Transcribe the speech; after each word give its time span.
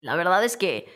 La 0.00 0.16
verdad 0.16 0.44
es 0.44 0.56
que 0.56 0.92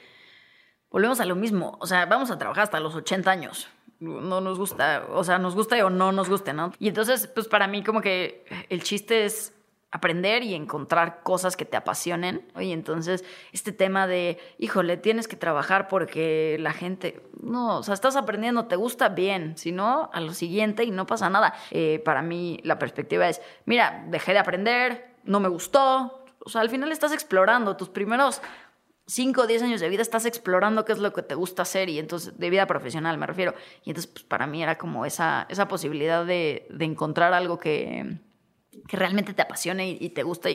volvemos 0.90 1.20
a 1.20 1.24
lo 1.24 1.34
mismo. 1.34 1.76
O 1.80 1.86
sea, 1.86 2.06
vamos 2.06 2.30
a 2.30 2.38
trabajar 2.38 2.64
hasta 2.64 2.80
los 2.80 2.94
80 2.94 3.30
años. 3.30 3.68
No 4.00 4.40
nos 4.40 4.58
gusta, 4.58 5.06
o 5.10 5.22
sea, 5.22 5.38
nos 5.38 5.54
gusta 5.54 5.84
o 5.86 5.90
no 5.90 6.10
nos 6.10 6.28
guste, 6.28 6.52
¿no? 6.52 6.72
Y 6.80 6.88
entonces, 6.88 7.28
pues 7.28 7.46
para 7.46 7.68
mí 7.68 7.84
como 7.84 8.00
que 8.00 8.44
el 8.68 8.82
chiste 8.82 9.24
es 9.24 9.54
aprender 9.92 10.42
y 10.42 10.54
encontrar 10.54 11.22
cosas 11.22 11.56
que 11.56 11.66
te 11.66 11.76
apasionen. 11.76 12.50
Y 12.58 12.72
entonces 12.72 13.24
este 13.52 13.70
tema 13.72 14.06
de, 14.06 14.38
híjole, 14.58 14.96
tienes 14.96 15.28
que 15.28 15.36
trabajar 15.36 15.86
porque 15.86 16.56
la 16.58 16.72
gente, 16.72 17.22
no, 17.40 17.78
o 17.78 17.82
sea, 17.82 17.94
estás 17.94 18.16
aprendiendo, 18.16 18.66
te 18.66 18.76
gusta 18.76 19.10
bien, 19.10 19.56
si 19.56 19.70
no, 19.70 20.10
a 20.12 20.20
lo 20.20 20.32
siguiente 20.32 20.82
y 20.82 20.90
no 20.90 21.06
pasa 21.06 21.28
nada. 21.28 21.54
Eh, 21.70 22.00
para 22.04 22.22
mí 22.22 22.58
la 22.64 22.78
perspectiva 22.78 23.28
es, 23.28 23.40
mira, 23.66 24.04
dejé 24.08 24.32
de 24.32 24.38
aprender, 24.38 25.14
no 25.24 25.38
me 25.40 25.48
gustó. 25.48 26.24
O 26.44 26.48
sea, 26.48 26.62
al 26.62 26.70
final 26.70 26.90
estás 26.90 27.12
explorando 27.12 27.76
tus 27.76 27.90
primeros 27.90 28.40
5 29.12 29.42
o 29.42 29.46
10 29.46 29.62
años 29.62 29.80
de 29.82 29.90
vida 29.90 30.00
estás 30.00 30.24
explorando 30.24 30.86
qué 30.86 30.92
es 30.92 30.98
lo 30.98 31.12
que 31.12 31.22
te 31.22 31.34
gusta 31.34 31.62
hacer 31.62 31.90
y 31.90 31.98
entonces, 31.98 32.38
de 32.38 32.48
vida 32.48 32.66
profesional 32.66 33.18
me 33.18 33.26
refiero. 33.26 33.54
Y 33.84 33.90
entonces, 33.90 34.10
pues 34.10 34.24
para 34.24 34.46
mí 34.46 34.62
era 34.62 34.78
como 34.78 35.04
esa, 35.04 35.46
esa 35.50 35.68
posibilidad 35.68 36.24
de, 36.24 36.66
de 36.70 36.84
encontrar 36.86 37.34
algo 37.34 37.58
que, 37.58 38.16
que 38.88 38.96
realmente 38.96 39.34
te 39.34 39.42
apasione 39.42 39.90
y, 39.90 39.98
y 40.00 40.08
te 40.10 40.22
guste. 40.22 40.54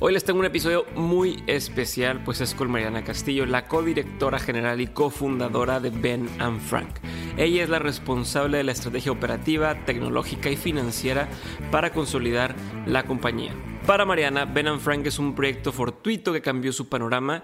Hoy 0.00 0.12
les 0.12 0.24
tengo 0.24 0.40
un 0.40 0.46
episodio 0.46 0.86
muy 0.94 1.42
especial, 1.46 2.22
pues 2.24 2.40
es 2.40 2.54
con 2.54 2.70
Mariana 2.70 3.04
Castillo, 3.04 3.46
la 3.46 3.66
codirectora 3.66 4.38
general 4.38 4.80
y 4.80 4.86
cofundadora 4.86 5.80
de 5.80 5.90
Ben 5.90 6.28
and 6.38 6.60
Frank. 6.60 6.96
Ella 7.36 7.64
es 7.64 7.68
la 7.68 7.78
responsable 7.78 8.58
de 8.58 8.64
la 8.64 8.72
estrategia 8.72 9.12
operativa, 9.12 9.84
tecnológica 9.84 10.50
y 10.50 10.56
financiera 10.56 11.28
para 11.70 11.92
consolidar 11.92 12.54
la 12.86 13.04
compañía. 13.04 13.54
Para 13.86 14.04
Mariana, 14.04 14.44
Ben 14.44 14.68
and 14.68 14.80
Frank 14.80 15.06
es 15.06 15.18
un 15.18 15.34
proyecto 15.34 15.72
fortuito 15.72 16.32
que 16.32 16.42
cambió 16.42 16.72
su 16.72 16.88
panorama 16.88 17.42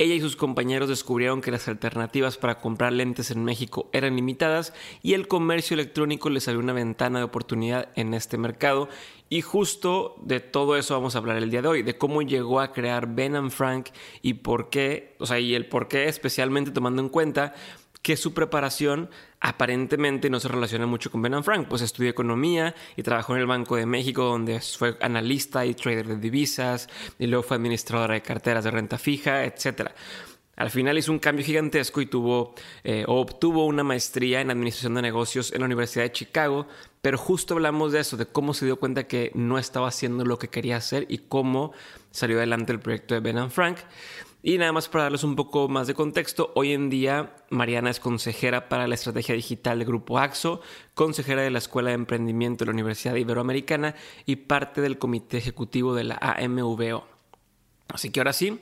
ella 0.00 0.14
y 0.14 0.20
sus 0.22 0.34
compañeros 0.34 0.88
descubrieron 0.88 1.42
que 1.42 1.50
las 1.50 1.68
alternativas 1.68 2.38
para 2.38 2.58
comprar 2.58 2.90
lentes 2.90 3.30
en 3.30 3.44
México 3.44 3.90
eran 3.92 4.16
limitadas 4.16 4.72
y 5.02 5.12
el 5.12 5.28
comercio 5.28 5.74
electrónico 5.74 6.30
les 6.30 6.48
abrió 6.48 6.62
una 6.62 6.72
ventana 6.72 7.18
de 7.18 7.26
oportunidad 7.26 7.90
en 7.96 8.14
este 8.14 8.38
mercado. 8.38 8.88
Y 9.32 9.42
justo 9.42 10.16
de 10.22 10.40
todo 10.40 10.76
eso 10.76 10.94
vamos 10.94 11.14
a 11.14 11.18
hablar 11.18 11.36
el 11.36 11.52
día 11.52 11.62
de 11.62 11.68
hoy, 11.68 11.82
de 11.84 11.96
cómo 11.96 12.20
llegó 12.20 12.58
a 12.58 12.72
crear 12.72 13.14
Ben 13.14 13.36
and 13.36 13.52
Frank 13.52 13.90
y 14.22 14.34
por 14.34 14.70
qué, 14.70 15.14
o 15.20 15.26
sea, 15.26 15.38
y 15.38 15.54
el 15.54 15.66
por 15.66 15.86
qué 15.86 16.08
especialmente 16.08 16.72
tomando 16.72 17.00
en 17.00 17.08
cuenta 17.08 17.54
que 18.02 18.16
su 18.16 18.34
preparación 18.34 19.08
aparentemente 19.38 20.30
no 20.30 20.40
se 20.40 20.48
relaciona 20.48 20.86
mucho 20.86 21.12
con 21.12 21.22
Ben 21.22 21.44
Frank, 21.44 21.68
pues 21.68 21.80
estudió 21.82 22.10
economía 22.10 22.74
y 22.96 23.04
trabajó 23.04 23.34
en 23.34 23.42
el 23.42 23.46
Banco 23.46 23.76
de 23.76 23.86
México 23.86 24.24
donde 24.24 24.58
fue 24.60 24.96
analista 25.00 25.64
y 25.64 25.74
trader 25.74 26.08
de 26.08 26.16
divisas 26.16 26.88
y 27.16 27.28
luego 27.28 27.44
fue 27.44 27.56
administradora 27.56 28.14
de 28.14 28.22
carteras 28.22 28.64
de 28.64 28.72
renta 28.72 28.98
fija, 28.98 29.44
etc. 29.44 29.92
Al 30.56 30.70
final 30.70 30.98
hizo 30.98 31.12
un 31.12 31.20
cambio 31.20 31.44
gigantesco 31.44 32.00
y 32.00 32.06
tuvo 32.06 32.54
eh, 32.82 33.04
obtuvo 33.06 33.64
una 33.64 33.84
maestría 33.84 34.40
en 34.40 34.50
administración 34.50 34.94
de 34.94 35.02
negocios 35.02 35.52
en 35.52 35.60
la 35.60 35.66
Universidad 35.66 36.04
de 36.04 36.12
Chicago, 36.12 36.66
pero 37.02 37.18
justo 37.18 37.54
hablamos 37.54 37.92
de 37.92 38.00
eso, 38.00 38.16
de 38.16 38.26
cómo 38.26 38.54
se 38.54 38.66
dio 38.66 38.78
cuenta 38.78 39.06
que 39.06 39.30
no 39.34 39.58
estaba 39.58 39.88
haciendo 39.88 40.24
lo 40.24 40.38
que 40.38 40.48
quería 40.48 40.76
hacer 40.76 41.06
y 41.08 41.18
cómo 41.18 41.72
salió 42.10 42.36
adelante 42.36 42.72
el 42.72 42.80
proyecto 42.80 43.14
de 43.14 43.20
Ben 43.20 43.50
Frank. 43.50 43.78
Y 44.42 44.56
nada 44.56 44.72
más 44.72 44.88
para 44.88 45.04
darles 45.04 45.22
un 45.22 45.36
poco 45.36 45.68
más 45.68 45.86
de 45.86 45.94
contexto, 45.94 46.50
hoy 46.54 46.72
en 46.72 46.88
día 46.88 47.36
Mariana 47.50 47.90
es 47.90 48.00
consejera 48.00 48.70
para 48.70 48.88
la 48.88 48.94
estrategia 48.94 49.34
digital 49.34 49.78
del 49.78 49.88
Grupo 49.88 50.18
AXO, 50.18 50.62
consejera 50.94 51.42
de 51.42 51.50
la 51.50 51.58
Escuela 51.58 51.90
de 51.90 51.96
Emprendimiento 51.96 52.64
de 52.64 52.66
la 52.66 52.72
Universidad 52.72 53.16
Iberoamericana 53.16 53.94
y 54.24 54.36
parte 54.36 54.80
del 54.80 54.98
comité 54.98 55.36
ejecutivo 55.36 55.94
de 55.94 56.04
la 56.04 56.16
AMVO. 56.16 57.06
Así 57.88 58.10
que 58.10 58.20
ahora 58.20 58.32
sí, 58.32 58.60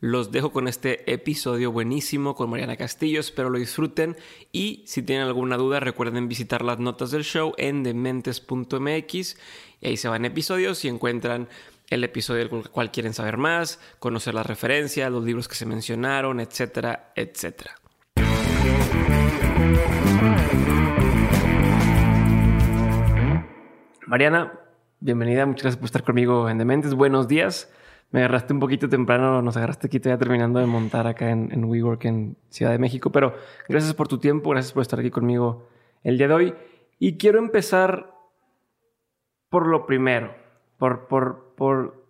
los 0.00 0.30
dejo 0.30 0.52
con 0.52 0.68
este 0.68 1.10
episodio 1.10 1.72
buenísimo 1.72 2.34
con 2.34 2.50
Mariana 2.50 2.76
Castillo, 2.76 3.20
espero 3.20 3.48
lo 3.48 3.58
disfruten 3.58 4.16
y 4.52 4.84
si 4.86 5.02
tienen 5.02 5.26
alguna 5.26 5.56
duda 5.56 5.80
recuerden 5.80 6.28
visitar 6.28 6.62
las 6.62 6.78
notas 6.78 7.10
del 7.10 7.24
show 7.24 7.54
en 7.56 7.82
dementes.mx 7.82 9.36
y 9.80 9.86
ahí 9.86 9.96
se 9.96 10.08
van 10.08 10.26
episodios 10.26 10.84
y 10.84 10.88
encuentran 10.88 11.48
el 11.88 12.04
episodio 12.04 12.46
del 12.46 12.68
cual 12.68 12.90
quieren 12.90 13.14
saber 13.14 13.38
más, 13.38 13.80
conocer 13.98 14.34
las 14.34 14.46
referencias, 14.46 15.10
los 15.10 15.24
libros 15.24 15.48
que 15.48 15.54
se 15.54 15.66
mencionaron, 15.66 16.40
etcétera, 16.40 17.12
etcétera. 17.14 17.76
Mariana, 24.06 24.52
bienvenida, 25.00 25.46
muchas 25.46 25.62
gracias 25.62 25.78
por 25.78 25.86
estar 25.86 26.04
conmigo 26.04 26.48
en 26.50 26.58
Dementes. 26.58 26.94
Buenos 26.94 27.28
días. 27.28 27.72
Me 28.10 28.20
agarraste 28.20 28.52
un 28.52 28.60
poquito 28.60 28.88
temprano, 28.88 29.42
nos 29.42 29.56
agarraste 29.56 29.88
aquí 29.88 30.00
todavía 30.00 30.18
terminando 30.18 30.58
de 30.60 30.66
montar 30.66 31.06
acá 31.06 31.30
en, 31.30 31.50
en 31.52 31.64
WeWork 31.64 32.04
en 32.04 32.36
Ciudad 32.50 32.72
de 32.72 32.78
México, 32.78 33.10
pero 33.10 33.34
gracias 33.68 33.94
por 33.94 34.08
tu 34.08 34.18
tiempo, 34.18 34.50
gracias 34.50 34.72
por 34.72 34.82
estar 34.82 35.00
aquí 35.00 35.10
conmigo 35.10 35.68
el 36.02 36.18
día 36.18 36.28
de 36.28 36.34
hoy. 36.34 36.54
Y 36.98 37.18
quiero 37.18 37.38
empezar 37.38 38.14
por 39.48 39.66
lo 39.66 39.86
primero, 39.86 40.34
por, 40.78 41.08
por, 41.08 41.54
por, 41.56 42.06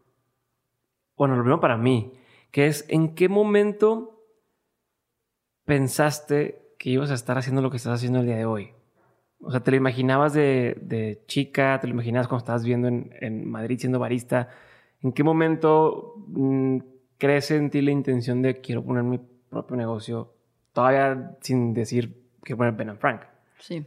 bueno, 1.17 1.37
lo 1.37 1.43
primero 1.43 1.61
para 1.61 1.77
mí, 1.77 2.13
que 2.51 2.67
es 2.67 2.85
en 2.89 3.15
qué 3.15 3.29
momento 3.29 4.23
pensaste 5.65 6.75
que 6.79 6.91
ibas 6.91 7.11
a 7.11 7.15
estar 7.15 7.37
haciendo 7.39 7.63
lo 7.63 7.71
que 7.71 7.77
estás 7.77 7.95
haciendo 7.95 8.21
el 8.21 8.27
día 8.27 8.37
de 8.37 8.47
hoy. 8.47 8.73
O 9.41 9.51
sea, 9.51 9.61
¿te 9.61 9.71
lo 9.71 9.77
imaginabas 9.77 10.33
de, 10.33 11.23
chica? 11.27 11.79
¿Te 11.81 11.87
lo 11.87 11.95
imaginabas 11.95 12.29
cuando 12.29 12.43
estabas 12.43 12.63
viviendo 12.65 12.89
en, 12.89 13.49
Madrid 13.49 13.79
siendo 13.79 13.99
barista? 13.99 14.49
¿En 15.07 15.13
qué 15.13 15.23
momento 15.23 16.15
mm, 16.27 16.79
crece 17.17 17.55
en 17.55 17.71
ti 17.71 17.81
la 17.81 17.93
intención 17.93 18.43
de 18.43 18.61
quiero 18.61 18.83
poner 18.83 19.05
mi 19.05 19.19
propio 19.19 19.77
negocio? 19.77 20.35
Todavía 20.73 21.37
sin 21.43 21.73
decir 21.75 22.25
que 22.43 22.57
poner 22.57 22.73
Ben 22.73 22.99
Frank. 22.99 23.23
Sí. 23.61 23.87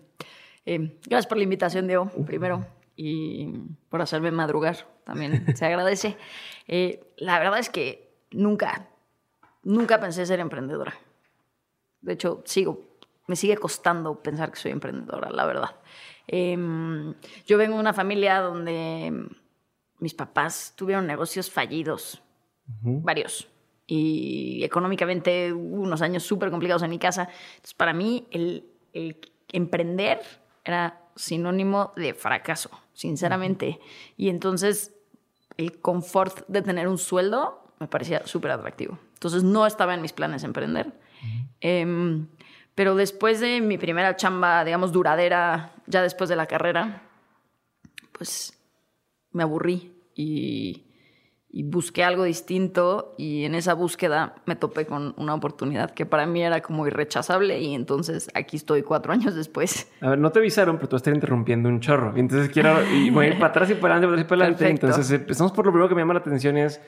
Eh, 0.66 0.98
gracias 1.06 1.28
por 1.28 1.38
la 1.38 1.44
invitación, 1.44 1.88
Diego, 1.88 2.10
primero 2.26 2.66
y 2.96 3.52
por 3.90 4.02
hacerme 4.02 4.32
madrugar, 4.32 4.78
también 5.04 5.44
se 5.58 5.66
agradece. 5.66 6.16
Eh, 6.70 7.14
la 7.18 7.38
verdad 7.38 7.60
es 7.60 7.70
que 7.70 8.14
nunca, 8.32 8.88
nunca 9.64 10.00
pensé 10.00 10.26
ser 10.26 10.40
emprendedora. 10.40 10.94
De 12.00 12.14
hecho, 12.14 12.44
sigo, 12.46 12.80
me 13.28 13.36
sigue 13.36 13.58
costando 13.58 14.24
pensar 14.24 14.52
que 14.52 14.58
soy 14.58 14.72
emprendedora, 14.72 15.30
la 15.32 15.46
verdad. 15.46 15.76
Em, 16.28 17.14
yo 17.46 17.58
vengo 17.58 17.74
de 17.76 17.82
una 17.82 17.94
familia 17.94 18.40
donde 18.40 19.28
mis 20.00 20.14
papás 20.14 20.74
tuvieron 20.76 21.08
negocios 21.08 21.50
fallidos, 21.50 22.22
varios, 22.82 23.48
y 23.88 24.64
económicamente 24.64 25.52
hubo 25.52 25.82
unos 25.82 26.02
años 26.02 26.24
súper 26.24 26.52
complicados 26.52 26.84
en 26.84 26.92
mi 26.92 27.00
casa. 27.00 27.30
Entonces, 27.56 27.74
para 27.74 27.94
mí, 27.94 28.28
el, 28.32 28.70
el 28.94 29.20
emprender 29.52 30.22
era 30.64 31.02
sinónimo 31.16 31.92
de 31.96 32.14
fracaso, 32.14 32.70
sinceramente. 32.94 33.80
Y 34.16 34.30
entonces 34.30 34.94
el 35.58 35.80
confort 35.80 36.48
de 36.48 36.62
tener 36.62 36.88
un 36.88 36.98
sueldo 36.98 37.74
me 37.80 37.88
parecía 37.88 38.26
súper 38.26 38.52
atractivo. 38.52 39.00
Entonces 39.14 39.44
no 39.44 39.66
estaba 39.66 39.94
en 39.94 40.02
mis 40.02 40.14
planes 40.14 40.44
emprender. 40.44 40.94
Em, 41.60 42.28
pero 42.76 42.96
después 42.96 43.42
de 43.42 43.60
mi 43.60 43.78
primera 43.78 44.16
chamba, 44.16 44.64
digamos, 44.64 44.92
duradera, 44.94 45.74
ya 45.86 46.02
después 46.02 46.30
de 46.30 46.38
la 46.38 46.46
carrera, 46.46 47.04
pues 48.14 48.58
me 49.32 49.44
aburrí 49.44 49.94
y 50.16 50.90
y 51.52 51.64
busqué 51.64 52.04
algo 52.04 52.26
distinto 52.26 53.16
y 53.18 53.44
en 53.44 53.56
esa 53.56 53.74
búsqueda 53.74 54.36
me 54.46 54.56
topé 54.56 54.86
con 54.86 55.16
una 55.18 55.34
oportunidad 55.34 55.92
que 55.92 56.06
para 56.06 56.28
mí 56.28 56.44
era 56.44 56.62
como 56.62 56.86
irrechazable 56.86 57.60
y 57.60 57.74
entonces 57.74 58.30
aquí 58.36 58.56
estoy 58.56 58.84
cuatro 58.84 59.14
años 59.14 59.34
después. 59.34 59.92
A 60.02 60.12
ver, 60.12 60.20
no 60.20 60.32
te 60.32 60.40
avisaron, 60.40 60.78
pero 60.78 60.90
tú 60.90 60.96
estás 60.96 61.14
interrumpiendo 61.14 61.68
un 61.68 61.80
chorro. 61.80 62.14
Y 62.16 62.20
entonces 62.20 62.50
quiero 62.50 62.84
y 62.94 63.10
voy 63.10 63.26
a 63.26 63.30
ir 63.30 63.34
para 63.36 63.48
atrás 63.48 63.70
y 63.72 63.76
para 63.76 63.96
adelante, 63.96 64.26
para 64.26 64.44
adelante. 64.44 64.70
Entonces 64.70 65.10
empezamos 65.10 65.52
por 65.52 65.66
lo 65.66 65.72
primero 65.72 65.90
que 65.90 65.96
me 65.96 66.02
llama 66.02 66.14
la 66.14 66.20
atención 66.20 66.56
es, 66.56 66.80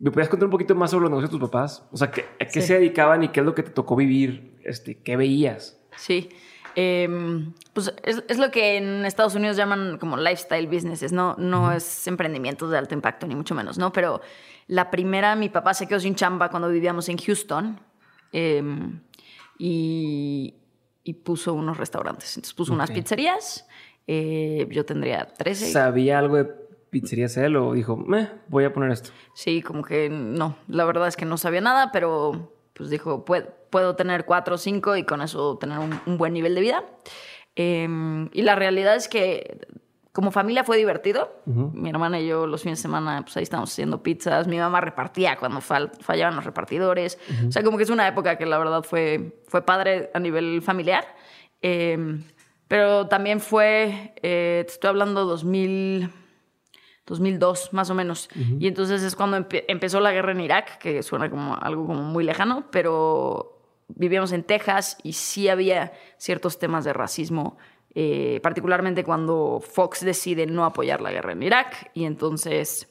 ¿me 0.00 0.10
podías 0.10 0.28
contar 0.28 0.46
un 0.46 0.52
poquito 0.52 0.74
más 0.74 0.90
sobre 0.90 1.02
los 1.02 1.10
negocios 1.10 1.30
de 1.30 1.38
tus 1.38 1.48
papás? 1.48 1.88
O 1.92 1.96
sea, 1.96 2.08
¿a 2.08 2.44
qué 2.46 2.60
se 2.62 2.74
dedicaban 2.74 3.22
y 3.22 3.28
qué 3.28 3.38
es 3.38 3.46
lo 3.46 3.54
que 3.54 3.62
te 3.62 3.70
tocó 3.70 3.94
vivir? 3.94 4.58
Este, 4.64 5.00
¿Qué 5.00 5.16
veías? 5.16 5.80
Sí. 5.96 6.28
Em, 6.82 7.52
pues 7.74 7.92
es, 8.04 8.24
es, 8.26 8.38
lo 8.38 8.50
que 8.50 8.78
en 8.78 9.04
Estados 9.04 9.34
Unidos 9.34 9.54
llaman 9.54 9.98
como 9.98 10.16
lifestyle 10.16 10.66
businesses, 10.66 11.12
no, 11.12 11.36
no 11.36 11.72
es 11.72 12.06
emprendimientos 12.06 12.70
de 12.70 12.78
alto 12.78 12.94
impacto, 12.94 13.26
ni 13.26 13.34
mucho 13.34 13.54
menos, 13.54 13.76
¿no? 13.76 13.92
Pero 13.92 14.22
la 14.66 14.90
primera, 14.90 15.36
mi 15.36 15.50
papá 15.50 15.74
se 15.74 15.86
quedó 15.86 16.00
sin 16.00 16.14
chamba 16.14 16.48
cuando 16.48 16.70
vivíamos 16.70 17.10
en 17.10 17.18
Houston 17.18 17.78
em, 18.32 18.98
y, 19.58 20.54
y, 21.04 21.12
puso 21.12 21.52
unos 21.52 21.76
restaurantes. 21.76 22.34
Entonces 22.38 22.54
puso 22.54 22.72
unas 22.72 22.90
pizzerías, 22.90 23.68
eh, 24.06 24.66
yo 24.70 24.86
tendría 24.86 25.26
13. 25.26 25.72
¿Sabía 25.72 26.18
algo 26.18 26.36
de 26.36 26.46
pizzerías 26.88 27.36
él 27.36 27.56
o 27.56 27.74
dijo, 27.74 27.98
me 27.98 28.30
voy 28.48 28.64
a 28.64 28.72
poner 28.72 28.90
esto? 28.90 29.10
Sí, 29.34 29.60
como 29.60 29.82
que 29.82 30.08
no, 30.08 30.56
la 30.66 30.86
verdad 30.86 31.08
es 31.08 31.16
que 31.18 31.26
no 31.26 31.36
sabía 31.36 31.60
nada, 31.60 31.92
pero 31.92 32.54
pues 32.80 32.88
dijo, 32.88 33.26
puedo, 33.26 33.46
puedo 33.68 33.94
tener 33.94 34.24
cuatro 34.24 34.54
o 34.54 34.58
cinco 34.58 34.96
y 34.96 35.04
con 35.04 35.20
eso 35.20 35.58
tener 35.58 35.78
un, 35.78 36.16
buen 36.16 36.32
nivel 36.32 36.54
de 36.54 36.62
vida. 36.62 36.82
Em, 37.54 38.30
y 38.32 38.40
la 38.40 38.54
realidad 38.54 38.96
es 38.96 39.06
que 39.06 39.66
como 40.12 40.30
familia 40.30 40.64
fue 40.64 40.78
divertido. 40.78 41.42
Mi 41.44 41.90
hermana 41.90 42.20
y 42.20 42.26
yo 42.26 42.46
los 42.46 42.62
fines 42.62 42.78
de 42.78 42.82
semana, 42.82 43.20
pues 43.20 43.36
ahí 43.36 43.42
estábamos 43.42 43.70
haciendo 43.70 44.02
pizzas. 44.02 44.48
Mi 44.48 44.56
mamá 44.56 44.80
repartía 44.80 45.36
cuando 45.36 45.60
fallaban 45.60 46.34
los 46.36 46.44
repartidores. 46.46 47.18
O 47.46 47.52
sea, 47.52 47.62
como 47.62 47.76
que 47.76 47.82
es 47.82 47.90
una 47.90 48.08
época 48.08 48.38
que 48.38 48.46
la 48.46 48.56
verdad 48.56 48.82
fue, 48.82 49.42
fue 49.46 49.60
padre 49.60 50.10
a 50.14 50.18
nivel 50.18 50.62
familiar. 50.62 51.04
Em, 51.60 52.24
pero 52.66 53.08
también 53.08 53.40
fue, 53.40 54.14
eh, 54.22 54.64
te 54.66 54.72
estoy 54.72 54.88
hablando 54.88 55.26
2000, 55.26 56.10
2002 57.10 57.72
más 57.72 57.90
o 57.90 57.94
menos. 57.94 58.30
Y 58.58 58.68
entonces 58.68 59.02
es 59.02 59.16
cuando 59.16 59.46
empezó 59.50 60.00
la 60.00 60.12
guerra 60.12 60.30
en 60.30 60.40
Irak, 60.40 60.78
que 60.78 61.02
suena 61.02 61.28
como 61.28 61.56
algo 61.56 61.84
como 61.86 62.02
muy 62.02 62.22
lejano, 62.24 62.68
pero 62.70 63.58
vivíamos 63.88 64.30
en 64.30 64.44
Texas 64.44 64.96
y 65.02 65.14
sí 65.14 65.48
había 65.48 65.92
ciertos 66.18 66.60
temas 66.60 66.84
de 66.84 66.92
racismo, 66.92 67.58
eh, 67.96 68.38
particularmente 68.44 69.02
cuando 69.02 69.60
Fox 69.60 70.04
decide 70.04 70.46
no 70.46 70.64
apoyar 70.64 71.00
la 71.00 71.10
guerra 71.10 71.32
en 71.32 71.42
Irak 71.42 71.90
y 71.94 72.04
entonces 72.04 72.88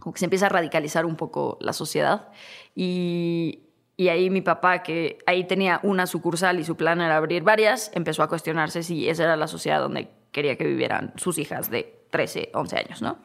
como 0.00 0.12
que 0.12 0.18
se 0.18 0.26
empieza 0.26 0.46
a 0.46 0.48
radicalizar 0.48 1.06
un 1.06 1.14
poco 1.14 1.58
la 1.60 1.72
sociedad 1.72 2.30
y, 2.74 3.60
y 3.96 4.08
ahí 4.08 4.30
mi 4.30 4.40
papá, 4.40 4.82
que 4.82 5.18
ahí 5.26 5.44
tenía 5.44 5.78
una 5.84 6.08
sucursal 6.08 6.58
y 6.58 6.64
su 6.64 6.76
plan 6.76 7.00
era 7.00 7.16
abrir 7.16 7.44
varias, 7.44 7.92
empezó 7.94 8.24
a 8.24 8.28
cuestionarse 8.28 8.82
si 8.82 9.08
esa 9.08 9.22
era 9.22 9.36
la 9.36 9.46
sociedad 9.46 9.80
donde 9.80 10.10
quería 10.32 10.56
que 10.56 10.64
vivieran 10.64 11.12
sus 11.16 11.38
hijas 11.38 11.70
de 11.70 11.97
13, 12.10 12.50
11 12.54 12.76
años, 12.76 13.02
¿no? 13.02 13.18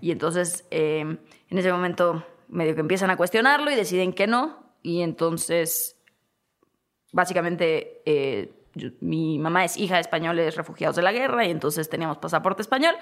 Y 0.00 0.10
entonces, 0.10 0.66
em, 0.70 1.18
en 1.48 1.58
ese 1.58 1.72
momento, 1.72 2.24
medio 2.48 2.74
que 2.74 2.80
empiezan 2.80 3.10
a 3.10 3.16
cuestionarlo 3.16 3.70
y 3.70 3.74
deciden 3.74 4.12
que 4.12 4.26
no. 4.26 4.74
Y 4.82 5.02
entonces, 5.02 5.96
básicamente, 7.12 8.02
eh, 8.06 8.52
mi 9.00 9.38
mamá 9.38 9.64
es 9.64 9.76
hija 9.76 9.94
de 9.94 10.02
españoles 10.02 10.56
refugiados 10.56 10.96
de 10.96 11.02
la 11.02 11.12
guerra 11.12 11.46
y 11.46 11.50
entonces 11.50 11.88
teníamos 11.88 12.18
pasaporte 12.18 12.62
español 12.62 12.94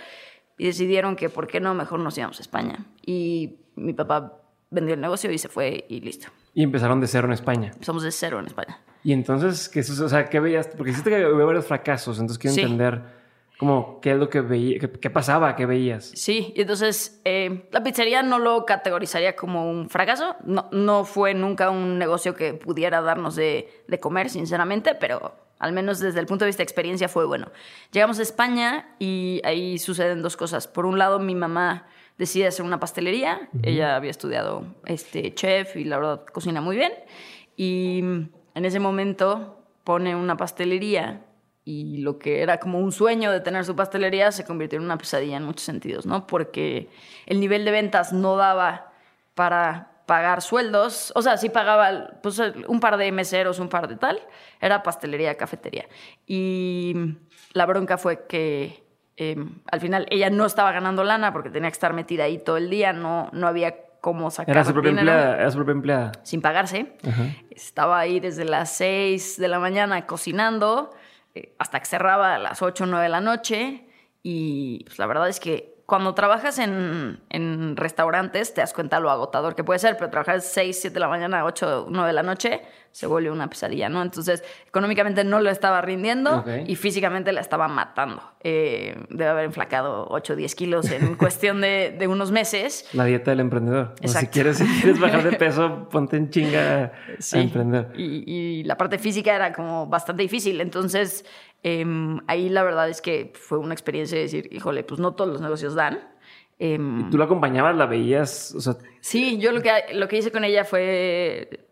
y 0.56 0.66
decidieron 0.66 1.16
que, 1.16 1.28
¿por 1.28 1.46
qué 1.46 1.60
no? 1.60 1.74
Mejor 1.74 1.98
nos 2.00 2.16
íbamos 2.16 2.38
a 2.38 2.42
España. 2.42 2.86
Y 3.04 3.56
mi 3.74 3.92
papá 3.92 4.40
vendió 4.70 4.94
el 4.94 5.00
negocio 5.00 5.30
y 5.30 5.38
se 5.38 5.48
fue 5.48 5.84
y 5.88 6.00
listo. 6.00 6.28
Y 6.54 6.62
empezaron 6.62 7.00
de 7.00 7.08
cero 7.08 7.26
en 7.26 7.32
España. 7.32 7.70
Empezamos 7.72 8.02
de 8.02 8.12
cero 8.12 8.38
en 8.38 8.46
España. 8.46 8.78
Y 9.02 9.12
entonces, 9.12 9.68
¿qué, 9.68 9.80
o 9.80 10.08
sea, 10.08 10.28
¿qué 10.28 10.40
veías? 10.40 10.68
Porque 10.68 10.92
hiciste 10.92 11.10
que 11.10 11.16
había 11.16 11.44
varios 11.44 11.66
fracasos, 11.66 12.18
entonces 12.18 12.38
quiero 12.38 12.56
entender 12.56 13.02
como, 13.58 14.00
¿qué 14.00 14.12
es 14.12 14.18
lo 14.18 14.28
que 14.28 14.40
veía? 14.40 14.80
¿Qué, 14.80 15.10
pasaba? 15.10 15.54
¿Qué 15.54 15.64
veías? 15.64 16.10
Sí, 16.14 16.52
y 16.56 16.62
entonces 16.62 17.20
eh, 17.24 17.68
la 17.70 17.82
pizzería 17.84 18.22
no 18.22 18.38
lo 18.40 18.66
categorizaría 18.66 19.36
como 19.36 19.70
un 19.70 19.88
fracaso. 19.88 20.36
No, 20.44 20.68
no 20.72 21.04
fue 21.04 21.34
nunca 21.34 21.70
un 21.70 21.98
negocio 21.98 22.34
que 22.34 22.54
pudiera 22.54 23.00
darnos 23.00 23.36
de, 23.36 23.84
de, 23.86 24.00
comer, 24.00 24.28
sinceramente, 24.28 24.96
pero 24.96 25.36
al 25.60 25.72
menos 25.72 26.00
desde 26.00 26.18
el 26.18 26.26
punto 26.26 26.44
de 26.44 26.48
vista 26.48 26.60
de 26.60 26.64
experiencia 26.64 27.08
fue 27.08 27.26
bueno. 27.26 27.52
Llegamos 27.92 28.18
a 28.18 28.22
España 28.22 28.96
y 28.98 29.40
ahí 29.44 29.78
suceden 29.78 30.20
dos 30.20 30.36
cosas. 30.36 30.66
Por 30.66 30.84
un 30.84 30.98
lado, 30.98 31.20
mi 31.20 31.36
mamá 31.36 31.86
decide 32.18 32.48
hacer 32.48 32.64
una 32.66 32.80
pastelería. 32.80 33.48
Ella 33.62 33.94
había 33.94 34.10
estudiado 34.10 34.64
este, 34.84 35.32
chef 35.32 35.76
y 35.76 35.84
la 35.84 35.98
verdad 35.98 36.24
cocina 36.26 36.60
muy 36.60 36.74
bien. 36.74 36.92
Y 37.56 38.00
en 38.00 38.64
ese 38.64 38.80
momento 38.80 39.64
pone 39.84 40.16
una 40.16 40.36
pastelería 40.36 41.24
y 41.64 41.98
lo 41.98 42.18
que 42.18 42.42
era 42.42 42.58
como 42.58 42.78
un 42.78 42.92
sueño 42.92 43.32
de 43.32 43.40
tener 43.40 43.64
su 43.64 43.74
pastelería 43.74 44.32
se 44.32 44.44
convirtió 44.44 44.78
en 44.78 44.84
una 44.84 44.98
pesadilla 44.98 45.38
en 45.38 45.44
muchos 45.44 45.64
sentidos, 45.64 46.04
¿no? 46.04 46.26
Porque 46.26 46.90
el 47.26 47.40
nivel 47.40 47.64
de 47.64 47.70
ventas 47.70 48.12
no 48.12 48.36
daba 48.36 48.92
para 49.34 49.90
pagar 50.06 50.42
sueldos, 50.42 51.12
o 51.14 51.22
sea, 51.22 51.38
sí 51.38 51.48
pagaba 51.48 52.20
pues, 52.22 52.38
un 52.68 52.80
par 52.80 52.98
de 52.98 53.10
meseros, 53.10 53.58
un 53.58 53.70
par 53.70 53.88
de 53.88 53.96
tal, 53.96 54.20
era 54.60 54.82
pastelería, 54.82 55.36
cafetería. 55.36 55.86
Y 56.26 57.16
la 57.54 57.64
bronca 57.64 57.96
fue 57.96 58.26
que 58.26 58.84
em, 59.16 59.60
al 59.72 59.80
final 59.80 60.06
ella 60.10 60.28
no 60.28 60.44
estaba 60.44 60.72
ganando 60.72 61.04
lana 61.04 61.32
porque 61.32 61.48
tenía 61.48 61.70
que 61.70 61.74
estar 61.74 61.94
metida 61.94 62.24
ahí 62.24 62.36
todo 62.36 62.58
el 62.58 62.68
día, 62.68 62.92
no, 62.92 63.30
no 63.32 63.46
había 63.46 63.76
cómo 64.02 64.30
sacar 64.30 64.54
era 64.54 64.64
su 64.66 64.74
propia 64.74 64.90
empleada, 64.90 65.36
era 65.36 65.50
su 65.50 65.56
propia 65.56 65.72
empleada. 65.72 66.12
Sin 66.24 66.42
pagarse. 66.42 66.92
Estaba 67.48 67.98
ahí 67.98 68.20
desde 68.20 68.44
las 68.44 68.76
6 68.76 69.38
de 69.38 69.48
la 69.48 69.58
mañana 69.58 70.04
cocinando 70.04 70.90
hasta 71.58 71.80
que 71.80 71.86
cerraba 71.86 72.34
a 72.34 72.38
las 72.38 72.62
8 72.62 72.84
o 72.84 72.86
9 72.86 73.04
de 73.04 73.08
la 73.08 73.20
noche. 73.20 73.86
Y 74.22 74.84
pues, 74.84 74.98
la 74.98 75.06
verdad 75.06 75.28
es 75.28 75.40
que 75.40 75.73
cuando 75.86 76.14
trabajas 76.14 76.58
en, 76.58 77.20
en, 77.28 77.76
restaurantes 77.76 78.54
te 78.54 78.60
das 78.60 78.72
cuenta 78.72 79.00
lo 79.00 79.10
agotador 79.10 79.54
que 79.54 79.64
puede 79.64 79.78
ser, 79.78 79.96
pero 79.96 80.10
trabajar 80.10 80.40
6, 80.40 80.78
7 80.80 80.94
de 80.94 81.00
la 81.00 81.08
mañana, 81.08 81.44
8, 81.44 81.86
9 81.90 82.06
de 82.06 82.12
la 82.12 82.22
noche 82.22 82.62
se 82.94 83.08
vuelve 83.08 83.28
una 83.32 83.50
pesadilla, 83.50 83.88
¿no? 83.88 84.02
Entonces, 84.02 84.44
económicamente 84.68 85.24
no 85.24 85.40
lo 85.40 85.50
estaba 85.50 85.80
rindiendo 85.80 86.44
y 86.64 86.76
físicamente 86.76 87.32
la 87.32 87.40
estaba 87.40 87.66
matando. 87.66 88.22
Eh, 88.38 88.96
debe 89.10 89.30
haber 89.30 89.46
enflacado 89.46 90.06
8 90.10 90.32
o 90.32 90.36
10 90.36 90.54
kilos 90.54 90.90
en 90.92 91.14
cuestión 91.16 91.60
de, 91.60 91.96
de, 91.98 92.06
unos 92.06 92.30
meses. 92.30 92.88
La 92.92 93.04
dieta 93.04 93.32
del 93.32 93.40
emprendedor. 93.40 93.96
si, 94.04 94.26
quieres, 94.28 94.58
si 94.58 94.64
quieres 94.80 95.00
bajar 95.00 95.24
de 95.28 95.36
peso, 95.36 95.88
ponte 95.90 96.16
en 96.16 96.30
chinga 96.30 96.92
a 97.32 97.36
emprender. 97.36 97.90
Y, 97.96 98.22
y, 98.32 98.62
la 98.62 98.76
parte 98.76 98.98
física 98.98 99.34
era 99.34 99.52
como 99.52 99.88
bastante 99.88 100.22
difícil. 100.22 100.60
Entonces, 100.60 101.24
eh, 101.64 101.84
ahí 102.26 102.50
la 102.50 102.62
verdad 102.62 102.88
es 102.90 103.00
que 103.00 103.32
fue 103.34 103.58
una 103.58 103.72
experiencia 103.72 104.16
de 104.16 104.24
decir, 104.24 104.48
híjole, 104.52 104.84
pues 104.84 105.00
no 105.00 105.14
todos 105.14 105.32
los 105.32 105.40
negocios 105.40 105.74
dan. 105.74 106.14
Eh, 106.58 106.78
¿Y 106.78 107.10
tú 107.10 107.16
la 107.16 107.24
acompañabas, 107.24 107.74
la 107.74 107.86
veías? 107.86 108.54
O 108.54 108.60
sea... 108.60 108.76
Sí, 109.00 109.38
yo 109.38 109.50
lo 109.50 109.62
que, 109.62 109.70
lo 109.94 110.06
que 110.06 110.18
hice 110.18 110.30
con 110.30 110.44
ella 110.44 110.66
fue, 110.66 111.66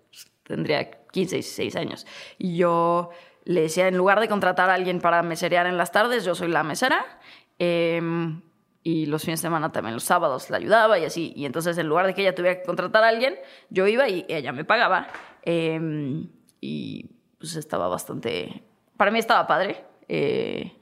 tendría 0.45 0.91
15, 0.91 1.37
16 1.37 1.77
años. 1.77 2.07
Y 2.39 2.57
yo 2.57 3.11
le 3.45 3.61
decía, 3.61 3.87
en 3.87 3.99
lugar 3.99 4.19
de 4.19 4.29
contratar 4.29 4.71
a 4.71 4.75
alguien 4.75 4.99
para 4.99 5.23
meserear 5.23 5.67
en 5.67 5.77
las 5.77 5.93
tardes, 5.93 6.25
yo 6.25 6.35
soy 6.35 6.49
la 6.49 6.63
mesera. 6.63 7.05
Em, 7.59 8.41
y 8.83 9.05
los 9.07 9.23
fines 9.23 9.41
de 9.41 9.47
semana 9.47 9.73
también, 9.73 9.95
los 9.95 10.05
sábados 10.05 10.49
la 10.49 10.57
ayudaba 10.57 10.99
y 10.99 11.05
así. 11.05 11.35
Y 11.37 11.45
entonces, 11.45 11.77
en 11.77 11.87
lugar 11.87 12.07
de 12.07 12.15
que 12.15 12.23
ella 12.23 12.35
tuviera 12.35 12.59
que 12.59 12.65
contratar 12.65 13.05
a 13.05 13.09
alguien, 13.09 13.37
yo 13.69 13.87
iba 13.87 14.09
y 14.09 14.25
ella 14.29 14.53
me 14.53 14.65
pagaba. 14.65 15.09
Em, 15.43 16.31
y 16.63 17.11
pues 17.39 17.57
estaba 17.57 17.89
bastante. 17.89 18.63
Para 19.03 19.11
mí 19.11 19.19
estaba 19.19 19.49
padre. 19.49 19.85
Eh, 20.07 20.79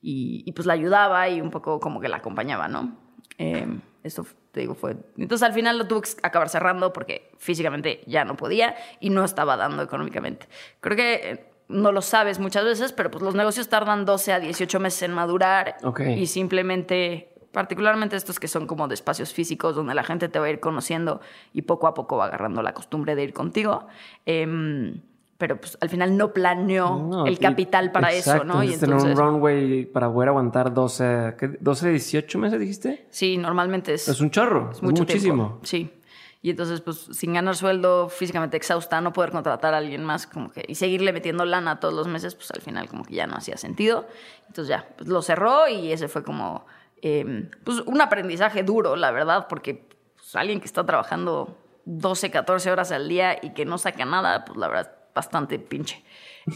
y, 0.00 0.52
pues 0.52 0.66
la 0.66 0.74
ayudaba 0.74 1.28
y 1.28 1.40
un 1.40 1.50
poco 1.50 1.80
como 1.80 2.00
que 2.00 2.06
la 2.06 2.18
acompañaba, 2.18 2.68
¿no? 2.68 2.96
Eh, 3.38 3.66
eso 4.04 4.24
te 4.52 4.60
digo 4.60 4.76
fue... 4.76 4.94
Entonces 5.16 5.44
al 5.44 5.52
final 5.52 5.76
lo 5.76 5.88
tuve 5.88 6.02
que 6.02 6.10
acabar 6.22 6.48
cerrando 6.48 6.92
porque 6.92 7.32
físicamente 7.38 8.04
ya 8.06 8.24
no 8.24 8.36
podía 8.36 8.76
y 9.00 9.10
no 9.10 9.24
estaba 9.24 9.56
dando 9.56 9.82
económicamente. 9.82 10.46
Creo 10.78 10.96
que 10.96 11.14
eh, 11.14 11.50
no 11.66 11.90
lo 11.90 12.02
sabes 12.02 12.38
muchas 12.38 12.64
veces, 12.64 12.92
pero 12.92 13.10
pues 13.10 13.24
los 13.24 13.34
negocios 13.34 13.68
tardan 13.68 14.04
12 14.04 14.32
a 14.34 14.38
18 14.38 14.78
meses 14.78 15.02
en 15.02 15.12
madurar 15.12 15.74
y 16.16 16.28
simplemente 16.28 17.34
particularmente 17.50 18.14
estos 18.14 18.38
que 18.38 18.46
son 18.46 18.68
como 18.68 18.86
de 18.86 18.94
espacios 18.94 19.32
físicos 19.32 19.74
donde 19.74 19.94
la 19.94 20.04
gente 20.04 20.28
te 20.28 20.38
va 20.38 20.46
a 20.46 20.50
ir 20.50 20.60
conociendo 20.60 21.20
y 21.52 21.62
poco 21.62 21.88
a 21.88 21.94
poco 21.94 22.16
va 22.16 22.26
agarrando 22.26 22.62
la 22.62 22.74
costumbre 22.74 23.16
de 23.16 23.24
ir 23.24 23.32
contigo. 23.32 23.88
Eh, 24.24 25.00
pero 25.38 25.60
pues 25.60 25.76
al 25.80 25.88
final 25.88 26.16
no 26.16 26.32
planeó 26.32 27.26
el 27.26 27.38
capital 27.38 27.92
para 27.92 28.12
eso, 28.12 28.44
¿no? 28.44 28.62
Y 28.62 28.72
entonces, 28.72 29.02
tener 29.02 29.12
un 29.12 29.16
runway 29.16 29.84
para 29.84 30.10
poder 30.10 30.30
aguantar 30.30 30.72
12, 30.72 31.58
12, 31.60 31.90
18 31.90 32.38
meses, 32.38 32.60
dijiste? 32.60 33.06
Sí, 33.10 33.36
normalmente 33.36 33.94
es... 33.94 34.08
Es 34.08 34.20
un 34.20 34.30
chorro, 34.30 34.70
es, 34.72 34.82
muchísimo. 34.82 35.60
Sí. 35.62 35.92
Y 36.40 36.50
entonces, 36.50 36.80
pues, 36.80 37.08
sin 37.12 37.34
ganar 37.34 37.56
sueldo, 37.56 38.08
físicamente 38.08 38.56
exhausta, 38.56 39.00
no 39.00 39.12
poder 39.12 39.30
contratar 39.30 39.74
a 39.74 39.78
alguien 39.78 40.04
más, 40.04 40.26
como 40.26 40.50
que, 40.50 40.64
y 40.66 40.76
seguirle 40.76 41.12
metiendo 41.12 41.44
lana 41.44 41.80
todos 41.80 41.92
los 41.92 42.06
meses, 42.08 42.34
pues 42.34 42.50
al 42.52 42.62
final 42.62 42.88
como 42.88 43.04
que 43.04 43.14
ya 43.14 43.26
no 43.26 43.36
hacía 43.36 43.56
sentido. 43.56 44.06
Entonces 44.46 44.68
ya, 44.68 44.88
pues 44.96 45.08
lo 45.08 45.20
cerró 45.22 45.68
y 45.68 45.92
ese 45.92 46.08
fue 46.08 46.22
como, 46.22 46.64
em, 47.02 47.50
pues, 47.64 47.80
un 47.80 48.00
aprendizaje 48.00 48.62
duro, 48.62 48.96
la 48.96 49.10
verdad, 49.10 49.48
porque 49.48 49.86
pues, 50.14 50.34
alguien 50.36 50.60
que 50.60 50.66
está 50.66 50.86
trabajando 50.86 51.58
12, 51.84 52.30
14 52.30 52.70
horas 52.70 52.92
al 52.92 53.08
día 53.08 53.36
y 53.42 53.50
que 53.50 53.64
no 53.64 53.76
saca 53.76 54.04
nada, 54.04 54.44
pues 54.44 54.56
la 54.56 54.68
verdad 54.68 54.95
bastante 55.16 55.58
pinche. 55.58 56.04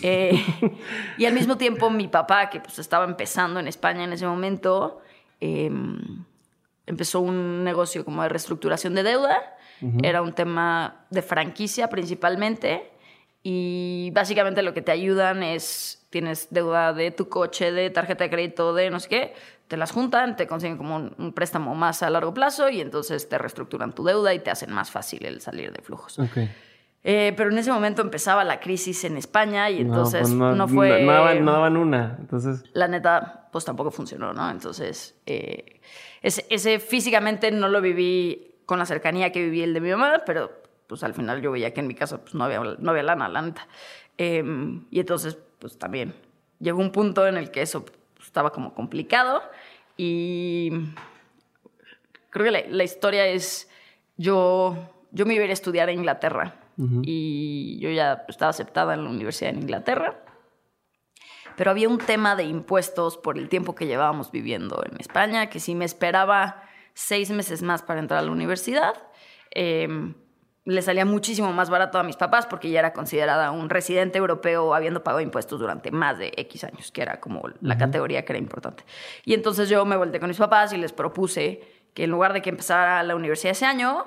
Eh, 0.02 0.40
y 1.18 1.24
al 1.24 1.32
mismo 1.32 1.56
tiempo 1.56 1.90
mi 1.90 2.06
papá, 2.06 2.48
que 2.48 2.60
pues 2.60 2.78
estaba 2.78 3.04
empezando 3.04 3.58
en 3.58 3.66
España 3.66 4.04
en 4.04 4.12
ese 4.12 4.24
momento, 4.24 5.00
em, 5.40 6.24
empezó 6.86 7.18
un 7.20 7.64
negocio 7.64 8.04
como 8.04 8.22
de 8.22 8.28
reestructuración 8.28 8.94
de 8.94 9.02
deuda. 9.02 9.56
Era 10.02 10.20
un 10.20 10.34
tema 10.34 11.06
de 11.10 11.22
franquicia 11.22 11.88
principalmente. 11.88 12.92
y 13.42 14.10
básicamente 14.12 14.60
lo 14.60 14.74
que 14.74 14.82
te 14.82 14.92
ayudan 14.92 15.42
es, 15.42 16.06
tienes 16.10 16.48
deuda 16.50 16.92
de 16.92 17.10
tu 17.10 17.30
coche, 17.30 17.72
de 17.72 17.88
tarjeta 17.88 18.24
de 18.24 18.28
crédito, 18.28 18.74
de 18.74 18.90
no 18.90 19.00
sé 19.00 19.08
qué, 19.08 19.34
te 19.66 19.78
las 19.78 19.92
juntan, 19.92 20.36
te 20.36 20.46
consiguen 20.46 20.76
como 20.76 20.96
un, 20.96 21.14
un 21.16 21.32
préstamo 21.32 21.74
más 21.74 22.02
a 22.02 22.10
largo 22.10 22.34
plazo 22.34 22.68
y 22.68 22.82
entonces 22.82 23.30
te 23.30 23.38
reestructuran 23.38 23.94
tu 23.94 24.04
deuda 24.04 24.34
y 24.34 24.40
te 24.40 24.50
hacen 24.50 24.70
más 24.72 24.90
fácil 24.90 25.24
el 25.24 25.40
salir 25.40 25.72
de 25.72 25.80
flujos. 25.80 26.18
Eh, 27.02 27.32
pero 27.34 27.50
en 27.50 27.56
ese 27.56 27.72
momento 27.72 28.02
empezaba 28.02 28.44
la 28.44 28.60
crisis 28.60 29.04
en 29.04 29.16
España 29.16 29.70
y 29.70 29.80
entonces 29.80 30.20
pues 30.20 30.34
no, 30.34 30.68
fue... 30.68 31.02
No, 31.02 31.12
daban, 31.12 31.44
no 31.44 31.52
daban 31.52 31.76
una, 31.78 32.16
entonces... 32.20 32.62
La 32.74 32.88
neta, 32.88 33.48
pues 33.50 33.64
tampoco 33.64 33.90
funcionó, 33.90 34.34
¿no? 34.34 34.50
Entonces, 34.50 35.18
eh, 35.24 35.80
ese, 36.20 36.46
ese 36.50 36.78
físicamente 36.78 37.50
no 37.52 37.68
lo 37.68 37.80
viví 37.80 38.54
con 38.66 38.78
la 38.78 38.84
cercanía 38.84 39.32
que 39.32 39.42
viví 39.42 39.62
el 39.62 39.72
de 39.72 39.80
mi 39.80 39.90
mamá, 39.90 40.22
pero 40.26 40.50
pues 40.86 41.02
al 41.02 41.14
final 41.14 41.40
yo 41.40 41.50
veía 41.50 41.72
que 41.72 41.80
en 41.80 41.86
mi 41.86 41.94
casa 41.94 42.18
pues, 42.18 42.34
no, 42.34 42.44
había, 42.44 42.60
no 42.60 42.90
había 42.90 43.02
lana, 43.02 43.28
la 43.28 43.42
neta. 43.42 43.66
Em, 44.18 44.84
y 44.90 45.00
entonces, 45.00 45.38
pues 45.58 45.78
también 45.78 46.14
llegó 46.58 46.80
un 46.80 46.92
punto 46.92 47.26
en 47.26 47.38
el 47.38 47.50
que 47.50 47.62
eso 47.62 47.82
pues, 47.82 48.26
estaba 48.26 48.52
como 48.52 48.74
complicado 48.74 49.42
y 49.96 50.70
creo 52.28 52.44
que 52.44 52.50
la, 52.50 52.60
la 52.68 52.84
historia 52.84 53.24
es, 53.26 53.70
yo, 54.18 54.76
yo 55.12 55.24
me 55.24 55.32
iba 55.32 55.42
a 55.42 55.44
ir 55.46 55.50
a 55.50 55.54
estudiar 55.54 55.88
a 55.88 55.92
Inglaterra 55.92 56.59
y 57.02 57.78
yo 57.80 57.90
ya 57.90 58.24
estaba 58.28 58.50
aceptada 58.50 58.94
en 58.94 59.04
la 59.04 59.10
universidad 59.10 59.52
en 59.52 59.60
Inglaterra. 59.60 60.22
Pero 61.56 61.70
había 61.70 61.88
un 61.88 61.98
tema 61.98 62.36
de 62.36 62.44
impuestos 62.44 63.18
por 63.18 63.36
el 63.36 63.48
tiempo 63.48 63.74
que 63.74 63.86
llevábamos 63.86 64.30
viviendo 64.30 64.82
en 64.84 64.98
España, 64.98 65.50
que 65.50 65.60
si 65.60 65.74
me 65.74 65.84
esperaba 65.84 66.62
seis 66.94 67.30
meses 67.30 67.62
más 67.62 67.82
para 67.82 68.00
entrar 68.00 68.20
a 68.20 68.22
la 68.22 68.30
universidad, 68.30 68.94
eh, 69.54 70.14
le 70.64 70.82
salía 70.82 71.04
muchísimo 71.04 71.52
más 71.52 71.70
barato 71.70 71.98
a 71.98 72.02
mis 72.02 72.16
papás 72.16 72.46
porque 72.46 72.70
ya 72.70 72.80
era 72.80 72.92
considerada 72.92 73.50
un 73.50 73.70
residente 73.70 74.18
europeo 74.18 74.74
habiendo 74.74 75.02
pagado 75.02 75.20
impuestos 75.20 75.58
durante 75.58 75.90
más 75.90 76.18
de 76.18 76.32
X 76.36 76.64
años, 76.64 76.92
que 76.92 77.02
era 77.02 77.20
como 77.20 77.42
la 77.60 77.78
categoría 77.78 78.24
que 78.24 78.32
era 78.32 78.38
importante. 78.38 78.84
Y 79.24 79.34
entonces 79.34 79.68
yo 79.68 79.84
me 79.84 79.96
volteé 79.96 80.20
con 80.20 80.28
mis 80.28 80.38
papás 80.38 80.72
y 80.72 80.76
les 80.76 80.92
propuse 80.92 81.62
que 81.94 82.04
en 82.04 82.10
lugar 82.10 82.32
de 82.32 82.42
que 82.42 82.50
empezara 82.50 83.02
la 83.02 83.16
universidad 83.16 83.52
ese 83.52 83.66
año, 83.66 84.06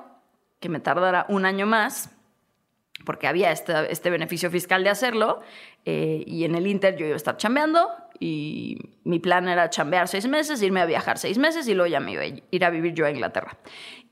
que 0.60 0.68
me 0.68 0.80
tardara 0.80 1.26
un 1.28 1.44
año 1.44 1.66
más, 1.66 2.10
porque 3.04 3.26
había 3.26 3.52
este, 3.52 4.10
beneficio 4.10 4.50
fiscal 4.50 4.84
de 4.84 4.90
hacerlo, 4.90 5.40
eh, 5.84 6.24
y 6.26 6.44
en 6.44 6.54
el 6.54 6.66
Inter 6.66 6.96
yo 6.96 7.06
iba 7.06 7.14
a 7.14 7.16
estar 7.16 7.36
chambeando, 7.36 7.90
y 8.18 8.78
mi 9.04 9.18
plan 9.18 9.48
era 9.48 9.70
chambear 9.70 10.08
seis 10.08 10.26
meses, 10.26 10.62
irme 10.62 10.80
a 10.80 10.86
viajar 10.86 11.18
seis 11.18 11.38
meses, 11.38 11.68
y 11.68 11.74
luego 11.74 11.90
ya 11.90 12.00
me 12.00 12.12
iba 12.12 12.22
a 12.22 12.26
ir 12.50 12.64
a 12.64 12.70
vivir 12.70 12.94
yo 12.94 13.06
a 13.06 13.10
Inglaterra. 13.10 13.58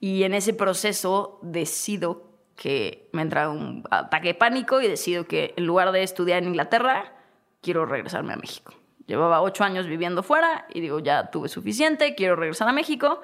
Y 0.00 0.24
en 0.24 0.34
ese 0.34 0.52
proceso 0.52 1.38
decido 1.42 2.32
que 2.56 3.08
me 3.12 3.22
entra 3.22 3.48
un 3.48 3.84
ataque 3.90 4.28
de 4.28 4.34
pánico 4.34 4.80
y 4.80 4.88
decido 4.88 5.24
que 5.24 5.54
en 5.56 5.66
lugar 5.66 5.92
de 5.92 6.02
estudiar 6.02 6.42
en 6.42 6.48
Inglaterra, 6.48 7.12
quiero 7.60 7.86
regresarme 7.86 8.32
a 8.32 8.36
México. 8.36 8.74
Llevaba 9.06 9.42
ocho 9.42 9.64
años 9.64 9.86
viviendo 9.86 10.22
fuera 10.22 10.66
y 10.72 10.80
digo, 10.80 11.00
ya 11.00 11.30
tuve 11.30 11.48
suficiente, 11.48 12.14
quiero 12.14 12.36
regresar 12.36 12.68
a 12.68 12.72
México. 12.72 13.22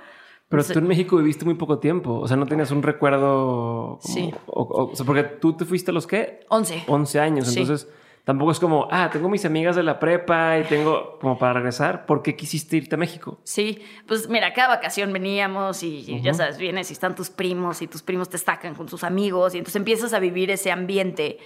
Pero 0.48 0.64
tú 0.64 0.78
en 0.78 0.86
México 0.86 1.16
viviste 1.18 1.44
muy 1.44 1.54
poco 1.54 1.78
tiempo, 1.78 2.14
o 2.20 2.26
sea, 2.26 2.36
no 2.36 2.46
tenías 2.46 2.70
un 2.70 2.82
recuerdo... 2.82 3.98
Como, 4.00 4.14
Sí. 4.14 4.32
O, 4.46 4.62
o- 4.62 4.92
o 4.92 4.96
sea, 4.96 5.04
porque 5.04 5.22
tú 5.24 5.52
te 5.54 5.64
fuiste 5.64 5.90
a 5.90 5.94
los 5.94 6.06
qué? 6.06 6.40
11. 6.48 6.84
11 6.86 7.20
años, 7.20 7.48
Sí. 7.48 7.60
entonces 7.60 7.88
tampoco 8.24 8.50
es 8.52 8.60
como, 8.60 8.88
ah, 8.90 9.08
tengo 9.12 9.28
mis 9.28 9.44
amigas 9.44 9.74
de 9.76 9.82
la 9.82 9.98
prepa 9.98 10.58
y 10.58 10.64
tengo 10.64 11.18
como 11.20 11.38
para 11.38 11.54
regresar. 11.54 12.04
¿Por 12.06 12.22
qué 12.22 12.36
quisiste 12.36 12.76
irte 12.76 12.94
a 12.94 12.98
México? 12.98 13.38
Sí, 13.44 13.80
pues 14.06 14.28
mira, 14.28 14.52
cada 14.54 14.68
vacación 14.68 15.12
veníamos 15.12 15.82
y, 15.82 16.04
y 16.06 16.20
ya 16.22 16.34
sabes, 16.34 16.58
vienes 16.58 16.90
y 16.90 16.92
están 16.94 17.14
tus 17.14 17.30
primos 17.30 17.80
y 17.82 17.86
tus 17.86 18.02
primos 18.02 18.28
te 18.28 18.36
sacan 18.38 18.74
con 18.74 18.88
sus 18.88 19.02
amigos 19.04 19.54
y 19.54 19.58
entonces 19.58 19.76
empiezas 19.76 20.12
a 20.12 20.18
vivir 20.18 20.50
ese 20.50 20.70
ambiente. 20.70 21.38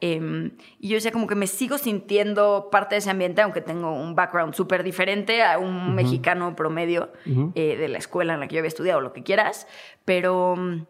Em, 0.00 0.52
y 0.78 0.88
yo 0.88 0.94
decía 0.94 1.12
como 1.12 1.26
que 1.26 1.34
me 1.34 1.46
sigo 1.46 1.76
sintiendo 1.76 2.68
parte 2.72 2.94
de 2.94 3.00
ese 3.00 3.10
ambiente, 3.10 3.42
aunque 3.42 3.60
tengo 3.60 3.92
un 3.92 4.14
background 4.14 4.54
súper 4.54 4.82
diferente 4.82 5.42
a 5.42 5.58
un 5.58 5.94
mexicano 5.94 6.56
promedio 6.56 7.12
eh, 7.54 7.76
de 7.76 7.88
la 7.88 7.98
escuela 7.98 8.34
en 8.34 8.40
la 8.40 8.48
que 8.48 8.54
yo 8.54 8.60
había 8.60 8.68
estudiado, 8.68 9.02
lo 9.02 9.12
que 9.12 9.22
quieras, 9.22 9.66
pero 10.06 10.56
mm, 10.56 10.86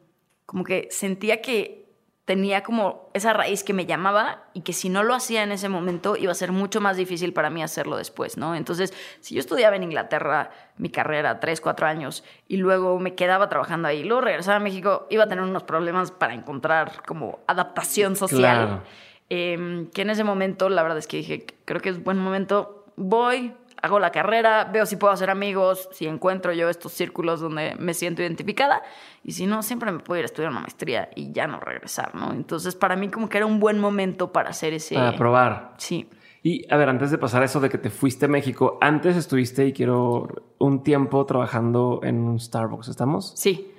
como 0.46 0.62
que 0.62 0.86
sentía 0.90 1.42
que 1.42 1.89
tenía 2.30 2.62
como 2.62 3.10
esa 3.12 3.32
raíz 3.32 3.64
que 3.64 3.72
me 3.72 3.86
llamaba 3.86 4.44
y 4.54 4.60
que 4.60 4.72
si 4.72 4.88
no 4.88 5.02
lo 5.02 5.14
hacía 5.14 5.42
en 5.42 5.50
ese 5.50 5.68
momento 5.68 6.14
iba 6.14 6.30
a 6.30 6.34
ser 6.36 6.52
mucho 6.52 6.80
más 6.80 6.96
difícil 6.96 7.32
para 7.32 7.50
mí 7.50 7.60
hacerlo 7.60 7.96
después, 7.96 8.36
¿no? 8.36 8.54
Entonces, 8.54 8.94
si 9.18 9.34
yo 9.34 9.40
estudiaba 9.40 9.74
en 9.74 9.82
Inglaterra 9.82 10.52
mi 10.76 10.90
carrera, 10.90 11.40
tres, 11.40 11.60
cuatro 11.60 11.88
años, 11.88 12.22
y 12.46 12.58
luego 12.58 13.00
me 13.00 13.16
quedaba 13.16 13.48
trabajando 13.48 13.88
ahí, 13.88 14.04
luego 14.04 14.20
regresaba 14.20 14.58
a 14.58 14.60
México, 14.60 15.08
iba 15.10 15.24
a 15.24 15.26
tener 15.26 15.42
unos 15.42 15.64
problemas 15.64 16.12
para 16.12 16.32
encontrar 16.32 17.02
como 17.04 17.40
adaptación 17.48 18.14
social. 18.14 18.38
Claro. 18.38 18.82
Eh, 19.28 19.88
que 19.92 20.02
en 20.02 20.10
ese 20.10 20.22
momento, 20.22 20.68
la 20.68 20.84
verdad 20.84 20.98
es 20.98 21.08
que 21.08 21.16
dije, 21.16 21.46
creo 21.64 21.80
que 21.80 21.88
es 21.88 22.00
buen 22.00 22.18
momento, 22.18 22.84
voy, 22.94 23.54
hago 23.82 23.98
la 23.98 24.10
carrera, 24.12 24.64
veo 24.72 24.86
si 24.86 24.96
puedo 24.96 25.12
hacer 25.12 25.30
amigos, 25.30 25.88
si 25.92 26.06
encuentro 26.06 26.52
yo 26.52 26.68
estos 26.68 26.92
círculos 26.92 27.40
donde 27.40 27.74
me 27.78 27.94
siento 27.94 28.22
identificada, 28.22 28.82
y 29.24 29.32
si 29.32 29.46
no, 29.46 29.62
siempre 29.62 29.90
me 29.92 29.98
puedo 30.00 30.18
ir 30.18 30.24
a 30.24 30.26
estudiar 30.26 30.50
una 30.52 30.60
maestría 30.60 31.10
y 31.14 31.32
ya 31.32 31.46
no 31.46 31.60
regresar, 31.60 32.14
¿no? 32.14 32.32
Entonces, 32.32 32.74
para 32.76 32.96
mí 32.96 33.08
como 33.08 33.28
que 33.28 33.38
era 33.38 33.46
un 33.46 33.60
buen 33.60 33.78
momento 33.78 34.32
para 34.32 34.50
hacer 34.50 34.72
ese... 34.74 34.94
Para 34.94 35.16
probar. 35.16 35.74
Sí. 35.78 36.08
Y 36.42 36.72
a 36.72 36.76
ver, 36.78 36.88
antes 36.88 37.10
de 37.10 37.18
pasar 37.18 37.42
a 37.42 37.44
eso 37.44 37.60
de 37.60 37.68
que 37.68 37.76
te 37.78 37.90
fuiste 37.90 38.24
a 38.24 38.28
México, 38.28 38.78
antes 38.80 39.14
estuviste 39.16 39.66
y 39.66 39.72
quiero 39.74 40.26
un 40.58 40.82
tiempo 40.82 41.26
trabajando 41.26 42.00
en 42.02 42.18
un 42.20 42.40
Starbucks, 42.40 42.88
¿estamos? 42.88 43.32
Sí. 43.36 43.70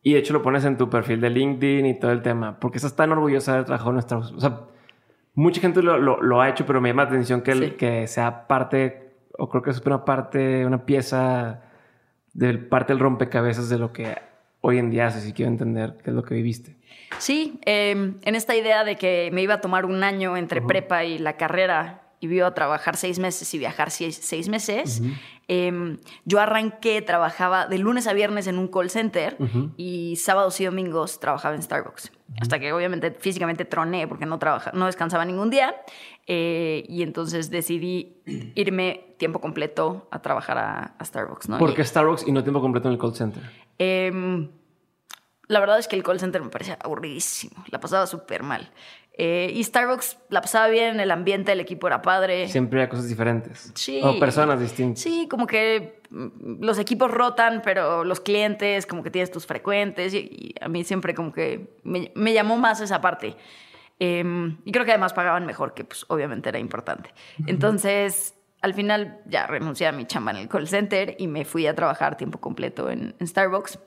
Y 0.00 0.12
de 0.12 0.18
hecho 0.20 0.32
lo 0.32 0.42
pones 0.42 0.64
en 0.64 0.76
tu 0.76 0.88
perfil 0.88 1.20
de 1.20 1.30
LinkedIn 1.30 1.86
y 1.86 1.98
todo 1.98 2.12
el 2.12 2.22
tema, 2.22 2.60
porque 2.60 2.78
estás 2.78 2.94
tan 2.94 3.10
orgullosa 3.10 3.50
de 3.52 3.56
haber 3.56 3.66
trabajado 3.66 3.90
en 3.96 4.02
Starbucks. 4.02 4.32
O 4.32 4.40
sea, 4.40 4.60
mucha 5.34 5.60
gente 5.60 5.82
lo, 5.82 5.98
lo- 5.98 6.22
lo 6.22 6.40
ha 6.40 6.48
hecho, 6.50 6.64
pero 6.66 6.80
me 6.80 6.90
llama 6.90 7.02
la 7.02 7.08
atención 7.08 7.40
que, 7.40 7.50
el- 7.50 7.64
Sí. 7.64 7.70
que 7.72 8.06
sea 8.06 8.46
parte, 8.46 9.03
o 9.38 9.48
creo 9.48 9.62
que 9.62 9.70
es 9.70 9.80
una 9.80 10.04
parte, 10.04 10.64
una 10.66 10.84
pieza 10.84 11.62
del 12.32 12.66
parte 12.66 12.92
del 12.92 13.00
rompecabezas 13.00 13.68
de 13.68 13.78
lo 13.78 13.92
que 13.92 14.16
hoy 14.60 14.78
en 14.78 14.90
día 14.90 15.06
haces 15.06 15.26
y 15.28 15.32
quiero 15.32 15.50
entender 15.50 15.96
qué 16.02 16.10
es 16.10 16.16
lo 16.16 16.22
que 16.22 16.34
viviste. 16.34 16.76
Sí, 17.18 17.60
eh, 17.64 18.14
en 18.20 18.34
esta 18.34 18.56
idea 18.56 18.84
de 18.84 18.96
que 18.96 19.30
me 19.32 19.42
iba 19.42 19.54
a 19.54 19.60
tomar 19.60 19.84
un 19.84 20.02
año 20.02 20.36
entre 20.36 20.62
prepa 20.62 21.04
y 21.04 21.18
la 21.18 21.36
carrera 21.36 22.02
y 22.20 22.26
iba 22.26 22.46
a 22.46 22.54
trabajar 22.54 22.96
seis 22.96 23.18
meses 23.18 23.52
y 23.52 23.58
viajar 23.58 23.90
seis, 23.90 24.18
seis 24.22 24.48
meses, 24.48 25.02
eh, 25.46 25.98
yo 26.24 26.40
arranqué, 26.40 27.02
trabajaba 27.02 27.66
de 27.66 27.78
lunes 27.78 28.06
a 28.06 28.14
viernes 28.14 28.46
en 28.46 28.58
un 28.58 28.68
call 28.68 28.88
center 28.88 29.36
y 29.76 30.16
sábados 30.16 30.60
y 30.60 30.64
domingos 30.64 31.20
trabajaba 31.20 31.54
en 31.54 31.62
Starbucks. 31.62 32.10
Hasta 32.40 32.58
que 32.58 32.72
obviamente 32.72 33.10
físicamente 33.12 33.64
troné 33.64 34.08
porque 34.08 34.26
no, 34.26 34.38
trabaja, 34.38 34.72
no 34.72 34.86
descansaba 34.86 35.24
ningún 35.24 35.50
día. 35.50 35.74
Eh, 36.26 36.84
y 36.88 37.02
entonces 37.02 37.50
decidí 37.50 38.16
irme 38.54 39.14
tiempo 39.18 39.40
completo 39.40 40.08
a 40.10 40.22
trabajar 40.22 40.56
a, 40.58 40.94
a 40.98 41.04
Starbucks. 41.04 41.48
¿no? 41.48 41.58
¿Por 41.58 41.74
qué 41.74 41.84
Starbucks 41.84 42.26
y 42.26 42.32
no 42.32 42.42
tiempo 42.42 42.60
completo 42.60 42.88
en 42.88 42.94
el 42.94 43.00
call 43.00 43.14
center? 43.14 43.42
Em, 43.78 44.48
la 45.48 45.60
verdad 45.60 45.78
es 45.78 45.86
que 45.86 45.96
el 45.96 46.02
call 46.02 46.18
center 46.18 46.42
me 46.42 46.48
parecía 46.48 46.78
aburridísimo. 46.82 47.62
La 47.70 47.78
pasaba 47.78 48.06
súper 48.06 48.42
mal. 48.42 48.70
Eh, 49.16 49.52
y 49.54 49.62
Starbucks 49.62 50.16
la 50.30 50.40
pasaba 50.40 50.68
bien, 50.68 50.98
el 50.98 51.10
ambiente, 51.10 51.52
el 51.52 51.60
equipo 51.60 51.86
era 51.86 52.00
padre. 52.00 52.48
Siempre 52.48 52.80
hay 52.80 52.88
cosas 52.88 53.08
diferentes. 53.08 53.70
Sí. 53.74 54.00
O 54.02 54.18
personas 54.18 54.58
distintas. 54.58 55.02
Sí, 55.02 55.28
como 55.30 55.46
que 55.46 56.00
mm, 56.08 56.64
los 56.64 56.78
equipos 56.78 57.10
rotan, 57.10 57.60
pero 57.62 58.02
los 58.02 58.20
clientes, 58.20 58.86
como 58.86 59.02
que 59.02 59.10
tienes 59.10 59.30
tus 59.30 59.46
frecuentes. 59.46 60.14
Y, 60.14 60.18
y 60.18 60.54
a 60.60 60.68
mí 60.68 60.84
siempre 60.84 61.14
como 61.14 61.32
que 61.32 61.76
me, 61.82 62.10
me 62.14 62.32
llamó 62.32 62.56
más 62.56 62.80
esa 62.80 63.02
parte. 63.02 63.36
Em, 63.98 64.58
y 64.64 64.72
creo 64.72 64.84
que 64.84 64.90
además 64.90 65.12
pagaban 65.12 65.46
mejor, 65.46 65.74
que 65.74 65.84
pues 65.84 66.04
obviamente 66.08 66.48
era 66.48 66.58
importante. 66.58 67.14
Entonces, 67.46 68.34
al 68.60 68.74
final 68.74 69.20
ya 69.26 69.46
renuncié 69.46 69.86
a 69.86 69.92
mi 69.92 70.06
chamba 70.06 70.32
en 70.32 70.38
el 70.38 70.48
call 70.48 70.68
center 70.68 71.16
y 71.18 71.28
me 71.28 71.44
fui 71.44 71.66
a 71.66 71.74
trabajar 71.74 72.16
tiempo 72.16 72.40
completo 72.40 72.90
en, 72.90 73.14
en 73.18 73.26
Starbucks. 73.26 73.78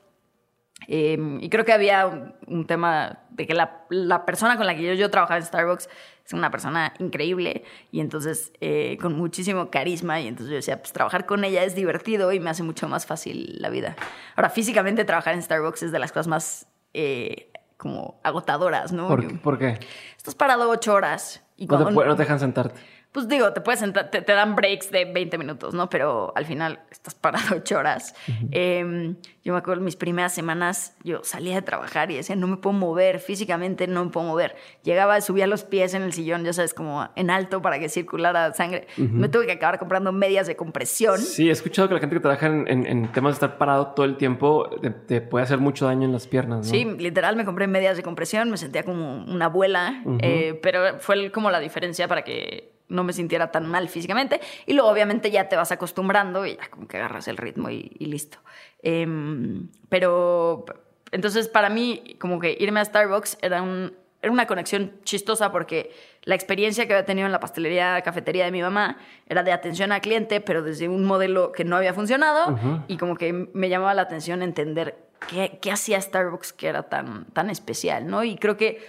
Em, 0.88 1.42
y 1.42 1.50
creo 1.50 1.66
que 1.66 1.74
había 1.74 2.06
un, 2.06 2.36
un 2.46 2.68
tema 2.68 3.24
de 3.32 3.48
que 3.48 3.56
la, 3.56 3.86
la 3.90 4.26
persona 4.26 4.58
con 4.58 4.68
la 4.68 4.76
que 4.76 4.84
yo, 4.84 4.94
yo 4.94 5.10
trabajaba 5.10 5.40
en 5.40 5.46
Starbucks 5.46 5.90
es 6.28 6.34
una 6.34 6.52
persona 6.52 6.94
increíble 7.00 7.64
y 7.92 8.00
entonces 8.02 8.52
eh, 8.60 8.98
con 9.02 9.18
muchísimo 9.18 9.72
carisma 9.72 10.20
y 10.20 10.28
entonces 10.28 10.52
yo 10.52 10.56
decía, 10.58 10.80
pues 10.80 10.94
trabajar 10.94 11.26
con 11.26 11.44
ella 11.44 11.64
es 11.64 11.74
divertido 11.74 12.32
y 12.34 12.40
me 12.40 12.50
hace 12.50 12.64
mucho 12.64 12.88
más 12.88 13.06
fácil 13.06 13.58
la 13.60 13.70
vida. 13.70 13.96
Ahora, 14.36 14.50
físicamente 14.50 15.06
trabajar 15.06 15.34
en 15.34 15.42
Starbucks 15.42 15.84
es 15.84 15.92
de 15.92 16.00
las 16.00 16.12
cosas 16.12 16.28
más 16.28 16.68
eh, 16.94 17.52
como 17.78 18.20
agotadoras, 18.24 18.92
¿no? 18.92 19.08
¿Por, 19.08 19.26
qué- 19.28 19.36
por 19.36 19.58
qué? 19.60 19.80
Estás 20.18 20.36
parado 20.36 20.70
ocho 20.70 20.94
horas 20.94 21.44
y 21.56 21.68
No 21.68 21.78
te, 21.86 21.92
no 21.94 22.16
te 22.16 22.24
dejan 22.24 22.40
sentarte. 22.40 22.80
Pues 23.18 23.28
digo, 23.28 23.52
te 23.52 23.62
puedes 23.62 23.80
sentar, 23.80 24.12
te, 24.12 24.22
dan 24.22 24.56
breaks 24.56 24.92
de 24.92 25.06
20 25.06 25.40
minutos, 25.40 25.74
¿no? 25.74 25.90
Pero 25.90 26.32
al 26.36 26.46
final 26.46 26.82
estás 26.92 27.16
parado 27.16 27.56
8 27.56 27.76
horas. 27.76 28.14
Em, 28.52 29.16
yo 29.44 29.54
me 29.54 29.58
acuerdo 29.58 29.82
mis 29.82 29.96
primeras 29.96 30.36
semanas, 30.36 30.96
yo 31.04 31.22
salía 31.24 31.56
de 31.56 31.64
trabajar 31.64 32.12
y 32.12 32.18
decía, 32.18 32.36
no 32.36 32.46
me 32.46 32.58
puedo 32.58 32.78
mover, 32.78 33.20
físicamente 33.20 33.88
no 33.88 34.06
me 34.06 34.12
puedo 34.12 34.28
mover. 34.28 34.56
Llegaba, 34.84 35.20
subía 35.22 35.48
los 35.48 35.64
pies 35.64 35.96
en 35.96 36.04
el 36.04 36.14
sillón, 36.14 36.44
ya 36.44 36.54
sabes, 36.54 36.76
como 36.76 37.10
en 37.16 37.32
alto 37.32 37.60
para 37.60 37.80
que 37.80 37.90
circulara 37.90 38.54
sangre. 38.54 38.86
Me 38.98 39.30
tuve 39.30 39.48
que 39.48 39.54
acabar 39.54 39.80
comprando 39.80 40.12
medias 40.12 40.46
de 40.46 40.56
compresión. 40.56 41.18
Sí, 41.18 41.50
he 41.50 41.52
escuchado 41.52 41.88
que 41.88 41.96
la 41.96 42.00
gente 42.00 42.18
que 42.18 42.20
trabaja 42.20 42.46
en, 42.46 43.12
temas 43.14 43.32
de 43.32 43.46
estar 43.46 43.58
parado 43.58 43.94
todo 43.96 44.06
el 44.06 44.18
tiempo 44.18 44.70
te, 45.08 45.22
puede 45.22 45.42
hacer 45.42 45.58
mucho 45.58 45.88
daño 45.88 46.06
en 46.06 46.14
las 46.14 46.28
piernas, 46.28 46.68
¿no? 46.68 46.72
Sí, 46.72 46.86
literal 46.86 47.36
me 47.36 47.46
compré 47.46 47.66
medias 47.66 47.98
de 47.98 48.04
compresión, 48.04 48.52
me 48.52 48.58
sentía 48.58 48.84
como 48.84 49.26
una 49.26 49.46
abuela, 49.46 50.04
eh, 50.20 50.60
pero 50.62 51.00
fue 51.00 51.32
como 51.32 51.50
la 51.50 51.60
diferencia 51.60 52.08
para 52.08 52.22
que 52.24 52.77
no 52.90 53.04
me 53.04 53.14
sintiera 53.14 53.52
tan 53.52 53.68
mal 53.68 53.90
físicamente. 53.90 54.40
Y 54.66 54.74
luego 54.74 54.90
obviamente 54.90 55.32
ya 55.32 55.50
te 55.50 55.56
vas 55.56 55.72
acostumbrando 55.72 56.46
y 56.46 56.56
ya 56.56 56.70
como 56.70 56.88
que 56.88 56.98
agarras 56.98 57.28
el 57.28 57.38
ritmo 57.38 57.70
y, 57.70 57.90
listo. 58.00 58.40
Em, 58.82 59.70
pero 59.90 60.66
entonces 61.12 61.48
para 61.48 61.70
mí 61.70 62.18
como 62.20 62.40
que 62.40 62.56
irme 62.60 62.80
a 62.80 62.86
Starbucks 62.86 63.38
era, 63.42 63.62
un, 63.62 63.94
era 64.22 64.32
una 64.32 64.46
conexión 64.46 64.94
chistosa 65.04 65.52
porque 65.52 65.92
la 66.24 66.36
experiencia 66.36 66.86
que 66.86 66.94
había 66.94 67.06
tenido 67.06 67.26
en 67.26 67.32
la 67.32 67.40
pastelería, 67.40 68.02
cafetería 68.02 68.46
de 68.46 68.52
mi 68.52 68.62
mamá 68.62 68.98
era 69.28 69.44
de 69.44 69.52
atención 69.52 69.92
al 69.92 70.02
cliente, 70.02 70.42
pero 70.42 70.62
desde 70.62 70.88
un 70.88 71.06
modelo 71.06 71.52
que 71.52 71.64
no 71.64 71.76
había 71.76 71.94
funcionado 71.94 72.60
y 72.88 72.98
como 72.98 73.16
que 73.16 73.32
me 73.32 73.70
llamaba 73.70 73.94
la 73.94 74.04
atención 74.04 74.42
entender 74.42 74.98
qué, 75.30 75.60
qué 75.62 75.72
hacía 75.72 76.00
Starbucks 76.02 76.54
que 76.54 76.68
era 76.68 76.84
tan, 76.84 77.26
tan 77.32 77.50
especial, 77.50 78.08
¿no? 78.08 78.24
Y 78.24 78.36
creo 78.36 78.58
que 78.58 78.86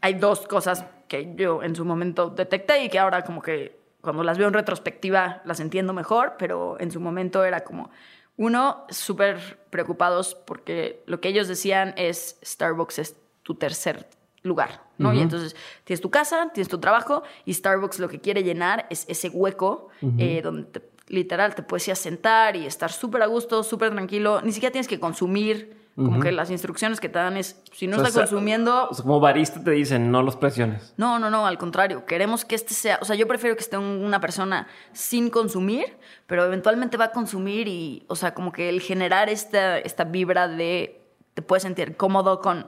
hay 0.00 0.14
dos 0.14 0.46
cosas 0.46 0.84
que 1.10 1.34
yo 1.34 1.60
en 1.64 1.74
su 1.74 1.84
momento 1.84 2.30
detecté 2.30 2.84
y 2.84 2.88
que 2.88 3.00
ahora 3.00 3.24
como 3.24 3.42
que 3.42 3.80
cuando 4.00 4.22
las 4.22 4.38
veo 4.38 4.46
en 4.46 4.54
retrospectiva 4.54 5.42
las 5.44 5.58
entiendo 5.58 5.92
mejor, 5.92 6.36
pero 6.38 6.78
en 6.78 6.92
su 6.92 7.00
momento 7.00 7.44
era 7.44 7.64
como, 7.64 7.90
uno, 8.36 8.86
súper 8.90 9.58
preocupados 9.70 10.36
porque 10.36 11.02
lo 11.06 11.20
que 11.20 11.28
ellos 11.28 11.48
decían 11.48 11.94
es 11.96 12.38
Starbucks 12.44 13.00
es 13.00 13.16
tu 13.42 13.56
tercer 13.56 14.08
lugar, 14.42 14.84
¿no? 14.98 15.12
Y 15.12 15.20
entonces 15.20 15.56
tienes 15.82 16.00
tu 16.00 16.10
casa, 16.10 16.50
tienes 16.54 16.68
tu 16.68 16.78
trabajo 16.78 17.24
y 17.44 17.54
Starbucks 17.54 17.98
lo 17.98 18.08
que 18.08 18.20
quiere 18.20 18.44
llenar 18.44 18.86
es 18.88 19.04
ese 19.08 19.30
hueco 19.30 19.88
eh, 20.16 20.40
donde 20.42 20.80
literal 21.08 21.56
te 21.56 21.64
puedes 21.64 21.88
ir 21.88 21.92
a 21.92 21.96
sentar 21.96 22.54
y 22.54 22.66
estar 22.66 22.92
súper 22.92 23.20
a 23.22 23.26
gusto, 23.26 23.64
súper 23.64 23.90
tranquilo, 23.90 24.42
ni 24.42 24.52
siquiera 24.52 24.72
tienes 24.72 24.86
que 24.86 25.00
consumir 25.00 25.79
como 26.04 26.20
que 26.20 26.32
las 26.32 26.50
instrucciones 26.50 27.00
que 27.00 27.08
te 27.08 27.18
dan 27.18 27.36
es, 27.36 27.62
si 27.72 27.86
no 27.86 27.96
estás 27.96 28.14
consumiendo... 28.14 28.88
como 29.02 29.20
barista 29.20 29.62
te 29.62 29.70
dicen, 29.70 30.10
no 30.10 30.22
los 30.22 30.36
presiones. 30.36 30.94
No, 30.96 31.18
no, 31.18 31.30
no, 31.30 31.46
al 31.46 31.58
contrario. 31.58 32.06
Queremos 32.06 32.44
que 32.44 32.54
este 32.54 32.74
sea... 32.74 32.98
O 33.02 33.04
sea, 33.04 33.16
yo 33.16 33.28
prefiero 33.28 33.56
que 33.56 33.62
esté 33.62 33.78
una 33.78 34.20
persona 34.20 34.66
sin 34.92 35.30
consumir, 35.30 35.96
pero 36.26 36.44
eventualmente 36.44 36.96
va 36.96 37.06
a 37.06 37.12
consumir 37.12 37.68
y, 37.68 38.04
o 38.08 38.16
sea, 38.16 38.34
como 38.34 38.52
que 38.52 38.68
el 38.68 38.80
generar 38.80 39.28
esta, 39.28 39.78
esta 39.78 40.04
vibra 40.04 40.48
de... 40.48 41.00
Te 41.34 41.42
puedes 41.42 41.62
sentir 41.62 41.96
cómodo 41.96 42.40
con... 42.40 42.66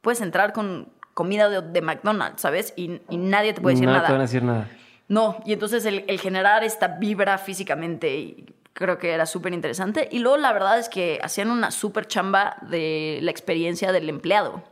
Puedes 0.00 0.20
entrar 0.20 0.52
con 0.52 0.88
comida 1.14 1.48
de, 1.48 1.82
McDonald's, 1.82 2.40
¿sabes? 2.40 2.72
Y, 2.76 3.00
nadie 3.10 3.52
te 3.52 3.60
puede 3.60 3.74
decir 3.74 3.88
nada. 3.88 4.00
No 4.00 4.06
te 4.06 4.12
van 4.12 4.20
a 4.20 4.24
decir 4.24 4.42
nada. 4.42 4.68
No, 5.08 5.42
y 5.44 5.52
entonces 5.52 5.84
el, 5.84 6.04
el 6.06 6.20
generar 6.20 6.62
esta 6.62 6.86
vibra 6.86 7.36
físicamente 7.36 8.16
y 8.16 8.54
creo 8.72 8.98
que 8.98 9.10
era 9.10 9.26
súper 9.26 9.52
interesante. 9.52 10.08
Y 10.10 10.20
luego 10.20 10.36
la 10.36 10.52
verdad 10.52 10.78
es 10.78 10.88
que 10.88 11.18
hacían 11.22 11.50
una 11.50 11.70
súper 11.70 12.06
chamba 12.06 12.56
de 12.62 13.18
la 13.22 13.30
experiencia 13.30 13.92
del 13.92 14.08
empleado. 14.08 14.62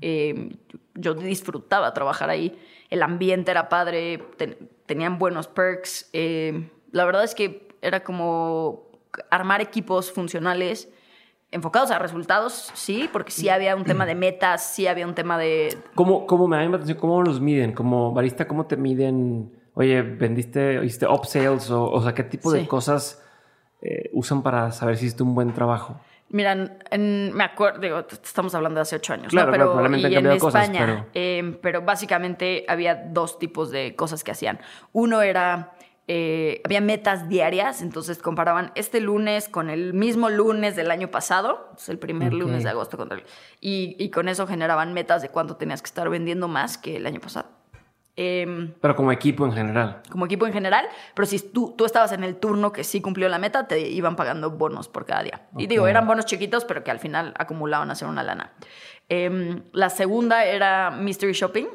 Eh, 0.00 0.56
yo 0.94 1.14
disfrutaba 1.14 1.92
trabajar 1.92 2.30
ahí. 2.30 2.58
El 2.90 3.02
ambiente 3.02 3.50
era 3.50 3.68
padre, 3.68 4.22
tenían 4.86 5.18
buenos 5.18 5.48
perks. 5.48 6.08
Eh, 6.12 6.68
la 6.90 7.04
verdad 7.04 7.24
es 7.24 7.34
que 7.34 7.68
era 7.82 8.02
como 8.02 8.88
armar 9.30 9.60
equipos 9.60 10.12
funcionales 10.12 10.88
enfocados 11.52 11.90
a 11.90 11.98
resultados, 11.98 12.70
sí, 12.74 13.08
porque 13.12 13.32
sí 13.32 13.48
había 13.48 13.74
un 13.74 13.82
tema 13.82 14.06
de 14.06 14.14
metas, 14.14 14.64
sí 14.64 14.86
había 14.86 15.04
un 15.04 15.16
tema 15.16 15.36
de... 15.36 15.76
¿Cómo, 15.96 16.24
cómo 16.24 16.46
me 16.46 16.56
da 16.56 16.62
atención? 16.62 16.98
¿Cómo 16.98 17.22
los 17.22 17.40
miden? 17.40 17.72
Como 17.72 18.12
barista, 18.12 18.46
¿cómo 18.46 18.66
te 18.66 18.76
miden? 18.76 19.52
Oye, 19.74 20.02
¿vendiste, 20.02 20.84
hiciste 20.84 21.08
upsales? 21.08 21.68
O, 21.70 21.90
o 21.90 22.02
sea, 22.02 22.14
¿qué 22.14 22.22
tipo 22.22 22.52
de 22.52 22.68
cosas 22.68 23.20
eh, 23.82 24.10
usan 24.12 24.42
para 24.42 24.72
saber 24.72 24.96
si 24.96 25.06
hiciste 25.06 25.22
un 25.22 25.34
buen 25.34 25.52
trabajo? 25.52 26.00
Miran, 26.32 26.78
me 26.96 27.42
acuerdo, 27.42 27.80
digo, 27.80 28.06
estamos 28.08 28.54
hablando 28.54 28.76
de 28.76 28.82
hace 28.82 28.96
ocho 28.96 29.14
años, 29.14 29.30
claro, 29.30 29.48
¿no? 29.48 29.52
Pero, 29.52 29.78
han 29.78 30.00
cambiado 30.00 30.30
en 30.30 30.36
España, 30.36 31.06
em, 31.12 31.54
pero... 31.60 31.82
básicamente 31.82 32.64
había 32.68 32.94
dos 32.94 33.40
tipos 33.40 33.72
de 33.72 33.96
cosas 33.96 34.22
que 34.22 34.30
hacían. 34.30 34.60
Uno 34.92 35.22
era, 35.22 35.72
eh, 36.06 36.60
había 36.64 36.80
metas 36.80 37.28
diarias, 37.28 37.82
entonces 37.82 38.18
comparaban 38.18 38.70
este 38.76 39.00
lunes 39.00 39.48
con 39.48 39.70
el 39.70 39.92
mismo 39.92 40.28
lunes 40.28 40.76
del 40.76 40.92
año 40.92 41.10
pasado, 41.10 41.72
el 41.88 41.98
primer 41.98 42.32
lunes 42.32 42.62
de 42.62 42.70
agosto, 42.70 42.96
contra 42.96 43.18
y, 43.60 43.96
y 43.98 44.10
con 44.10 44.28
eso 44.28 44.46
generaban 44.46 44.92
metas 44.92 45.22
de 45.22 45.30
cuánto 45.30 45.56
tenías 45.56 45.82
que 45.82 45.86
estar 45.86 46.08
vendiendo 46.10 46.46
más 46.46 46.78
que 46.78 46.98
el 46.98 47.06
año 47.06 47.18
pasado. 47.18 47.59
Em, 48.22 48.74
pero 48.82 48.94
como 48.94 49.12
equipo 49.12 49.46
en 49.46 49.52
general. 49.52 50.02
Como 50.10 50.26
equipo 50.26 50.46
en 50.46 50.52
general, 50.52 50.86
pero 51.14 51.24
si 51.24 51.38
tú, 51.38 51.74
tú 51.74 51.86
estabas 51.86 52.12
en 52.12 52.22
el 52.22 52.36
turno 52.36 52.70
que 52.70 52.84
sí 52.84 53.00
cumplió 53.00 53.30
la 53.30 53.38
meta, 53.38 53.66
te 53.66 53.88
iban 53.88 54.14
pagando 54.14 54.50
bonos 54.50 54.88
por 54.88 55.06
cada 55.06 55.22
día. 55.22 55.48
Y 55.56 55.66
digo, 55.66 55.86
eran 55.86 56.06
bonos 56.06 56.26
chiquitos, 56.26 56.66
pero 56.66 56.84
que 56.84 56.90
al 56.90 56.98
final 56.98 57.32
acumulaban 57.38 57.90
a 57.90 57.94
ser 57.94 58.08
una 58.08 58.22
lana. 58.22 58.52
Em, 59.08 59.62
la 59.72 59.88
segunda 59.88 60.44
era 60.44 60.90
Mystery 60.90 61.32
Shopping. 61.32 61.68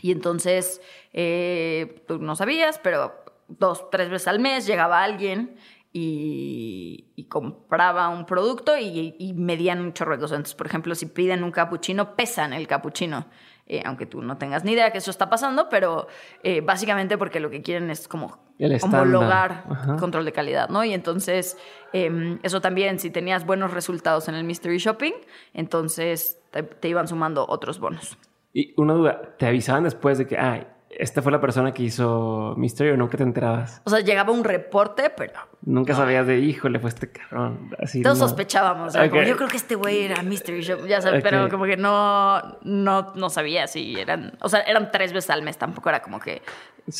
Y 0.00 0.12
entonces, 0.12 0.80
eh, 1.12 2.04
tú 2.06 2.18
no 2.18 2.36
sabías, 2.36 2.78
pero 2.78 3.12
dos, 3.48 3.90
tres 3.90 4.10
veces 4.10 4.28
al 4.28 4.38
mes 4.38 4.64
llegaba 4.64 5.02
alguien 5.02 5.56
y, 5.92 7.26
compraba 7.28 8.10
un 8.10 8.26
producto 8.26 8.78
y, 8.78 9.32
medían 9.34 9.80
un 9.80 9.92
chorro 9.92 10.12
de 10.12 10.20
cosas. 10.20 10.36
Entonces, 10.36 10.54
por 10.54 10.68
ejemplo, 10.68 10.94
si 10.94 11.06
piden 11.06 11.42
un 11.42 11.50
capuchino, 11.50 12.14
pesan 12.14 12.52
el 12.52 12.68
capuchino. 12.68 13.26
Eh, 13.66 13.80
aunque 13.84 14.06
tú 14.06 14.22
no 14.22 14.36
tengas 14.38 14.64
ni 14.64 14.72
idea 14.72 14.90
que 14.90 14.98
eso 14.98 15.10
está 15.10 15.30
pasando, 15.30 15.68
pero 15.68 16.08
eh, 16.42 16.60
básicamente 16.60 17.16
porque 17.16 17.38
lo 17.38 17.48
que 17.48 17.62
quieren 17.62 17.90
es 17.90 18.08
como 18.08 18.38
homologar 18.82 19.64
control 19.98 20.24
de 20.24 20.32
calidad, 20.32 20.68
¿no? 20.68 20.84
Y 20.84 20.92
entonces, 20.92 21.56
em, 21.92 22.38
eso 22.42 22.60
también, 22.60 22.98
si 22.98 23.10
tenías 23.10 23.46
buenos 23.46 23.72
resultados 23.72 24.28
en 24.28 24.34
el 24.34 24.44
Mystery 24.44 24.78
Shopping, 24.78 25.12
entonces 25.54 26.40
te, 26.50 26.64
te 26.64 26.88
iban 26.88 27.06
sumando 27.06 27.46
otros 27.48 27.78
bonos. 27.78 28.18
Y 28.52 28.74
una 28.76 28.94
duda, 28.94 29.36
¿te 29.38 29.46
avisaban 29.46 29.84
después 29.84 30.18
de 30.18 30.26
que, 30.26 30.36
ay, 30.36 30.66
esta 30.98 31.22
fue 31.22 31.32
la 31.32 31.40
persona 31.40 31.72
que 31.72 31.82
hizo 31.82 32.54
Mystery 32.56 32.90
o 32.90 32.96
nunca 32.96 33.16
te 33.16 33.22
enterabas? 33.22 33.80
O 33.84 33.90
sea, 33.90 34.00
llegaba 34.00 34.32
un 34.32 34.44
reporte, 34.44 35.10
pero. 35.16 35.32
Nunca 35.62 35.94
sabías 35.94 36.26
de, 36.26 36.38
híjole, 36.38 36.78
fue 36.78 36.90
este 36.90 37.10
cabrón. 37.10 37.74
Así 37.78 38.02
Todos 38.02 38.18
sospechábamos. 38.18 38.94
yo 38.94 39.10
creo 39.10 39.48
que 39.48 39.56
este 39.56 39.74
güey 39.74 40.02
era 40.04 40.22
Mystery 40.22 40.62
Shop, 40.62 40.86
ya 40.86 41.00
sabes, 41.00 41.22
pero 41.22 41.48
como 41.48 41.64
que 41.64 41.76
no, 41.76 42.58
no, 42.62 43.12
no 43.14 43.30
sabía 43.30 43.66
si 43.66 43.98
eran. 43.98 44.36
O 44.40 44.48
sea, 44.48 44.60
eran 44.60 44.90
tres 44.90 45.12
veces 45.12 45.30
al 45.30 45.42
mes, 45.42 45.56
tampoco 45.58 45.88
era 45.88 46.02
como 46.02 46.20
que 46.20 46.42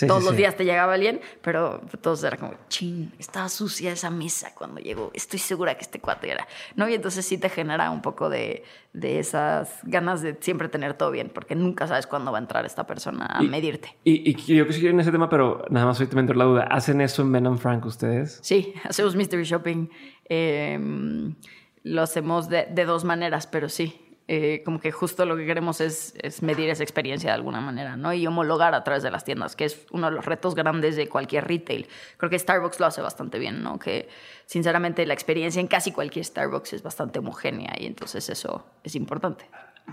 todos 0.06 0.24
los 0.24 0.36
días 0.36 0.56
te 0.56 0.64
llegaba 0.64 0.94
alguien, 0.94 1.20
pero 1.42 1.80
todos 2.00 2.22
era 2.24 2.36
como, 2.36 2.54
ching, 2.68 3.12
estaba 3.18 3.48
sucia 3.48 3.92
esa 3.92 4.10
mesa 4.10 4.54
cuando 4.54 4.80
llegó. 4.80 5.10
Estoy 5.14 5.38
segura 5.38 5.74
que 5.74 5.82
este 5.82 6.00
cuate 6.00 6.30
era. 6.30 6.46
¿No? 6.76 6.88
Y 6.88 6.94
entonces 6.94 7.26
sí 7.26 7.38
te 7.38 7.48
genera 7.48 7.90
un 7.90 8.02
poco 8.02 8.30
de, 8.30 8.64
de 8.92 9.18
esas 9.18 9.80
ganas 9.84 10.22
de 10.22 10.36
siempre 10.40 10.68
tener 10.68 10.94
todo 10.94 11.10
bien, 11.10 11.30
porque 11.34 11.54
nunca 11.54 11.86
sabes 11.86 12.06
cuándo 12.06 12.30
va 12.30 12.38
a 12.38 12.40
entrar 12.40 12.64
esta 12.64 12.86
persona 12.86 13.26
a 13.26 13.42
medirte. 13.42 13.96
Y, 14.04 14.30
y, 14.30 14.56
yo 14.56 14.66
que 14.66 14.72
sigo 14.72 14.88
en 14.88 15.00
ese 15.00 15.10
tema, 15.10 15.28
pero 15.28 15.64
nada 15.70 15.86
más 15.86 16.00
hoy 16.00 16.06
te 16.06 16.16
meto 16.16 16.34
la 16.34 16.44
duda. 16.44 16.62
¿Hacen 16.64 17.00
eso 17.00 17.22
en 17.22 17.32
Ben 17.32 17.58
Frank 17.58 17.84
ustedes? 17.86 18.38
Sí, 18.42 18.74
hacemos 18.84 19.16
mystery 19.16 19.44
shopping. 19.44 19.88
Em, 20.28 21.34
lo 21.82 22.02
hacemos 22.02 22.48
de, 22.48 22.66
de 22.70 22.84
dos 22.84 23.04
maneras, 23.04 23.46
pero 23.46 23.68
sí. 23.68 23.98
Eh, 24.34 24.62
como 24.64 24.80
que 24.80 24.92
justo 24.92 25.26
lo 25.26 25.36
que 25.36 25.44
queremos 25.44 25.82
es, 25.82 26.14
medir 26.40 26.70
esa 26.70 26.82
experiencia 26.82 27.28
de 27.28 27.34
alguna 27.34 27.60
manera, 27.60 27.98
¿no? 27.98 28.14
Y 28.14 28.26
homologar 28.26 28.74
a 28.74 28.82
través 28.82 29.02
de 29.02 29.10
las 29.10 29.24
tiendas, 29.24 29.54
que 29.54 29.66
es 29.66 29.86
uno 29.90 30.08
de 30.08 30.16
los 30.16 30.24
retos 30.24 30.54
grandes 30.54 30.96
de 30.96 31.06
cualquier 31.06 31.46
retail. 31.46 31.86
Creo 32.16 32.30
que 32.30 32.38
Starbucks 32.38 32.80
lo 32.80 32.86
hace 32.86 33.02
bastante 33.02 33.38
bien, 33.38 33.62
¿no? 33.62 33.78
Que 33.78 34.08
sinceramente 34.46 35.04
la 35.04 35.12
experiencia 35.12 35.60
en 35.60 35.66
casi 35.66 35.92
cualquier 35.92 36.24
Starbucks 36.24 36.72
es 36.72 36.82
bastante 36.82 37.18
homogénea 37.18 37.74
y 37.78 37.84
entonces 37.84 38.30
eso 38.30 38.64
es 38.82 38.94
importante. 38.94 39.44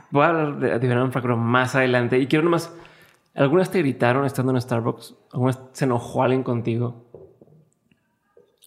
Voy 0.10 0.23
a 0.23 0.30
hablar 0.30 0.58
de 0.58 0.80
diferente 0.80 1.19
más 1.36 1.75
adelante 1.75 2.17
y 2.17 2.25
quiero 2.28 2.45
nomás, 2.45 2.73
¿algunas 3.36 3.69
te 3.69 3.80
gritaron 3.80 4.25
estando 4.25 4.54
en 4.54 4.62
Starbucks? 4.62 5.15
¿Algunas 5.34 5.60
se 5.73 5.84
enojó 5.84 6.23
alguien 6.23 6.43
contigo? 6.43 7.04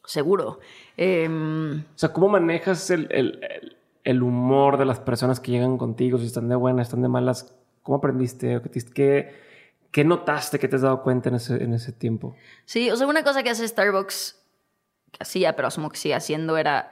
Seguro. 0.04 0.60
Em, 0.98 1.78
o 1.80 1.98
sea, 1.98 2.12
¿cómo 2.12 2.28
manejas 2.28 2.90
el 2.90 3.08
el 3.10 3.40
humor 4.22 4.78
de 4.78 4.84
las 4.84 5.00
personas 5.00 5.40
que 5.40 5.52
llegan 5.52 5.78
contigo, 5.78 6.18
si 6.18 6.26
están 6.26 6.48
de 6.48 6.56
buenas, 6.56 6.88
están 6.88 7.02
de 7.02 7.08
malas, 7.08 7.54
¿cómo 7.82 7.98
aprendiste? 7.98 8.60
¿Qué, 8.94 9.34
qué 9.90 10.04
notaste 10.04 10.58
que 10.58 10.68
te 10.68 10.76
has 10.76 10.82
dado 10.82 11.02
cuenta 11.02 11.28
en 11.28 11.36
ese, 11.36 11.62
en 11.62 11.74
ese 11.74 11.92
tiempo? 11.92 12.34
Sí, 12.64 12.90
o 12.90 12.96
sea, 12.96 13.06
una 13.06 13.22
cosa 13.22 13.42
que 13.42 13.50
hace 13.50 13.66
Starbucks, 13.66 14.40
que 15.12 15.18
hacía, 15.20 15.54
pero 15.54 15.68
asumo 15.68 15.90
que 15.90 15.98
sigue 15.98 16.14
haciendo, 16.14 16.56
era 16.56 16.90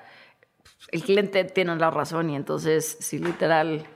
el 0.92 1.02
cliente 1.02 1.44
tiene 1.44 1.76
la 1.76 1.90
razón 1.90 2.30
y 2.30 2.36
entonces 2.36 2.96
si 3.00 3.18
literal 3.18 3.86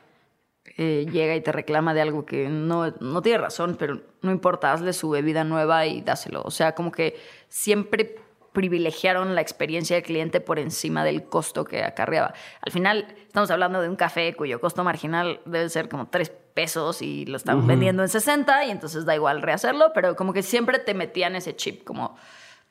eh, 0.77 1.07
llega 1.11 1.35
y 1.35 1.41
te 1.41 1.53
reclama 1.53 1.95
de 1.95 2.01
algo 2.01 2.25
que 2.25 2.49
no, 2.49 2.91
no 3.01 3.23
tiene 3.23 3.39
razón, 3.39 3.77
pero 3.79 4.01
no 4.23 4.31
importa, 4.31 4.73
hazle 4.73 4.93
su 4.93 5.11
bebida 5.11 5.45
nueva 5.45 5.87
y 5.87 6.01
dáselo. 6.01 6.43
O 6.45 6.51
sea, 6.51 6.75
como 6.75 6.91
que 6.91 7.17
siempre 7.49 8.17
privilegiaron 8.55 9.35
la 9.35 9.41
experiencia 9.41 9.97
del 9.97 10.05
cliente 10.05 10.41
por 10.41 10.59
encima 10.59 11.05
del 11.05 11.25
costo 11.25 11.65
que 11.65 11.83
acarreaba. 11.83 12.33
Al 12.63 12.73
final, 12.73 13.07
estamos 13.27 13.51
hablando 13.51 13.83
de 13.83 13.89
un 13.89 13.97
café 13.97 14.35
cuyo 14.35 14.61
costo 14.61 14.85
marginal 14.85 15.41
debe 15.45 15.69
ser 15.69 15.89
como 15.89 16.07
tres 16.07 16.31
pesos 16.31 17.03
y 17.03 17.27
lo 17.27 17.37
están 17.37 17.67
vendiendo 17.67 18.03
en 18.05 18.09
60 18.09 18.65
y 18.67 18.71
entonces 18.71 19.05
da 19.05 19.15
igual 19.15 19.43
rehacerlo, 19.43 19.91
pero 19.93 20.15
como 20.15 20.33
que 20.33 20.43
siempre 20.43 20.79
te 20.79 20.95
metían 20.95 21.35
ese 21.35 21.57
chip, 21.57 21.83
como, 21.85 22.17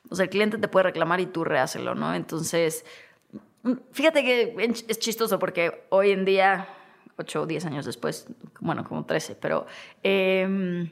o 0.08 0.16
sea, 0.16 0.24
el 0.24 0.30
cliente 0.30 0.56
te 0.56 0.68
puede 0.68 0.84
reclamar 0.84 1.20
y 1.20 1.26
tú 1.26 1.44
rehacelo, 1.44 1.94
¿no? 1.94 2.14
Entonces, 2.14 2.86
fíjate 3.92 4.24
que 4.24 4.56
es 4.88 4.98
chistoso 4.98 5.38
porque 5.38 5.84
hoy 5.90 6.12
en 6.12 6.24
día 6.24 6.66
8 7.18 7.42
o 7.42 7.46
10 7.46 7.66
años 7.66 7.84
después, 7.84 8.26
bueno, 8.60 8.84
como 8.84 9.04
13, 9.04 9.36
pero 9.36 9.66
em, 10.02 10.90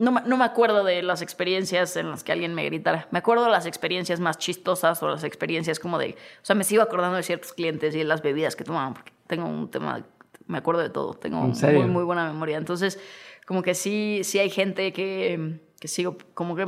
no, 0.00 0.12
no, 0.12 0.36
me 0.38 0.44
acuerdo 0.44 0.82
de 0.82 1.02
las 1.02 1.20
experiencias 1.20 1.94
en 1.96 2.10
las 2.10 2.24
que 2.24 2.32
alguien 2.32 2.54
me 2.54 2.64
gritara. 2.64 3.06
Me 3.10 3.18
acuerdo 3.18 3.44
de 3.44 3.50
las 3.50 3.66
experiencias 3.66 4.18
más 4.18 4.38
chistosas 4.38 5.02
o 5.02 5.08
las 5.08 5.24
experiencias 5.24 5.78
como 5.78 5.98
de, 5.98 6.12
o 6.12 6.44
sea, 6.44 6.56
me 6.56 6.64
sigo 6.64 6.82
acordando 6.82 7.18
de 7.18 7.22
ciertos 7.22 7.52
clientes 7.52 7.94
y 7.94 7.98
de 7.98 8.04
las 8.04 8.22
bebidas 8.22 8.56
que 8.56 8.64
tomaban, 8.64 8.94
porque 8.94 9.12
tengo 9.26 9.46
un 9.46 9.70
tema, 9.70 10.02
me 10.46 10.56
acuerdo 10.56 10.80
de 10.80 10.88
todo, 10.88 11.12
tengo 11.12 11.42
muy, 11.42 11.86
muy 11.86 12.02
buena 12.02 12.26
memoria. 12.26 12.56
Entonces, 12.56 12.98
como 13.46 13.62
que 13.62 13.74
sí, 13.74 14.22
sí 14.24 14.38
hay 14.38 14.48
gente 14.48 14.94
que 14.94 15.60
que 15.80 15.88
sigo, 15.88 16.18
como 16.34 16.54
que 16.56 16.66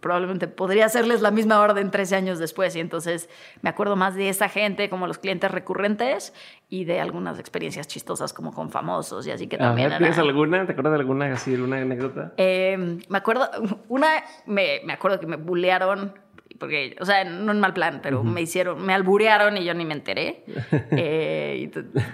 probablemente 0.00 0.48
podría 0.48 0.86
hacerles 0.86 1.20
la 1.20 1.30
misma 1.30 1.60
orden 1.60 1.90
13 1.90 2.16
años 2.16 2.38
después. 2.38 2.74
Y 2.74 2.80
entonces 2.80 3.28
me 3.60 3.68
acuerdo 3.68 3.94
más 3.94 4.14
de 4.14 4.30
esa 4.30 4.48
gente, 4.48 4.88
como 4.88 5.06
los 5.06 5.18
clientes 5.18 5.50
recurrentes, 5.50 6.32
y 6.70 6.86
de 6.86 6.98
algunas 6.98 7.38
experiencias 7.38 7.86
chistosas, 7.86 8.32
como 8.32 8.54
con 8.54 8.70
famosos 8.70 9.26
y 9.26 9.32
así 9.32 9.48
que 9.48 9.58
también. 9.58 9.90
¿Tienes 9.98 10.18
alguna? 10.18 10.64
¿Te 10.64 10.72
acuerdas 10.72 10.94
de 10.94 10.98
alguna 11.00 11.32
así, 11.32 11.54
alguna 11.54 11.76
anécdota? 11.76 12.32
Em, 12.38 13.00
me 13.10 13.18
acuerdo, 13.18 13.50
una, 13.88 14.08
me, 14.46 14.80
me 14.82 14.94
acuerdo 14.94 15.20
que 15.20 15.26
me 15.26 15.36
bullearon 15.36 16.14
porque, 16.58 16.96
o 17.00 17.04
sea, 17.04 17.24
no 17.24 17.52
en 17.52 17.60
mal 17.60 17.74
plan, 17.74 18.00
pero 18.02 18.24
me 18.24 18.40
hicieron, 18.40 18.84
me 18.84 18.94
alburearon 18.94 19.58
y 19.58 19.64
yo 19.64 19.74
ni 19.74 19.84
me 19.84 19.92
enteré. 19.92 20.44
eh, 20.72 21.56
y 21.60 21.68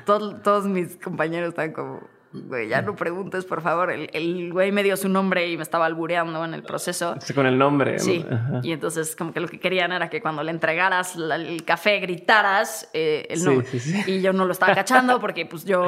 todos 0.04 0.66
mis 0.66 0.96
compañeros 0.96 1.50
estaban 1.50 1.72
como, 1.72 2.00
güey, 2.34 2.68
ya 2.68 2.82
no 2.82 2.96
preguntes, 2.96 3.44
por 3.44 3.62
favor. 3.62 3.90
El, 3.90 4.52
güey 4.52 4.72
me 4.72 4.82
dio 4.82 4.96
su 4.96 5.08
nombre 5.08 5.48
y 5.48 5.56
me 5.56 5.62
estaba 5.62 5.86
albureando 5.86 6.44
en 6.44 6.54
el 6.54 6.62
proceso. 6.62 7.14
Sí, 7.20 7.32
con 7.32 7.46
el 7.46 7.56
nombre. 7.56 7.98
Sí. 7.98 8.24
Y 8.62 8.72
entonces, 8.72 9.14
como 9.16 9.32
que 9.32 9.40
lo 9.40 9.48
que 9.48 9.60
querían 9.60 9.92
era 9.92 10.10
que 10.10 10.20
cuando 10.20 10.42
le 10.42 10.50
entregaras 10.50 11.16
el 11.16 11.64
café 11.64 12.00
gritaras 12.00 12.90
eh, 12.92 13.26
el 13.30 13.44
nombre. 13.44 13.66
Y 14.06 14.20
yo 14.20 14.32
no 14.32 14.44
lo 14.44 14.52
estaba 14.52 14.74
cachando 14.74 15.20
porque, 15.20 15.46
pues 15.46 15.64
yo, 15.64 15.86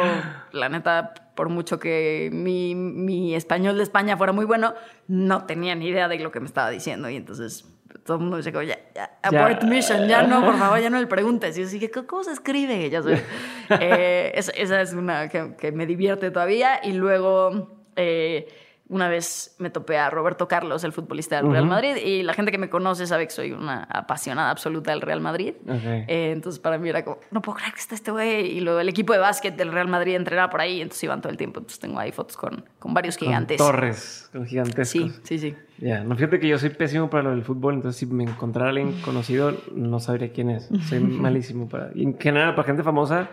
la 0.53 0.69
neta, 0.69 1.15
por 1.35 1.49
mucho 1.49 1.79
que 1.79 2.31
mi, 2.33 2.75
mi 2.75 3.35
español 3.35 3.77
de 3.77 3.83
España 3.83 4.17
fuera 4.17 4.33
muy 4.33 4.45
bueno, 4.45 4.75
no 5.09 5.45
tenía 5.45 5.75
ni 5.75 5.89
idea 5.89 6.09
de 6.09 6.19
lo 6.19 6.31
que 6.31 6.41
me 6.41 6.47
estaba 6.47 6.71
diciendo. 6.71 7.11
Y 7.11 7.17
entonces 7.17 7.76
todo 8.07 8.17
el 8.17 8.23
mundo 8.23 8.39
dice 8.39 8.53
como, 8.53 8.63
ya, 8.63 8.79
ya, 8.95 9.19
abort 9.23 9.63
mission, 9.65 10.09
ya 10.09 10.23
no, 10.23 10.45
por 10.45 10.57
favor, 10.59 10.81
ya 10.81 10.89
no 10.89 10.99
le 10.99 11.07
preguntes. 11.07 11.59
Y 11.59 11.63
yo 11.63 11.69
dije, 11.69 11.91
¿cómo 11.91 12.25
se 12.25 12.33
escribe? 12.33 12.89
Ya 12.89 13.03
eh, 13.81 14.33
esa, 14.35 14.81
es 14.81 14.93
una 14.95 15.29
que, 15.29 15.55
que, 15.59 15.73
me 15.73 15.87
divierte 15.87 16.31
todavía. 16.31 16.81
Y 16.83 16.93
luego... 16.93 17.77
Eh, 17.97 18.49
una 18.89 19.09
vez 19.09 19.57
me 19.59 19.71
topé 19.71 19.99
a 19.99 20.11
Roberto 20.11 20.47
Carlos, 20.47 20.85
el 20.85 20.93
futbolista 20.93 21.37
del 21.37 21.51
Real 21.51 21.67
Madrid, 21.67 21.97
y 21.97 22.23
la 22.23 22.35
gente 22.35 22.53
que 22.53 22.59
me 22.59 22.69
conoce 22.69 23.07
sabe 23.07 23.27
que 23.27 23.33
soy 23.33 23.53
una 23.53 23.83
apasionada 23.85 24.51
absoluta 24.51 24.93
del 24.93 25.01
Real 25.01 25.21
Madrid. 25.21 25.55
Eh, 25.67 26.31
entonces 26.33 26.61
para 26.61 26.79
mí 26.79 26.89
era 26.89 27.05
como, 27.05 27.19
no 27.33 27.43
puedo 27.43 27.59
creer 27.59 27.73
que 27.73 27.81
está 27.81 27.97
este 27.97 28.13
güey. 28.13 28.57
Y 28.57 28.61
luego 28.61 28.79
el 28.79 28.89
equipo 28.89 29.13
de 29.13 29.19
básquet 29.19 29.57
del 29.57 29.73
Real 29.73 29.89
Madrid 29.89 30.15
entrenaba 30.15 30.51
por 30.51 30.61
ahí, 30.61 30.81
entonces 30.81 31.03
iban 31.03 31.21
todo 31.21 31.31
el 31.31 31.37
tiempo. 31.37 31.59
Entonces 31.59 31.81
tengo 31.81 31.99
ahí 31.99 32.13
fotos 32.13 32.37
con, 32.37 32.65
con 32.79 32.95
varios 32.95 33.17
gigantes. 33.17 33.57
torres, 33.59 34.29
con 34.33 34.47
gigantes. 34.47 34.89
Sí, 34.89 35.13
sí, 35.25 35.39
sí. 35.39 35.57
Ya, 35.79 36.05
no 36.05 36.15
fíjate 36.15 36.39
que 36.39 36.49
yo 36.49 36.59
soy 36.59 36.71
pésimo 36.71 37.11
para 37.11 37.25
lo 37.25 37.31
del 37.31 37.43
fútbol, 37.43 37.75
entonces 37.75 37.99
si 37.99 38.07
me 38.07 38.25
encontrara 38.25 38.71
alguien 38.71 39.01
conocido, 39.05 39.53
no 39.75 39.99
sabría 39.99 40.33
quién 40.33 40.51
es. 40.51 40.69
Soy 40.89 41.01
malísimo 41.01 41.69
para. 41.69 41.91
Y 41.95 42.05
en 42.05 42.19
general, 42.19 42.55
para 42.55 42.67
gente 42.67 42.85
famosa. 42.85 43.29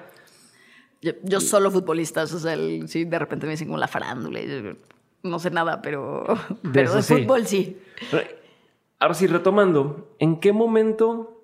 Yo, 1.01 1.41
solo 1.41 1.69
futbolistas, 1.69 2.33
o 2.33 2.39
sea, 2.39 2.55
sí, 2.87 3.03
de 3.03 3.19
repente 3.19 3.45
me 3.45 3.51
dicen 3.51 3.67
como 3.67 3.77
la 3.77 3.89
farándula. 3.89 4.39
Y 4.39 4.47
no 5.23 5.39
sé 5.39 5.49
nada, 5.49 5.81
pero 5.81 6.25
de, 6.61 6.69
pero 6.71 6.93
de 6.93 7.01
fútbol 7.01 7.47
sí. 7.47 7.81
Ahora 8.99 9.13
sí, 9.13 9.27
retomando, 9.27 10.15
¿en 10.19 10.39
qué 10.39 10.53
momento, 10.53 11.43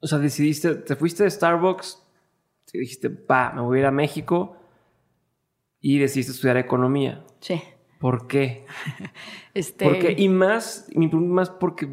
o 0.00 0.06
sea, 0.06 0.18
decidiste, 0.18 0.76
te 0.76 0.96
fuiste 0.96 1.24
de 1.24 1.30
Starbucks, 1.30 2.02
te 2.70 2.78
dijiste, 2.78 3.10
pa, 3.10 3.52
me 3.52 3.60
voy 3.60 3.78
a 3.78 3.80
ir 3.80 3.86
a 3.86 3.90
México 3.90 4.56
y 5.80 5.98
decidiste 5.98 6.32
estudiar 6.32 6.56
economía? 6.56 7.24
Sí. 7.40 7.60
¿Por 8.00 8.26
qué? 8.26 8.66
este... 9.54 9.84
Porque, 9.84 10.14
y 10.16 10.28
más, 10.28 10.88
mi 10.94 11.08
pregunta 11.08 11.34
más 11.34 11.50
porque, 11.50 11.88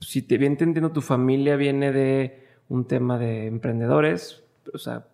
si 0.00 0.22
te 0.22 0.38
bien 0.38 0.52
entendiendo, 0.52 0.92
tu 0.92 1.00
familia 1.00 1.56
viene 1.56 1.92
de 1.92 2.46
un 2.68 2.86
tema 2.86 3.18
de 3.18 3.46
emprendedores, 3.46 4.44
o 4.72 4.78
sea, 4.78 5.06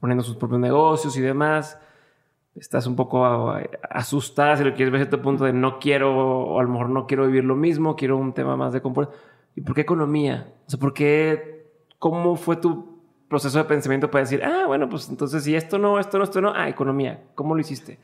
poniendo 0.00 0.24
sus 0.24 0.36
propios 0.36 0.60
negocios 0.60 1.16
y 1.16 1.20
demás 1.20 1.78
estás 2.58 2.86
un 2.86 2.96
poco 2.96 3.24
asustada 3.90 4.56
si 4.56 4.64
lo 4.64 4.74
quieres 4.74 4.92
ver 4.92 5.00
a 5.00 5.04
este 5.04 5.18
punto 5.18 5.44
de 5.44 5.52
no 5.52 5.78
quiero, 5.78 6.16
o 6.16 6.60
a 6.60 6.62
lo 6.62 6.68
mejor 6.68 6.90
no 6.90 7.06
quiero 7.06 7.26
vivir 7.26 7.44
lo 7.44 7.56
mismo, 7.56 7.96
quiero 7.96 8.16
un 8.16 8.32
tema 8.32 8.56
más 8.56 8.72
de 8.72 8.80
confort. 8.80 9.12
¿Y 9.54 9.60
por 9.60 9.74
qué 9.74 9.82
economía? 9.82 10.52
O 10.66 10.70
sea, 10.70 10.78
¿por 10.78 10.94
qué, 10.94 11.72
cómo 11.98 12.36
fue 12.36 12.56
tu 12.56 12.98
proceso 13.28 13.58
de 13.58 13.64
pensamiento 13.64 14.10
para 14.10 14.24
decir, 14.24 14.42
ah, 14.42 14.64
bueno, 14.66 14.88
pues 14.88 15.08
entonces 15.08 15.44
si 15.44 15.54
esto 15.54 15.78
no, 15.78 15.98
esto 15.98 16.18
no, 16.18 16.24
esto 16.24 16.40
no, 16.40 16.52
ah, 16.54 16.68
economía, 16.68 17.24
¿cómo 17.34 17.54
lo 17.54 17.60
hiciste? 17.60 17.98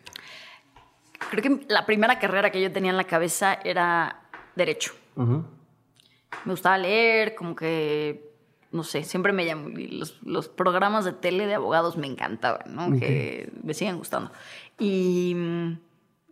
Creo 1.30 1.42
que 1.42 1.66
la 1.68 1.86
primera 1.86 2.18
carrera 2.18 2.50
que 2.50 2.60
yo 2.60 2.70
tenía 2.70 2.90
en 2.90 2.96
la 2.96 3.04
cabeza 3.04 3.54
era 3.64 4.20
derecho. 4.54 4.92
Me 5.16 6.50
gustaba 6.52 6.76
leer, 6.76 7.34
como 7.34 7.54
que 7.54 8.33
no 8.74 8.82
sé, 8.82 9.04
siempre 9.04 9.32
me 9.32 9.46
llamó, 9.46 9.68
los, 9.68 10.20
los, 10.24 10.48
programas 10.48 11.04
de 11.04 11.12
tele 11.12 11.46
de 11.46 11.54
abogados 11.54 11.96
me 11.96 12.08
encantaban, 12.08 12.74
¿no? 12.74 12.98
Que 12.98 13.52
me 13.62 13.72
siguen 13.72 13.98
gustando. 13.98 14.32
Y 14.80 15.32
mm, 15.36 15.78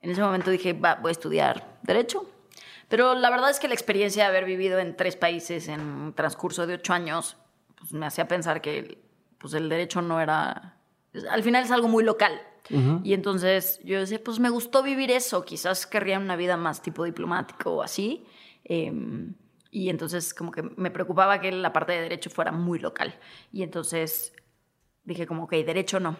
en 0.02 0.10
ese 0.10 0.20
momento 0.20 0.50
dije, 0.50 0.72
va, 0.72 0.96
voy 0.96 1.10
a 1.10 1.12
estudiar 1.12 1.78
Derecho. 1.82 2.26
Pero 2.88 3.14
la 3.14 3.30
verdad 3.30 3.48
es 3.48 3.60
que 3.60 3.68
la 3.68 3.74
experiencia 3.74 4.24
de 4.24 4.28
haber 4.28 4.44
vivido 4.44 4.80
en 4.80 4.96
tres 4.96 5.14
países 5.14 5.68
en 5.68 5.80
un 5.80 6.12
transcurso 6.14 6.66
de 6.66 6.74
ocho 6.74 6.92
años, 6.92 7.36
pues 7.78 7.92
me 7.92 8.06
hacía 8.06 8.26
pensar 8.26 8.60
que 8.60 8.98
pues, 9.38 9.54
el 9.54 9.68
derecho 9.68 10.02
no 10.02 10.20
era... 10.20 10.76
Al 11.30 11.42
final 11.44 11.64
es 11.64 11.70
algo 11.70 11.88
muy 11.88 12.02
local. 12.02 12.40
Y 13.04 13.12
entonces 13.12 13.80
yo 13.84 14.00
decía, 14.00 14.22
pues 14.24 14.38
me 14.38 14.48
gustó 14.48 14.82
vivir 14.82 15.10
eso, 15.10 15.44
quizás 15.44 15.86
querría 15.86 16.18
una 16.18 16.36
vida 16.36 16.56
más 16.56 16.80
tipo 16.80 17.04
diplomático 17.04 17.72
o 17.72 17.82
así. 17.82 18.24
Eh, 18.64 18.90
y 19.72 19.88
entonces 19.88 20.34
como 20.34 20.52
que 20.52 20.62
me 20.62 20.90
preocupaba 20.90 21.40
que 21.40 21.50
la 21.50 21.72
parte 21.72 21.92
de 21.92 22.02
derecho 22.02 22.28
fuera 22.28 22.52
muy 22.52 22.78
local. 22.78 23.18
Y 23.50 23.62
entonces 23.62 24.34
dije 25.02 25.26
como, 25.26 25.44
ok, 25.44 25.52
derecho 25.52 25.98
no. 25.98 26.18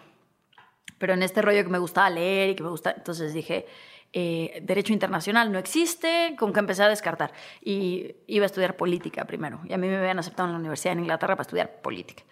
Pero 0.97 1.13
en 1.13 1.21
este 1.21 1.41
rollo 1.43 1.63
que 1.63 1.69
me 1.69 1.77
gustaba 1.77 2.09
leer 2.09 2.49
y 2.49 2.55
que 2.55 2.63
me 2.63 2.69
gusta, 2.69 2.95
entonces 2.97 3.31
dije, 3.31 3.67
eh, 4.11 4.59
derecho 4.63 4.91
internacional 4.91 5.51
no 5.51 5.59
existe, 5.59 6.35
como 6.37 6.51
que 6.51 6.61
empecé 6.61 6.81
a 6.81 6.89
descartar. 6.89 7.31
Y 7.61 8.15
iba 8.25 8.43
a 8.43 8.47
estudiar 8.47 8.75
política 8.75 9.25
primero. 9.25 9.61
Y 9.65 9.73
a 9.73 9.77
mí 9.77 9.87
me 9.87 9.97
habían 9.97 10.17
aceptado 10.17 10.49
en 10.49 10.53
la 10.53 10.59
Universidad 10.59 10.95
de 10.95 11.01
Inglaterra 11.01 11.35
para 11.35 11.43
estudiar 11.43 11.79
política. 11.83 12.23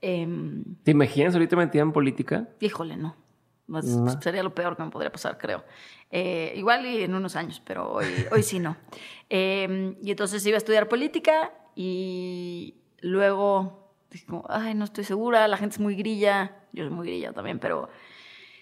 Em, 0.00 0.64
¿Te 0.82 0.92
imaginas 0.92 1.34
ahorita 1.34 1.56
metida 1.56 1.82
en 1.82 1.92
política? 1.92 2.48
Híjole, 2.58 2.96
no. 2.96 3.16
Sería 4.20 4.42
lo 4.42 4.54
peor 4.54 4.76
que 4.76 4.82
me 4.82 4.90
podría 4.90 5.12
pasar, 5.12 5.38
creo. 5.38 5.64
Eh, 6.10 6.52
igual 6.56 6.84
y 6.86 7.04
en 7.04 7.14
unos 7.14 7.36
años, 7.36 7.62
pero 7.64 7.92
hoy, 7.92 8.06
hoy 8.32 8.42
sí 8.42 8.58
no. 8.58 8.76
Em, 9.28 9.96
y 10.02 10.10
entonces 10.10 10.44
iba 10.46 10.56
a 10.56 10.58
estudiar 10.58 10.88
política 10.88 11.52
y 11.74 12.74
luego 13.00 13.94
dije 14.10 14.26
como, 14.26 14.44
ay, 14.48 14.74
no 14.74 14.84
estoy 14.84 15.04
segura, 15.04 15.46
la 15.46 15.56
gente 15.56 15.74
es 15.74 15.80
muy 15.80 15.94
grilla. 15.94 16.56
Yo 16.72 16.84
soy 16.84 16.92
muy 16.92 17.06
grilla 17.06 17.32
también, 17.32 17.58
pero... 17.58 17.88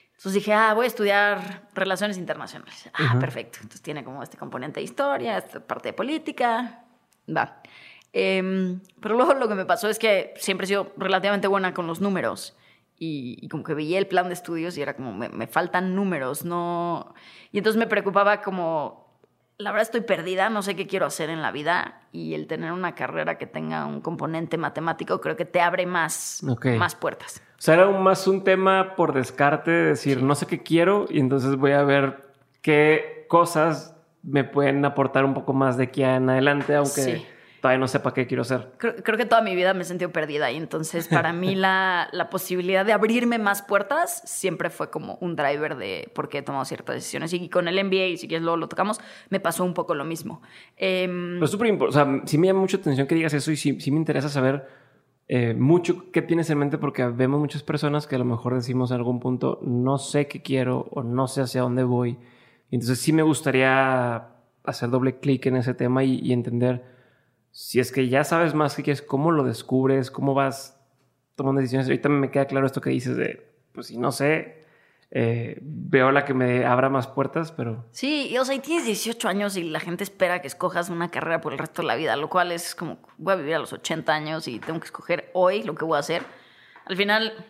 Entonces 0.09 0.35
dije, 0.35 0.53
ah, 0.53 0.75
voy 0.75 0.85
a 0.85 0.89
estudiar 0.89 1.69
relaciones 1.75 2.19
internacionales. 2.19 2.91
Ah, 2.93 3.17
perfecto. 3.21 3.59
Entonces 3.63 3.83
tiene 3.83 4.03
como 4.03 4.21
este 4.21 4.37
componente 4.37 4.81
de 4.81 4.85
historia, 4.85 5.39
esta 5.39 5.61
parte 5.61 5.91
de 5.91 5.93
política. 5.93 6.83
Va. 7.35 7.63
Em, 8.13 8.81
pero 9.01 9.15
luego 9.15 9.35
lo 9.35 9.49
que 9.49 9.55
me 9.55 9.65
pasó 9.65 9.89
es 9.89 9.97
que 9.97 10.35
siempre 10.37 10.65
he 10.65 10.69
sido 10.69 10.93
relativamente 10.97 11.47
buena 11.47 11.73
con 11.73 11.87
los 11.87 12.01
números 12.01 12.57
y, 12.99 13.49
como 13.49 13.63
que 13.63 13.75
veía 13.75 13.99
el 13.99 14.07
plan 14.07 14.29
de 14.29 14.35
estudios 14.35 14.77
y 14.77 14.83
era 14.83 14.95
como, 14.95 15.13
me, 15.13 15.47
faltan 15.47 15.95
números, 15.95 16.45
no... 16.45 17.15
Y 17.53 17.59
entonces 17.59 17.79
me 17.79 17.87
preocupaba 17.87 18.43
como, 18.43 19.15
la 19.57 19.71
verdad 19.71 19.83
estoy 19.83 20.01
perdida, 20.01 20.51
no 20.51 20.63
sé 20.63 20.75
qué 20.77 20.87
quiero 20.87 21.07
hacer 21.07 21.31
en 21.31 21.41
la 21.41 21.53
vida 21.53 22.03
y 22.13 22.35
el 22.35 22.47
tener 22.47 22.73
una 22.73 22.95
carrera 22.95 23.39
que 23.39 23.47
tenga 23.47 23.87
un 23.87 24.01
componente 24.01 24.57
matemático 24.59 25.21
creo 25.21 25.37
que 25.37 25.45
te 25.45 25.61
abre 25.61 25.87
más, 25.87 26.43
más 26.79 26.95
puertas. 26.95 27.43
O 27.53 27.61
sea, 27.61 27.75
era 27.75 27.91
más 27.91 28.27
un 28.27 28.45
tema 28.45 28.95
por 28.97 29.13
descarte, 29.13 29.71
de 29.71 29.85
decir, 29.91 30.23
no 30.23 30.35
sé 30.35 30.47
qué 30.47 30.63
quiero 30.63 31.07
y 31.09 31.21
entonces 31.21 31.57
voy 31.57 31.73
a 31.73 31.83
ver 31.83 32.33
qué 32.63 33.27
cosas 33.29 33.95
me 34.23 34.45
pueden 34.45 34.85
aportar 34.85 35.25
un 35.25 35.35
poco 35.35 35.53
más 35.53 35.77
de 35.77 35.85
aquí 35.85 36.03
en 36.03 36.29
adelante, 36.31 36.75
aunque... 36.75 37.38
todavía 37.69 37.81
no 37.81 37.89
sepa 37.89 38.15
qué 38.15 38.27
quiero 38.27 38.43
hacer. 38.43 38.73
Creo, 38.79 38.97
creo 38.97 39.19
que 39.19 39.27
toda 39.27 39.43
mi 39.43 39.55
vida 39.55 39.75
me 39.75 39.83
he 39.83 39.85
sentido 39.85 40.11
perdida 40.11 40.51
y 40.51 40.57
entonces 40.57 41.07
para 41.07 41.33
mí 41.33 41.55
la, 41.55 42.09
la 42.13 42.31
posibilidad 42.31 42.87
de 42.87 42.93
abrirme 42.93 43.39
más 43.39 43.61
puertas 43.63 44.23
siempre 44.25 44.71
fue 44.71 44.91
como 44.91 45.19
un 45.21 45.37
driver 45.37 45.77
de 45.77 46.11
por 46.15 46.29
qué 46.29 46.39
he 46.39 46.43
tomado 46.43 46.65
ciertas 46.65 46.97
decisiones. 46.97 47.33
Y 47.35 47.49
con 47.51 47.69
el 47.69 47.85
MBA, 47.85 48.07
y 48.07 48.17
si 48.17 48.27
quieres 48.27 48.43
luego 48.43 48.57
lo 48.57 48.69
tocamos, 48.69 49.01
me 49.29 49.39
pasó 49.39 49.65
un 49.65 49.75
poco 49.75 49.95
lo 49.95 50.05
mismo. 50.05 50.41
Em, 50.77 51.35
Pero 51.35 51.45
es 51.45 51.51
súper 51.51 51.69
importante, 51.69 52.01
o 52.01 52.17
sea, 52.17 52.27
sí 52.27 52.39
me 52.39 52.47
llama 52.47 52.61
mucha 52.61 52.79
atención 52.79 53.07
que 53.07 53.15
digas 53.15 53.35
eso 53.35 53.53
y 53.53 53.57
sí, 53.57 53.79
sí 53.81 53.91
me 53.91 53.99
interesa 53.99 54.31
saber 54.31 54.67
eh, 55.29 55.53
mucho 55.53 56.11
qué 56.11 56.23
tienes 56.23 56.49
en 56.49 56.59
mente 56.59 56.79
porque 56.79 57.05
vemos 57.05 57.39
muchas 57.39 57.63
personas 57.63 58.07
que 58.07 58.17
a 58.17 58.19
lo 58.19 58.25
mejor 58.25 58.55
decimos 58.55 58.91
en 58.93 58.97
algún 58.97 59.21
punto, 59.21 59.61
no 59.63 59.99
sé 59.99 60.27
qué 60.27 60.41
quiero 60.41 60.89
o 60.91 61.03
no 61.03 61.29
sé 61.29 61.43
hacia 61.43 61.61
dónde 61.61 61.85
voy. 61.85 62.17
Y 62.71 62.77
entonces 62.77 62.99
sí 62.99 63.13
me 63.13 63.23
gustaría 63.23 64.29
hacer 64.65 64.89
doble 64.89 65.19
clic 65.19 65.45
en 65.47 65.57
ese 65.57 65.75
tema 65.75 66.03
y, 66.03 66.19
y 66.23 66.33
entender 66.33 66.98
si 67.61 67.81
es 67.81 67.91
que 67.91 68.09
ya 68.09 68.23
sabes 68.23 68.55
más 68.55 68.77
qué 68.77 68.85
quieres, 68.85 69.03
cómo 69.03 69.33
lo 69.33 69.43
descubres, 69.43 70.13
cómo 70.13 70.33
vas 70.33 70.81
tomando 71.35 71.61
decisiones. 71.61 71.89
Ahorita 71.89 72.09
me 72.09 72.31
queda 72.31 72.45
claro 72.45 72.67
esto 72.67 72.81
que 72.81 72.91
dices 72.91 73.17
de, 73.17 73.51
pues 73.73 73.89
si 73.89 73.99
no 73.99 74.13
sé, 74.13 74.65
eh, 75.11 75.59
veo 75.61 76.13
la 76.13 76.25
que 76.25 76.35
me 76.35 76.65
abra 76.65 76.89
más 76.89 77.09
puertas, 77.09 77.51
pero... 77.51 77.85
Sí, 77.91 78.29
y, 78.31 78.39
o 78.39 78.45
sea, 78.45 78.55
y 78.55 78.61
tienes 78.61 78.87
18 78.87 79.27
años 79.27 79.57
y 79.57 79.65
la 79.65 79.81
gente 79.81 80.05
espera 80.05 80.41
que 80.41 80.47
escojas 80.47 80.89
una 80.89 81.11
carrera 81.11 81.41
por 81.41 81.53
el 81.53 81.59
resto 81.59 81.83
de 81.83 81.89
la 81.89 81.97
vida, 81.97 82.15
lo 82.15 82.31
cual 82.31 82.53
es 82.53 82.77
como, 82.77 83.01
voy 83.17 83.33
a 83.33 83.37
vivir 83.37 83.57
a 83.57 83.59
los 83.59 83.73
80 83.73 84.15
años 84.15 84.47
y 84.47 84.61
tengo 84.61 84.79
que 84.79 84.87
escoger 84.87 85.29
hoy 85.35 85.65
lo 85.65 85.75
que 85.75 85.85
voy 85.85 85.97
a 85.97 86.01
hacer. 86.01 86.23
Al 86.85 86.97
final, 86.97 87.45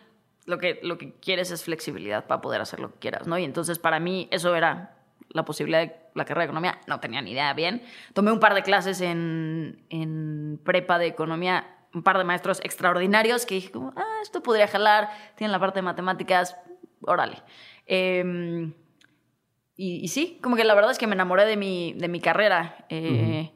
lo 0.47 0.57
que, 0.57 0.79
lo 0.81 0.97
que 0.97 1.13
quieres 1.19 1.51
es 1.51 1.63
flexibilidad 1.63 2.25
para 2.25 2.41
poder 2.41 2.61
hacer 2.61 2.79
lo 2.79 2.91
que 2.93 2.97
quieras, 2.97 3.27
¿no? 3.27 3.37
Y 3.37 3.43
entonces 3.43 3.77
para 3.77 3.99
mí 3.99 4.27
eso 4.31 4.55
era 4.55 4.97
la 5.29 5.45
posibilidad 5.45 5.81
de 5.81 5.95
la 6.19 6.25
carrera 6.25 6.41
de 6.41 6.45
economía. 6.45 6.79
No 6.85 6.99
tenía 6.99 7.21
ni 7.21 7.31
idea 7.31 7.51
bien. 7.53 7.81
Tomé 8.13 8.31
un 8.31 8.39
par 8.39 8.53
de 8.53 8.61
clases 8.61 9.01
en, 9.01 9.83
en 9.89 10.59
prepa 10.63 10.99
de 10.99 11.07
economía, 11.07 11.65
un 11.93 12.03
par 12.03 12.19
de 12.19 12.23
maestros 12.23 12.59
extraordinarios 12.63 13.47
que 13.47 13.55
dije 13.55 13.71
como, 13.71 13.93
ah, 13.95 14.19
esto 14.21 14.43
podría 14.43 14.67
jalar, 14.67 15.09
tienen 15.35 15.51
la 15.51 15.59
parte 15.59 15.79
de 15.79 15.83
matemáticas, 15.83 16.55
órale. 17.01 17.41
Eh, 17.87 18.71
y, 19.75 20.03
y, 20.03 20.07
sí, 20.09 20.37
como 20.43 20.57
que 20.57 20.65
la 20.65 20.75
verdad 20.75 20.91
es 20.91 20.97
que 20.97 21.07
me 21.07 21.15
enamoré 21.15 21.45
de 21.45 21.55
mi, 21.55 21.93
de 21.93 22.09
mi 22.09 22.19
carrera. 22.19 22.85
Eh, 22.89 22.99
uh 22.99 23.15
-huh. 23.15 23.51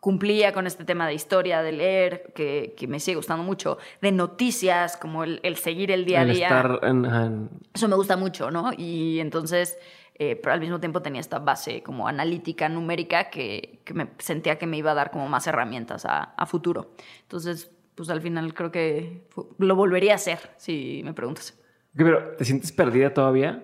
Cumplía 0.00 0.52
con 0.52 0.66
este 0.66 0.84
tema 0.84 1.06
de 1.08 1.14
historia, 1.14 1.62
de 1.62 1.72
leer, 1.72 2.32
que, 2.34 2.74
que, 2.76 2.86
me 2.86 3.00
sigue 3.00 3.16
gustando 3.16 3.42
mucho, 3.42 3.78
de 4.02 4.12
noticias, 4.12 4.96
como 4.96 5.24
el, 5.24 5.40
el 5.42 5.56
seguir 5.56 5.90
el 5.90 6.04
día 6.04 6.20
a 6.20 6.24
día. 6.26 6.46
Estar 6.46 6.80
en, 6.82 7.04
en... 7.06 7.50
Eso 7.74 7.88
me 7.88 7.96
gusta 7.96 8.16
mucho, 8.16 8.50
¿no? 8.50 8.70
Y 8.76 9.18
entonces, 9.18 9.78
eh, 10.18 10.34
pero 10.36 10.54
al 10.54 10.60
mismo 10.60 10.80
tiempo 10.80 11.02
tenía 11.02 11.20
esta 11.20 11.38
base 11.38 11.82
como 11.82 12.08
analítica, 12.08 12.70
numérica, 12.70 13.28
que, 13.28 13.80
que, 13.84 13.92
me 13.92 14.08
sentía 14.16 14.58
que 14.58 14.66
me 14.66 14.78
iba 14.78 14.92
a 14.92 14.94
dar 14.94 15.10
como 15.10 15.28
más 15.28 15.46
herramientas 15.46 16.06
a, 16.06 16.22
a 16.22 16.46
futuro. 16.46 16.92
Entonces, 17.20 17.70
pues 17.94 18.08
al 18.08 18.22
final 18.22 18.54
creo 18.54 18.72
que 18.72 19.26
lo 19.58 19.76
volvería 19.76 20.12
a 20.12 20.16
hacer, 20.16 20.38
si 20.56 21.02
me 21.04 21.12
preguntas. 21.12 21.58
Pero, 21.94 22.34
¿te 22.36 22.46
sientes 22.46 22.72
perdida 22.72 23.12
todavía? 23.12 23.62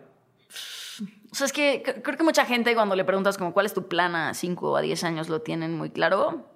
O 1.31 1.35
sea, 1.35 1.47
es 1.47 1.55
que 1.55 1.83
creo 2.03 2.19
que 2.19 2.23
mucha 2.23 2.45
gente 2.45 2.75
cuando 2.75 2.97
le 2.97 3.05
preguntas 3.05 3.39
como 3.39 3.55
cuál 3.55 3.65
es 3.65 3.73
tu 3.73 3.89
plan 3.89 4.15
a 4.15 4.35
5 4.35 4.73
o 4.73 4.77
a 4.77 4.83
10 4.83 5.05
años 5.05 5.31
lo 5.31 5.41
tienen 5.41 5.75
muy 5.75 5.89
claro. 5.89 6.51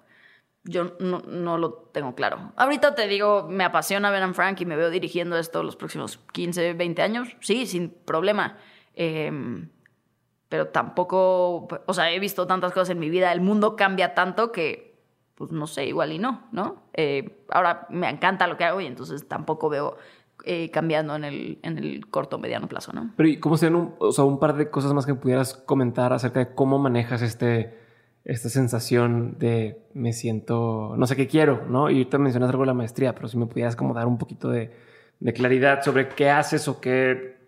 Yo 0.65 0.97
no, 1.01 1.21
no, 1.21 1.57
lo 1.57 1.73
tengo 1.73 2.15
claro. 2.15 2.53
Ahorita 2.57 2.95
te 2.95 3.09
digo, 3.09 3.47
me 3.49 3.65
apasiona 3.65 4.11
ver 4.11 4.23
a 4.23 4.35
Frank 4.35 4.61
y 4.61 4.67
me 4.67 4.77
veo 4.77 4.91
dirigiendo 4.91 5.39
esto 5.39 5.63
los 5.63 5.77
próximos 5.77 6.19
15, 6.33 6.75
20 6.75 7.01
años. 7.01 7.29
Sí, 7.41 7.65
sin 7.65 7.89
problema. 7.89 8.59
Eh, 8.95 9.31
pero 10.49 10.69
tampoco, 10.69 11.69
o 11.87 11.95
sea, 11.95 12.13
he 12.13 12.19
visto 12.19 12.47
tantas 12.47 12.73
cosas 12.73 12.91
en 12.91 12.99
mi 12.99 13.11
vida. 13.11 13.33
El 13.33 13.41
mundo 13.41 13.77
cambia 13.77 14.15
tanto 14.15 14.53
que, 14.53 14.97
pues 15.35 15.51
no 15.51 15.67
sé, 15.67 15.87
igual 15.87 16.13
y 16.13 16.19
no, 16.19 16.47
¿no? 16.53 16.85
Eh, 16.93 17.45
ahora 17.51 17.87
me 17.91 18.09
encanta 18.09 18.47
lo 18.47 18.57
que 18.57 18.65
hago 18.65 18.81
y 18.81 18.87
entonces 18.87 19.27
tampoco 19.27 19.69
veo 19.69 19.97
eh, 20.45 20.71
cambiando 20.71 21.17
en 21.17 21.25
el, 21.25 21.59
en 21.63 21.79
el 21.79 22.07
corto 22.09 22.37
o 22.37 22.39
mediano 22.39 22.69
plazo, 22.69 22.93
¿no? 22.93 23.11
Pero 23.17 23.29
¿y 23.29 23.39
cómo 23.39 23.57
serían 23.57 23.81
un, 23.81 23.95
o 23.99 24.13
sea, 24.13 24.25
un 24.25 24.39
par 24.39 24.55
de 24.55 24.71
cosas 24.71 24.93
más 24.93 25.05
que 25.05 25.15
pudieras 25.15 25.55
comentar 25.55 26.13
acerca 26.13 26.41
de 26.41 26.55
cómo 26.55 26.79
manejas 26.79 27.23
este, 27.23 27.77
esta 28.25 28.49
sensación 28.49 29.39
de 29.39 29.83
me 29.95 30.13
siento, 30.13 30.95
no 30.97 31.07
sé 31.07 31.17
qué 31.17 31.27
quiero, 31.27 31.65
¿no? 31.69 31.91
Y 31.91 31.95
ahorita 31.95 32.19
mencionas 32.19 32.51
algo 32.51 32.63
de 32.63 32.69
la 32.69 32.75
maestría, 32.75 33.15
pero 33.15 33.27
si 33.27 33.37
me 33.37 33.47
pudieras 33.47 33.75
como 33.75 33.95
dar 33.95 34.07
un 34.07 34.19
poquito 34.19 34.49
de, 34.49 34.73
de 35.19 35.33
claridad 35.33 35.83
sobre 35.83 36.09
qué 36.09 36.31
haces 36.31 36.69
o 36.69 36.81
qué, 36.81 37.39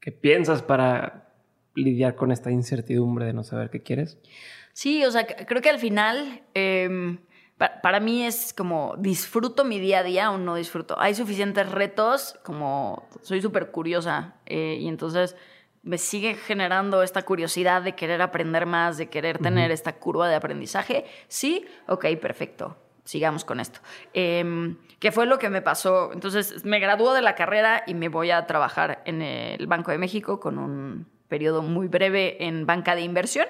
qué 0.00 0.10
piensas 0.10 0.62
para 0.62 1.27
lidiar 1.78 2.14
con 2.14 2.32
esta 2.32 2.50
incertidumbre 2.50 3.26
de 3.26 3.32
no 3.32 3.44
saber 3.44 3.70
qué 3.70 3.82
quieres. 3.82 4.18
Sí, 4.72 5.04
o 5.04 5.10
sea, 5.10 5.26
creo 5.26 5.62
que 5.62 5.70
al 5.70 5.78
final... 5.78 6.42
Eh, 6.54 7.18
para 7.58 7.98
mí 7.98 8.24
es 8.24 8.54
como 8.54 8.94
disfruto 8.98 9.64
mi 9.64 9.80
día 9.80 9.98
a 9.98 10.02
día 10.04 10.30
o 10.30 10.38
no 10.38 10.54
disfruto. 10.54 10.98
Hay 11.00 11.14
suficientes 11.14 11.70
retos, 11.70 12.38
como 12.44 13.08
soy 13.22 13.42
súper 13.42 13.70
curiosa 13.70 14.36
eh, 14.46 14.78
y 14.80 14.86
entonces 14.86 15.36
me 15.82 15.98
sigue 15.98 16.34
generando 16.34 17.02
esta 17.02 17.22
curiosidad 17.22 17.82
de 17.82 17.94
querer 17.94 18.22
aprender 18.22 18.66
más, 18.66 18.96
de 18.96 19.08
querer 19.08 19.38
tener 19.38 19.70
uh 19.70 19.72
-huh. 19.72 19.74
esta 19.74 19.96
curva 19.96 20.28
de 20.28 20.36
aprendizaje. 20.36 21.04
Sí, 21.26 21.66
ok, 21.88 22.06
perfecto. 22.20 22.76
Sigamos 23.04 23.44
con 23.44 23.58
esto. 23.58 23.80
Eh, 24.12 24.76
¿Qué 25.00 25.10
fue 25.12 25.26
lo 25.26 25.38
que 25.38 25.48
me 25.48 25.62
pasó? 25.62 26.12
Entonces 26.12 26.64
me 26.64 26.78
graduó 26.78 27.14
de 27.14 27.22
la 27.22 27.34
carrera 27.34 27.82
y 27.86 27.94
me 27.94 28.08
voy 28.08 28.30
a 28.30 28.46
trabajar 28.46 29.02
en 29.06 29.22
el 29.22 29.66
Banco 29.66 29.90
de 29.90 29.98
México 29.98 30.38
con 30.40 30.58
un 30.58 31.06
periodo 31.28 31.62
muy 31.62 31.88
breve 31.88 32.44
en 32.44 32.66
banca 32.66 32.94
de 32.94 33.02
inversión, 33.02 33.46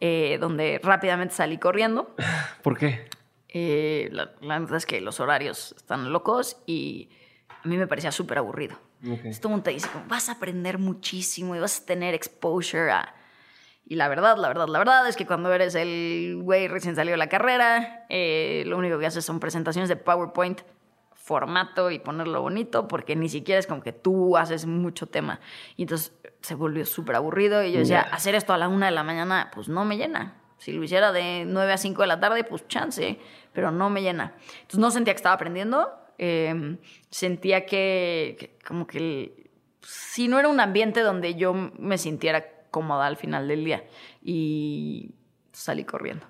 eh, 0.00 0.38
donde 0.40 0.80
rápidamente 0.82 1.34
salí 1.34 1.58
corriendo. 1.58 2.14
¿Por 2.62 2.78
qué? 2.78 3.08
Eh, 3.48 4.08
la, 4.12 4.32
la, 4.40 4.58
verdad 4.58 4.76
es 4.76 4.86
que 4.86 5.00
los 5.00 5.20
horarios 5.20 5.74
están 5.76 6.12
locos 6.12 6.62
y 6.66 7.10
a 7.48 7.68
mí 7.68 7.76
me 7.76 7.86
parecía 7.86 8.12
súper 8.12 8.38
aburrido. 8.38 8.78
Okay. 9.00 9.32
Todo 9.32 9.48
el 9.48 9.50
mundo 9.50 9.62
te 9.64 9.70
dice, 9.70 9.88
como, 9.88 10.06
vas 10.06 10.28
a 10.28 10.32
aprender 10.32 10.78
muchísimo 10.78 11.54
y 11.56 11.58
vas 11.58 11.80
a 11.80 11.86
tener 11.86 12.14
exposure 12.14 12.90
a... 12.90 13.14
Y 13.86 13.94
la 13.94 14.08
verdad, 14.08 14.36
la 14.36 14.48
verdad, 14.48 14.68
la 14.68 14.78
verdad 14.78 15.08
es 15.08 15.16
que 15.16 15.26
cuando 15.26 15.52
eres 15.52 15.74
el 15.74 16.38
güey 16.42 16.68
recién 16.68 16.94
salido 16.94 17.14
de 17.14 17.18
la 17.18 17.28
carrera, 17.28 18.04
eh, 18.10 18.64
lo 18.66 18.76
único 18.76 18.98
que 18.98 19.06
haces 19.06 19.24
son 19.24 19.40
presentaciones 19.40 19.88
de 19.88 19.96
PowerPoint, 19.96 20.60
formato 21.14 21.90
y 21.90 21.98
ponerlo 21.98 22.42
bonito, 22.42 22.86
porque 22.86 23.16
ni 23.16 23.30
siquiera 23.30 23.58
es 23.58 23.66
como 23.66 23.82
que 23.82 23.92
tú 23.92 24.36
haces 24.36 24.66
mucho 24.66 25.06
tema. 25.06 25.40
Y 25.76 25.82
entonces 25.82 26.12
se 26.40 26.54
volvió 26.54 26.84
súper 26.86 27.16
aburrido 27.16 27.62
y 27.62 27.72
yo 27.72 27.80
decía, 27.80 28.04
yeah. 28.04 28.14
hacer 28.14 28.34
esto 28.34 28.52
a 28.52 28.58
la 28.58 28.68
una 28.68 28.86
de 28.86 28.92
la 28.92 29.02
mañana, 29.02 29.50
pues 29.54 29.68
no 29.68 29.84
me 29.84 29.96
llena. 29.96 30.34
Si 30.58 30.72
lo 30.72 30.82
hiciera 30.82 31.12
de 31.12 31.44
9 31.46 31.72
a 31.72 31.76
5 31.78 32.02
de 32.02 32.08
la 32.08 32.20
tarde, 32.20 32.44
pues 32.44 32.66
chance, 32.68 33.18
pero 33.52 33.70
no 33.70 33.90
me 33.90 34.02
llena. 34.02 34.34
Entonces 34.60 34.80
no 34.80 34.90
sentía 34.90 35.14
que 35.14 35.18
estaba 35.18 35.34
aprendiendo, 35.34 35.92
eh, 36.18 36.76
sentía 37.10 37.64
que, 37.64 38.36
que, 38.38 38.58
como 38.66 38.86
que 38.86 39.50
si 39.82 40.28
no 40.28 40.38
era 40.38 40.48
un 40.48 40.60
ambiente 40.60 41.00
donde 41.00 41.34
yo 41.34 41.54
me 41.54 41.96
sintiera 41.96 42.44
cómoda 42.70 43.06
al 43.06 43.16
final 43.16 43.48
del 43.48 43.64
día 43.64 43.84
y 44.22 45.12
salí 45.52 45.84
corriendo. 45.84 46.26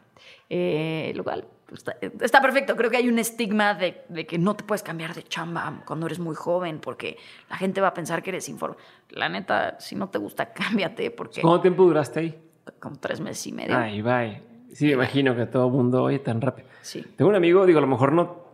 Eh, 0.51 1.13
lo 1.15 1.25
cual 1.25 1.47
está, 1.73 1.97
está, 2.21 2.41
perfecto, 2.41 2.77
creo 2.77 2.91
que 2.91 2.97
hay 2.97 3.09
un 3.09 3.19
estigma 3.19 3.75
de, 3.75 4.03
de, 4.09 4.27
que 4.27 4.39
no 4.39 4.55
te 4.55 4.65
puedes 4.65 4.83
cambiar 4.83 5.15
de 5.15 5.23
chamba 5.23 5.83
cuando 5.85 6.07
eres 6.07 6.19
muy 6.19 6.35
joven 6.35 6.81
porque 6.81 7.19
la 7.51 7.57
gente 7.57 7.81
va 7.81 7.89
a 7.89 7.95
pensar 7.95 8.23
que 8.23 8.31
eres 8.31 8.49
informe. 8.49 8.77
La 9.11 9.29
neta, 9.29 9.79
si 9.81 9.95
no 9.95 10.09
te 10.09 10.19
gusta, 10.19 10.53
cámbiate 10.53 11.11
porque... 11.11 11.41
¿Cuánto 11.41 11.63
tiempo 11.63 11.85
duraste 11.85 12.21
ahí? 12.21 12.43
como 12.81 12.97
tres 12.97 13.21
meses 13.21 13.47
y 13.47 13.53
medio. 13.53 13.77
Ay, 13.77 14.03
bye. 14.03 14.43
Sí, 14.73 14.87
me 14.87 14.93
imagino 14.93 15.35
que 15.35 15.47
todo 15.47 15.67
el 15.67 15.73
mundo 15.73 16.03
oye 16.03 16.19
tan 16.19 16.41
rápido. 16.41 16.69
Sí. 16.83 17.05
Tengo 17.17 17.31
un 17.31 17.35
amigo, 17.35 17.67
digo, 17.67 17.79
a 17.79 17.81
lo 17.81 17.87
mejor 17.87 18.13
no, 18.13 18.45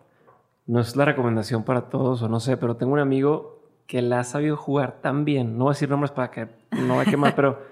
no 0.66 0.81
es 0.81 0.96
la 0.96 1.05
recomendación 1.05 1.64
para 1.64 1.83
todos 1.88 2.22
o 2.22 2.29
no 2.29 2.40
sé, 2.40 2.57
pero 2.57 2.77
tengo 2.77 2.92
un 2.92 3.00
amigo 3.00 3.62
que 3.87 4.00
la 4.00 4.20
ha 4.20 4.24
sabido 4.24 4.57
jugar 4.57 5.00
tan 5.00 5.24
bien. 5.24 5.59
No 5.59 5.64
voy 5.64 5.72
a 5.72 5.74
decir 5.74 5.90
nombres 5.90 6.12
para 6.12 6.31
que 6.31 6.48
no 6.70 6.96
vaya 6.96 7.09
a 7.09 7.11
quemar, 7.11 7.35
pero 7.37 7.62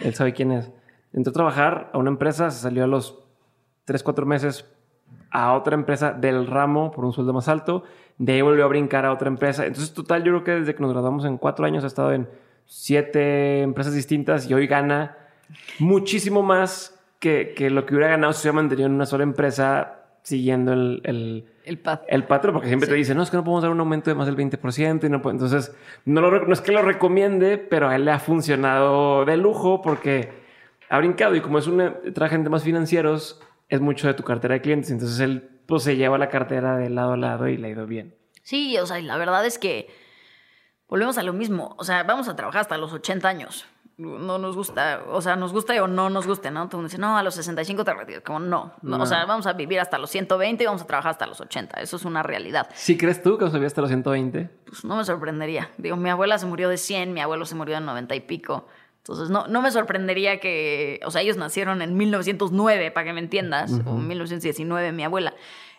él 0.00 0.14
sabe 0.14 0.32
quién 0.32 0.52
es. 0.52 0.70
Entró 1.12 1.30
a 1.30 1.34
trabajar 1.34 1.90
a 1.92 1.98
una 1.98 2.10
empresa, 2.10 2.50
se 2.50 2.60
salió 2.60 2.84
a 2.84 2.86
los 2.86 3.18
tres, 3.84 4.02
cuatro 4.02 4.26
meses 4.26 4.64
a 5.30 5.52
otra 5.54 5.74
empresa 5.74 6.12
del 6.12 6.46
ramo 6.46 6.90
por 6.90 7.04
un 7.04 7.12
sueldo 7.12 7.32
más 7.32 7.48
alto. 7.48 7.84
De 8.18 8.34
ahí 8.34 8.42
volvió 8.42 8.64
a 8.64 8.68
brincar 8.68 9.06
a 9.06 9.12
otra 9.12 9.28
empresa. 9.28 9.66
Entonces, 9.66 9.94
total, 9.94 10.22
yo 10.24 10.32
creo 10.32 10.44
que 10.44 10.50
desde 10.52 10.74
que 10.74 10.82
nos 10.82 10.92
graduamos 10.92 11.24
en 11.24 11.38
cuatro 11.38 11.64
años 11.64 11.84
ha 11.84 11.86
estado 11.86 12.12
en 12.12 12.28
siete 12.66 13.62
empresas 13.62 13.94
distintas 13.94 14.48
y 14.48 14.54
hoy 14.54 14.66
gana 14.66 15.16
muchísimo 15.78 16.42
más 16.42 17.00
que, 17.18 17.52
que, 17.56 17.70
lo 17.70 17.86
que 17.86 17.94
hubiera 17.94 18.10
ganado 18.10 18.32
si 18.32 18.42
se 18.42 18.48
hubiera 18.48 18.62
mantenido 18.62 18.86
en 18.86 18.94
una 18.94 19.06
sola 19.06 19.24
empresa 19.24 19.96
siguiendo 20.22 20.72
el, 20.72 21.00
el, 21.04 21.44
el, 21.64 21.78
pat 21.78 22.02
el 22.08 22.24
patrón, 22.24 22.54
porque 22.54 22.68
siempre 22.68 22.86
sí. 22.86 22.92
te 22.92 22.96
dicen, 22.98 23.16
no, 23.16 23.22
es 23.22 23.30
que 23.30 23.36
no 23.36 23.44
podemos 23.44 23.62
dar 23.62 23.72
un 23.72 23.80
aumento 23.80 24.10
de 24.10 24.14
más 24.14 24.26
del 24.26 24.36
20%. 24.36 25.04
Y 25.04 25.08
no. 25.08 25.16
Entonces, 25.30 25.74
no, 26.04 26.20
lo, 26.20 26.46
no 26.46 26.52
es 26.52 26.60
que 26.60 26.72
lo 26.72 26.82
recomiende, 26.82 27.58
pero 27.58 27.88
a 27.88 27.96
él 27.96 28.04
le 28.04 28.12
ha 28.12 28.18
funcionado 28.18 29.24
de 29.24 29.36
lujo 29.36 29.82
porque 29.82 30.28
ha 30.88 30.98
brincado 30.98 31.34
y 31.36 31.40
como 31.40 31.58
es 31.58 31.66
un 31.66 31.94
traje 32.14 32.36
de 32.36 32.44
temas 32.44 32.64
financieros, 32.64 33.40
es 33.70 33.80
mucho 33.80 34.06
de 34.06 34.14
tu 34.14 34.22
cartera 34.22 34.54
de 34.54 34.60
clientes. 34.60 34.90
Entonces, 34.90 35.18
él 35.20 35.62
pues, 35.66 35.84
se 35.84 35.96
lleva 35.96 36.18
la 36.18 36.28
cartera 36.28 36.76
de 36.76 36.90
lado 36.90 37.14
a 37.14 37.16
lado 37.16 37.48
y 37.48 37.56
le 37.56 37.68
ha 37.68 37.70
ido 37.70 37.86
bien. 37.86 38.16
Sí, 38.42 38.76
o 38.78 38.86
sea, 38.86 39.00
la 39.00 39.16
verdad 39.16 39.46
es 39.46 39.58
que 39.58 39.88
volvemos 40.88 41.16
a 41.16 41.22
lo 41.22 41.32
mismo. 41.32 41.74
O 41.78 41.84
sea, 41.84 42.02
vamos 42.02 42.28
a 42.28 42.36
trabajar 42.36 42.60
hasta 42.60 42.76
los 42.76 42.92
80 42.92 43.28
años 43.28 43.66
no 44.00 44.38
nos 44.38 44.56
gusta, 44.56 45.02
o 45.08 45.20
sea, 45.20 45.36
nos 45.36 45.52
gusta 45.52 45.80
o 45.82 45.86
no 45.86 46.08
nos 46.08 46.26
guste, 46.26 46.50
¿no? 46.50 46.68
Todo 46.68 46.78
el 46.78 46.82
mundo 46.82 46.88
dice, 46.88 47.00
no, 47.00 47.18
a 47.18 47.22
los 47.22 47.34
65 47.34 47.84
te 47.84 47.92
retiras. 47.92 48.22
Como 48.22 48.40
no, 48.40 48.72
no, 48.82 48.96
No. 48.96 49.02
O 49.02 49.06
sea, 49.06 49.24
vamos 49.26 49.46
a 49.46 49.52
vivir 49.52 49.78
hasta 49.78 49.98
los 49.98 50.10
120 50.10 50.62
y 50.62 50.66
vamos 50.66 50.82
a 50.82 50.86
trabajar 50.86 51.10
hasta 51.10 51.26
los 51.26 51.40
80. 51.40 51.80
Eso 51.80 51.96
es 51.96 52.04
una 52.04 52.22
realidad. 52.22 52.68
¿Sí 52.74 52.96
crees 52.96 53.22
tú 53.22 53.36
que 53.36 53.44
os 53.44 53.54
hasta 53.54 53.80
los 53.80 53.90
120? 53.90 54.50
Pues 54.66 54.84
no 54.84 54.96
me 54.96 55.04
sorprendería. 55.04 55.70
Digo, 55.76 55.96
mi 55.96 56.08
abuela 56.08 56.38
se 56.38 56.46
murió 56.46 56.68
de 56.68 56.78
100, 56.78 57.12
mi 57.12 57.20
abuelo 57.20 57.44
se 57.44 57.54
murió 57.54 57.74
de 57.74 57.82
90 57.82 58.14
y 58.14 58.20
pico. 58.20 58.66
Entonces, 59.10 59.30
no, 59.30 59.48
no 59.48 59.60
me 59.60 59.72
sorprendería 59.72 60.38
que, 60.38 61.00
o 61.04 61.10
sea, 61.10 61.22
ellos 61.22 61.36
nacieron 61.36 61.82
en 61.82 61.96
1909, 61.96 62.92
para 62.92 63.06
que 63.06 63.12
me 63.12 63.18
entiendas, 63.18 63.72
o 63.84 63.94
1919, 63.94 64.92
mi 64.92 65.02
abuela. 65.02 65.34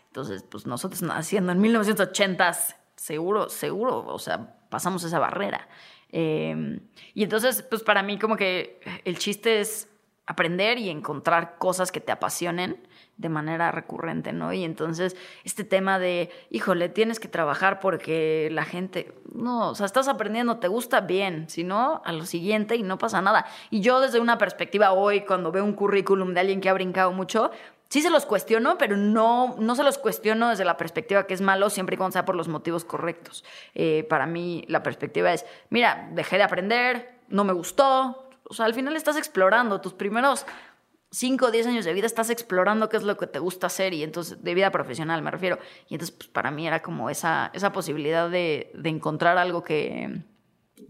Entonces, 0.08 0.44
pues 0.44 0.65
nosotros 0.65 1.02
naciendo 1.02 1.54
en 1.54 1.62
1980, 1.62 2.52
seguro, 2.98 3.48
seguro, 3.48 4.06
o 4.06 4.20
sea, 4.20 4.60
pasamos 4.70 5.06
esa 5.06 5.17
barrera. 5.17 5.70
Eh, 6.12 6.82
y 7.13 7.24
entonces, 7.24 7.63
pues 7.63 7.84
para 7.84 8.04
mí 8.04 8.20
como 8.20 8.36
que 8.36 8.82
el 9.06 9.17
chiste 9.17 9.62
es 9.62 9.88
aprender 10.26 10.78
y 10.78 10.89
encontrar 10.89 11.58
cosas 11.58 11.94
que 11.94 12.02
te 12.02 12.12
apasionen 12.12 12.86
de 13.22 13.30
manera 13.30 13.72
recurrente, 13.72 14.34
¿no? 14.34 14.52
Y 14.52 14.64
entonces 14.64 15.16
este 15.44 15.64
tema 15.64 16.00
de, 16.00 16.30
híjole, 16.50 16.90
tienes 16.90 17.20
que 17.20 17.28
trabajar 17.28 17.80
porque 17.80 18.50
la 18.52 18.66
gente, 18.66 19.14
no, 19.34 19.70
o 19.70 19.76
sea, 19.76 19.86
estás 19.86 20.08
aprendiendo, 20.08 20.58
te 20.58 20.68
gusta 20.68 21.02
bien, 21.02 21.48
si 21.48 21.64
no, 21.64 22.02
a 22.04 22.12
lo 22.12 22.26
siguiente 22.26 22.76
y 22.76 22.84
no 22.84 22.98
pasa 22.98 23.22
nada. 23.22 23.46
Y 23.70 23.82
yo 23.82 24.00
desde 24.02 24.20
una 24.20 24.38
perspectiva 24.38 24.92
hoy, 24.92 25.22
cuando 25.22 25.52
veo 25.52 25.64
un 25.64 25.74
currículum 25.74 26.34
de 26.34 26.40
alguien 26.40 26.62
que 26.62 26.70
ha 26.70 26.74
brincado 26.74 27.12
mucho, 27.12 27.52
sí 27.90 28.02
se 28.02 28.10
los 28.10 28.26
cuestiono, 28.26 28.78
pero 28.80 28.98
no, 28.98 29.56
no 29.60 29.76
se 29.76 29.84
los 29.84 30.00
cuestiono 30.00 30.50
desde 30.50 30.66
la 30.66 30.78
perspectiva 30.78 31.28
que 31.28 31.36
es 31.36 31.42
malo, 31.42 31.70
siempre 31.70 31.94
y 31.94 31.98
cuando 31.98 32.14
sea 32.14 32.26
por 32.26 32.36
los 32.36 32.48
motivos 32.48 32.86
correctos. 32.86 33.46
Eh, 33.76 34.06
para 34.10 34.26
mí 34.26 34.66
la 34.68 34.82
perspectiva 34.82 35.32
es, 35.32 35.46
mira, 35.70 36.10
dejé 36.14 36.38
de 36.38 36.44
aprender, 36.44 37.20
no 37.30 37.44
me 37.44 37.54
gustó, 37.54 38.32
o 38.52 38.54
sea, 38.54 38.66
al 38.66 38.74
final 38.74 38.98
estás 38.98 39.16
explorando 39.16 39.80
tus 39.80 39.94
primeros 39.94 40.46
5 41.12 41.45
o 41.45 41.52
10 41.52 41.67
años 41.67 41.86
de 41.86 41.93
vida, 41.93 42.06
estás 42.06 42.30
explorando 42.30 42.89
qué 42.89 42.97
es 42.97 43.04
lo 43.04 43.17
que 43.17 43.28
te 43.28 43.39
gusta 43.39 43.67
hacer 43.67 43.93
y 43.93 44.04
entonces, 44.04 44.43
de 44.43 44.54
vida 44.54 44.71
profesional 44.71 45.21
me 45.21 45.32
refiero. 45.32 45.60
Y 45.89 45.95
entonces, 45.95 46.15
pues 46.15 46.30
para 46.30 46.52
mí 46.52 46.65
era 46.67 46.82
como 46.82 47.10
esa, 47.10 47.52
esa 47.54 47.71
posibilidad 47.71 48.30
de, 48.30 48.71
de 48.76 48.89
encontrar 48.89 49.38
algo 49.38 49.63
que, 49.63 50.24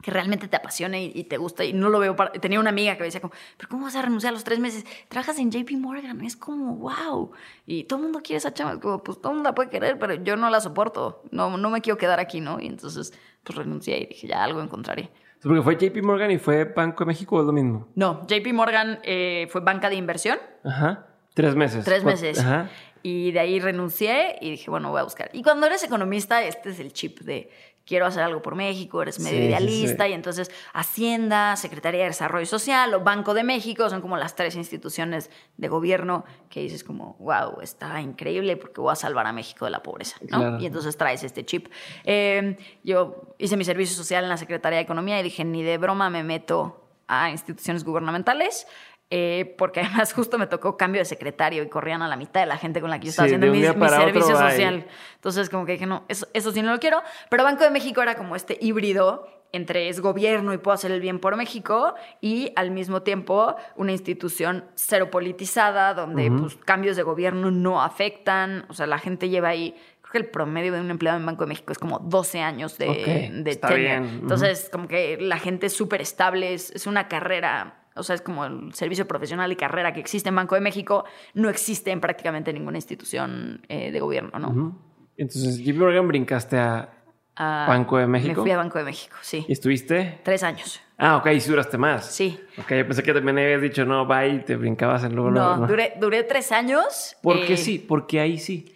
que 0.01 0.11
realmente 0.11 0.47
te 0.47 0.55
apasione 0.55 1.03
y, 1.03 1.23
te 1.25 1.37
gusta. 1.37 1.63
Y 1.63 1.73
no 1.73 1.89
lo 1.89 1.99
veo 1.99 2.15
para... 2.15 2.31
tenía 2.33 2.59
una 2.59 2.69
amiga 2.69 2.93
que 2.95 3.01
me 3.01 3.05
decía 3.05 3.21
como 3.21 3.33
pero 3.57 3.69
cómo 3.69 3.85
vas 3.85 3.95
a 3.95 4.01
renunciar 4.01 4.31
a 4.31 4.33
los 4.33 4.43
tres 4.43 4.59
meses 4.59 4.85
trabajas 5.07 5.37
en 5.39 5.51
JP 5.51 5.71
Morgan 5.77 6.21
es 6.21 6.35
como 6.35 6.75
wow 6.75 7.31
y 7.65 7.83
todo 7.85 7.99
el 7.99 8.03
mundo 8.03 8.21
quiere 8.23 8.37
esa 8.37 8.53
chama 8.53 8.79
como 8.79 9.03
pues 9.03 9.19
todo 9.19 9.31
el 9.31 9.37
mundo 9.37 9.49
la 9.49 9.55
puede 9.55 9.69
querer 9.69 9.99
pero 9.99 10.15
yo 10.15 10.35
no 10.35 10.49
la 10.49 10.61
soporto. 10.61 11.23
No 11.31 11.57
no 11.57 11.69
me 11.69 11.81
quiero 11.81 11.97
quedar 11.97 12.19
aquí 12.19 12.41
no 12.41 12.59
y 12.59 12.67
entonces 12.67 13.13
pues 13.43 13.57
renuncié 13.57 13.99
y 13.99 14.05
dije 14.07 14.27
ya 14.27 14.43
algo 14.43 14.61
encontraré 14.61 15.09
porque 15.43 15.61
fue 15.61 15.75
JP 15.75 16.03
Morgan 16.03 16.31
y 16.31 16.37
fue 16.37 16.65
Banco 16.65 17.03
de 17.03 17.07
México 17.07 17.37
o 17.37 17.41
es 17.41 17.45
lo 17.45 17.53
mismo. 17.53 17.87
No 17.95 18.25
JP 18.27 18.53
Morgan 18.53 18.99
eh, 19.03 19.47
fue 19.49 19.61
banca 19.61 19.89
de 19.89 19.95
inversión. 19.95 20.37
Ajá 20.63 21.07
tres 21.33 21.55
meses. 21.55 21.85
Tres 21.85 22.03
meses. 22.03 22.39
ajá. 22.39 22.69
y 23.03 23.31
de 23.31 23.39
ahí 23.39 23.59
renuncié 23.59 24.37
y 24.41 24.51
dije 24.51 24.69
bueno 24.69 24.91
voy 24.91 24.99
a 24.99 25.03
buscar 25.03 25.31
y 25.33 25.41
cuando 25.41 25.65
eres 25.65 25.83
economista 25.83 26.43
este 26.43 26.69
es 26.69 26.79
el 26.79 26.93
chip 26.93 27.21
de 27.21 27.49
quiero 27.85 28.05
hacer 28.05 28.23
algo 28.23 28.41
por 28.41 28.55
México, 28.55 29.01
eres 29.01 29.19
medio 29.19 29.39
sí, 29.39 29.45
idealista, 29.45 30.03
sí, 30.03 30.09
sí. 30.09 30.11
y 30.11 30.13
entonces 30.13 30.51
Hacienda, 30.73 31.55
Secretaría 31.55 32.01
de 32.01 32.07
Desarrollo 32.07 32.45
Social 32.45 32.93
o 32.93 33.01
Banco 33.01 33.33
de 33.33 33.43
México 33.43 33.89
son 33.89 34.01
como 34.01 34.17
las 34.17 34.35
tres 34.35 34.55
instituciones 34.55 35.29
de 35.57 35.67
gobierno 35.67 36.25
que 36.49 36.61
dices 36.61 36.83
como, 36.83 37.15
wow, 37.19 37.61
está 37.61 38.01
increíble 38.01 38.57
porque 38.57 38.81
voy 38.81 38.91
a 38.91 38.95
salvar 38.95 39.27
a 39.27 39.33
México 39.33 39.65
de 39.65 39.71
la 39.71 39.83
pobreza, 39.83 40.17
¿no? 40.21 40.37
Claro. 40.37 40.59
Y 40.59 40.65
entonces 40.65 40.97
traes 40.97 41.23
este 41.23 41.45
chip. 41.45 41.67
Eh, 42.03 42.57
yo 42.83 43.35
hice 43.37 43.57
mi 43.57 43.63
servicio 43.63 43.95
social 43.95 44.23
en 44.23 44.29
la 44.29 44.37
Secretaría 44.37 44.77
de 44.77 44.83
Economía 44.83 45.19
y 45.19 45.23
dije, 45.23 45.43
ni 45.43 45.63
de 45.63 45.77
broma 45.77 46.09
me 46.09 46.23
meto 46.23 46.81
a 47.07 47.29
instituciones 47.29 47.83
gubernamentales. 47.83 48.67
Eh, 49.13 49.55
porque 49.57 49.81
además 49.81 50.13
justo 50.15 50.37
me 50.37 50.47
tocó 50.47 50.77
cambio 50.77 51.01
de 51.01 51.05
secretario 51.05 51.61
y 51.63 51.67
corrían 51.67 52.01
a 52.01 52.07
la 52.07 52.15
mitad 52.15 52.39
de 52.39 52.47
la 52.47 52.57
gente 52.57 52.79
con 52.79 52.89
la 52.89 52.97
que 52.97 53.07
yo 53.07 53.09
estaba 53.09 53.27
sí, 53.27 53.35
haciendo 53.35 53.51
mi, 53.51 53.59
mi 53.59 53.89
servicio 53.89 54.37
social. 54.37 54.87
Entonces, 55.15 55.49
como 55.49 55.65
que 55.65 55.73
dije, 55.73 55.85
no, 55.85 56.05
eso, 56.07 56.27
eso 56.33 56.51
sí 56.51 56.61
no 56.61 56.71
lo 56.71 56.79
quiero. 56.79 57.01
Pero 57.29 57.43
Banco 57.43 57.63
de 57.63 57.71
México 57.71 58.01
era 58.01 58.15
como 58.15 58.37
este 58.37 58.57
híbrido 58.61 59.27
entre 59.53 59.89
es 59.89 59.99
gobierno 59.99 60.53
y 60.53 60.57
puedo 60.57 60.75
hacer 60.75 60.91
el 60.91 61.01
bien 61.01 61.19
por 61.19 61.35
México 61.35 61.93
y 62.21 62.53
al 62.55 62.71
mismo 62.71 63.01
tiempo 63.01 63.55
una 63.75 63.91
institución 63.91 64.63
cero 64.75 65.11
politizada 65.11 65.93
donde 65.93 66.29
uh 66.29 66.33
-huh. 66.33 66.41
pues, 66.41 66.55
cambios 66.55 66.95
de 66.95 67.03
gobierno 67.03 67.51
no 67.51 67.81
afectan. 67.81 68.65
O 68.69 68.73
sea, 68.73 68.87
la 68.87 68.97
gente 68.97 69.27
lleva 69.27 69.49
ahí 69.49 69.75
creo 70.01 70.11
que 70.11 70.17
el 70.19 70.31
promedio 70.31 70.73
de 70.73 70.81
un 70.81 70.89
empleado 70.89 71.17
en 71.17 71.25
Banco 71.25 71.43
de 71.43 71.49
México 71.49 71.71
es 71.71 71.79
como 71.79 71.99
12 71.99 72.39
años 72.41 72.77
de, 72.77 72.89
okay, 72.89 73.29
de. 73.29 73.59
Entonces, 73.95 74.69
como 74.71 74.87
que 74.87 75.17
la 75.19 75.37
gente 75.37 75.67
es 75.67 75.73
súper 75.73 76.01
estable, 76.01 76.53
es, 76.53 76.71
es, 76.71 76.87
una 76.87 77.07
carrera, 77.07 77.80
o 77.95 78.03
sea, 78.03 78.15
es 78.15 78.21
como 78.21 78.45
el 78.45 78.73
servicio 78.73 79.07
profesional 79.07 79.51
y 79.51 79.55
carrera 79.55 79.93
que 79.93 79.99
existe 79.99 80.29
en 80.29 80.35
Banco 80.35 80.55
de 80.55 80.61
México, 80.61 81.05
no 81.33 81.49
existe 81.49 81.91
en 81.91 82.01
prácticamente 82.01 82.53
ninguna 82.53 82.77
institución 82.77 83.65
eh, 83.69 83.91
de 83.91 83.99
gobierno, 83.99 84.39
¿no? 84.39 84.49
Uh 84.49 84.53
-huh. 84.53 84.73
Entonces, 85.17 85.59
JP 85.59 85.77
Morgan 85.77 86.07
brincaste 86.07 86.57
a 86.57 87.01
a 87.35 87.65
Banco 87.67 87.97
de 87.97 88.07
México. 88.07 88.41
Me 88.41 88.41
fui 88.41 88.51
a 88.51 88.57
Banco 88.57 88.77
de 88.77 88.83
México, 88.83 89.15
sí. 89.21 89.45
¿Y 89.47 89.51
estuviste? 89.51 90.19
Tres 90.23 90.43
años. 90.43 90.81
Ah, 90.97 91.17
ok, 91.17 91.27
y 91.27 91.39
duraste 91.39 91.77
más. 91.77 92.05
Sí. 92.05 92.39
Ok, 92.57 92.69
yo 92.69 92.85
pensé 92.85 93.03
que 93.03 93.13
también 93.13 93.37
habías 93.39 93.61
dicho 93.61 93.85
no, 93.85 94.05
bye, 94.05 94.27
y 94.27 94.39
te 94.39 94.55
brincabas 94.55 95.03
en 95.03 95.15
luego. 95.15 95.31
No, 95.31 95.57
no. 95.57 95.67
Duré, 95.67 95.93
duré 95.99 96.23
tres 96.23 96.51
años. 96.51 97.15
¿Por 97.23 97.37
eh, 97.37 97.45
qué 97.47 97.57
sí? 97.57 97.79
Porque 97.79 98.19
ahí 98.19 98.37
sí. 98.37 98.75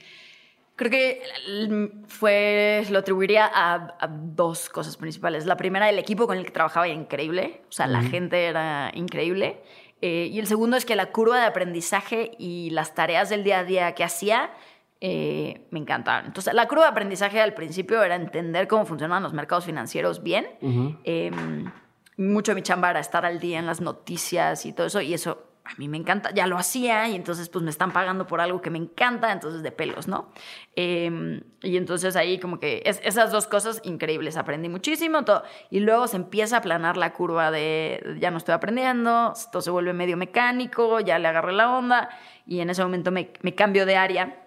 Creo 0.76 0.92
que 0.92 1.22
fue, 2.08 2.84
lo 2.90 3.00
atribuiría 3.00 3.46
a, 3.46 3.96
a, 4.00 4.08
dos 4.08 4.70
cosas 4.70 4.98
principales. 4.98 5.46
La 5.46 5.56
primera, 5.56 5.90
el 5.90 5.98
equipo 5.98 6.28
con 6.28 6.38
el 6.38 6.46
que 6.46 6.52
trabajaba 6.52 6.86
era 6.88 6.96
increíble, 6.96 7.62
o 7.70 7.72
sea, 7.72 7.86
uh 7.86 7.90
-huh. 7.90 7.92
la 7.94 8.02
gente 8.04 8.46
era 8.46 8.92
increíble. 8.94 9.62
Eh, 10.02 10.30
y 10.32 10.40
el 10.40 10.48
segundo 10.48 10.76
es 10.76 10.86
que 10.86 10.96
la 10.96 11.12
curva 11.12 11.40
de 11.40 11.46
aprendizaje 11.46 12.32
y 12.38 12.70
las 12.72 12.94
tareas 12.94 13.30
del 13.30 13.44
día 13.44 13.60
a 13.60 13.64
día 13.64 13.94
que 13.94 14.04
hacía 14.04 14.52
eh, 15.00 15.66
me 15.72 15.80
encantaban. 15.80 16.26
Entonces, 16.26 16.54
la 16.54 16.68
curva 16.68 16.84
de 16.84 16.90
aprendizaje 16.90 17.40
al 17.40 17.54
principio 17.54 18.04
era 18.04 18.16
entender 18.16 18.68
cómo 18.68 18.86
funcionan 18.86 19.24
los 19.24 19.34
mercados 19.34 19.66
financieros 19.66 20.24
bien. 20.24 20.46
Uh 20.62 20.70
-huh. 20.70 21.00
eh, 21.06 21.32
mucho 22.18 22.52
de 22.52 22.56
mi 22.56 22.62
chamba 22.62 22.90
era 22.90 23.00
estar 23.00 23.26
al 23.26 23.40
día 23.40 23.60
en 23.60 23.66
las 23.66 23.82
noticias 23.82 24.66
y 24.66 24.74
todo 24.74 24.88
eso, 24.88 25.02
y 25.02 25.14
eso 25.14 25.44
a 25.66 25.74
mí 25.78 25.88
me 25.88 25.98
encanta, 25.98 26.32
ya 26.32 26.46
lo 26.46 26.58
hacía 26.58 27.10
y 27.10 27.16
entonces 27.16 27.50
pues 27.50 27.64
me 27.64 27.72
están 27.72 27.92
pagando 27.92 28.28
por 28.28 28.40
algo 28.40 28.62
que 28.62 28.70
me 28.70 28.78
encanta, 28.78 29.32
entonces 29.32 29.64
de 29.64 29.72
pelos, 29.72 30.08
¿no? 30.08 30.30
Eh, 30.76 31.42
y 31.64 31.78
entonces 31.78 32.16
ahí 32.16 32.40
como 32.40 32.60
que 32.60 32.84
es, 32.86 33.02
esas 33.04 33.32
dos 33.32 33.48
cosas 33.48 33.82
increíbles, 33.84 34.38
aprendí 34.38 34.70
muchísimo 34.70 35.26
todo, 35.26 35.44
y 35.72 35.80
luego 35.80 36.08
se 36.08 36.18
empieza 36.18 36.58
a 36.58 36.60
aplanar 36.60 36.98
la 36.98 37.14
curva 37.14 37.50
de 37.50 38.18
ya 38.20 38.30
no 38.30 38.38
estoy 38.38 38.54
aprendiendo, 38.54 39.34
esto 39.36 39.60
se 39.60 39.72
vuelve 39.72 39.94
medio 39.94 40.18
mecánico, 40.18 41.00
ya 41.00 41.18
le 41.18 41.28
agarré 41.28 41.54
la 41.54 41.76
onda 41.76 42.10
y 42.46 42.60
en 42.60 42.70
ese 42.70 42.84
momento 42.84 43.12
me, 43.12 43.34
me 43.42 43.56
cambio 43.56 43.88
de 43.88 43.96
área 43.98 44.45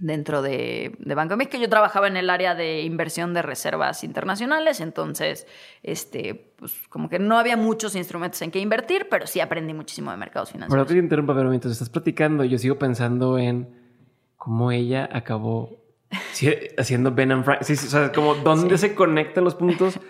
dentro 0.00 0.42
de, 0.42 0.96
de, 0.98 1.14
Banco 1.14 1.34
de 1.34 1.36
México. 1.36 1.58
Yo 1.58 1.68
trabajaba 1.68 2.08
en 2.08 2.16
el 2.16 2.30
área 2.30 2.54
de 2.54 2.82
inversión 2.82 3.34
de 3.34 3.42
reservas 3.42 4.02
internacionales, 4.02 4.80
entonces, 4.80 5.46
este, 5.82 6.52
pues 6.56 6.74
como 6.88 7.08
que 7.08 7.18
no 7.18 7.38
había 7.38 7.56
muchos 7.56 7.94
instrumentos 7.94 8.40
en 8.42 8.50
que 8.50 8.58
invertir, 8.58 9.06
pero 9.10 9.26
sí 9.26 9.40
aprendí 9.40 9.74
muchísimo 9.74 10.10
de 10.10 10.16
mercados 10.16 10.50
financieros. 10.50 10.86
Pero 10.86 10.98
te 10.98 10.98
interrumpa, 10.98 11.34
pero 11.34 11.50
mientras 11.50 11.72
estás 11.72 11.90
platicando, 11.90 12.44
yo 12.44 12.58
sigo 12.58 12.78
pensando 12.78 13.38
en 13.38 13.68
cómo 14.36 14.72
ella 14.72 15.08
acabó 15.12 15.78
haciendo 16.78 17.12
Ben 17.12 17.32
and 17.32 17.44
Frank. 17.44 17.62
Sí, 17.62 17.76
sí, 17.76 17.86
o 17.86 17.90
sea, 17.90 18.10
como 18.12 18.34
dónde 18.34 18.78
sí. 18.78 18.88
se 18.88 18.94
conectan 18.94 19.44
los 19.44 19.54
puntos. 19.54 20.00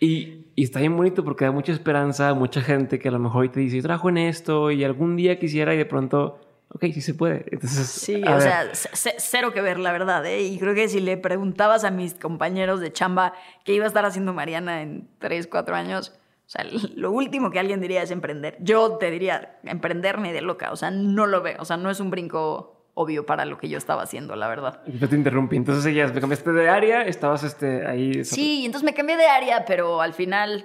Y, 0.00 0.44
y, 0.54 0.64
está 0.64 0.80
bien 0.80 0.96
bonito 0.96 1.24
porque 1.24 1.46
da 1.46 1.52
mucha 1.52 1.72
esperanza 1.72 2.28
a 2.28 2.34
mucha 2.34 2.60
gente 2.60 2.98
que 2.98 3.08
a 3.08 3.12
lo 3.12 3.18
mejor 3.18 3.48
te 3.48 3.60
dice, 3.60 3.76
yo 3.76 3.82
trabajo 3.82 4.10
en 4.10 4.18
esto 4.18 4.70
y 4.70 4.84
algún 4.84 5.16
día 5.16 5.38
quisiera 5.38 5.74
y 5.74 5.78
de 5.78 5.86
pronto 5.86 6.40
ok, 6.68 6.84
sí 6.92 7.00
se 7.00 7.14
puede. 7.14 7.44
Entonces, 7.50 7.86
sí, 7.86 8.22
o 8.26 8.36
ver. 8.36 8.74
sea, 8.74 9.12
cero 9.18 9.52
que 9.52 9.60
ver, 9.60 9.78
la 9.78 9.92
verdad. 9.92 10.24
¿eh? 10.26 10.42
Y 10.42 10.58
creo 10.58 10.74
que 10.74 10.88
si 10.88 11.00
le 11.00 11.16
preguntabas 11.16 11.84
a 11.84 11.90
mis 11.90 12.14
compañeros 12.14 12.80
de 12.80 12.92
chamba 12.92 13.34
qué 13.64 13.74
iba 13.74 13.84
a 13.84 13.88
estar 13.88 14.04
haciendo 14.04 14.32
Mariana 14.32 14.82
en 14.82 15.08
3, 15.18 15.46
4 15.46 15.74
años, 15.74 16.12
o 16.46 16.50
sea, 16.50 16.64
lo 16.96 17.10
último 17.12 17.50
que 17.50 17.58
alguien 17.58 17.80
diría 17.80 18.02
es 18.02 18.10
emprender. 18.10 18.56
Yo 18.60 18.96
te 18.98 19.10
diría, 19.10 19.58
emprender 19.64 20.18
ni 20.18 20.32
de 20.32 20.42
loca. 20.42 20.72
O 20.72 20.76
sea, 20.76 20.90
no 20.90 21.26
lo 21.26 21.42
veo. 21.42 21.56
O 21.60 21.64
sea, 21.64 21.76
no 21.76 21.90
es 21.90 22.00
un 22.00 22.10
brinco 22.10 22.74
obvio 22.94 23.26
para 23.26 23.44
lo 23.44 23.58
que 23.58 23.68
yo 23.68 23.76
estaba 23.76 24.02
haciendo, 24.02 24.36
la 24.36 24.46
verdad. 24.48 24.80
Yo 24.86 25.08
te 25.08 25.16
interrumpí. 25.16 25.56
Entonces, 25.56 25.84
ella, 25.86 26.06
me 26.08 26.20
cambiaste 26.20 26.52
de 26.52 26.68
área, 26.68 27.02
estabas 27.02 27.42
este, 27.42 27.86
ahí. 27.86 28.24
Sí, 28.24 28.64
entonces 28.64 28.84
me 28.84 28.94
cambié 28.94 29.16
de 29.16 29.26
área, 29.26 29.64
pero 29.64 30.00
al 30.00 30.14
final 30.14 30.64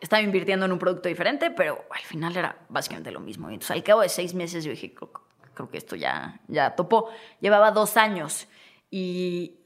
estaba 0.00 0.22
invirtiendo 0.22 0.66
en 0.66 0.72
un 0.72 0.78
producto 0.78 1.08
diferente, 1.08 1.50
pero 1.50 1.84
al 1.90 2.02
final 2.02 2.36
era 2.36 2.58
básicamente 2.68 3.10
lo 3.10 3.20
mismo. 3.20 3.50
Y 3.50 3.54
entonces 3.54 3.76
al 3.76 3.82
cabo 3.82 4.02
de 4.02 4.08
seis 4.08 4.34
meses 4.34 4.64
yo 4.64 4.70
dije, 4.70 4.94
creo, 4.94 5.12
creo 5.54 5.70
que 5.70 5.78
esto 5.78 5.96
ya, 5.96 6.40
ya 6.48 6.74
topó. 6.76 7.08
Llevaba 7.40 7.70
dos 7.72 7.96
años 7.96 8.46
y, 8.90 9.60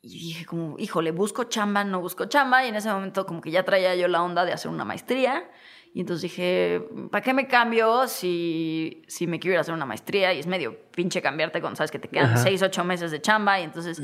y, 0.00 0.08
dije 0.08 0.46
como, 0.46 0.78
híjole, 0.78 1.10
busco 1.10 1.44
chamba, 1.44 1.84
no 1.84 2.00
busco 2.00 2.26
chamba. 2.26 2.64
Y 2.64 2.68
en 2.68 2.76
ese 2.76 2.90
momento 2.90 3.26
como 3.26 3.40
que 3.40 3.50
ya 3.50 3.64
traía 3.64 3.94
yo 3.96 4.08
la 4.08 4.22
onda 4.22 4.44
de 4.44 4.52
hacer 4.52 4.70
una 4.70 4.84
maestría. 4.84 5.50
Y 5.94 6.00
entonces 6.00 6.22
dije, 6.22 6.88
¿para 7.10 7.22
qué 7.22 7.34
me 7.34 7.46
cambio 7.46 8.08
si, 8.08 9.02
si 9.08 9.26
me 9.26 9.38
quiero 9.38 9.54
ir 9.54 9.58
a 9.58 9.60
hacer 9.60 9.74
una 9.74 9.84
maestría? 9.84 10.32
Y 10.32 10.38
es 10.38 10.46
medio 10.46 10.78
pinche 10.92 11.20
cambiarte 11.20 11.60
cuando 11.60 11.76
sabes 11.76 11.90
que 11.90 11.98
te 11.98 12.08
quedan 12.08 12.30
Ajá. 12.30 12.36
seis, 12.38 12.62
ocho 12.62 12.82
meses 12.82 13.10
de 13.10 13.20
chamba. 13.20 13.60
Y 13.60 13.64
entonces, 13.64 14.00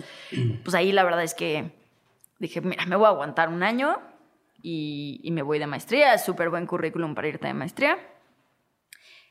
pues 0.64 0.74
ahí 0.74 0.92
la 0.92 1.02
verdad 1.04 1.22
es 1.22 1.34
que 1.34 1.72
dije, 2.38 2.60
mira, 2.60 2.84
me 2.84 2.96
voy 2.96 3.06
a 3.06 3.10
aguantar 3.10 3.48
un 3.48 3.62
año 3.62 3.98
y, 4.62 5.20
y 5.22 5.30
me 5.30 5.42
voy 5.42 5.58
de 5.58 5.66
maestría. 5.66 6.14
Es 6.14 6.24
súper 6.24 6.50
buen 6.50 6.66
currículum 6.66 7.14
para 7.14 7.28
irte 7.28 7.46
de 7.46 7.54
maestría. 7.54 7.98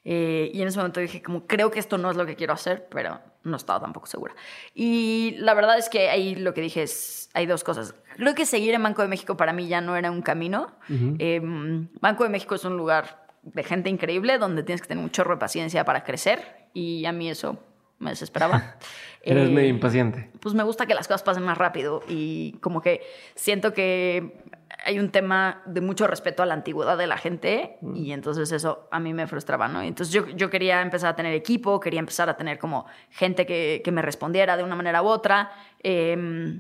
Eh, 0.10 0.52
y 0.54 0.62
en 0.62 0.70
ese 0.70 0.78
momento 0.78 1.02
dije, 1.02 1.22
como 1.22 1.46
creo 1.48 1.70
que 1.70 1.80
esto 1.80 1.98
no 1.98 2.10
es 2.10 2.16
lo 2.16 2.26
que 2.26 2.38
quiero 2.38 2.54
hacer, 2.54 2.88
pero 2.90 3.20
no 3.44 3.58
estaba 3.58 3.82
tampoco 3.82 4.08
segura. 4.08 4.34
Y 4.74 5.36
la 5.40 5.54
verdad 5.54 5.78
es 5.78 5.90
que 5.90 6.10
ahí 6.10 6.34
lo 6.36 6.54
que 6.54 6.62
dije 6.62 6.84
es, 6.84 7.30
hay 7.34 7.46
dos 7.46 7.66
cosas. 7.66 7.94
Creo 8.16 8.34
que 8.34 8.46
seguir 8.46 8.74
en 8.74 8.84
Banco 8.84 9.02
de 9.02 9.10
México 9.10 9.36
para 9.36 9.52
mí 9.52 9.68
ya 9.68 9.82
no 9.82 9.98
era 9.98 10.10
un 10.10 10.22
camino. 10.22 10.72
Em, 10.88 11.90
Banco 12.00 12.24
de 12.24 12.30
México 12.30 12.56
es 12.56 12.64
un 12.64 12.78
lugar 12.78 13.28
de 13.44 13.64
gente 13.64 13.90
increíble 13.90 14.38
donde 14.38 14.64
tienes 14.64 14.82
que 14.82 14.88
tener 14.88 15.04
un 15.04 15.12
chorro 15.12 15.32
de 15.36 15.40
paciencia 15.42 15.84
para 15.84 16.06
crecer 16.06 16.70
y 16.74 17.04
a 17.04 17.12
mí 17.12 17.30
eso 17.30 17.60
me 18.00 18.12
desesperaba. 18.12 18.78
Eres 19.24 19.50
medio 19.50 19.68
impaciente. 19.68 20.32
Pues 20.40 20.56
me 20.56 20.64
gusta 20.64 20.86
que 20.86 20.94
las 20.94 21.06
cosas 21.10 21.24
pasen 21.24 21.44
más 21.44 21.58
rápido 21.58 22.02
y 22.08 22.54
como 22.62 22.82
que 22.82 23.02
siento 23.36 23.74
que 23.74 24.38
hay 24.84 25.00
un 25.00 25.10
tema 25.10 25.62
de 25.66 25.82
mucho 25.82 26.08
respeto 26.08 26.44
a 26.44 26.46
la 26.46 26.54
antigüedad 26.54 26.98
de 26.98 27.08
la 27.08 27.18
gente 27.18 27.78
mm. 27.82 27.96
y 27.96 28.12
entonces 28.12 28.52
eso 28.52 28.88
a 28.92 29.00
mí 29.00 29.14
me 29.14 29.28
frustraba, 29.28 29.68
¿no? 29.68 29.82
Entonces 29.82 30.14
yo, 30.14 30.28
yo 30.30 30.50
quería 30.50 30.82
empezar 30.82 31.10
a 31.10 31.16
tener 31.16 31.34
equipo, 31.34 31.80
quería 31.80 32.00
empezar 32.00 32.30
a 32.30 32.38
tener 32.38 32.60
como 32.60 32.86
gente 33.10 33.46
que, 33.46 33.82
que 33.84 33.92
me 33.92 34.02
respondiera 34.02 34.58
de 34.58 34.64
una 34.64 34.76
manera 34.76 35.02
u 35.02 35.08
otra, 35.08 35.52
eh, 35.84 36.60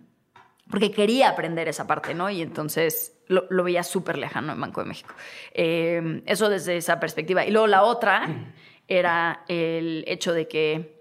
porque 0.70 0.92
quería 0.92 1.30
aprender 1.30 1.68
esa 1.68 1.88
parte, 1.88 2.14
¿no? 2.14 2.30
Y 2.30 2.42
entonces 2.42 3.18
lo, 3.28 3.46
lo 3.50 3.64
veía 3.64 3.84
súper 3.84 4.18
lejano 4.18 4.54
en 4.54 4.60
Banco 4.60 4.82
de 4.82 4.88
México. 4.88 5.14
Eh, 5.54 6.22
eso 6.26 6.50
desde 6.50 6.78
esa 6.78 7.00
perspectiva. 7.00 7.46
Y 7.46 7.52
luego 7.52 7.68
la 7.68 7.84
otra 7.84 8.28
era 8.88 9.44
el 9.48 10.04
hecho 10.08 10.34
de 10.34 10.48
que 10.48 10.97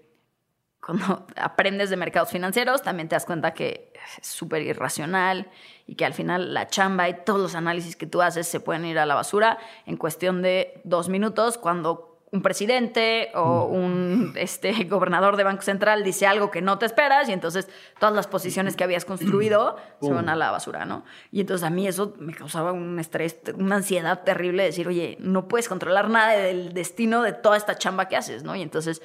cuando 0.87 1.27
aprendes 1.35 1.89
de 1.89 1.97
mercados 1.97 2.29
financieros 2.29 2.81
también 2.81 3.09
te 3.09 3.15
das 3.15 3.25
cuenta 3.25 3.53
que 3.53 3.91
es 4.19 4.25
súper 4.25 4.61
irracional 4.61 5.47
y 5.85 5.95
que 5.95 6.05
al 6.05 6.13
final 6.13 6.53
la 6.53 6.67
chamba 6.67 7.09
y 7.09 7.13
todos 7.25 7.41
los 7.41 7.55
análisis 7.55 7.95
que 7.95 8.07
tú 8.07 8.21
haces 8.21 8.47
se 8.47 8.61
pueden 8.61 8.85
ir 8.85 8.97
a 8.97 9.05
la 9.05 9.13
basura 9.13 9.57
en 9.85 9.97
cuestión 9.97 10.41
de 10.41 10.81
dos 10.85 11.09
minutos 11.09 11.57
cuando 11.57 12.17
un 12.29 12.41
presidente 12.41 13.31
o 13.35 13.67
mm. 13.67 13.75
un 13.75 14.33
este, 14.35 14.83
gobernador 14.85 15.35
de 15.37 15.43
Banco 15.43 15.61
Central 15.61 16.03
dice 16.03 16.25
algo 16.25 16.51
que 16.51 16.61
no 16.61 16.77
te 16.77 16.85
esperas 16.85 17.27
y 17.27 17.33
entonces 17.33 17.67
todas 17.99 18.15
las 18.15 18.27
posiciones 18.27 18.75
que 18.75 18.83
habías 18.83 19.03
construido 19.03 19.77
se 20.01 20.11
van 20.11 20.29
a 20.29 20.35
la 20.35 20.51
basura, 20.51 20.85
¿no? 20.85 21.03
Y 21.31 21.41
entonces 21.41 21.65
a 21.65 21.69
mí 21.69 21.87
eso 21.87 22.15
me 22.19 22.33
causaba 22.33 22.71
un 22.71 22.99
estrés, 22.99 23.37
una 23.55 23.77
ansiedad 23.77 24.23
terrible 24.23 24.63
de 24.63 24.69
decir, 24.69 24.87
oye, 24.87 25.17
no 25.19 25.47
puedes 25.47 25.69
controlar 25.69 26.09
nada 26.09 26.31
del 26.33 26.73
destino 26.73 27.23
de 27.23 27.33
toda 27.33 27.57
esta 27.57 27.77
chamba 27.77 28.07
que 28.07 28.17
haces, 28.17 28.43
¿no? 28.43 28.55
Y 28.55 28.61
entonces 28.61 29.01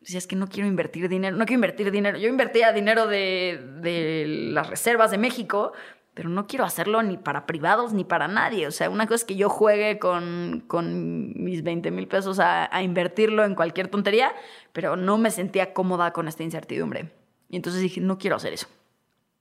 decía, 0.00 0.18
es 0.18 0.26
que 0.26 0.36
no 0.36 0.48
quiero 0.48 0.68
invertir 0.68 1.08
dinero, 1.08 1.36
no 1.36 1.44
quiero 1.44 1.58
invertir 1.58 1.90
dinero. 1.90 2.18
Yo 2.18 2.28
invertía 2.28 2.72
dinero 2.72 3.06
de, 3.06 3.60
de 3.80 4.24
las 4.52 4.68
reservas 4.68 5.10
de 5.10 5.18
México 5.18 5.72
pero 6.14 6.28
no 6.28 6.46
quiero 6.46 6.64
hacerlo 6.64 7.02
ni 7.02 7.16
para 7.16 7.46
privados 7.46 7.92
ni 7.92 8.04
para 8.04 8.28
nadie. 8.28 8.66
O 8.66 8.70
sea, 8.72 8.90
una 8.90 9.06
cosa 9.06 9.16
es 9.16 9.24
que 9.24 9.36
yo 9.36 9.48
juegue 9.48 9.98
con, 9.98 10.64
con 10.66 11.32
mis 11.42 11.62
20 11.62 11.90
mil 11.90 12.08
pesos 12.08 12.40
a, 12.40 12.74
a, 12.74 12.82
invertirlo 12.82 13.44
en 13.44 13.54
cualquier 13.54 13.88
tontería, 13.88 14.32
pero 14.72 14.96
no 14.96 15.18
me 15.18 15.30
sentía 15.30 15.72
cómoda 15.72 16.12
con 16.12 16.28
esta 16.28 16.42
incertidumbre. 16.42 17.12
Y 17.48 17.56
entonces 17.56 17.80
dije, 17.80 18.00
no 18.00 18.18
quiero 18.18 18.36
hacer 18.36 18.52
eso. 18.52 18.66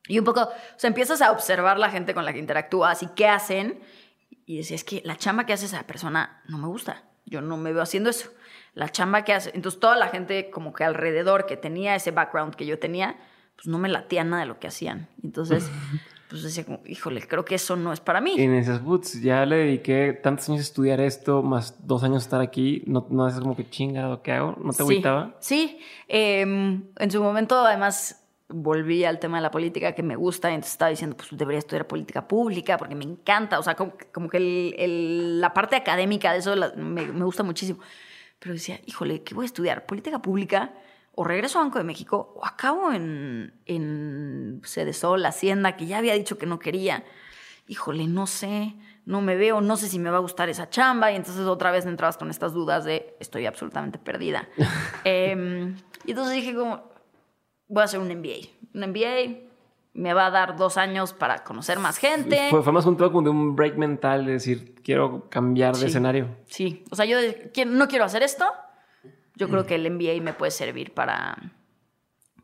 Y 0.08 0.20
un 0.20 0.26
poco, 0.26 0.44
o 0.44 0.80
sea, 0.80 0.88
empiezas 0.88 1.22
a 1.22 1.32
observar 1.32 1.78
la 1.80 1.90
gente 1.90 2.14
con 2.14 2.24
la 2.24 2.34
que 2.34 2.40
interactúas 2.40 3.04
y 3.04 3.08
qué 3.08 3.28
hacen. 3.28 3.80
Y 4.46 4.58
decía, 4.58 4.76
es 4.76 4.84
que 4.84 5.02
la 5.04 5.18
chamba 5.18 5.46
que 5.46 5.54
hace 5.54 5.66
esa 5.66 5.86
persona 5.86 6.42
no 6.48 6.58
me 6.58 6.68
gusta. 6.68 7.04
Yo 7.26 7.42
no 7.42 7.58
me 7.58 7.74
veo 7.74 7.82
haciendo 7.82 8.10
eso. 8.10 8.32
La 8.74 8.90
chamba 8.90 9.24
que 9.24 9.34
hace. 9.34 9.52
Entonces, 9.54 9.80
toda 9.80 9.98
la 9.98 10.08
gente 10.08 10.50
como 10.50 10.74
que 10.74 10.84
alrededor 10.84 11.46
que 11.46 11.58
tenía 11.58 11.96
ese 11.96 12.12
background 12.12 12.56
que 12.56 12.66
yo 12.66 12.80
tenía, 12.80 13.18
pues 13.56 13.68
no 13.68 13.78
me 13.78 13.90
latía 13.90 14.24
nada 14.24 14.44
de 14.44 14.48
lo 14.48 14.60
que 14.60 14.68
hacían. 14.68 15.08
Entonces. 15.24 15.70
pues 16.30 16.44
decía 16.44 16.64
como, 16.64 16.82
híjole, 16.86 17.28
creo 17.28 17.44
que 17.44 17.56
eso 17.56 17.76
no 17.76 17.92
es 17.92 18.00
para 18.00 18.22
mí. 18.22 18.36
Y 18.38 18.44
en 18.44 18.54
esas 18.54 18.84
boots 18.84 19.20
ya 19.20 19.46
le 19.48 19.58
dediqué 19.58 20.14
tantos 20.14 20.48
años 20.50 20.60
a 20.60 20.64
estudiar 20.64 21.02
esto, 21.02 21.42
más 21.42 21.88
dos 21.88 22.04
años 22.04 22.22
estar 22.22 22.40
aquí, 22.40 22.84
no, 22.86 23.08
no 23.10 23.28
es 23.28 23.40
como 23.40 23.56
que 23.56 23.68
chingado, 23.68 24.22
¿qué 24.22 24.34
hago? 24.34 24.56
¿No 24.64 24.72
te 24.72 24.84
sí, 24.84 25.04
Sí, 25.40 25.80
eh, 26.08 26.42
en 26.42 27.12
su 27.12 27.24
momento 27.24 27.58
además 27.66 28.24
volví 28.48 29.06
al 29.06 29.20
tema 29.20 29.38
de 29.38 29.44
la 29.44 29.52
política 29.52 29.94
que 29.94 30.04
me 30.04 30.16
gusta 30.16 30.52
y 30.52 30.54
entonces 30.54 30.74
estaba 30.74 30.90
diciendo, 30.90 31.18
pues 31.18 31.30
debería 31.32 31.60
estudiar 31.60 31.88
política 31.88 32.28
pública 32.28 32.78
porque 32.78 32.96
me 32.96 33.06
encanta, 33.06 33.58
o 33.58 33.64
sea, 33.64 33.76
como, 33.76 33.94
como 34.12 34.30
que 34.30 34.38
el, 34.38 34.76
el, 34.78 35.42
la 35.42 35.54
parte 35.54 35.76
académica 35.76 36.32
de 36.32 36.40
eso 36.40 36.56
la, 36.56 36.72
me, 36.76 37.08
me 37.08 37.26
gusta 37.26 37.42
muchísimo. 37.42 37.80
Pero 38.40 38.54
decía, 38.54 38.80
híjole, 38.86 39.24
¿qué 39.24 39.36
voy 39.36 39.46
a 39.46 39.48
estudiar? 39.48 39.86
¿Política 39.86 40.22
pública? 40.22 40.74
o 41.22 41.26
regreso 41.26 41.60
a 41.60 41.64
Banco 41.64 41.78
de 41.80 41.84
México 41.84 42.32
o 42.38 42.46
acabo 42.46 42.94
en, 42.94 43.54
en 43.66 44.62
Sol, 44.94 45.26
Hacienda, 45.26 45.76
que 45.76 45.86
ya 45.86 45.98
había 45.98 46.14
dicho 46.14 46.38
que 46.38 46.46
no 46.46 46.60
quería. 46.60 47.04
Híjole, 47.68 48.08
no 48.08 48.26
sé, 48.26 48.74
no 49.04 49.20
me 49.20 49.36
veo, 49.36 49.60
no 49.60 49.76
sé 49.76 49.90
si 49.90 50.00
me 50.00 50.10
va 50.10 50.16
a 50.16 50.22
gustar 50.22 50.48
esa 50.48 50.70
chamba. 50.70 51.12
Y 51.12 51.18
entonces 51.18 51.46
otra 51.46 51.72
vez 51.72 51.86
entrabas 51.86 52.16
con 52.16 52.30
estas 52.30 52.54
dudas 52.54 52.86
de 52.86 53.18
estoy 53.20 53.48
absolutamente 53.48 54.00
perdida. 54.00 54.48
eh, 55.04 55.74
y 56.06 56.12
entonces 56.12 56.36
dije 56.36 56.56
como, 56.56 56.90
voy 57.68 57.82
a 57.82 57.84
hacer 57.84 58.00
un 58.00 58.08
MBA. 58.08 58.48
Un 58.74 58.90
MBA 58.90 59.49
me 60.00 60.14
va 60.14 60.28
a 60.28 60.32
dar 60.32 60.56
dos 60.56 60.78
años 60.78 61.12
para 61.12 61.44
conocer 61.44 61.78
más 61.78 61.98
gente. 61.98 62.48
Fue, 62.50 62.64
fue 62.64 62.72
más 62.72 62.86
un 62.86 62.96
como 62.96 63.22
de 63.22 63.30
un 63.30 63.54
break 63.56 63.76
mental, 63.76 64.26
de 64.26 64.34
decir, 64.34 64.76
quiero 64.82 65.30
cambiar 65.30 65.76
de 65.76 65.88
escenario. 65.88 66.38
Sí, 66.48 66.86
o 66.90 66.96
sea, 66.96 67.04
yo 67.04 67.18
no 67.68 67.88
quiero 67.90 68.06
hacer 68.06 68.24
esto, 68.24 68.46
yo 69.36 69.50
creo 69.50 69.66
que 69.66 69.76
el 69.76 69.92
MBA 69.92 70.22
me 70.24 70.32
puede 70.32 70.52
servir 70.52 70.94
para, 70.94 71.38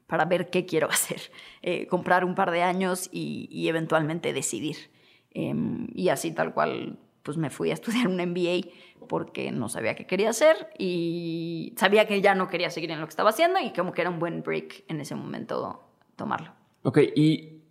para 0.06 0.26
ver 0.26 0.49
qué 0.49 0.66
quiero 0.66 0.89
hacer, 0.91 1.32
eh, 1.62 1.88
comprar 1.88 2.26
un 2.26 2.36
par 2.36 2.51
de 2.51 2.62
años 2.62 3.08
y, 3.14 3.47
y 3.49 3.70
eventualmente 3.70 4.34
decidir. 4.34 4.91
Eh, 5.32 5.53
y 5.93 6.10
así 6.10 6.34
tal 6.34 6.53
cual, 6.53 6.99
pues 7.24 7.38
me 7.38 7.49
fui 7.49 7.72
a 7.72 7.74
estudiar 7.76 8.10
un 8.10 8.18
MBA 8.18 8.70
porque 9.08 9.53
no 9.53 9.70
sabía 9.70 9.95
qué 9.95 10.06
quería 10.06 10.32
hacer 10.32 10.72
y 10.78 11.74
sabía 11.78 12.06
que 12.06 12.20
ya 12.20 12.36
no 12.36 12.49
quería 12.49 12.70
seguir 12.70 12.91
en 12.91 12.99
lo 12.99 13.06
que 13.06 13.12
estaba 13.12 13.30
haciendo 13.30 13.60
y 13.60 13.72
como 13.72 13.93
que 13.93 14.01
era 14.01 14.10
un 14.10 14.20
buen 14.20 14.41
break 14.41 14.84
en 14.89 14.99
ese 14.99 15.16
momento 15.16 15.88
tomarlo. 16.18 16.55
Ok, 16.88 16.99
¿y 17.15 17.63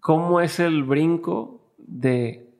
cómo 0.00 0.40
es 0.40 0.60
el 0.60 0.82
brinco 0.82 1.74
de 1.76 2.50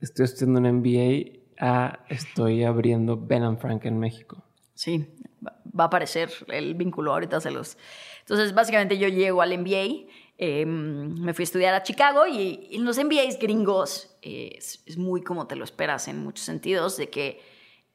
estoy 0.00 0.26
estudiando 0.26 0.60
un 0.60 0.76
MBA 0.78 1.40
a 1.58 2.04
estoy 2.08 2.62
abriendo 2.62 3.16
Ben 3.16 3.58
Frank 3.58 3.84
en 3.84 3.98
México? 3.98 4.44
Sí, 4.74 5.08
va 5.44 5.84
a 5.84 5.86
aparecer 5.88 6.30
el 6.46 6.76
vínculo, 6.76 7.12
ahorita 7.12 7.40
se 7.40 7.50
los... 7.50 7.76
Entonces, 8.20 8.54
básicamente 8.54 8.96
yo 8.96 9.08
llego 9.08 9.42
al 9.42 9.58
MBA, 9.58 10.08
eh, 10.38 10.64
me 10.64 11.34
fui 11.34 11.42
a 11.42 11.44
estudiar 11.44 11.74
a 11.74 11.82
Chicago 11.82 12.28
y 12.28 12.68
en 12.70 12.84
los 12.84 12.96
MBAs 12.96 13.40
gringos 13.40 14.16
eh, 14.22 14.56
es, 14.56 14.96
muy 14.96 15.22
como 15.22 15.48
te 15.48 15.56
lo 15.56 15.64
esperas 15.64 16.06
en 16.06 16.22
muchos 16.22 16.44
sentidos, 16.44 16.96
de 16.96 17.10
que 17.10 17.40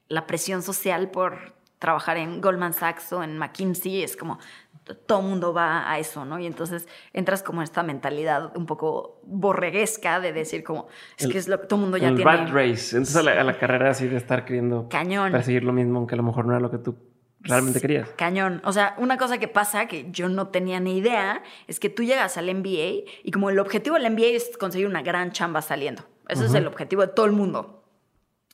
la 0.09 0.28
presión 0.28 0.61
social 0.61 1.09
por 1.09 1.55
trabajar 1.80 2.17
en 2.17 2.41
Goldman 2.41 2.74
Sachs 2.74 3.13
o 3.13 3.24
en 3.24 3.38
McKinsey 3.38 4.03
es 4.03 4.17
como 4.17 4.39
todo 5.06 5.20
el 5.20 5.26
mundo 5.26 5.54
va 5.54 5.90
a 5.90 6.00
eso, 6.00 6.26
¿no? 6.26 6.40
Y 6.40 6.46
entonces 6.46 6.88
entras 7.14 7.42
como 7.44 7.62
en 7.62 7.64
esta 7.64 7.84
mentalidad 7.84 8.56
un 8.56 8.66
poco 8.66 9.22
borreguesca 9.24 10.20
de 10.20 10.34
decir 10.34 10.64
como, 10.64 10.88
es 11.18 11.28
que 11.28 11.38
es 11.38 11.48
lo 11.48 11.62
que 11.62 11.68
todo 11.68 11.78
el 11.78 11.84
mundo 11.84 11.98
ya 11.98 12.10
el 12.10 12.16
tiene. 12.16 12.30
Rat 12.30 12.50
race, 12.50 12.96
entonces 12.96 13.16
a 13.16 13.24
la, 13.24 13.40
a 13.40 13.44
la, 13.44 13.58
carrera 13.58 13.92
así 13.92 14.08
de 14.08 14.18
estar 14.18 14.46
queriendo 14.46 14.90
Cañón. 14.90 15.32
perseguir 15.32 15.64
lo 15.64 15.74
mismo, 15.74 16.00
aunque 16.00 16.16
a 16.16 16.18
lo 16.18 16.24
mejor 16.24 16.46
no 16.46 16.52
era 16.52 16.60
lo 16.60 16.70
que 16.70 16.80
tú 16.80 16.98
realmente 17.44 17.80
querías. 17.80 18.10
Cañón. 18.18 18.62
O 18.66 18.74
sea, 18.74 18.96
una 18.98 19.18
cosa 19.18 19.38
que 19.38 19.48
pasa 19.48 19.88
que 19.88 20.10
yo 20.12 20.30
no 20.30 20.48
tenía 20.48 20.80
ni 20.80 20.98
idea 20.98 21.44
es 21.68 21.80
que 21.80 21.90
tú 21.90 22.04
llegas 22.04 22.38
al 22.38 22.54
MBA 22.54 23.06
y 23.24 23.32
como 23.32 23.50
el 23.50 23.60
objetivo 23.60 23.98
del 23.98 24.12
MBA 24.12 24.28
es 24.28 24.58
conseguir 24.58 24.88
una 24.88 25.02
gran 25.02 25.32
chamba 25.32 25.62
saliendo. 25.62 26.04
Ese 26.28 26.42
uh 26.42 26.46
-huh. 26.46 26.50
es 26.50 26.56
el 26.56 26.68
objetivo 26.68 27.02
de 27.02 27.10
todo 27.10 27.26
el 27.26 27.34
mundo. 27.34 27.84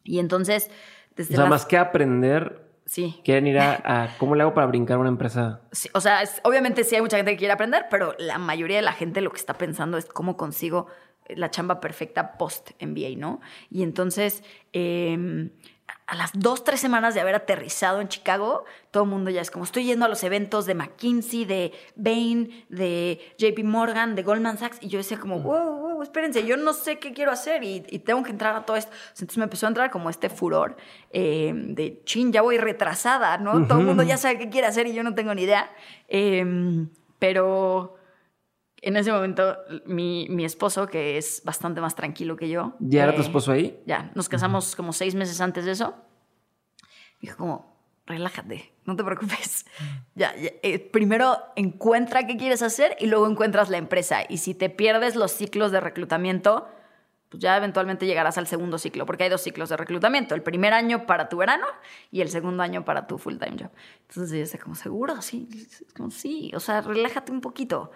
Y 0.03 0.19
entonces... 0.19 0.69
Desde 1.15 1.33
o 1.33 1.37
sea, 1.37 1.45
las... 1.45 1.49
más 1.49 1.65
que 1.65 1.77
aprender, 1.77 2.68
Sí. 2.89 3.21
Quieren 3.23 3.45
ir 3.45 3.59
a, 3.59 3.75
a, 3.85 4.17
¿Cómo 4.17 4.33
le 4.33 4.41
hago 4.41 4.55
para 4.55 4.65
brincar 4.65 4.97
una 4.97 5.09
empresa? 5.09 5.61
Sí, 5.71 5.89
o 5.93 6.01
sea, 6.01 6.23
es, 6.23 6.41
obviamente 6.43 6.83
sí 6.83 6.95
hay 6.95 7.01
mucha 7.01 7.17
gente 7.17 7.33
que 7.33 7.37
quiere 7.37 7.53
aprender, 7.53 7.85
pero 7.87 8.15
la 8.17 8.39
mayoría 8.39 8.77
de 8.77 8.81
la 8.81 8.93
gente 8.93 9.21
lo 9.21 9.29
que 9.29 9.37
está 9.37 9.53
pensando 9.53 9.99
es 9.99 10.05
cómo 10.05 10.37
consigo 10.37 10.87
la 11.27 11.51
chamba 11.51 11.81
perfecta 11.81 12.35
post 12.39 12.71
MBA, 12.81 13.15
¿no? 13.15 13.41
Y 13.69 13.83
entonces, 13.83 14.43
eh, 14.73 15.51
a 16.09 16.15
las 16.15 16.31
dos, 16.33 16.63
tres 16.63 16.79
semanas 16.79 17.13
de 17.13 17.21
haber 17.21 17.35
aterrizado 17.35 18.01
en 18.01 18.07
Chicago, 18.07 18.65
todo 18.89 19.03
el 19.03 19.09
mundo 19.09 19.29
ya 19.29 19.41
es 19.41 19.51
como, 19.51 19.63
estoy 19.63 19.85
yendo 19.85 20.05
a 20.05 20.07
los 20.07 20.23
eventos 20.23 20.65
de 20.65 20.73
McKinsey, 20.73 21.45
de 21.45 21.71
Bain, 21.95 22.65
de 22.69 23.19
JP 23.37 23.63
Morgan, 23.63 24.15
de 24.15 24.23
Goldman 24.23 24.57
Sachs, 24.57 24.79
y 24.81 24.87
yo 24.87 24.97
decía 24.97 25.19
como, 25.19 25.39
wow, 25.39 25.77
wow, 25.77 26.01
espérense, 26.01 26.43
yo 26.47 26.57
no 26.57 26.73
sé 26.73 26.97
qué 26.97 27.13
quiero 27.13 27.31
hacer 27.31 27.63
y, 27.63 27.85
y 27.89 27.99
tengo 27.99 28.23
que 28.23 28.31
entrar 28.31 28.55
a 28.55 28.65
todo 28.65 28.75
esto. 28.75 28.91
Entonces 29.11 29.37
me 29.37 29.43
empezó 29.43 29.67
a 29.67 29.69
entrar 29.69 29.91
como 29.91 30.09
este 30.09 30.29
furor 30.29 30.77
eh, 31.11 31.53
de, 31.53 32.01
chin, 32.05 32.33
ya 32.33 32.41
voy 32.41 32.57
retrasada, 32.57 33.37
¿no? 33.37 33.51
Uh 33.51 33.55
-huh. 33.59 33.67
Todo 33.67 33.79
el 33.79 33.85
mundo 33.85 34.01
ya 34.01 34.17
sabe 34.17 34.39
qué 34.39 34.49
quiere 34.49 34.65
hacer 34.65 34.87
y 34.87 34.93
yo 34.93 35.03
no 35.03 35.13
tengo 35.13 35.35
ni 35.35 35.43
idea. 35.43 35.69
Eh, 36.07 36.87
pero 37.19 37.98
en 38.81 38.97
ese 38.97 39.11
momento, 39.11 39.57
mi, 39.85 40.27
mi, 40.29 40.45
esposo, 40.45 40.87
que 40.87 41.17
es 41.17 41.41
bastante 41.43 41.81
más 41.81 41.95
tranquilo 41.95 42.35
que 42.35 42.49
yo. 42.49 42.73
¿Ya 42.79 43.03
era 43.03 43.15
tu 43.15 43.21
esposo 43.21 43.51
ahí? 43.51 43.81
Ya, 43.85 44.11
nos 44.15 44.29
casamos 44.29 44.75
como 44.75 44.93
seis 44.93 45.15
meses 45.15 45.41
antes 45.41 45.65
de 45.65 45.71
eso. 45.71 45.95
Dijo 47.21 47.37
como, 47.37 47.79
relájate, 48.05 48.73
no 48.85 48.95
te 48.95 49.03
preocupes. 49.03 49.65
Ya, 50.15 50.35
ya 50.35 50.49
eh, 50.63 50.79
primero 50.79 51.37
encuentra 51.55 52.27
qué 52.27 52.35
quieres 52.35 52.61
hacer 52.61 52.97
y 52.99 53.07
luego 53.07 53.25
encuentras 53.25 53.69
la 53.69 53.77
empresa. 53.77 54.23
Y 54.27 54.39
si 54.39 54.53
te 54.53 54.69
pierdes 54.69 55.15
los 55.15 55.31
ciclos 55.31 55.71
de 55.71 55.79
reclutamiento, 55.79 56.67
pues 57.29 57.41
ya 57.41 57.55
eventualmente 57.55 58.05
llegarás 58.07 58.37
al 58.37 58.47
segundo 58.47 58.77
ciclo, 58.77 59.05
porque 59.05 59.23
hay 59.23 59.29
dos 59.29 59.41
ciclos 59.41 59.69
de 59.69 59.77
reclutamiento, 59.77 60.33
el 60.33 60.41
primer 60.41 60.73
año 60.73 61.05
para 61.05 61.29
tu 61.29 61.37
verano 61.37 61.67
y 62.11 62.21
el 62.21 62.29
segundo 62.29 62.63
año 62.63 62.83
para 62.83 63.05
tu 63.05 63.17
full 63.17 63.37
time 63.37 63.55
job. 63.59 63.71
Entonces 64.09 64.31
yo 64.31 64.39
decía 64.39 64.59
como, 64.59 64.75
seguro, 64.75 65.21
sí, 65.21 65.47
como 65.95 66.09
sí, 66.09 66.51
o 66.55 66.59
sea, 66.59 66.81
relájate 66.81 67.31
un 67.31 67.39
poquito, 67.39 67.91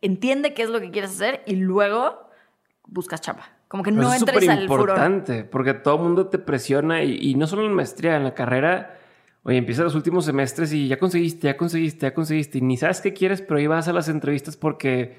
entiende 0.00 0.54
qué 0.54 0.62
es 0.62 0.70
lo 0.70 0.80
que 0.80 0.90
quieres 0.90 1.10
hacer 1.10 1.42
y 1.46 1.56
luego 1.56 2.28
buscas 2.86 3.20
chamba. 3.20 3.50
Como 3.68 3.82
que 3.82 3.90
no 3.90 4.12
entres 4.14 4.48
al 4.48 4.68
furor. 4.68 4.90
Es 4.90 4.96
importante, 4.96 5.44
porque 5.44 5.74
todo 5.74 5.96
el 5.96 6.02
mundo 6.02 6.28
te 6.28 6.38
presiona 6.38 7.02
y, 7.02 7.18
y 7.20 7.34
no 7.34 7.46
solo 7.46 7.62
en 7.62 7.68
la 7.68 7.74
maestría, 7.74 8.16
en 8.16 8.24
la 8.24 8.34
carrera 8.34 8.96
Oye, 9.46 9.58
empieza 9.58 9.84
los 9.84 9.94
últimos 9.94 10.24
semestres 10.24 10.72
y 10.72 10.88
ya 10.88 10.98
conseguiste, 10.98 11.46
ya 11.46 11.56
conseguiste, 11.56 12.00
ya 12.04 12.12
conseguiste. 12.12 12.58
Y 12.58 12.62
ni 12.62 12.76
sabes 12.76 13.00
qué 13.00 13.12
quieres, 13.12 13.42
pero 13.42 13.60
ahí 13.60 13.68
vas 13.68 13.86
a 13.86 13.92
las 13.92 14.08
entrevistas 14.08 14.56
porque 14.56 15.18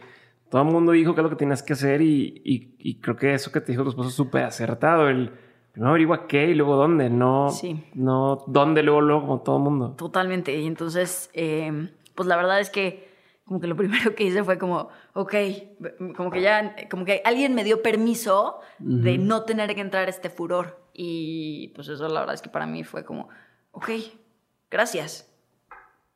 todo 0.50 0.64
el 0.64 0.68
mundo 0.68 0.92
dijo 0.92 1.16
que 1.16 1.22
es 1.22 1.24
lo 1.24 1.30
que 1.30 1.38
tienes 1.38 1.64
que 1.64 1.72
hacer 1.72 2.02
y, 2.02 2.98
creo 3.02 3.16
que 3.16 3.34
eso 3.34 3.54
que 3.54 3.62
te 3.62 3.72
dijo 3.72 3.84
tu 3.84 3.90
esposo 3.92 4.10
es 4.10 4.16
súper 4.16 4.44
acertado. 4.44 5.08
El 5.08 5.32
primero 5.72 5.92
averigua 5.92 6.28
qué 6.28 6.50
y 6.50 6.56
luego 6.56 6.76
dónde, 6.76 7.10
no, 7.10 7.48
no 7.94 8.44
dónde, 8.48 8.84
luego, 8.84 9.00
luego, 9.00 9.22
como 9.22 9.40
todo 9.40 9.56
el 9.60 9.64
mundo. 9.64 9.92
Totalmente. 9.92 10.60
Y 10.60 10.68
entonces, 10.68 11.30
eh, 11.34 11.90
pues 12.14 12.28
la 12.28 12.36
verdad 12.36 12.60
es 12.60 12.70
que 12.70 13.07
como 13.48 13.60
que 13.60 13.68
lo 13.68 13.76
primero 13.78 14.14
que 14.14 14.26
hice 14.26 14.44
fue 14.44 14.58
como, 14.58 14.90
ok, 15.14 15.34
como 16.16 16.30
que 16.30 16.42
ya, 16.42 16.76
como 16.90 17.06
que 17.06 17.22
alguien 17.24 17.56
me 17.56 17.64
dio 17.64 17.82
permiso 17.82 18.60
de 18.78 19.18
no 19.18 19.44
tener 19.44 19.74
que 19.74 19.82
entrar 19.82 20.08
a 20.08 20.10
este 20.10 20.30
furor. 20.30 20.86
Y 20.94 21.70
pues 21.70 21.88
eso 21.88 22.08
la 22.08 22.20
verdad 22.20 22.36
es 22.36 22.42
que 22.42 22.50
para 22.50 22.66
mí 22.66 22.84
fue 22.84 23.06
como, 23.06 23.30
ok, 23.72 23.90
gracias. 24.70 25.32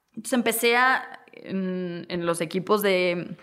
Entonces 0.09 0.33
empecé 0.33 0.75
a, 0.75 1.23
en, 1.31 2.25
los 2.25 2.41
equipos 2.41 2.81
de, 2.81 3.37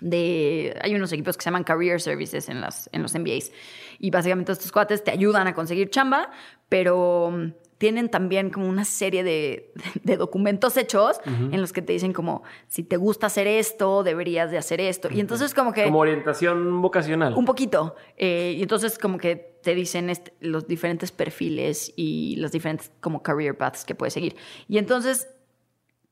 de, 0.00 0.78
hay 0.82 0.94
unos 0.94 1.12
equipos 1.12 1.36
que 1.36 1.44
se 1.44 1.46
llaman 1.46 1.64
Career 1.64 2.00
Services 2.00 2.48
en, 2.48 2.60
las, 2.60 2.90
en 2.92 3.02
los 3.02 3.14
MBAs. 3.14 3.52
Y 3.98 4.10
básicamente 4.10 4.52
estos 4.52 4.70
cuates 4.70 5.02
te 5.02 5.10
ayudan 5.10 5.46
a 5.46 5.54
conseguir 5.54 5.88
chamba, 5.88 6.30
pero 6.68 7.52
tienen 7.78 8.10
también 8.10 8.50
como 8.50 8.68
una 8.68 8.84
serie 8.84 9.24
de, 9.24 9.72
documentos 10.18 10.76
hechos 10.76 11.20
en 11.24 11.60
los 11.60 11.72
que 11.72 11.80
te 11.80 11.92
dicen 11.92 12.12
como, 12.12 12.42
si 12.66 12.82
te 12.82 12.96
gusta 12.96 13.28
hacer 13.28 13.46
esto, 13.46 14.02
deberías 14.02 14.50
de 14.50 14.58
hacer 14.58 14.80
esto. 14.80 15.08
Y 15.10 15.20
entonces 15.20 15.54
como 15.54 15.72
que... 15.72 15.84
Como 15.84 16.00
orientación 16.00 16.82
vocacional. 16.82 17.34
Un 17.34 17.44
poquito. 17.44 17.94
Eh, 18.16 18.54
y 18.56 18.62
entonces 18.62 18.98
como 18.98 19.18
que 19.18 19.58
te 19.62 19.74
dicen 19.74 20.12
los 20.40 20.66
diferentes 20.66 21.12
perfiles 21.12 21.92
y 21.96 22.36
los 22.36 22.52
diferentes 22.52 22.90
como 23.00 23.22
career 23.22 23.56
paths 23.56 23.84
que 23.84 23.94
puedes 23.94 24.14
seguir. 24.14 24.36
Y 24.68 24.78
entonces 24.78 25.28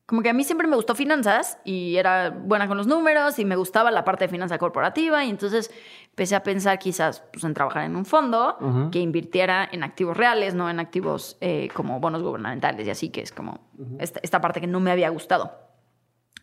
como 0.06 0.22
que 0.22 0.30
a 0.30 0.32
mí 0.32 0.44
siempre 0.44 0.68
me 0.68 0.76
gustó 0.76 0.94
finanzas 0.94 1.58
y 1.64 1.96
era 1.96 2.30
buena 2.30 2.68
con 2.68 2.76
los 2.76 2.86
números 2.86 3.40
y 3.40 3.44
me 3.44 3.56
gustaba 3.56 3.90
la 3.90 4.04
parte 4.04 4.24
de 4.24 4.28
finanza 4.28 4.56
corporativa 4.56 5.24
y 5.24 5.30
entonces 5.30 5.72
empecé 6.10 6.36
a 6.36 6.44
pensar 6.44 6.78
quizás 6.78 7.24
pues, 7.32 7.42
en 7.42 7.54
trabajar 7.54 7.84
en 7.84 7.96
un 7.96 8.04
fondo 8.04 8.88
que 8.92 9.00
invirtiera 9.00 9.68
en 9.70 9.82
activos 9.82 10.16
reales, 10.16 10.54
no 10.54 10.70
en 10.70 10.78
activos 10.78 11.36
eh, 11.40 11.68
como 11.74 11.98
bonos 11.98 12.22
gubernamentales 12.22 12.86
y 12.86 12.90
así, 12.90 13.08
que 13.10 13.20
es 13.20 13.32
como 13.32 13.68
esta, 13.98 14.40
parte 14.40 14.60
que 14.60 14.68
no 14.68 14.78
me 14.78 14.92
había 14.92 15.08
gustado. 15.08 15.52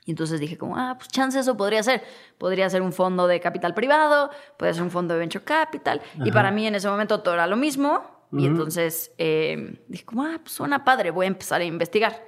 Y 0.06 0.12
entonces 0.12 0.42
dije 0.42 0.58
como, 0.58 0.78
ah, 0.78 0.96
pues 0.98 1.08
chance 1.08 1.40
eso 1.40 1.56
podría 1.56 1.82
ser. 1.82 2.04
Podría 2.38 2.70
ser 2.70 2.82
un 2.82 2.92
fondo 2.92 3.26
de 3.28 3.40
capital 3.40 3.74
privado, 3.74 4.30
puede 4.58 4.74
ser 4.74 4.84
un 4.84 4.92
fondo 4.92 5.14
de 5.14 5.22
venture 5.22 5.46
capital. 5.46 6.02
Y 6.26 6.34
para 6.34 6.52
mí 6.52 6.68
en 6.68 6.76
ese 6.76 6.90
momento 6.90 7.22
todo 7.22 7.36
era 7.36 7.48
lo 7.48 7.56
mismo. 7.56 8.04
Y 8.34 8.46
entonces 8.46 9.14
eh, 9.18 9.80
dije 9.88 10.04
como, 10.04 10.26
ah, 10.26 10.40
pues 10.42 10.52
suena 10.52 10.84
padre, 10.84 11.12
voy 11.12 11.28
a 11.28 11.30
empezar 11.30 11.62
a 11.62 11.64
investigar. 11.64 12.26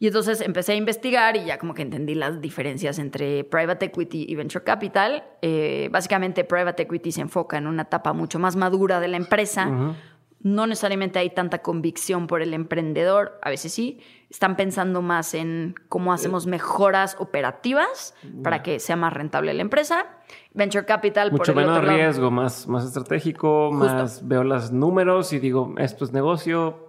Y 0.00 0.06
entonces 0.06 0.40
empecé 0.40 0.72
a 0.72 0.74
investigar 0.76 1.36
y 1.36 1.44
ya 1.44 1.58
como 1.58 1.74
que 1.74 1.82
entendí 1.82 2.14
las 2.14 2.40
diferencias 2.40 3.00
entre 3.00 3.42
private 3.42 3.86
equity 3.86 4.26
y 4.28 4.34
venture 4.36 4.62
capital. 4.62 5.24
Eh, 5.42 5.88
básicamente 5.90 6.44
private 6.44 6.84
equity 6.84 7.10
se 7.10 7.22
enfoca 7.22 7.58
en 7.58 7.66
una 7.66 7.82
etapa 7.82 8.12
mucho 8.12 8.38
más 8.38 8.54
madura 8.54 9.00
de 9.00 9.08
la 9.08 9.16
empresa. 9.16 9.96
No 10.40 10.68
necesariamente 10.68 11.18
hay 11.18 11.30
tanta 11.30 11.62
convicción 11.62 12.28
por 12.28 12.42
el 12.42 12.54
emprendedor, 12.54 13.40
a 13.42 13.50
veces 13.50 13.72
sí. 13.72 13.98
Están 14.30 14.54
pensando 14.54 15.02
más 15.02 15.34
en 15.34 15.74
cómo 15.88 16.12
hacemos 16.12 16.46
mejoras 16.46 17.16
operativas 17.18 18.14
para 18.44 18.62
que 18.62 18.78
sea 18.78 18.94
más 18.94 19.12
rentable 19.12 19.52
la 19.52 19.62
empresa. 19.62 20.06
Venture 20.54 20.86
capital 20.86 21.32
mucho 21.32 21.52
por 21.52 21.62
el 21.62 21.68
menos 21.68 21.84
riesgo, 21.84 22.30
más, 22.30 22.68
más 22.68 22.84
estratégico, 22.84 23.72
más 23.72 24.28
veo 24.28 24.44
los 24.44 24.70
números 24.70 25.32
y 25.32 25.40
digo, 25.40 25.74
esto 25.76 26.04
es 26.04 26.12
negocio, 26.12 26.87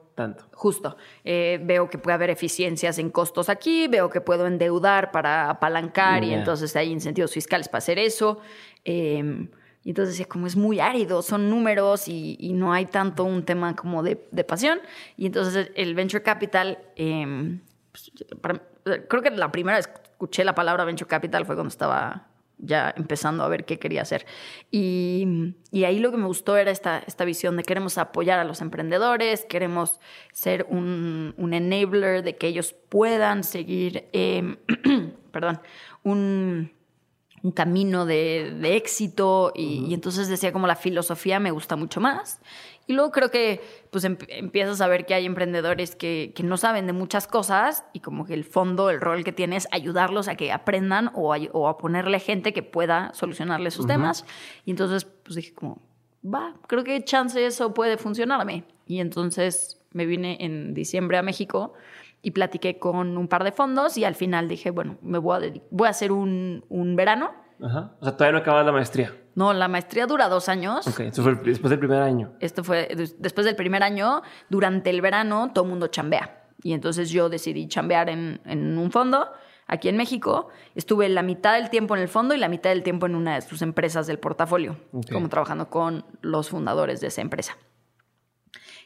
Justo. 0.53 0.97
Eh, 1.23 1.59
veo 1.63 1.89
que 1.89 1.97
puede 1.97 2.15
haber 2.15 2.29
eficiencias 2.29 2.99
en 2.99 3.09
costos 3.09 3.49
aquí, 3.49 3.87
veo 3.87 4.09
que 4.09 4.21
puedo 4.21 4.47
endeudar 4.47 5.11
para 5.11 5.49
apalancar 5.49 6.23
y 6.23 6.33
entonces 6.33 6.75
hay 6.75 6.91
incentivos 6.91 7.31
fiscales 7.31 7.67
para 7.69 7.79
hacer 7.79 7.99
eso. 7.99 8.39
Em, 8.83 9.49
y 9.83 9.89
entonces 9.89 10.25
como 10.27 10.47
es 10.47 10.55
muy 10.55 10.79
árido, 10.79 11.21
son 11.21 11.49
números 11.49 12.07
y, 12.07 12.51
no 12.53 12.73
hay 12.73 12.85
tanto 12.85 13.23
un 13.23 13.43
tema 13.43 13.75
como 13.75 14.03
de, 14.03 14.15
pasión. 14.47 14.79
Y 15.15 15.27
entonces 15.27 15.71
el 15.75 15.95
venture 15.95 16.23
capital, 16.23 16.79
em, 16.95 17.61
pues, 17.91 18.11
creo 19.07 19.21
que 19.21 19.31
la 19.31 19.51
primera 19.51 19.77
vez 19.77 19.87
que 19.87 20.01
escuché 20.03 20.43
la 20.43 20.55
palabra 20.55 20.83
venture 20.83 21.07
capital 21.07 21.45
fue 21.45 21.55
cuando 21.55 21.69
estaba 21.69 22.28
ya 22.59 22.93
empezando 22.95 23.43
a 23.43 23.47
ver 23.47 23.65
qué 23.65 23.79
quería 23.79 24.01
hacer. 24.01 24.25
Y, 24.71 25.55
ahí 25.73 25.99
lo 25.99 26.11
que 26.11 26.17
me 26.17 26.27
gustó 26.27 26.57
era 26.57 26.71
esta, 26.71 26.99
esta 26.99 27.25
visión 27.25 27.57
de 27.57 27.63
queremos 27.63 27.97
apoyar 27.97 28.39
a 28.39 28.43
los 28.43 28.61
emprendedores, 28.61 29.45
queremos 29.45 29.99
ser 30.31 30.65
un, 30.69 31.33
enabler 31.51 32.23
de 32.23 32.35
que 32.35 32.47
ellos 32.47 32.73
puedan 32.89 33.43
seguir, 33.43 34.09
em, 34.13 34.57
perdón, 35.31 35.61
un, 36.03 36.71
camino 37.55 38.05
de, 38.05 38.75
éxito. 38.75 39.53
Y, 39.55 39.85
y, 39.87 39.93
entonces 39.93 40.27
decía 40.27 40.51
como 40.51 40.67
la 40.67 40.75
filosofía 40.75 41.39
me 41.39 41.51
gusta 41.51 41.75
mucho 41.77 42.01
más. 42.01 42.41
Y 42.89 42.93
luego 42.93 43.11
creo 43.11 43.29
que 43.29 43.61
pues 43.91 44.03
empiezas 44.03 44.81
a 44.81 44.87
ver 44.87 45.05
que 45.05 45.13
hay 45.13 45.27
emprendedores 45.27 45.95
que, 45.95 46.33
no 46.43 46.57
saben 46.57 46.87
de 46.87 46.93
muchas 46.93 47.27
cosas 47.27 47.85
y 47.93 47.99
como 47.99 48.25
que 48.25 48.33
el 48.33 48.43
fondo, 48.43 48.89
el 48.89 48.99
rol 48.99 49.23
que 49.23 49.31
tiene 49.31 49.57
es 49.57 49.67
ayudarlos 49.69 50.27
a 50.27 50.33
que 50.33 50.51
aprendan 50.51 51.11
o 51.13 51.35
a, 51.67 51.77
ponerle 51.77 52.19
gente 52.19 52.51
que 52.51 52.63
pueda 52.63 53.11
solucionarle 53.13 53.69
sus 53.69 53.85
temas. 53.85 54.25
Y 54.65 54.71
entonces 54.71 55.05
pues 55.05 55.35
dije 55.35 55.53
como, 55.53 55.83
va, 56.25 56.55
creo 56.65 56.83
que 56.83 57.03
chance 57.03 57.45
eso 57.45 57.75
puede 57.75 57.97
funcionarme. 57.97 58.63
Y 58.87 59.01
entonces 59.01 59.79
me 59.91 60.07
vine 60.07 60.37
en 60.39 60.73
diciembre 60.73 61.19
a 61.19 61.21
México 61.21 61.73
y 62.23 62.31
platiqué 62.31 62.79
con 62.79 63.19
un 63.19 63.27
par 63.27 63.43
de 63.43 63.51
fondos 63.51 63.99
y 63.99 64.03
al 64.03 64.15
final 64.15 64.47
dije, 64.47 64.71
bueno, 64.71 64.97
me 65.03 65.19
voy 65.19 65.45
a, 65.45 65.53
voy 65.69 65.85
a 65.85 65.91
hacer 65.91 66.11
un, 66.11 66.65
un 66.69 66.95
verano 66.95 67.29
Ajá. 67.61 67.95
O 67.99 68.05
sea, 68.05 68.15
todavía 68.15 68.33
no 68.33 68.37
acabas 68.39 68.65
la 68.65 68.71
maestría. 68.71 69.13
No, 69.35 69.53
la 69.53 69.67
maestría 69.67 70.05
dura 70.05 70.27
dos 70.27 70.49
años. 70.49 70.87
Ok, 70.87 71.01
esto 71.01 71.23
fue 71.23 71.35
después 71.35 71.69
del 71.69 71.79
primer 71.79 72.01
año. 72.01 72.33
Esto 72.39 72.63
fue 72.63 72.89
después 73.17 73.45
del 73.45 73.55
primer 73.55 73.83
año. 73.83 74.21
Durante 74.49 74.89
el 74.89 75.01
verano, 75.01 75.51
todo 75.53 75.65
el 75.65 75.69
mundo 75.69 75.87
chambea. 75.87 76.47
Y 76.61 76.73
entonces 76.73 77.09
yo 77.09 77.29
decidí 77.29 77.67
chambear 77.67 78.09
en, 78.09 78.41
en, 78.45 78.77
un 78.77 78.91
fondo 78.91 79.29
aquí 79.65 79.87
en 79.87 79.97
México. 79.97 80.49
Estuve 80.75 81.07
la 81.09 81.23
mitad 81.23 81.53
del 81.53 81.69
tiempo 81.69 81.95
en 81.95 82.01
el 82.01 82.09
fondo 82.09 82.33
y 82.35 82.37
la 82.37 82.49
mitad 82.49 82.69
del 82.69 82.83
tiempo 82.83 83.05
en 83.05 83.15
una 83.15 83.35
de 83.35 83.41
sus 83.41 83.61
empresas 83.61 84.07
del 84.07 84.19
portafolio, 84.19 84.77
como 85.11 85.29
trabajando 85.29 85.69
con 85.69 86.05
los 86.21 86.49
fundadores 86.49 86.99
de 86.99 87.07
esa 87.07 87.21
empresa. 87.21 87.57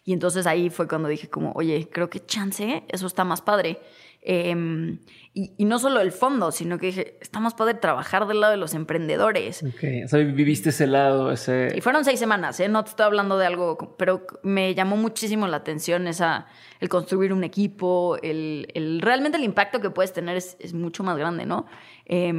Y 0.05 0.13
entonces 0.13 0.45
ahí 0.45 0.69
fue 0.69 0.87
cuando 0.87 1.07
dije 1.07 1.29
como, 1.29 1.53
oye, 1.53 1.89
creo 1.91 2.09
que 2.09 2.25
chance, 2.25 2.83
eso 2.89 3.07
está 3.07 3.23
más 3.23 3.41
padre. 3.41 3.81
Em, 4.25 4.99
y, 5.33 5.65
no 5.65 5.79
solo 5.79 5.99
el 5.99 6.13
fondo, 6.13 6.51
sino 6.53 6.77
que 6.77 6.85
dije, 6.87 7.17
está 7.19 7.41
más 7.41 7.55
padre 7.55 7.73
trabajar 7.73 8.25
del 8.25 8.39
lado 8.39 8.51
de 8.51 8.57
los 8.57 8.73
emprendedores. 8.73 9.61
Ok, 9.63 10.05
o 10.05 10.07
sea, 10.07 10.19
viviste 10.19 10.69
ese 10.69 10.87
lado, 10.87 11.31
ese... 11.31 11.73
Y 11.75 11.81
fueron 11.81 12.05
seis 12.05 12.19
semanas, 12.19 12.57
¿eh? 12.61 12.69
No 12.69 12.83
te 12.85 12.91
estoy 12.91 13.05
hablando 13.05 13.37
de 13.37 13.47
algo, 13.47 13.95
pero 13.97 14.25
me 14.43 14.73
llamó 14.75 14.95
muchísimo 14.95 15.45
la 15.47 15.57
atención 15.57 16.07
esa, 16.07 16.45
el 16.79 16.87
construir 16.87 17.33
un 17.33 17.43
equipo, 17.43 18.17
el, 18.21 18.67
el 18.73 19.01
realmente 19.01 19.37
el 19.37 19.43
impacto 19.43 19.81
que 19.81 19.89
puedes 19.89 20.13
tener 20.13 20.37
es, 20.37 20.55
es 20.59 20.73
mucho 20.73 21.03
más 21.03 21.17
grande, 21.17 21.45
¿no? 21.45 21.65
Y, 22.05 22.31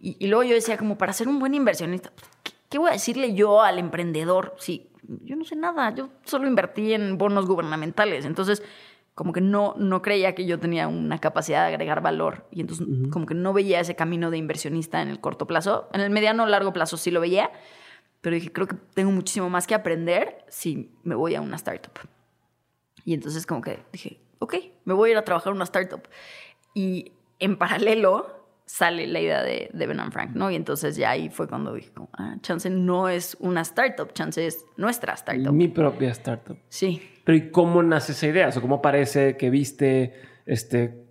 y, 0.00 0.26
luego 0.28 0.44
yo 0.44 0.54
decía, 0.54 0.76
como 0.76 0.98
para 0.98 1.12
ser 1.12 1.26
un 1.26 1.40
buen 1.40 1.54
inversionista, 1.54 2.12
¿qué, 2.44 2.52
¿qué 2.68 2.78
voy 2.78 2.90
a 2.90 2.92
decirle 2.92 3.34
yo 3.34 3.62
al 3.62 3.78
emprendedor? 3.80 4.54
Sí, 4.58 4.90
yo 5.24 5.34
no 5.34 5.44
sé 5.44 5.56
nada, 5.56 5.92
yo 5.94 6.10
solo 6.24 6.46
invertí 6.46 6.92
en 6.92 7.18
bonos 7.18 7.46
gubernamentales, 7.46 8.24
entonces 8.24 8.62
como 9.18 9.32
que 9.32 9.40
no, 9.40 9.74
no 9.76 10.00
creía 10.00 10.36
que 10.36 10.46
yo 10.46 10.60
tenía 10.60 10.86
una 10.86 11.18
capacidad 11.18 11.66
de 11.66 11.74
agregar 11.74 12.00
valor 12.00 12.46
y 12.52 12.60
entonces 12.60 12.86
como 13.10 13.26
que 13.26 13.34
no 13.34 13.52
veía 13.52 13.80
ese 13.80 13.96
camino 13.96 14.30
de 14.30 14.38
inversionista 14.38 15.02
en 15.02 15.08
el 15.08 15.18
corto 15.18 15.44
plazo, 15.44 15.88
en 15.92 16.02
el 16.02 16.10
mediano 16.10 16.44
o 16.44 16.46
largo 16.46 16.72
plazo 16.72 16.96
sí 16.96 17.10
lo 17.10 17.20
veía, 17.20 17.50
pero 18.20 18.34
dije, 18.34 18.52
creo 18.52 18.68
que 18.68 18.76
tengo 18.94 19.10
muchísimo 19.10 19.50
más 19.50 19.66
que 19.66 19.74
aprender 19.74 20.44
si 20.46 20.92
me 21.02 21.16
voy 21.16 21.34
a 21.34 21.40
una 21.40 21.56
startup. 21.56 21.98
Y 23.04 23.12
entonces 23.12 23.44
como 23.44 23.60
que 23.60 23.80
dije, 23.90 24.20
ok, 24.38 24.54
me 24.84 24.94
voy 24.94 25.08
a 25.08 25.12
ir 25.14 25.18
a 25.18 25.24
trabajar 25.24 25.50
en 25.50 25.56
una 25.56 25.64
startup. 25.64 26.02
Y 26.72 27.10
en 27.40 27.56
paralelo 27.56 28.46
sale 28.66 29.08
la 29.08 29.18
idea 29.18 29.42
de, 29.42 29.68
de 29.72 29.86
Ben 29.88 30.12
Frank, 30.12 30.30
¿no? 30.36 30.48
Y 30.48 30.54
entonces 30.54 30.94
ya 30.94 31.10
ahí 31.10 31.28
fue 31.28 31.48
cuando 31.48 31.74
dije, 31.74 31.90
ah, 32.12 32.36
Chance 32.40 32.70
no 32.70 33.08
es 33.08 33.36
una 33.40 33.62
startup, 33.62 34.12
Chance 34.12 34.46
es 34.46 34.64
nuestra 34.76 35.14
startup. 35.14 35.52
Mi 35.52 35.66
propia 35.66 36.10
startup. 36.12 36.56
Sí. 36.68 37.02
Pero 37.28 37.36
¿y 37.36 37.50
cómo 37.50 37.82
nace 37.82 38.12
esa 38.12 38.26
idea? 38.26 38.48
O 38.48 38.52
sea, 38.52 38.62
¿cómo 38.62 38.80
parece 38.80 39.36
que 39.36 39.50
viste, 39.50 40.14
este, 40.46 41.04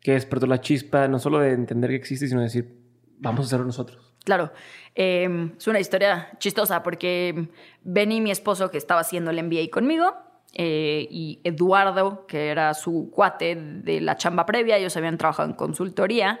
que 0.00 0.14
despertó 0.14 0.48
la 0.48 0.60
chispa, 0.60 1.06
no 1.06 1.20
solo 1.20 1.38
de 1.38 1.52
entender 1.52 1.90
que 1.90 1.96
existe, 1.96 2.26
sino 2.26 2.40
de 2.40 2.46
decir, 2.46 2.76
vamos 3.20 3.42
a 3.42 3.46
hacerlo 3.46 3.66
nosotros? 3.66 4.16
Claro, 4.24 4.50
eh, 4.96 5.52
es 5.56 5.68
una 5.68 5.78
historia 5.78 6.32
chistosa 6.40 6.82
porque 6.82 7.50
Benny, 7.84 8.20
mi 8.20 8.32
esposo, 8.32 8.72
que 8.72 8.78
estaba 8.78 9.02
haciendo 9.02 9.30
el 9.30 9.40
MBA 9.44 9.70
conmigo, 9.70 10.12
eh, 10.54 11.06
y 11.08 11.40
Eduardo, 11.44 12.26
que 12.26 12.48
era 12.48 12.74
su 12.74 13.08
cuate 13.12 13.54
de 13.54 14.00
la 14.00 14.16
chamba 14.16 14.46
previa, 14.46 14.76
ellos 14.76 14.96
habían 14.96 15.18
trabajado 15.18 15.50
en 15.50 15.54
consultoría. 15.54 16.40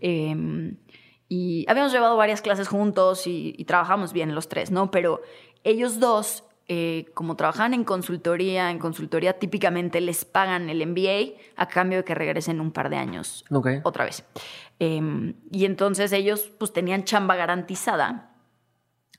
eh, 0.00 0.76
y 1.28 1.66
habíamos 1.68 1.92
llevado 1.92 2.16
varias 2.16 2.42
clases 2.42 2.68
juntos 2.68 3.26
y, 3.26 3.56
y 3.58 3.64
trabajamos 3.64 4.12
bien 4.12 4.36
los 4.36 4.48
tres, 4.48 4.70
¿no? 4.70 4.92
Pero 4.92 5.20
ellos 5.64 5.98
dos, 5.98 6.44
eh, 6.68 7.06
como 7.14 7.34
trabajaban 7.34 7.72
en 7.72 7.84
consultoría, 7.84 8.70
en 8.70 8.78
consultoría 8.78 9.38
típicamente 9.38 10.02
les 10.02 10.26
pagan 10.26 10.68
el 10.68 10.86
MBA 10.86 11.40
a 11.56 11.66
cambio 11.66 11.98
de 11.98 12.04
que 12.04 12.14
regresen 12.14 12.60
un 12.60 12.72
par 12.72 12.90
de 12.90 12.96
años 12.96 13.44
Ok. 13.50 13.68
otra 13.84 14.04
vez. 14.04 14.22
Eh, 14.78 15.34
y 15.50 15.64
entonces 15.64 16.12
ellos 16.12 16.50
pues 16.58 16.72
tenían 16.74 17.04
chamba 17.04 17.36
garantizada. 17.36 18.34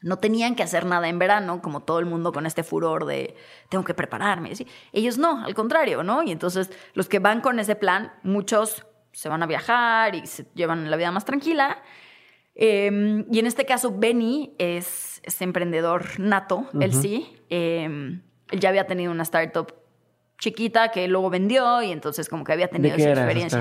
No 0.02 0.18
tenían 0.18 0.56
que 0.56 0.64
hacer 0.64 0.86
nada 0.86 1.10
en 1.10 1.20
verano, 1.20 1.62
como 1.62 1.82
todo 1.82 2.00
el 2.00 2.06
mundo 2.06 2.32
con 2.32 2.46
este 2.46 2.64
furor 2.64 3.06
de 3.06 3.36
tengo 3.68 3.84
que 3.84 3.94
prepararme. 3.94 4.56
¿sí? 4.56 4.66
Ellos 4.94 5.18
no, 5.18 5.44
al 5.44 5.56
contrario, 5.56 6.04
¿no? 6.04 6.24
Y 6.24 6.32
entonces 6.32 6.72
los 6.94 7.10
que 7.10 7.20
van 7.20 7.42
con 7.42 7.60
ese 7.60 7.76
plan, 7.76 8.14
muchos 8.24 8.86
se 9.12 9.28
van 9.28 9.44
a 9.44 9.48
viajar 9.48 10.16
y 10.16 10.26
se 10.26 10.46
llevan 10.54 10.90
la 10.90 10.96
vida 10.98 11.12
más 11.12 11.26
tranquila. 11.26 11.82
Eh, 12.56 13.26
y 13.32 13.40
en 13.40 13.46
este 13.46 13.66
caso, 13.66 13.94
Benny 13.98 14.54
es, 14.58 15.22
es 15.24 15.42
emprendedor 15.42 16.20
nato, 16.20 16.68
él 16.82 16.94
sí. 16.94 17.34
Eh, 17.50 18.20
él 18.52 18.60
ya 18.60 18.70
había 18.70 18.86
tenido 18.88 19.12
una 19.12 19.24
startup 19.24 19.74
chiquita 20.40 20.90
que 20.92 21.08
luego 21.10 21.30
vendió 21.30 21.82
y 21.84 21.92
entonces 21.92 22.30
como 22.30 22.44
que 22.46 22.54
había 22.54 22.70
tenido 22.70 22.96
esa 22.96 23.10
experiencia 23.24 23.60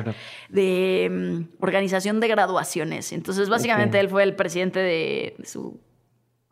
de 0.48 1.08
mm, 1.10 1.62
organización 1.64 2.20
de 2.20 2.28
graduaciones. 2.28 3.12
Entonces, 3.12 3.48
básicamente 3.48 3.98
él 4.00 4.08
fue 4.08 4.22
el 4.22 4.34
presidente 4.36 4.78
de, 4.80 5.34
de 5.38 5.44
su 5.46 5.80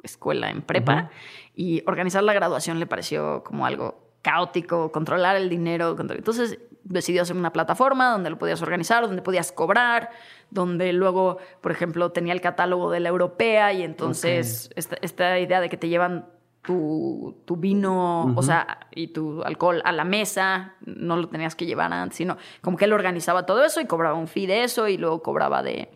escuela 0.03 0.51
en 0.51 0.63
prepa 0.63 1.11
y 1.55 1.83
organizar 1.87 2.23
la 2.23 2.33
graduación 2.33 2.79
le 2.81 2.87
pareció 2.87 3.43
como 3.45 3.67
algo 3.67 4.13
caótico, 4.23 4.91
controlar 4.93 5.37
el 5.37 5.49
dinero. 5.49 5.97
control- 5.97 6.19
Entonces 6.19 6.59
decidió 6.89 7.23
hacer 7.23 7.37
una 7.37 7.53
plataforma 7.53 8.11
donde 8.11 8.31
lo 8.31 8.39
podías 8.39 8.63
organizar, 8.63 9.07
donde 9.07 9.23
podías 9.23 9.53
cobrar, 9.53 10.11
donde 10.51 10.93
luego, 10.93 11.39
por 11.61 11.73
ejemplo, 11.73 12.13
tenía 12.13 12.33
el 12.33 12.41
catálogo 12.41 12.91
de 12.91 13.01
la 13.01 13.09
europea 13.09 13.73
y 13.73 13.83
entonces 13.83 14.71
esta, 14.77 14.97
esta 15.03 15.39
idea 15.39 15.61
de 15.61 15.69
que 15.69 15.77
te 15.77 15.89
llevan 15.89 16.27
tu, 16.63 17.43
tu 17.45 17.57
vino, 17.57 18.35
o 18.35 18.43
sea, 18.43 18.89
y 18.93 19.09
tu 19.09 19.43
alcohol 19.43 19.83
a 19.85 19.93
la 19.93 20.05
mesa, 20.05 20.75
no 20.85 21.17
lo 21.17 21.29
tenías 21.29 21.55
que 21.55 21.67
llevar 21.67 21.93
antes, 21.93 22.17
sino 22.17 22.37
como 22.61 22.77
que 22.77 22.87
él 22.87 22.93
organizaba 22.93 23.47
todo 23.47 23.65
eso 23.65 23.81
y 23.81 23.87
cobraba 23.87 24.17
un 24.17 24.27
fee 24.27 24.47
de 24.47 24.65
eso 24.65 24.89
y 24.89 24.97
luego 24.97 25.23
cobraba 25.23 25.63
de, 25.63 25.91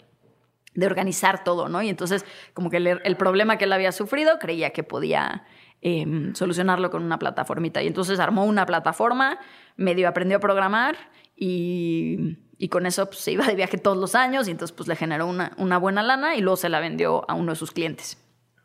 de 0.75 0.87
organizar 0.87 1.43
todo, 1.43 1.69
¿no? 1.69 1.83
Y 1.83 1.89
entonces, 1.89 2.25
como 2.55 2.71
que 2.71 2.77
el, 2.77 3.01
el 3.03 3.17
problema 3.17 3.59
que 3.59 3.65
él 3.65 3.73
había 3.73 3.91
sufrido, 3.91 4.39
creía 4.39 4.71
que 4.71 4.85
podía 4.85 5.45
em, 5.83 6.35
solucionarlo 6.35 6.91
con 6.91 7.03
una 7.03 7.19
plataformita. 7.19 7.83
Y 7.83 7.87
entonces 7.87 8.21
armó 8.21 8.45
una 8.45 8.67
plataforma, 8.67 9.39
medio 9.77 10.09
aprendió 10.09 10.39
a 10.39 10.41
programar 10.41 10.97
y, 11.37 12.39
y 12.59 12.69
con 12.69 12.87
eso 12.87 13.07
pues, 13.07 13.19
se 13.19 13.33
iba 13.33 13.47
de 13.47 13.55
viaje 13.55 13.79
todos 13.79 13.97
los 13.97 14.15
años 14.15 14.47
y 14.47 14.51
entonces 14.51 14.77
pues 14.77 14.89
le 14.89 14.97
generó 14.97 15.27
una, 15.27 15.53
una 15.57 15.79
buena 15.79 16.03
lana 16.03 16.37
y 16.37 16.43
luego 16.43 16.57
se 16.57 16.69
la 16.69 16.81
vendió 16.81 17.25
a 17.29 17.35
uno 17.35 17.53
de 17.53 17.57
sus 17.57 17.71
clientes. 17.71 18.19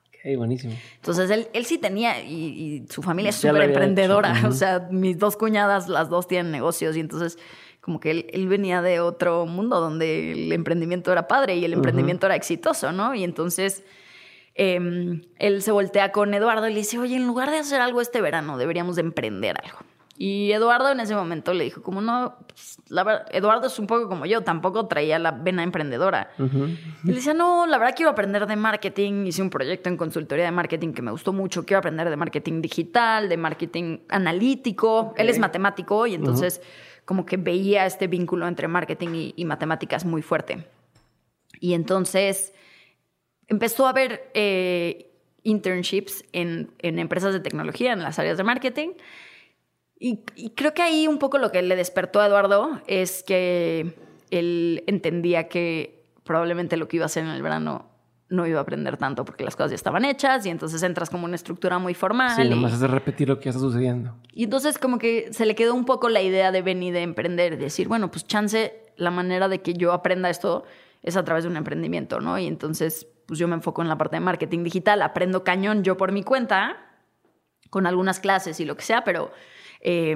Ok, 0.09 0.37
buenísimo. 0.37 0.73
Entonces 0.95 1.29
él, 1.29 1.47
él 1.53 1.65
sí 1.65 1.77
tenía, 1.77 2.21
y, 2.21 2.33
y 2.33 2.87
su 2.89 3.01
familia 3.01 3.29
es 3.29 3.37
súper 3.37 3.61
emprendedora, 3.61 4.31
hecho, 4.31 4.39
ujú. 4.47 4.49
o 4.49 4.57
sea, 4.57 4.87
mis 4.91 5.17
dos 5.17 5.37
cuñadas, 5.37 5.87
las 5.87 6.09
dos 6.09 6.27
tienen 6.27 6.51
negocios 6.51 6.97
y 6.97 6.99
entonces 6.99 7.37
como 7.79 7.99
que 7.99 8.09
él, 8.09 8.25
él 8.33 8.47
venía 8.47 8.81
de 8.81 8.99
otro 8.99 9.45
mundo 9.45 9.79
donde 9.79 10.31
el 10.31 10.51
emprendimiento 10.51 11.11
era 11.11 11.27
padre 11.27 11.55
y 11.55 11.65
el 11.65 11.71
emprendimiento 11.71 12.25
era 12.25 12.35
exitoso, 12.35 12.91
¿no? 12.91 13.13
Y 13.13 13.23
entonces 13.23 13.83
eh, 14.55 15.21
él 15.37 15.61
se 15.61 15.71
voltea 15.71 16.11
con 16.11 16.33
Eduardo 16.33 16.67
y 16.67 16.73
le 16.73 16.79
dice, 16.79 16.97
oye, 16.97 17.15
en 17.15 17.27
lugar 17.27 17.51
de 17.51 17.57
hacer 17.57 17.81
algo 17.81 18.01
este 18.01 18.21
verano, 18.21 18.57
deberíamos 18.57 18.95
de 18.95 19.01
emprender 19.01 19.57
algo. 19.63 19.79
Y 20.17 20.53
Eduardo 20.53 20.91
en 20.91 21.01
ese 21.01 21.13
momento 21.13 21.53
le 21.53 21.65
dijo, 21.65 21.83
como 21.83 21.99
no, 21.99 22.37
pues, 22.47 22.77
la 22.87 23.03
verdad, 23.03 23.27
Eduardo 23.31 23.67
es 23.67 23.77
un 23.79 23.87
poco 23.87 24.07
como 24.07 24.25
yo, 24.25 24.43
tampoco 24.43 24.87
traía 24.87 25.19
la 25.19 25.31
vena 25.31 25.61
emprendedora. 25.61 26.31
Y 26.39 27.07
le 27.07 27.15
decía, 27.15 27.33
no, 27.33 27.67
la 27.67 27.77
verdad 27.77 27.95
quiero 27.97 28.11
aprender 28.11 28.47
de 28.47 28.55
marketing. 28.55 29.25
Hice 29.25 29.41
un 29.41 29.49
proyecto 29.49 29.89
en 29.89 29.97
consultoría 29.97 30.45
de 30.45 30.51
marketing 30.51 30.93
que 30.93 31.01
me 31.01 31.11
gustó 31.11 31.33
mucho. 31.33 31.65
Quiero 31.65 31.79
aprender 31.79 32.09
de 32.09 32.15
marketing 32.15 32.61
digital, 32.61 33.27
de 33.27 33.35
marketing 33.35 33.97
analítico. 34.07 35.13
Él 35.17 35.27
es 35.27 35.37
matemático 35.37 36.07
y 36.07 36.15
entonces 36.15 36.61
como 37.03 37.25
que 37.25 37.35
veía 37.35 37.85
este 37.85 38.07
vínculo 38.07 38.47
entre 38.47 38.69
marketing 38.69 39.09
y, 39.15 39.33
y 39.35 39.43
matemáticas 39.43 40.05
muy 40.05 40.21
fuerte. 40.21 40.65
Y 41.59 41.73
entonces 41.73 42.53
empezó 43.47 43.87
a 43.87 43.93
ver 43.93 44.29
eh, 44.33 45.11
internships 45.43 46.23
en, 46.33 46.71
en 46.79 46.99
empresas 46.99 47.33
de 47.33 47.39
tecnología, 47.39 47.93
en 47.93 48.01
las 48.01 48.17
áreas 48.19 48.37
de 48.37 48.43
marketing. 48.43 48.89
Y, 49.99 50.21
y 50.35 50.49
creo 50.51 50.73
que 50.73 50.81
ahí 50.81 51.07
un 51.07 51.19
poco 51.19 51.37
lo 51.37 51.51
que 51.51 51.61
le 51.61 51.75
despertó 51.75 52.19
a 52.19 52.27
Eduardo 52.27 52.81
es 52.87 53.23
que 53.23 53.95
él 54.29 54.83
entendía 54.87 55.47
que 55.47 56.03
probablemente 56.23 56.75
lo 56.77 56.87
que 56.87 56.97
iba 56.97 57.05
a 57.05 57.07
hacer 57.07 57.23
en 57.23 57.29
el 57.29 57.41
verano 57.41 57.89
no 58.27 58.47
iba 58.47 58.57
a 58.59 58.63
aprender 58.63 58.97
tanto 58.97 59.23
porque 59.23 59.43
las 59.43 59.55
cosas 59.55 59.69
ya 59.71 59.75
estaban 59.75 60.03
hechas 60.03 60.45
y 60.45 60.49
entonces 60.49 60.81
entras 60.81 61.11
como 61.11 61.25
una 61.25 61.35
estructura 61.35 61.77
muy 61.77 61.93
formal. 61.93 62.35
Sí, 62.35 62.41
y- 62.41 62.49
nomás 62.49 62.73
es 62.73 62.79
de 62.79 62.87
repetir 62.87 63.27
lo 63.29 63.37
que 63.39 63.45
ya 63.45 63.49
está 63.51 63.59
sucediendo. 63.61 64.15
y 64.33 64.43
entonces 64.45 64.79
como 64.79 64.97
que 64.97 65.31
se 65.31 65.45
le 65.45 65.53
quedó 65.55 65.75
un 65.75 65.85
poco 65.85 66.09
la 66.09 66.21
idea 66.23 66.51
de 66.51 66.61
venir 66.63 66.91
de 66.93 67.03
emprender, 67.03 67.51
de 67.57 67.63
decir, 67.65 67.87
bueno, 67.87 68.09
pues 68.09 68.25
chance, 68.27 68.73
la 68.97 69.11
manera 69.11 69.47
de 69.47 69.61
que 69.61 69.75
yo 69.75 69.93
aprenda 69.93 70.29
esto 70.31 70.63
es 71.03 71.15
a 71.15 71.23
través 71.23 71.43
de 71.43 71.51
un 71.51 71.55
emprendimiento, 71.57 72.19
¿no? 72.19 72.37
Y 72.39 72.47
entonces, 72.47 73.07
pues 73.25 73.39
yo 73.39 73.47
me 73.47 73.55
enfoco 73.55 73.81
en 73.81 73.87
la 73.87 73.97
parte 73.97 74.17
de 74.17 74.19
marketing 74.19 74.63
digital, 74.63 75.01
aprendo 75.01 75.43
cañón 75.43 75.83
yo 75.83 75.97
por 75.97 76.11
mi 76.11 76.23
cuenta, 76.23 76.77
con 77.69 77.87
algunas 77.87 78.19
clases 78.19 78.59
y 78.59 78.65
lo 78.65 78.77
que 78.77 78.83
sea, 78.83 79.03
pero 79.03 79.31
eh, 79.81 80.15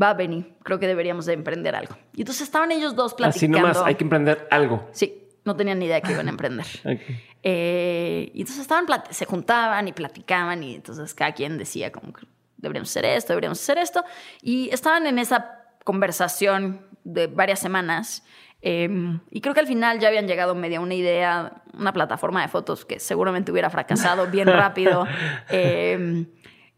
va, 0.00 0.14
Benny, 0.14 0.54
creo 0.62 0.78
que 0.78 0.86
deberíamos 0.86 1.26
de 1.26 1.34
emprender 1.34 1.74
algo. 1.74 1.96
Y 2.14 2.22
entonces 2.22 2.44
estaban 2.44 2.72
ellos 2.72 2.94
dos 2.94 3.12
Así 3.12 3.16
platicando. 3.16 3.58
nomás, 3.58 3.82
hay 3.84 3.94
que 3.94 4.04
emprender 4.04 4.46
algo. 4.50 4.88
Sí, 4.92 5.28
no 5.44 5.56
tenían 5.56 5.78
ni 5.78 5.86
idea 5.86 6.00
que 6.00 6.12
iban 6.12 6.26
a 6.26 6.30
emprender. 6.30 6.66
Ok. 6.84 7.00
Eh, 7.44 8.30
y 8.34 8.40
entonces 8.42 8.62
estaban, 8.62 8.86
se 9.10 9.26
juntaban 9.26 9.88
y 9.88 9.92
platicaban 9.92 10.62
y 10.62 10.76
entonces 10.76 11.12
cada 11.12 11.32
quien 11.32 11.58
decía 11.58 11.90
como 11.90 12.12
que 12.12 12.24
deberíamos 12.56 12.88
hacer 12.90 13.04
esto, 13.04 13.32
deberíamos 13.32 13.60
hacer 13.60 13.78
esto. 13.78 14.04
Y 14.40 14.70
estaban 14.70 15.06
en 15.06 15.18
esa 15.18 15.64
conversación 15.84 16.86
de 17.02 17.26
varias 17.26 17.58
semanas. 17.58 18.24
Eh, 18.62 18.88
y 19.30 19.40
creo 19.40 19.54
que 19.54 19.60
al 19.60 19.66
final 19.66 19.98
ya 19.98 20.08
habían 20.08 20.26
llegado 20.26 20.54
medio 20.54 20.78
a 20.78 20.82
una 20.82 20.94
idea, 20.94 21.62
una 21.74 21.92
plataforma 21.92 22.42
de 22.42 22.48
fotos 22.48 22.84
que 22.84 22.98
seguramente 23.00 23.50
hubiera 23.52 23.68
fracasado 23.70 24.26
bien 24.28 24.46
rápido. 24.52 25.06
Eh, 25.50 26.24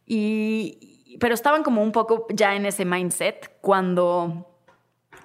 y, 0.06 1.16
pero 1.20 1.34
estaban 1.34 1.62
como 1.62 1.82
un 1.82 1.92
poco 1.92 2.26
ya 2.30 2.54
en 2.56 2.66
ese 2.66 2.84
mindset 2.84 3.58
cuando 3.60 4.50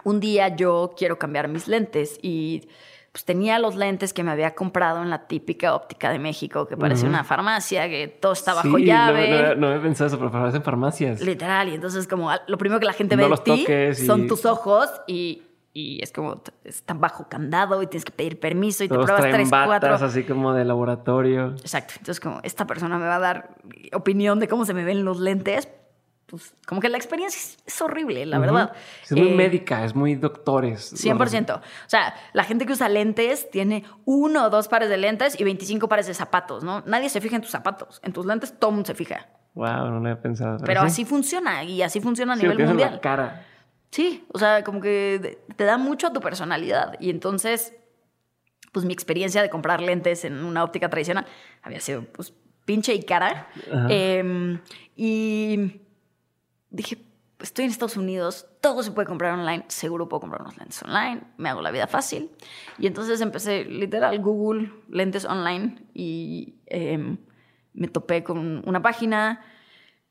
un 0.03 0.19
día 0.19 0.55
yo 0.55 0.93
quiero 0.97 1.17
cambiar 1.19 1.47
mis 1.47 1.67
lentes 1.67 2.17
y 2.21 2.67
pues 3.11 3.25
tenía 3.25 3.57
los 3.57 3.75
lentes 3.75 4.13
que 4.13 4.23
me 4.23 4.29
había 4.31 4.53
comprado 4.53 5.01
en 5.01 5.09
la 5.09 5.25
típica 5.27 5.73
óptica 5.73 6.11
de 6.11 6.19
México, 6.19 6.67
que 6.67 6.77
parece 6.77 7.07
una 7.07 7.23
farmacia, 7.23 7.89
que 7.89 8.07
todo 8.07 8.33
está 8.33 8.53
bajo 8.53 8.77
Sí, 8.77 8.85
llave. 8.85 9.29
No, 9.31 9.47
no, 9.47 9.55
no 9.55 9.67
había 9.69 9.81
pensado 9.81 10.07
eso, 10.09 10.19
pero 10.19 10.31
para 10.31 10.55
en 10.55 10.61
farmacias. 10.63 11.19
Literal, 11.19 11.69
y 11.69 11.73
entonces 11.73 12.07
como 12.07 12.29
al- 12.29 12.43
lo 12.47 12.57
primero 12.59 12.79
que 12.79 12.85
la 12.85 12.93
gente 12.93 13.15
No 13.17 13.23
ve 13.23 13.29
de 13.29 13.37
ti 13.41 13.61
toques 13.63 13.99
y- 13.99 14.05
son 14.05 14.27
tus 14.27 14.45
ojos 14.45 14.89
y, 15.07 15.41
y 15.73 16.03
es 16.03 16.11
como 16.11 16.41
están 16.63 16.99
bajo 16.99 17.27
candado 17.29 17.81
y 17.83 17.87
tienes 17.87 18.05
que 18.05 18.11
pedir 18.11 18.39
permiso 18.39 18.83
y 18.83 18.87
te 18.89 18.95
pruebas 18.95 19.21
tres, 19.29 19.49
batas 19.49 19.67
cuatro. 19.67 19.93
así 20.07 20.23
como 20.23 20.53
de 20.53 20.65
laboratorio. 20.65 21.49
Exacto. 21.61 21.93
Entonces, 21.97 22.19
como 22.19 22.39
esta 22.43 22.65
persona 22.65 22.97
me 22.97 23.05
va 23.05 23.15
a 23.15 23.19
dar 23.19 23.49
opinión 23.93 24.39
de 24.39 24.47
cómo 24.47 24.65
se 24.65 24.73
me 24.73 24.83
ven 24.83 25.05
los 25.05 25.19
lentes, 25.19 25.69
pues 26.25 26.53
como 26.67 26.79
que 26.81 26.89
la 26.89 26.97
experiencia 26.97 27.39
es, 27.65 27.81
horrible, 27.81 28.23
la 28.25 28.37
verdad. 28.37 28.73
Es 29.03 29.11
muy 29.13 29.29
Eh, 29.29 29.35
médica, 29.35 29.83
es 29.83 29.95
muy 29.95 30.13
doctores. 30.15 30.93
100%. 30.93 31.55
O 31.57 31.61
sea, 31.87 32.13
la 32.33 32.43
gente 32.43 32.65
que 32.67 32.73
usa 32.73 32.87
lentes 32.87 33.49
tiene 33.49 33.83
uno 34.05 34.45
o 34.45 34.49
dos 34.51 34.67
pares 34.67 34.89
de 34.89 34.97
lentes 34.97 35.39
y 35.39 35.43
25 35.43 35.87
pares 35.89 36.05
de 36.07 36.13
zapatos, 36.13 36.63
¿no? 36.63 36.83
Nadie 36.85 37.09
se 37.09 37.19
fija 37.21 37.35
en 37.35 37.41
tus 37.41 37.51
zapatos. 37.51 37.99
En 38.03 38.13
tus 38.13 38.25
lentes 38.27 38.53
todo 38.59 38.71
mundo 38.71 38.85
se 38.87 38.93
fija. 38.95 39.27
Wow, 39.55 39.65
no 39.89 39.91
lo 39.91 39.97
había 40.09 40.21
pensado. 40.21 40.59
Pero 40.63 40.81
sí. 40.81 40.87
así 40.87 41.05
funciona 41.05 41.63
y 41.63 41.81
así 41.81 41.99
funciona 41.99 42.33
a 42.33 42.35
Sí, 42.37 42.43
nivel 42.43 42.63
mundial. 42.67 42.93
la 42.95 43.01
cara. 43.01 43.45
Sí, 43.91 44.25
o 44.31 44.39
sea, 44.39 44.63
como 44.63 44.81
que 44.81 45.39
te 45.55 45.63
da 45.63 45.77
mucho 45.77 46.07
a 46.07 46.13
tu 46.13 46.19
personalidad. 46.21 46.95
Y 46.99 47.09
entonces, 47.09 47.73
pues 48.71 48.85
mi 48.85 48.93
experiencia 48.93 49.41
de 49.41 49.49
comprar 49.49 49.81
lentes 49.81 50.25
en 50.25 50.43
una 50.43 50.63
óptica 50.63 50.89
tradicional 50.89 51.25
había 51.61 51.79
sido, 51.79 52.03
pues, 52.03 52.33
pinche 52.65 52.93
y 52.93 53.01
cara. 53.01 53.49
Eh, 53.89 54.59
y 54.95 55.81
dije, 56.69 56.99
estoy 57.39 57.65
en 57.65 57.71
Estados 57.71 57.97
Unidos, 57.97 58.47
todo 58.61 58.83
se 58.83 58.91
puede 58.91 59.07
comprar 59.07 59.33
online, 59.33 59.65
seguro 59.67 60.09
puedo 60.09 60.21
comprar 60.21 60.41
unos 60.41 60.57
lentes 60.57 60.83
online, 60.83 61.21
me 61.37 61.49
hago 61.49 61.61
la 61.61 61.71
vida 61.71 61.87
fácil. 61.87 62.29
Y 62.77 62.87
entonces 62.87 63.21
empecé, 63.21 63.65
literal, 63.65 64.19
Google, 64.19 64.71
lentes 64.89 65.25
online, 65.25 65.81
y 65.93 66.55
eh, 66.67 67.17
me 67.73 67.87
topé 67.87 68.23
con 68.23 68.61
una 68.67 68.81
página 68.81 69.41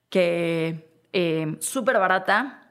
que 0.08 0.90
eh, 1.12 1.56
súper 1.60 1.98
barata 1.98 2.67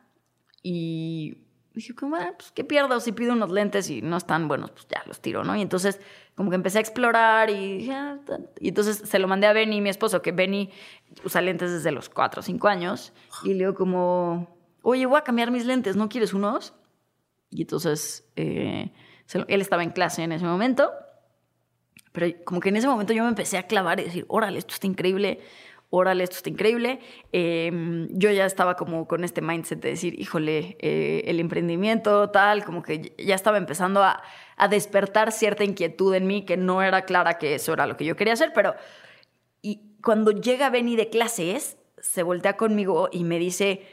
y 0.70 1.38
dije, 1.74 1.94
ah, 2.14 2.34
pues, 2.38 2.52
¿qué 2.52 2.66
pierdo 2.66 3.00
si 3.00 3.14
pido 3.14 3.32
unos 3.32 3.52
lentes 3.52 3.90
y 3.90 4.02
no 4.02 4.18
están 4.18 4.50
buenos? 4.50 4.72
Pues 4.72 4.86
ya 4.90 5.02
los 5.06 5.22
tiro, 5.22 5.46
¿no? 5.46 5.56
Y 5.56 5.62
entonces, 5.62 6.02
como 6.36 6.50
que 6.50 6.58
empecé 6.58 6.80
a 6.80 6.82
explorar 6.82 7.50
y, 7.50 7.90
ah, 7.90 8.18
y 8.60 8.68
entonces 8.68 8.98
se 8.98 9.18
lo 9.18 9.30
mandé 9.30 9.48
a 9.48 9.54
Benny, 9.54 9.80
mi 9.80 9.90
esposo, 9.90 10.22
que 10.22 10.34
Benny 10.34 10.70
usa 11.24 11.40
lentes 11.40 11.72
desde 11.72 11.92
los 11.92 12.10
4 12.10 12.42
o 12.42 12.44
5 12.44 12.68
años. 12.68 13.14
Y 13.46 13.54
le 13.54 13.60
digo 13.60 13.76
como, 13.76 14.58
oye, 14.82 15.06
voy 15.06 15.18
a 15.18 15.22
cambiar 15.22 15.52
mis 15.52 15.66
lentes, 15.66 15.96
¿no 15.96 16.10
quieres 16.10 16.34
unos? 16.34 16.74
Y 17.50 17.62
entonces, 17.62 18.30
eh, 18.36 18.92
él 19.48 19.62
estaba 19.62 19.84
en 19.84 19.92
clase 19.92 20.24
en 20.24 20.34
ese 20.34 20.44
momento. 20.44 20.92
Pero 22.12 22.44
como 22.44 22.60
que 22.60 22.70
en 22.70 22.76
ese 22.76 22.88
momento 22.88 23.14
yo 23.14 23.24
me 23.24 23.30
empecé 23.30 23.58
a 23.58 23.68
clavar 23.68 24.02
y 24.02 24.04
decir, 24.04 24.26
órale, 24.28 24.60
esto 24.60 24.74
está 24.74 24.88
increíble 24.88 25.40
órale, 25.90 26.24
esto 26.24 26.38
está 26.38 26.50
increíble. 26.50 27.00
Em, 27.32 28.08
yo 28.12 28.32
ya 28.32 28.46
estaba 28.46 28.76
como 28.76 29.08
con 29.08 29.24
este 29.24 29.42
mindset 29.42 29.82
de 29.82 29.90
decir, 29.90 30.20
híjole, 30.20 30.78
eh, 30.80 31.24
el 31.26 31.40
emprendimiento, 31.40 32.30
tal, 32.30 32.66
como 32.66 32.84
que 32.84 33.14
ya 33.18 33.36
estaba 33.36 33.58
empezando 33.58 34.04
a, 34.04 34.22
despertar 34.70 35.32
cierta 35.32 35.64
inquietud 35.64 36.16
en 36.16 36.26
mí 36.26 36.44
que 36.44 36.58
no 36.58 36.82
era 36.82 37.04
clara 37.04 37.38
que 37.38 37.54
eso 37.56 37.74
era 37.74 37.86
lo 37.86 37.96
que 37.96 38.06
yo 38.06 38.16
quería 38.16 38.34
hacer, 38.34 38.54
pero 38.56 38.74
y 39.62 39.82
cuando 40.02 40.32
llega 40.32 40.72
Benny 40.72 40.96
de 40.96 41.10
clases, 41.10 41.78
se 42.00 42.24
voltea 42.24 42.58
conmigo 42.58 43.08
y 43.12 43.24
me 43.24 43.38
dice, 43.38 43.86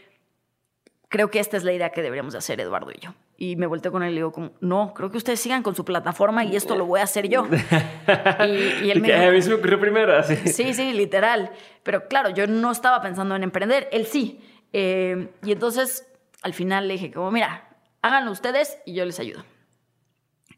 creo 1.14 1.30
que 1.30 1.38
esta 1.38 1.56
es 1.56 1.62
la 1.62 1.72
idea 1.72 1.90
que 1.90 2.02
deberíamos 2.02 2.34
hacer 2.34 2.60
Eduardo 2.60 2.90
y 2.90 2.98
yo. 2.98 3.14
Y 3.36 3.54
me 3.54 3.68
volteé 3.68 3.92
con 3.92 4.02
él 4.02 4.10
y 4.10 4.14
le 4.14 4.18
digo, 4.18 4.32
como, 4.32 4.50
no, 4.60 4.92
creo 4.94 5.12
que 5.12 5.16
ustedes 5.16 5.38
sigan 5.38 5.62
con 5.62 5.76
su 5.76 5.84
plataforma 5.84 6.42
y 6.42 6.56
esto 6.56 6.74
lo 6.74 6.86
voy 6.86 6.98
a 6.98 7.04
hacer 7.04 7.28
yo. 7.28 7.46
y, 8.82 8.90
él 8.90 9.00
me 9.00 9.12
dijo, 9.12 9.28
a 9.28 9.30
mí 9.30 9.40
se 9.40 9.50
me 9.50 9.54
ocurrió 9.54 9.78
primero, 9.78 10.16
así. 10.16 10.34
Sí, 10.48 10.74
sí, 10.74 10.92
literal. 10.92 11.52
Pero 11.84 12.08
claro, 12.08 12.30
yo 12.30 12.48
no 12.48 12.72
estaba 12.72 13.00
pensando 13.00 13.36
en 13.36 13.44
emprender, 13.44 13.88
él 13.92 14.06
sí. 14.06 14.40
Eh, 14.72 15.28
y 15.44 15.52
entonces, 15.52 16.04
al 16.42 16.52
final 16.52 16.88
le 16.88 16.94
dije, 16.94 17.12
como, 17.12 17.30
mira, 17.30 17.68
háganlo 18.02 18.32
ustedes 18.32 18.78
y 18.84 18.94
yo 18.94 19.04
les 19.04 19.20
ayudo. 19.20 19.44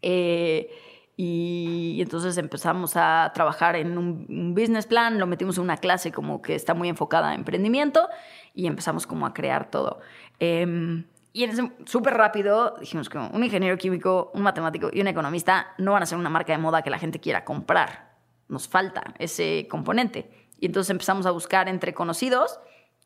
Eh, 0.00 0.70
y, 1.18 1.98
entonces 2.00 2.36
empezamos 2.38 2.92
a 2.96 3.30
trabajar 3.34 3.76
en 3.76 3.96
un, 3.96 4.54
business 4.54 4.86
plan, 4.86 5.18
lo 5.18 5.26
metimos 5.26 5.57
en 5.57 5.64
una 5.64 5.76
clase 5.76 6.12
como 6.12 6.40
que 6.40 6.54
está 6.54 6.72
muy 6.72 6.88
enfocada 6.88 7.30
a 7.30 7.34
emprendimiento 7.34 8.09
y 8.57 8.66
empezamos 8.66 9.07
como 9.07 9.26
a 9.26 9.32
crear 9.32 9.70
todo. 9.70 10.00
Eh, 10.40 11.04
y 11.36 11.46
súper 11.84 12.14
rápido 12.14 12.76
dijimos 12.80 13.11
que 13.11 13.18
un 13.18 13.44
ingeniero 13.44 13.76
químico, 13.76 14.30
un 14.32 14.40
matemático 14.40 14.88
y 14.90 15.02
un 15.02 15.07
economista 15.07 15.74
no 15.76 15.92
van 15.92 16.02
a 16.02 16.07
ser 16.07 16.16
una 16.16 16.30
marca 16.30 16.54
de 16.54 16.59
moda 16.59 16.80
que 16.80 16.88
la 16.88 16.98
gente 16.98 17.20
quiera 17.20 17.44
comprar. 17.44 18.16
Nos 18.48 18.68
falta 18.68 19.12
ese 19.18 19.68
componente. 19.70 20.30
Y 20.59 20.64
entonces 20.64 20.88
empezamos 20.88 21.26
a 21.26 21.32
buscar 21.32 21.68
entre 21.68 21.92
conocidos 21.92 22.59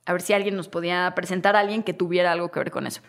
a 0.07 0.13
ver 0.13 0.23
si 0.23 0.33
alguien 0.33 0.55
nos 0.55 0.69
podía 0.69 1.13
presentar 1.17 1.57
a 1.57 1.59
alguien 1.59 1.83
que 1.83 1.93
tuviera 1.93 2.31
algo 2.31 2.53
que 2.53 2.61
ver 2.61 2.71
con 2.71 2.87
eso. 2.87 3.03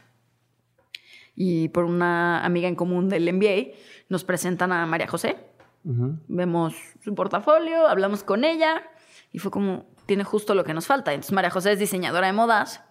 Y 1.35 1.69
por 1.69 1.83
una 1.83 2.43
amiga 2.43 2.67
en 2.67 2.75
común 2.75 3.07
del 3.07 3.31
MBA 3.31 3.75
nos 4.09 4.23
presentan 4.23 4.71
a 4.71 4.87
María 4.87 5.07
José. 5.07 5.37
Vemos 5.83 6.73
su 7.03 7.13
portafolio, 7.13 7.87
hablamos 7.87 8.23
con 8.23 8.43
ella 8.43 8.81
y 9.31 9.37
fue 9.37 9.51
como, 9.51 9.85
tiene 10.11 10.25
justo 10.25 10.55
lo 10.55 10.65
que 10.65 10.73
nos 10.73 10.87
falta. 10.87 11.13
Entonces 11.13 11.31
María 11.31 11.49
José 11.49 11.71
es 11.71 11.79
diseñadora 11.79 12.27
de 12.27 12.33
modas 12.33 12.83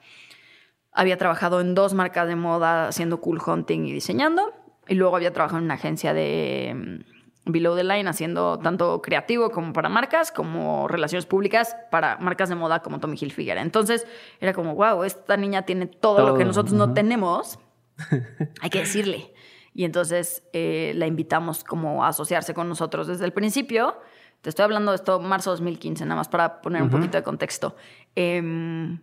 había 0.93 1.17
trabajado 1.17 1.61
en 1.61 1.75
dos 1.75 1.95
marcas 1.95 2.27
de 2.27 2.37
moda 2.37 2.89
haciendo 2.89 3.21
cool 3.21 3.41
hunting 3.45 3.87
y 3.87 3.93
diseñando. 3.93 4.53
Y 4.89 4.95
luego 4.95 5.17
había 5.17 5.33
trabajado 5.33 5.59
en 5.59 5.65
una 5.65 5.75
agencia 5.75 6.13
de 6.13 6.75
mm, 6.75 7.53
Below 7.53 7.77
the 7.77 7.85
Line 7.85 8.09
haciendo 8.09 8.59
tanto 8.59 9.01
creativo 9.01 9.51
como 9.51 9.73
para 9.73 9.89
marcas, 9.89 10.33
como 10.33 10.89
relaciones 10.89 11.27
públicas 11.27 11.77
para 11.91 12.17
marcas 12.19 12.49
de 12.49 12.57
moda 12.57 12.81
como 12.81 12.99
Tommy 12.99 13.17
Hilfiger. 13.21 13.59
Entonces 13.59 14.07
era 14.41 14.53
como, 14.53 14.75
wow, 14.75 15.05
esta 15.05 15.37
niña 15.37 15.63
tiene 15.63 15.87
todo, 15.87 16.27
lo 16.27 16.37
que 16.37 16.45
nosotros 16.45 16.75
no 16.75 16.93
tenemos. 16.93 17.59
Hay 18.61 18.71
que 18.71 18.81
decirle. 18.81 19.33
Y 19.73 19.85
entonces 19.85 20.43
eh, 20.53 20.93
la 20.97 21.07
invitamos 21.07 21.63
como 21.63 22.05
a 22.05 22.09
asociarse 22.09 22.53
con 22.55 22.69
nosotros 22.69 23.07
desde 23.07 23.25
el 23.25 23.33
principio. 23.33 23.97
Te 24.41 24.49
estoy 24.49 24.65
hablando 24.65 24.93
de 24.93 24.97
esto 24.97 25.21
marzo 25.21 25.51
2015, 25.51 26.05
nada 26.05 26.17
más 26.17 26.29
para 26.29 26.61
poner 26.63 26.83
un 26.83 26.91
poquito 26.91 27.19
de 27.19 27.23
contexto. 27.23 27.77
Eh, 28.17 28.99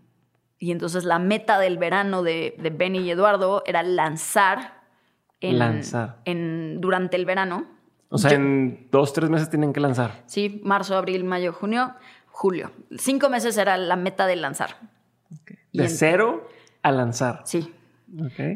y 0.59 0.71
entonces 0.71 1.03
la 1.03 1.19
meta 1.19 1.59
del 1.59 1.77
verano 1.77 2.23
de, 2.23 2.55
de 2.57 2.69
Benny 2.69 2.99
y 2.99 3.11
Eduardo 3.11 3.63
era 3.65 3.83
lanzar, 3.83 4.81
en, 5.39 5.59
lanzar. 5.59 6.17
En, 6.25 6.81
durante 6.81 7.15
el 7.15 7.25
verano. 7.25 7.67
O 8.09 8.17
sea, 8.17 8.31
en 8.31 8.87
dos, 8.91 9.13
tres 9.13 9.29
meses 9.29 9.49
tienen 9.49 9.73
que 9.73 9.79
lanzar. 9.79 10.23
Sí, 10.25 10.61
marzo, 10.63 10.95
abril, 10.95 11.23
mayo, 11.23 11.53
junio, 11.53 11.93
julio. 12.27 12.71
Cinco 12.97 13.29
meses 13.29 13.57
era 13.57 13.77
la 13.77 13.95
meta 13.95 14.25
de 14.25 14.37
lanzar. 14.37 14.77
De 15.73 15.89
cero 15.89 16.47
a 16.81 16.91
lanzar. 16.91 17.41
Sí. 17.45 17.73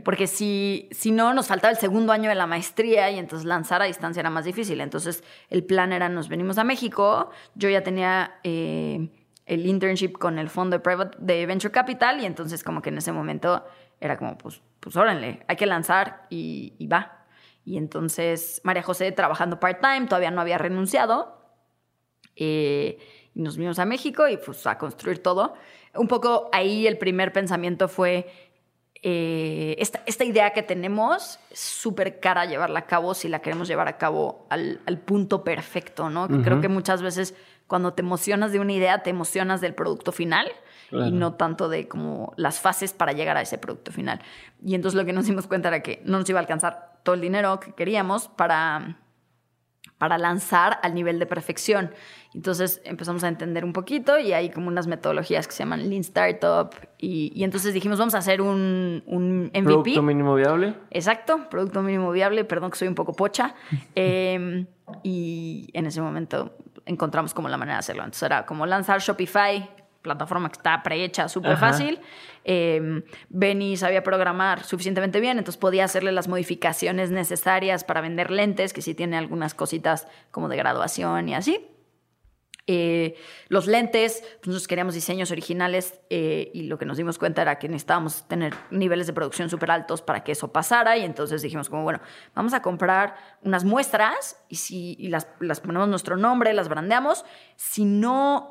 Porque 0.05 0.27
si, 0.27 0.87
si 0.91 1.11
no, 1.11 1.33
nos 1.33 1.47
faltaba 1.47 1.71
el 1.71 1.77
segundo 1.77 2.13
año 2.13 2.29
de 2.29 2.35
la 2.35 2.47
maestría 2.47 3.11
y 3.11 3.19
entonces 3.19 3.45
lanzar 3.45 3.81
a 3.81 3.85
distancia 3.85 4.21
era 4.21 4.29
más 4.29 4.45
difícil. 4.45 4.79
Entonces 4.79 5.23
el 5.49 5.63
plan 5.63 5.91
era, 5.91 6.07
nos 6.07 6.29
venimos 6.29 6.57
a 6.57 6.63
México, 6.63 7.31
yo 7.55 7.69
ya 7.69 7.83
tenía... 7.83 8.39
Eh, 8.43 9.09
el 9.51 9.65
internship 9.65 10.13
con 10.13 10.39
el 10.39 10.49
fondo 10.49 10.77
de, 10.77 10.79
private, 10.79 11.17
de 11.19 11.45
Venture 11.45 11.73
Capital 11.73 12.21
y 12.21 12.25
entonces 12.25 12.63
como 12.63 12.81
que 12.81 12.87
en 12.87 12.99
ese 12.99 13.11
momento 13.11 13.65
era 13.99 14.17
como, 14.17 14.37
pues, 14.37 14.61
pues 14.79 14.95
órale, 14.95 15.43
hay 15.47 15.55
que 15.57 15.65
lanzar 15.65 16.25
y, 16.29 16.87
va. 16.87 17.25
Y 17.65 17.77
entonces 17.77 18.61
María 18.63 18.81
José 18.81 19.11
trabajando 19.11 19.59
part-time, 19.59 20.07
todavía 20.07 20.31
no 20.31 20.39
había 20.39 20.57
renunciado. 20.57 21.37
Eh, 22.37 22.97
y 23.33 23.41
nos 23.41 23.57
vinimos 23.57 23.77
a 23.79 23.85
México 23.85 24.27
y 24.27 24.37
pues 24.37 24.65
a 24.65 24.77
construir 24.77 25.21
todo. 25.21 25.53
Un 25.95 26.07
poco 26.07 26.49
ahí 26.53 26.87
el 26.87 26.97
primer 26.97 27.33
pensamiento 27.33 27.89
fue, 27.89 28.31
eh, 29.03 29.75
esta, 29.79 30.03
esta, 30.05 30.23
idea 30.23 30.51
que 30.51 30.61
tenemos 30.61 31.39
es 31.49 31.59
súper 31.59 32.19
cara 32.19 32.45
llevarla 32.45 32.79
a 32.79 32.85
cabo 32.85 33.15
si 33.15 33.27
la 33.27 33.39
queremos 33.39 33.67
llevar 33.67 33.87
a 33.87 33.97
cabo 33.97 34.45
al, 34.49 34.79
al 34.85 34.99
punto 34.99 35.43
perfecto, 35.43 36.09
¿no? 36.11 36.27
Creo 36.27 36.61
que 36.61 36.67
muchas 36.67 37.01
veces 37.01 37.33
cuando 37.65 37.93
te 37.93 38.01
emocionas 38.01 38.51
de 38.51 38.59
una 38.59 38.73
idea, 38.73 39.01
te 39.01 39.09
emocionas 39.09 39.59
del 39.59 39.73
producto 39.73 40.11
final 40.11 40.51
y 40.91 41.11
no 41.11 41.33
tanto 41.33 41.69
de 41.69 41.87
como 41.87 42.33
las 42.35 42.59
fases 42.59 42.93
para 42.93 43.13
llegar 43.13 43.37
a 43.37 43.41
ese 43.41 43.57
producto 43.57 43.91
final. 43.91 44.19
Y 44.63 44.75
entonces 44.75 44.99
lo 44.99 45.05
que 45.05 45.13
nos 45.13 45.25
dimos 45.25 45.47
cuenta 45.47 45.69
era 45.69 45.81
que 45.81 46.01
no 46.05 46.19
nos 46.19 46.29
iba 46.29 46.39
a 46.39 46.41
alcanzar 46.41 46.99
todo 47.03 47.15
el 47.15 47.21
dinero 47.21 47.59
que 47.59 47.73
queríamos 47.73 48.27
para, 48.27 48.97
para 50.01 50.17
lanzar 50.17 50.79
al 50.81 50.95
nivel 50.95 51.19
de 51.19 51.27
perfección. 51.27 51.91
Entonces 52.33 52.81
empezamos 52.85 53.23
a 53.23 53.27
entender 53.27 53.63
un 53.63 53.71
poquito 53.71 54.17
y 54.17 54.33
hay 54.33 54.49
como 54.49 54.67
unas 54.67 54.87
metodologías 54.87 55.45
que 55.45 55.53
se 55.53 55.59
llaman 55.59 55.87
Lean 55.87 56.01
Startup 56.01 56.71
y, 56.97 57.31
y 57.35 57.43
entonces 57.43 57.71
dijimos 57.71 57.99
vamos 57.99 58.15
a 58.15 58.17
hacer 58.17 58.41
un, 58.41 59.03
un 59.05 59.51
MVP. 59.53 59.63
¿Producto 59.63 60.01
mínimo 60.01 60.33
viable? 60.33 60.73
Exacto, 60.89 61.47
producto 61.51 61.83
mínimo 61.83 62.09
viable, 62.09 62.45
perdón 62.45 62.71
que 62.71 62.79
soy 62.79 62.87
un 62.87 62.95
poco 62.95 63.13
pocha. 63.13 63.53
eh, 63.95 64.65
y 65.03 65.69
en 65.73 65.85
ese 65.85 66.01
momento 66.01 66.55
encontramos 66.87 67.35
como 67.35 67.47
la 67.47 67.57
manera 67.57 67.75
de 67.75 67.81
hacerlo. 67.81 68.01
Entonces 68.01 68.23
era 68.23 68.47
como 68.47 68.65
lanzar 68.65 69.01
Shopify, 69.01 69.69
plataforma 70.01 70.49
que 70.49 70.57
está 70.57 70.81
prehecha, 70.83 71.29
súper 71.29 71.57
fácil. 71.57 71.99
Eh, 72.43 73.03
Benny 73.29 73.77
sabía 73.77 74.03
programar 74.03 74.63
suficientemente 74.63 75.19
bien, 75.19 75.37
entonces 75.37 75.59
podía 75.59 75.85
hacerle 75.85 76.11
las 76.11 76.27
modificaciones 76.27 77.11
necesarias 77.11 77.83
para 77.83 78.01
vender 78.01 78.31
lentes, 78.31 78.73
que 78.73 78.81
sí 78.81 78.95
tiene 78.95 79.17
algunas 79.17 79.53
cositas 79.53 80.07
como 80.31 80.49
de 80.49 80.57
graduación 80.57 81.29
y 81.29 81.35
así. 81.35 81.67
Eh, 82.67 83.15
los 83.49 83.67
lentes, 83.67 84.21
pues 84.21 84.47
nosotros 84.47 84.67
queríamos 84.67 84.93
diseños 84.93 85.31
originales 85.31 85.99
eh, 86.09 86.51
y 86.53 86.63
lo 86.63 86.77
que 86.77 86.85
nos 86.85 86.95
dimos 86.95 87.17
cuenta 87.17 87.41
era 87.41 87.57
que 87.57 87.67
necesitábamos 87.67 88.27
tener 88.27 88.53
niveles 88.69 89.07
de 89.07 89.13
producción 89.13 89.49
súper 89.49 89.71
altos 89.71 90.01
para 90.01 90.23
que 90.23 90.31
eso 90.31 90.53
pasara 90.53 90.95
y 90.95 91.03
entonces 91.03 91.41
dijimos 91.41 91.69
como, 91.69 91.83
bueno, 91.83 91.99
vamos 92.35 92.53
a 92.53 92.61
comprar 92.61 93.15
unas 93.41 93.65
muestras 93.65 94.37
y, 94.47 94.55
si, 94.55 94.95
las, 95.09 95.27
las 95.39 95.59
ponemos 95.59 95.89
nuestro 95.89 96.17
nombre, 96.17 96.53
las 96.53 96.69
brandeamos. 96.69 97.25
Si 97.55 97.83
no 97.83 98.49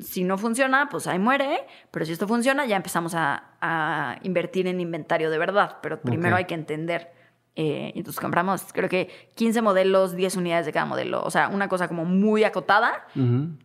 si 0.00 0.24
no 0.24 0.38
funciona, 0.38 0.88
pues 0.90 1.06
ahí 1.06 1.18
muere, 1.18 1.66
pero 1.90 2.04
si 2.04 2.12
esto 2.12 2.28
funciona, 2.28 2.66
ya 2.66 2.76
empezamos 2.76 3.14
a, 3.14 3.54
a 3.60 4.16
invertir 4.22 4.66
en 4.66 4.80
inventario 4.80 5.30
de 5.30 5.38
verdad, 5.38 5.78
pero 5.82 6.00
primero 6.00 6.36
hay 6.36 6.44
que 6.44 6.54
entender 6.54 7.12
eh, 7.60 7.92
entonces 7.96 8.20
compramos, 8.20 8.66
creo 8.72 8.88
que 8.88 9.10
15 9.34 9.62
modelos, 9.62 10.14
10 10.14 10.36
unidades 10.36 10.64
de 10.64 10.72
cada 10.72 10.86
modelo. 10.86 11.20
O 11.24 11.30
sea, 11.32 11.48
una 11.48 11.66
cosa 11.66 11.88
como 11.88 12.04
muy 12.04 12.44
acotada, 12.44 13.08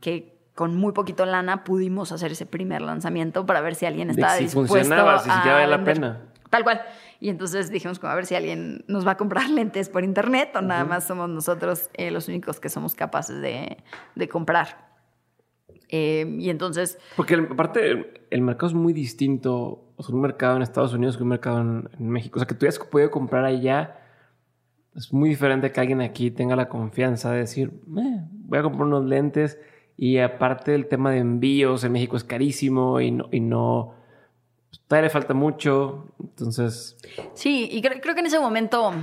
que 0.01 0.35
con 0.55 0.75
muy 0.75 0.93
poquito 0.93 1.27
lana 1.27 1.63
pudimos 1.63 2.11
hacer 2.11 2.31
ese 2.31 2.47
primer 2.47 2.81
lanzamiento 2.81 3.45
para 3.45 3.61
ver 3.61 3.75
si 3.75 3.85
alguien 3.85 4.09
estaba 4.09 4.33
si 4.33 4.45
dispuesto 4.45 4.73
funcionaba, 4.73 5.19
si 5.19 5.29
a 5.29 5.43
vale 5.45 5.67
la 5.67 5.83
pena. 5.83 6.21
Tal 6.49 6.63
cual. 6.63 6.81
Y 7.19 7.29
entonces 7.29 7.69
dijimos 7.69 7.99
como 7.99 8.11
a 8.11 8.15
ver 8.15 8.25
si 8.25 8.33
alguien 8.33 8.83
nos 8.87 9.05
va 9.05 9.11
a 9.11 9.17
comprar 9.17 9.47
lentes 9.51 9.89
por 9.89 10.03
internet 10.03 10.55
o 10.55 10.61
nada 10.61 10.85
más 10.85 11.05
somos 11.05 11.29
nosotros 11.29 11.91
eh, 11.93 12.09
los 12.09 12.27
únicos 12.27 12.59
que 12.59 12.69
somos 12.69 12.95
capaces 12.95 13.41
de, 13.41 13.77
de 14.15 14.27
comprar. 14.27 14.92
Eh, 15.95 16.25
y 16.39 16.49
entonces... 16.49 16.97
Porque 17.15 17.35
aparte 17.35 18.25
el 18.31 18.41
mercado 18.41 18.69
es 18.69 18.73
muy 18.73 18.93
distinto, 18.93 19.83
o 19.95 20.01
sea, 20.01 20.15
un 20.15 20.21
mercado 20.21 20.55
en 20.55 20.63
Estados 20.63 20.91
Unidos 20.91 21.17
que 21.17 21.21
un 21.23 21.29
mercado 21.29 21.61
en, 21.61 22.09
México. 22.09 22.37
O 22.37 22.39
sea, 22.39 22.47
que 22.47 22.55
tú 22.55 22.65
hayas 22.65 22.79
podido 22.79 23.11
comprar 23.11 23.45
allá 23.45 23.99
es 24.95 25.13
muy 25.13 25.29
diferente 25.29 25.71
que 25.71 25.79
alguien 25.79 26.01
aquí 26.01 26.31
tenga 26.31 26.55
la 26.55 26.67
confianza 26.67 27.31
de 27.31 27.39
decir, 27.39 27.71
eh, 27.97 28.21
voy 28.31 28.59
a 28.59 28.63
comprar 28.63 28.87
unos 28.87 29.05
lentes 29.05 29.59
y 29.95 30.17
aparte 30.17 30.73
el 30.73 30.87
tema 30.87 31.11
de 31.11 31.19
envíos 31.19 31.83
en 31.83 31.91
México 31.91 32.17
es 32.17 32.23
carísimo 32.23 32.99
y 32.99 33.11
no, 33.11 33.27
y 33.31 33.39
no 33.39 33.93
todavía 34.87 35.07
le 35.07 35.09
falta 35.11 35.33
mucho, 35.35 36.07
entonces... 36.19 36.97
Sí, 37.33 37.69
y 37.71 37.81
creo 37.81 38.13
que 38.13 38.19
en 38.19 38.25
ese 38.25 38.39
momento 38.39 38.93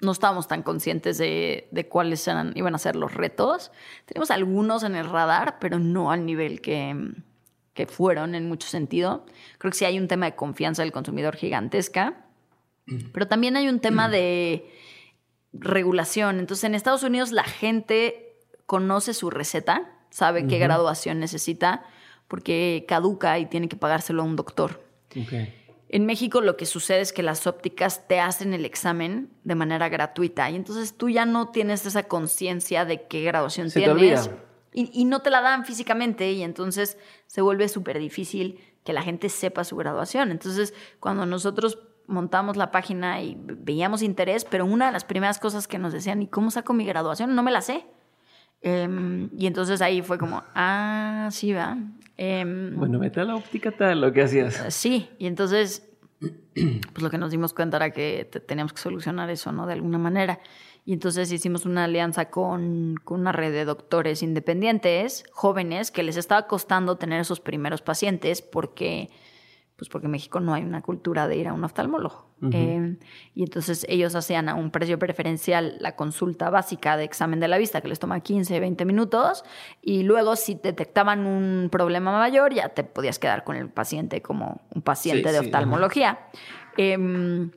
no 0.00 0.12
estábamos 0.12 0.48
tan 0.48 0.62
conscientes 0.62 1.18
de, 1.18 1.68
de, 1.70 1.88
cuáles 1.88 2.26
eran, 2.28 2.52
iban 2.56 2.74
a 2.74 2.78
ser 2.78 2.96
los 2.96 3.14
retos. 3.14 3.72
Tenemos 4.06 4.30
algunos 4.30 4.82
en 4.82 4.94
el 4.94 5.08
radar, 5.08 5.58
pero 5.60 5.78
no 5.78 6.10
al 6.10 6.26
nivel 6.26 6.60
que, 6.60 7.14
que 7.74 7.86
fueron 7.86 8.34
en 8.34 8.48
mucho 8.48 8.68
sentido. 8.68 9.26
Creo 9.58 9.70
que 9.70 9.78
sí 9.78 9.84
hay 9.84 9.98
un 9.98 10.08
tema 10.08 10.26
de 10.26 10.36
confianza 10.36 10.82
del 10.82 10.92
consumidor 10.92 11.36
gigantesca, 11.36 12.26
pero 13.12 13.26
también 13.26 13.56
hay 13.56 13.68
un 13.68 13.80
tema 13.80 14.08
de 14.08 14.70
regulación. 15.52 16.38
Entonces, 16.38 16.64
en 16.64 16.74
Estados 16.74 17.02
Unidos 17.02 17.32
la 17.32 17.44
gente 17.44 18.36
conoce 18.66 19.14
su 19.14 19.30
receta, 19.30 19.90
sabe 20.10 20.46
qué 20.46 20.58
graduación 20.58 21.18
necesita, 21.18 21.84
porque 22.28 22.84
caduca 22.88 23.38
y 23.38 23.46
tiene 23.46 23.68
que 23.68 23.76
pagárselo 23.76 24.22
a 24.22 24.26
un 24.26 24.36
doctor. 24.36 24.84
En 25.94 26.06
México 26.06 26.40
lo 26.40 26.56
que 26.56 26.66
sucede 26.66 27.02
es 27.02 27.12
que 27.12 27.22
las 27.22 27.46
ópticas 27.46 28.08
te 28.08 28.18
hacen 28.18 28.52
el 28.52 28.64
examen 28.64 29.30
de 29.44 29.54
manera 29.54 29.88
gratuita 29.88 30.50
y 30.50 30.56
entonces 30.56 30.96
tú 30.96 31.08
ya 31.08 31.24
no 31.24 31.50
tienes 31.50 31.86
esa 31.86 32.02
conciencia 32.02 32.84
de 32.84 33.06
qué 33.06 33.22
graduación 33.22 33.70
tienes. 33.70 34.28
Y, 34.72 34.90
y, 34.92 35.04
no 35.04 35.22
te 35.22 35.30
la 35.30 35.40
dan 35.40 35.64
físicamente 35.64 36.32
y 36.32 36.42
entonces 36.42 36.98
se 37.28 37.42
vuelve 37.42 37.68
súper 37.68 38.00
difícil 38.00 38.58
que 38.82 38.92
la 38.92 39.02
gente 39.02 39.28
sepa 39.28 39.62
su 39.62 39.76
graduación. 39.76 40.32
Entonces, 40.32 40.74
cuando 40.98 41.26
nosotros 41.26 41.78
montamos 42.08 42.56
la 42.56 42.72
página 42.72 43.22
y 43.22 43.36
veíamos 43.38 44.02
interés, 44.02 44.44
pero 44.44 44.66
una 44.66 44.86
de 44.86 44.92
las 44.92 45.04
primeras 45.04 45.38
cosas 45.38 45.68
que 45.68 45.78
nos 45.78 45.92
decían, 45.92 46.22
¿y 46.22 46.26
cómo 46.26 46.50
saco 46.50 46.72
mi 46.72 46.84
graduación? 46.84 47.36
No 47.36 47.44
me 47.44 47.52
la 47.52 47.60
sé. 47.60 47.86
Eh, 48.62 49.28
y 49.38 49.46
entonces 49.46 49.80
ahí 49.80 50.02
fue 50.02 50.18
como, 50.18 50.42
ah, 50.56 51.28
sí, 51.30 51.52
va. 51.52 51.78
Eh, 52.16 52.44
bueno, 52.74 52.98
vete 52.98 53.20
a 53.20 53.24
la 53.24 53.36
óptica 53.36 53.72
tal, 53.72 54.00
lo 54.00 54.12
que 54.12 54.22
hacías. 54.22 54.62
Sí, 54.74 55.10
y 55.18 55.26
entonces, 55.26 55.88
pues 56.20 57.02
lo 57.02 57.10
que 57.10 57.18
nos 57.18 57.30
dimos 57.30 57.54
cuenta 57.54 57.76
era 57.78 57.90
que 57.90 58.28
teníamos 58.46 58.72
que 58.72 58.80
solucionar 58.80 59.30
eso, 59.30 59.52
¿no? 59.52 59.66
De 59.66 59.72
alguna 59.72 59.98
manera. 59.98 60.40
Y 60.86 60.92
entonces 60.92 61.32
hicimos 61.32 61.64
una 61.64 61.84
alianza 61.84 62.30
con, 62.30 62.96
con, 63.04 63.20
una 63.20 63.32
red 63.32 63.52
de 63.52 63.64
doctores 63.64 64.22
independientes, 64.22 65.24
jóvenes, 65.32 65.90
que 65.90 66.02
les 66.02 66.16
estaba 66.16 66.46
costando 66.46 66.96
tener 66.96 67.20
esos 67.20 67.40
primeros 67.40 67.80
pacientes 67.80 68.42
porque 68.42 69.10
pues 69.76 69.88
porque 69.88 70.06
en 70.06 70.12
México 70.12 70.38
no 70.38 70.54
hay 70.54 70.62
una 70.62 70.82
cultura 70.82 71.26
de 71.26 71.36
ir 71.36 71.48
a 71.48 71.52
un 71.52 71.64
oftalmólogo. 71.64 72.32
Eh, 72.52 72.98
y 73.34 73.42
entonces 73.42 73.86
ellos 73.88 74.14
hacían 74.14 74.50
a 74.50 74.54
un 74.54 74.70
precio 74.70 74.98
preferencial 74.98 75.76
la 75.80 75.96
consulta 75.96 76.50
básica 76.50 76.98
de 76.98 77.04
examen 77.04 77.40
de 77.40 77.48
la 77.48 77.56
vista, 77.56 77.80
que 77.80 77.88
les 77.88 77.98
toma 77.98 78.20
15, 78.20 78.60
20 78.60 78.84
minutos, 78.84 79.44
y 79.80 80.02
luego 80.02 80.36
si 80.36 80.54
detectaban 80.54 81.26
un 81.26 81.70
problema 81.72 82.12
mayor, 82.18 82.52
ya 82.52 82.68
te 82.68 82.84
podías 82.84 83.18
quedar 83.18 83.44
con 83.44 83.56
el 83.56 83.70
paciente 83.70 84.20
como 84.20 84.60
un 84.74 84.82
paciente 84.82 85.32
de 85.32 85.38
oftalmología. 85.38 86.28
Em, 86.76 87.50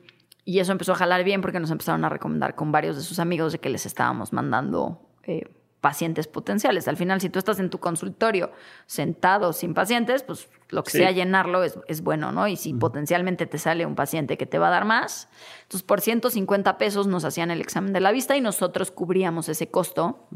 y 0.44 0.60
eso 0.60 0.72
empezó 0.72 0.92
a 0.92 0.94
jalar 0.96 1.22
bien 1.24 1.42
porque 1.42 1.60
nos 1.60 1.70
empezaron 1.70 2.04
a 2.04 2.08
recomendar 2.08 2.54
con 2.54 2.72
varios 2.72 2.96
de 2.96 3.02
sus 3.02 3.18
amigos 3.18 3.52
de 3.52 3.58
que 3.58 3.68
les 3.68 3.84
estábamos 3.84 4.32
mandando 4.32 5.02
eh, 5.24 5.42
pacientes 5.80 6.26
potenciales. 6.26 6.88
Al 6.88 6.96
final, 6.96 7.20
si 7.20 7.30
tú 7.30 7.38
estás 7.38 7.60
en 7.60 7.70
tu 7.70 7.78
consultorio 7.78 8.50
sentado 8.86 9.52
sin 9.52 9.74
pacientes, 9.74 10.22
pues 10.22 10.48
lo 10.70 10.82
que 10.82 10.90
sea 10.90 11.10
llenarlo 11.12 11.62
es, 11.62 11.78
es, 11.86 12.02
bueno, 12.02 12.32
¿no? 12.32 12.48
Y 12.48 12.56
si 12.56 12.74
potencialmente 12.74 13.46
te 13.46 13.58
sale 13.58 13.86
un 13.86 13.94
paciente 13.94 14.36
que 14.36 14.46
te 14.46 14.58
va 14.58 14.68
a 14.68 14.70
dar 14.70 14.84
más, 14.84 15.28
entonces 15.62 15.82
por 15.82 16.00
150 16.00 16.78
pesos 16.78 17.06
nos 17.06 17.24
hacían 17.24 17.50
el 17.50 17.60
examen 17.60 17.92
de 17.92 18.00
la 18.00 18.12
vista 18.12 18.36
y 18.36 18.40
nosotros 18.40 18.90
cubríamos 18.90 19.48
ese 19.48 19.70
costo. 19.70 20.28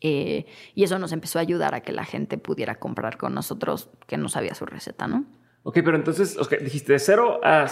Eh, 0.00 0.46
y 0.74 0.84
eso 0.84 0.98
nos 0.98 1.12
empezó 1.12 1.38
a 1.38 1.42
ayudar 1.42 1.74
a 1.74 1.80
que 1.80 1.92
la 1.92 2.04
gente 2.04 2.38
pudiera 2.38 2.76
comprar 2.76 3.16
con 3.16 3.34
nosotros 3.34 3.90
que 4.06 4.18
no 4.18 4.28
sabía 4.28 4.54
su 4.54 4.66
receta, 4.66 5.08
¿no? 5.08 5.24
Ok, 5.62 5.78
pero 5.82 5.96
entonces, 5.96 6.36
dijiste 6.60 6.92
de 6.92 6.98
cero 6.98 7.40
a, 7.42 7.66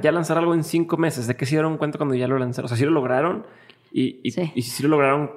ya 0.00 0.10
lanzar 0.10 0.38
algo 0.38 0.54
en 0.54 0.64
cinco 0.64 0.96
meses. 0.96 1.28
¿De 1.28 1.36
qué 1.36 1.46
se 1.46 1.54
dieron 1.54 1.78
cuenta 1.78 1.96
cuando 1.96 2.16
ya 2.16 2.26
lo 2.26 2.36
lanzaron? 2.36 2.66
O 2.66 2.68
sea, 2.68 2.76
sí 2.76 2.84
lo 2.84 2.90
lograron 2.90 3.46
y, 3.92 4.20
y, 4.28 4.34
y 4.56 4.62
si 4.62 4.82
lo 4.82 4.88
lograron, 4.88 5.30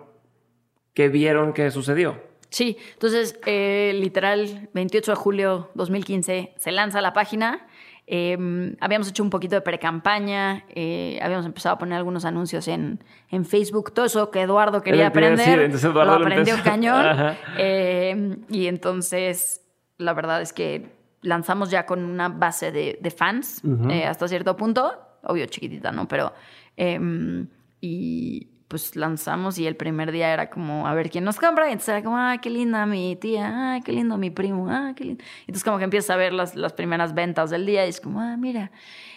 ¿qué 0.93 1.09
vieron 1.09 1.53
que 1.53 1.71
sucedió? 1.71 2.21
Sí, 2.49 2.77
entonces, 2.93 3.39
eh, 3.45 3.93
literal, 3.95 4.69
28 4.73 5.11
de 5.11 5.15
julio 5.15 5.69
2015 5.75 6.53
se 6.57 6.71
lanza 6.71 6.99
la 7.01 7.13
página. 7.13 7.65
Em, 8.07 8.75
habíamos 8.81 9.07
hecho 9.07 9.23
un 9.23 9.29
poquito 9.29 9.55
de 9.55 9.61
pre-campaña, 9.61 10.65
eh, 10.69 11.17
habíamos 11.21 11.45
empezado 11.45 11.75
a 11.75 11.77
poner 11.79 11.97
algunos 11.97 12.25
anuncios 12.25 12.67
en, 12.67 13.01
en 13.29 13.45
Facebook, 13.45 13.93
todo 13.93 14.05
eso 14.05 14.31
que 14.31 14.41
Eduardo 14.41 14.81
quería 14.81 15.07
aprender, 15.07 15.71
lo 15.71 16.01
aprendió 16.01 16.55
cañón. 16.61 17.37
Em, 17.57 18.41
y 18.49 18.67
entonces, 18.67 19.61
la 19.97 20.13
verdad 20.13 20.41
es 20.41 20.51
que 20.51 20.91
lanzamos 21.21 21.71
ya 21.71 21.85
con 21.85 22.03
una 22.03 22.27
base 22.27 22.73
de, 22.73 22.97
de 22.99 23.11
fans 23.11 23.61
eh, 23.89 24.03
hasta 24.05 24.27
cierto 24.27 24.57
punto, 24.57 24.91
obvio 25.23 25.45
chiquitita, 25.45 25.93
¿no? 25.93 26.07
Pero, 26.07 26.33
em, 26.75 27.47
y, 27.79 28.49
pues 28.71 28.95
lanzamos 28.95 29.57
y 29.57 29.67
el 29.67 29.75
primer 29.75 30.13
día 30.13 30.31
era 30.31 30.49
como 30.49 30.87
a 30.87 30.93
ver 30.93 31.09
quién 31.09 31.25
nos 31.25 31.37
compra 31.37 31.67
y 31.67 31.73
entonces 31.73 31.89
era 31.89 32.03
como, 32.03 32.17
ay, 32.17 32.39
qué 32.39 32.49
linda 32.49 32.85
mi 32.85 33.17
tía, 33.17 33.73
ay, 33.73 33.81
qué 33.81 33.91
lindo 33.91 34.15
mi 34.15 34.29
primo, 34.29 34.69
ay, 34.69 34.93
qué 34.93 35.03
lindo. 35.03 35.23
Entonces 35.41 35.65
como 35.65 35.77
que 35.77 35.83
empiezas 35.83 36.11
a 36.11 36.15
ver 36.15 36.31
las, 36.31 36.55
las 36.55 36.71
primeras 36.71 37.13
ventas 37.13 37.49
del 37.49 37.65
día 37.65 37.85
y 37.85 37.89
es 37.89 37.99
como, 37.99 38.21
ah, 38.21 38.37
mira. 38.37 38.71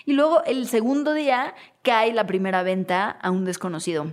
Y 0.05 0.15
luego 0.15 0.43
el 0.43 0.67
segundo 0.67 1.15
día 1.15 1.55
cae 1.83 2.13
la 2.13 2.27
primera 2.27 2.65
venta 2.65 3.11
a 3.11 3.31
un 3.31 3.45
desconocido. 3.45 4.13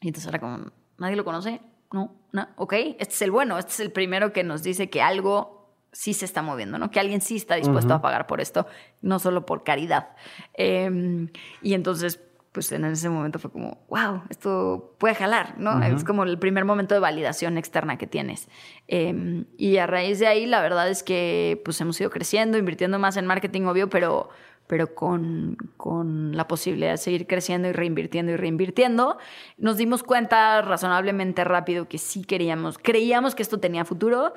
Y 0.00 0.08
entonces 0.08 0.26
era 0.26 0.38
como, 0.38 0.72
¿nadie 0.96 1.16
lo 1.16 1.24
conoce? 1.26 1.60
No, 1.92 2.14
no, 2.32 2.48
ok, 2.56 2.72
este 2.72 3.12
es 3.12 3.20
el 3.20 3.32
bueno, 3.32 3.58
este 3.58 3.72
es 3.72 3.80
el 3.80 3.92
primero 3.92 4.32
que 4.32 4.42
nos 4.42 4.62
dice 4.62 4.88
que 4.88 5.02
algo 5.02 5.74
sí 5.92 6.14
se 6.14 6.24
está 6.24 6.40
moviendo, 6.40 6.78
¿no? 6.78 6.90
Que 6.90 6.98
alguien 6.98 7.20
sí 7.20 7.36
está 7.36 7.56
dispuesto 7.56 7.92
a 7.92 8.00
pagar 8.00 8.26
por 8.26 8.40
esto, 8.40 8.66
no 9.02 9.18
solo 9.18 9.44
por 9.44 9.64
caridad. 9.64 10.16
Em, 10.54 11.28
y 11.60 11.74
entonces 11.74 12.20
pues 12.56 12.72
en 12.72 12.86
ese 12.86 13.10
momento 13.10 13.38
fue 13.38 13.52
como, 13.52 13.84
wow, 13.90 14.22
esto 14.30 14.94
puede 14.96 15.14
jalar, 15.14 15.58
¿no? 15.58 15.82
Es 15.82 16.04
como 16.04 16.22
el 16.22 16.38
primer 16.38 16.64
momento 16.64 16.94
de 16.94 17.00
validación 17.02 17.58
externa 17.58 17.98
que 17.98 18.06
tienes. 18.06 18.48
Em, 18.88 19.44
y 19.58 19.76
a 19.76 19.86
raíz 19.86 20.20
de 20.20 20.26
ahí, 20.26 20.46
la 20.46 20.62
verdad 20.62 20.88
es 20.88 21.02
que 21.02 21.60
pues 21.66 21.78
hemos 21.82 22.00
ido 22.00 22.08
creciendo, 22.08 22.56
invirtiendo 22.56 22.98
más 22.98 23.18
en 23.18 23.26
marketing, 23.26 23.64
obvio, 23.64 23.90
pero, 23.90 24.30
pero 24.66 24.94
con, 24.94 25.58
con 25.76 26.34
la 26.34 26.48
posibilidad 26.48 26.92
de 26.92 26.96
seguir 26.96 27.26
creciendo 27.26 27.68
y 27.68 27.72
reinvirtiendo 27.72 28.32
y 28.32 28.36
reinvirtiendo. 28.36 29.18
Nos 29.58 29.76
dimos 29.76 30.02
cuenta 30.02 30.62
razonablemente 30.62 31.44
rápido 31.44 31.90
que 31.90 31.98
sí 31.98 32.24
queríamos, 32.24 32.78
creíamos 32.78 33.34
que 33.34 33.42
esto 33.42 33.60
tenía 33.60 33.84
futuro. 33.84 34.32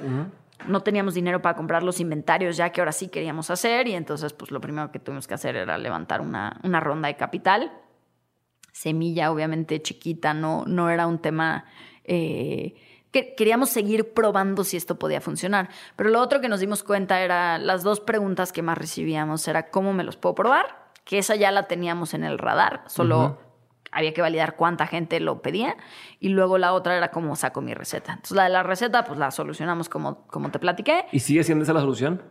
No 0.68 0.82
teníamos 0.82 1.14
dinero 1.14 1.42
para 1.42 1.56
comprar 1.56 1.84
los 1.84 2.02
inventarios 2.02 2.58
ya 2.58 2.70
que 2.74 2.82
ahora 2.82 2.92
sí 2.92 3.08
queríamos 3.08 3.50
hacer 3.50 3.88
y 3.88 3.94
entonces 3.94 4.34
pues 4.34 4.52
lo 4.52 4.60
primero 4.60 4.92
que 4.92 5.00
tuvimos 5.00 5.26
que 5.26 5.36
hacer 5.36 5.56
era 5.56 5.78
levantar 5.78 6.20
una, 6.20 6.60
una 6.64 6.82
ronda 6.82 7.08
de 7.08 7.16
capital 7.16 7.72
semilla, 8.80 9.30
obviamente 9.30 9.82
chiquita, 9.82 10.34
no, 10.34 10.64
no 10.66 10.90
era 10.90 11.06
un 11.06 11.20
tema 11.20 11.66
eh, 12.06 12.76
que 13.12 13.36
queríamos 13.36 13.70
seguir 13.70 14.14
probando 14.14 14.64
si 14.64 14.78
esto 14.78 14.98
podía 14.98 15.20
funcionar. 15.20 15.70
Pero 15.98 16.10
lo 16.10 16.22
otro 16.22 16.40
que 16.40 16.48
nos 16.48 16.62
dimos 16.62 16.84
cuenta 16.84 17.20
era 17.20 17.58
las 17.58 17.84
dos 17.84 18.00
preguntas 18.00 18.54
que 18.54 18.62
más 18.62 18.78
recibíamos, 18.78 19.46
era 19.50 19.70
cómo 19.70 19.92
me 19.92 20.06
los 20.06 20.16
puedo 20.16 20.34
probar, 20.34 20.92
que 21.04 21.18
esa 21.18 21.36
ya 21.36 21.52
la 21.52 21.68
teníamos 21.68 22.14
en 22.14 22.24
el 22.24 22.38
radar, 22.38 22.84
solo 22.88 23.38
había 23.92 24.14
que 24.14 24.22
validar 24.22 24.56
cuánta 24.56 24.88
gente 24.88 25.20
lo 25.20 25.42
pedía, 25.42 25.76
y 26.22 26.30
luego 26.30 26.58
la 26.58 26.72
otra 26.72 26.96
era 26.96 27.12
cómo 27.12 27.36
saco 27.36 27.60
mi 27.60 27.74
receta. 27.74 28.14
Entonces 28.14 28.38
la 28.38 28.44
de 28.44 28.50
la 28.52 28.64
receta, 28.64 29.04
pues 29.04 29.20
la 29.20 29.32
solucionamos 29.32 29.90
como, 29.90 30.26
como 30.28 30.52
te 30.52 30.60
platiqué. 30.60 31.06
¿Y 31.12 31.20
sigue 31.20 31.44
siendo 31.44 31.64
esa 31.64 31.74
la 31.74 31.82
solución? 31.82 32.24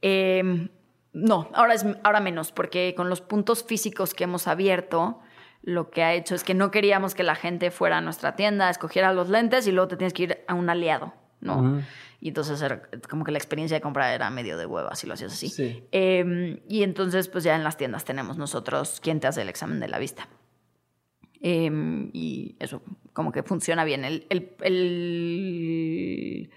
Em, 0.00 0.68
no, 1.12 1.48
ahora, 1.54 1.74
es, 1.74 1.86
ahora 2.02 2.18
menos, 2.18 2.50
porque 2.50 2.94
con 2.96 3.08
los 3.08 3.20
puntos 3.20 3.62
físicos 3.62 4.14
que 4.14 4.24
hemos 4.24 4.48
abierto, 4.48 5.20
lo 5.62 5.90
que 5.90 6.02
ha 6.02 6.14
hecho 6.14 6.34
es 6.34 6.44
que 6.44 6.54
no 6.54 6.70
queríamos 6.70 7.14
que 7.14 7.22
la 7.22 7.34
gente 7.34 7.70
fuera 7.70 7.98
a 7.98 8.00
nuestra 8.00 8.34
tienda, 8.34 8.68
escogiera 8.68 9.12
los 9.12 9.28
lentes 9.28 9.66
y 9.66 9.72
luego 9.72 9.88
te 9.88 9.96
tienes 9.96 10.12
que 10.12 10.24
ir 10.24 10.38
a 10.48 10.54
un 10.54 10.68
aliado, 10.68 11.14
¿no? 11.40 11.82
Y 12.20 12.28
entonces 12.28 12.60
era 12.62 12.82
como 13.08 13.24
que 13.24 13.32
la 13.32 13.38
experiencia 13.38 13.76
de 13.76 13.80
compra 13.80 14.14
era 14.14 14.30
medio 14.30 14.56
de 14.56 14.66
hueva 14.66 14.94
si 14.94 15.06
lo 15.06 15.14
hacías 15.14 15.32
así. 15.32 15.86
Em, 15.90 16.60
y 16.68 16.82
entonces, 16.82 17.28
pues 17.28 17.44
ya 17.44 17.56
en 17.56 17.64
las 17.64 17.76
tiendas 17.76 18.04
tenemos 18.04 18.38
nosotros 18.38 19.00
quien 19.00 19.20
te 19.20 19.26
hace 19.26 19.42
el 19.42 19.48
examen 19.48 19.80
de 19.80 19.88
la 19.88 19.98
vista. 19.98 20.28
Em, 21.40 22.10
y 22.12 22.56
eso 22.60 22.82
como 23.12 23.32
que 23.32 23.42
funciona 23.42 23.84
bien. 23.84 24.04
El, 24.04 24.26
el, 24.30 24.54
el 24.60 26.50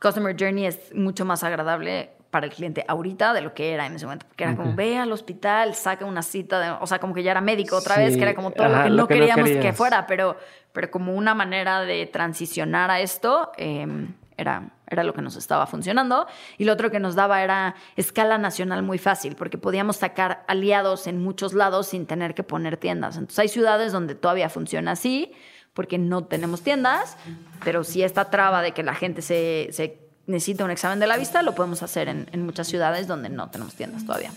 Customer 0.00 0.36
Journey 0.38 0.66
es 0.66 0.94
mucho 0.94 1.24
más 1.24 1.42
agradable 1.42 2.12
para 2.34 2.46
el 2.46 2.52
cliente 2.52 2.84
ahorita 2.88 3.32
de 3.32 3.42
lo 3.42 3.54
que 3.54 3.74
era 3.74 3.86
en 3.86 3.94
ese 3.94 4.06
momento. 4.06 4.26
Porque 4.26 4.42
era 4.42 4.56
como, 4.56 4.74
ve 4.74 4.98
al 4.98 5.12
hospital, 5.12 5.76
saca 5.76 6.04
una 6.04 6.20
cita, 6.20 6.58
de, 6.58 6.70
o 6.80 6.86
sea, 6.88 6.98
como 6.98 7.14
que 7.14 7.22
ya 7.22 7.30
era 7.30 7.40
médico 7.40 7.76
otra 7.76 7.96
vez, 7.96 8.16
que 8.16 8.22
era 8.24 8.34
como 8.34 8.50
todo 8.50 8.68
lo 8.68 8.82
que 8.82 8.90
no 8.90 9.06
queríamos 9.06 9.48
que 9.50 9.72
fuera, 9.72 10.04
pero, 10.08 10.36
pero 10.72 10.90
como 10.90 11.14
una 11.14 11.32
manera 11.32 11.82
de 11.82 12.06
transicionar 12.06 12.90
a 12.90 12.98
esto, 12.98 13.52
em, 13.56 14.14
era, 14.36 14.72
era 14.88 15.04
lo 15.04 15.14
que 15.14 15.22
nos 15.22 15.36
estaba 15.36 15.68
funcionando. 15.68 16.26
Y 16.58 16.64
lo 16.64 16.72
otro 16.72 16.90
que 16.90 16.98
nos 16.98 17.14
daba 17.14 17.40
era 17.40 17.76
escala 17.94 18.36
nacional 18.36 18.82
muy 18.82 18.98
fácil, 18.98 19.36
porque 19.36 19.56
podíamos 19.56 19.98
sacar 19.98 20.42
aliados 20.48 21.06
en 21.06 21.22
muchos 21.22 21.54
lados 21.54 21.86
sin 21.86 22.04
tener 22.04 22.34
que 22.34 22.42
poner 22.42 22.78
tiendas. 22.78 23.16
Entonces 23.16 23.38
hay 23.38 23.48
ciudades 23.48 23.92
donde 23.92 24.16
todavía 24.16 24.48
funciona 24.48 24.90
así, 24.90 25.30
porque 25.72 25.98
no 25.98 26.24
tenemos 26.24 26.62
tiendas, 26.62 27.16
pero 27.64 27.84
si 27.84 28.02
esta 28.02 28.28
traba 28.28 28.60
de 28.60 28.72
que 28.72 28.82
la 28.82 28.94
gente 28.96 29.22
se, 29.22 29.68
se 29.70 30.03
necesita 30.26 30.64
un 30.64 30.70
examen 30.70 31.00
de 31.00 31.06
la 31.06 31.16
vista, 31.16 31.42
lo 31.42 31.54
podemos 31.54 31.82
hacer 31.82 32.08
en, 32.08 32.28
en 32.32 32.44
muchas 32.44 32.66
ciudades 32.66 33.06
donde 33.06 33.28
no 33.28 33.50
tenemos 33.50 33.74
tiendas 33.74 34.04
todavía. 34.04 34.30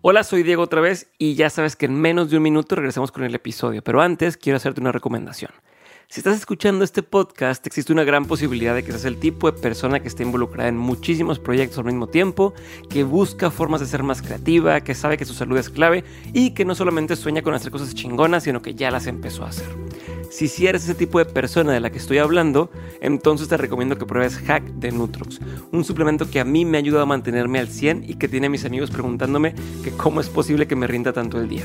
Hola, 0.00 0.22
soy 0.22 0.42
Diego 0.42 0.62
otra 0.62 0.80
vez 0.80 1.08
y 1.18 1.34
ya 1.34 1.50
sabes 1.50 1.76
que 1.76 1.86
en 1.86 1.94
menos 1.94 2.30
de 2.30 2.36
un 2.36 2.42
minuto 2.42 2.76
regresamos 2.76 3.10
con 3.10 3.24
el 3.24 3.34
episodio, 3.34 3.82
pero 3.82 4.00
antes 4.00 4.36
quiero 4.36 4.56
hacerte 4.56 4.80
una 4.80 4.92
recomendación. 4.92 5.50
Si 6.10 6.20
estás 6.20 6.36
escuchando 6.36 6.84
este 6.84 7.02
podcast, 7.02 7.66
existe 7.66 7.92
una 7.92 8.04
gran 8.04 8.24
posibilidad 8.24 8.74
de 8.74 8.82
que 8.82 8.92
seas 8.92 9.04
el 9.04 9.18
tipo 9.18 9.50
de 9.50 9.60
persona 9.60 10.00
que 10.00 10.08
esté 10.08 10.22
involucrada 10.22 10.70
en 10.70 10.78
muchísimos 10.78 11.38
proyectos 11.38 11.76
al 11.80 11.84
mismo 11.84 12.06
tiempo, 12.06 12.54
que 12.88 13.04
busca 13.04 13.50
formas 13.50 13.80
de 13.80 13.86
ser 13.86 14.02
más 14.02 14.22
creativa, 14.22 14.80
que 14.80 14.94
sabe 14.94 15.18
que 15.18 15.26
su 15.26 15.34
salud 15.34 15.58
es 15.58 15.68
clave 15.68 16.04
y 16.32 16.54
que 16.54 16.64
no 16.64 16.74
solamente 16.74 17.14
sueña 17.14 17.42
con 17.42 17.52
hacer 17.52 17.70
cosas 17.70 17.94
chingonas, 17.94 18.44
sino 18.44 18.62
que 18.62 18.74
ya 18.74 18.90
las 18.90 19.06
empezó 19.06 19.44
a 19.44 19.48
hacer. 19.48 19.68
Si 20.30 20.46
si 20.48 20.66
eres 20.66 20.84
ese 20.84 20.94
tipo 20.94 21.18
de 21.18 21.24
persona 21.24 21.72
de 21.72 21.80
la 21.80 21.90
que 21.90 21.98
estoy 21.98 22.18
hablando, 22.18 22.70
entonces 23.00 23.48
te 23.48 23.56
recomiendo 23.56 23.96
que 23.96 24.06
pruebes 24.06 24.36
Hack 24.38 24.62
de 24.64 24.92
Nutrox, 24.92 25.40
un 25.72 25.84
suplemento 25.84 26.30
que 26.30 26.40
a 26.40 26.44
mí 26.44 26.64
me 26.64 26.76
ha 26.76 26.80
ayudado 26.80 27.04
a 27.04 27.06
mantenerme 27.06 27.58
al 27.58 27.68
100 27.68 28.04
y 28.08 28.14
que 28.14 28.28
tiene 28.28 28.48
a 28.48 28.50
mis 28.50 28.64
amigos 28.64 28.90
preguntándome 28.90 29.54
que 29.82 29.90
cómo 29.90 30.20
es 30.20 30.28
posible 30.28 30.66
que 30.66 30.76
me 30.76 30.86
rinda 30.86 31.12
tanto 31.12 31.40
el 31.40 31.48
día. 31.48 31.64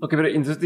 Ok, 0.00 0.10
pero 0.10 0.28
entonces 0.28 0.58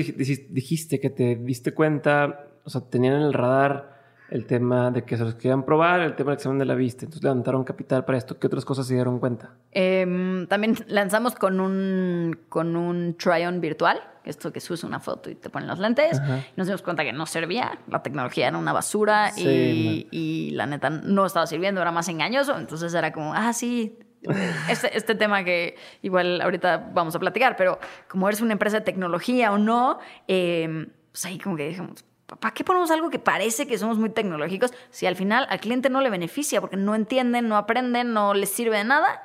dijiste 0.48 1.00
que 1.00 1.10
te 1.10 1.36
diste 1.36 1.74
cuenta, 1.74 2.46
o 2.64 2.70
sea, 2.70 2.82
tenían 2.82 3.14
en 3.14 3.22
el 3.22 3.32
radar 3.32 3.94
el 4.30 4.46
tema 4.46 4.90
de 4.90 5.04
que 5.04 5.16
se 5.16 5.24
los 5.24 5.34
querían 5.34 5.64
probar, 5.64 6.00
el 6.00 6.16
tema 6.16 6.30
del 6.30 6.38
examen 6.38 6.58
de 6.58 6.64
la 6.64 6.74
vista, 6.74 7.04
entonces 7.04 7.22
levantaron 7.22 7.62
capital 7.62 8.04
para 8.04 8.16
esto. 8.16 8.38
¿Qué 8.38 8.46
otras 8.46 8.64
cosas 8.64 8.86
se 8.86 8.94
dieron 8.94 9.18
cuenta? 9.18 9.52
Em, 9.70 10.46
también 10.46 10.76
lanzamos 10.88 11.34
con 11.34 11.60
un, 11.60 12.36
con 12.48 12.74
un 12.74 13.16
try-on 13.16 13.60
virtual, 13.60 14.00
esto 14.24 14.52
que 14.52 14.60
subes 14.60 14.82
una 14.82 14.98
foto 14.98 15.30
y 15.30 15.34
te 15.34 15.50
ponen 15.50 15.68
los 15.68 15.78
lentes. 15.78 16.20
Nos 16.56 16.66
dimos 16.66 16.82
cuenta 16.82 17.04
que 17.04 17.12
no 17.12 17.26
servía, 17.26 17.78
la 17.88 18.02
tecnología 18.02 18.48
era 18.48 18.56
una 18.56 18.72
basura 18.72 19.32
y, 19.36 20.08
y, 20.10 20.50
la 20.52 20.66
neta 20.66 20.90
no 20.90 21.26
estaba 21.26 21.46
sirviendo, 21.46 21.82
era 21.82 21.92
más 21.92 22.08
engañoso. 22.08 22.58
Entonces 22.58 22.94
era 22.94 23.12
como, 23.12 23.34
ah, 23.34 23.52
sí, 23.52 23.98
este, 24.68 24.96
este, 24.96 25.14
tema 25.14 25.44
que 25.44 25.76
igual 26.02 26.40
ahorita 26.40 26.90
vamos 26.92 27.14
a 27.14 27.18
platicar, 27.18 27.56
pero 27.56 27.78
como 28.08 28.28
eres 28.28 28.40
una 28.40 28.52
empresa 28.52 28.78
de 28.78 28.84
tecnología 28.84 29.52
o 29.52 29.58
no, 29.58 29.98
eh, 30.28 30.86
pues 31.12 31.24
ahí 31.26 31.38
como 31.38 31.56
que 31.56 31.68
dijimos, 31.68 32.04
¿para 32.26 32.54
qué 32.54 32.64
ponemos 32.64 32.90
algo 32.90 33.10
que 33.10 33.18
parece 33.18 33.66
que 33.66 33.78
somos 33.78 33.98
muy 33.98 34.10
tecnológicos 34.10 34.72
si 34.90 35.06
al 35.06 35.16
final 35.16 35.46
al 35.48 35.60
cliente 35.60 35.90
no 35.90 36.00
le 36.00 36.10
beneficia 36.10 36.60
porque 36.60 36.76
no 36.76 36.94
entienden, 36.94 37.48
no 37.48 37.56
aprenden, 37.56 38.12
no 38.12 38.34
les 38.34 38.50
sirve 38.50 38.78
de 38.78 38.84
nada? 38.84 39.22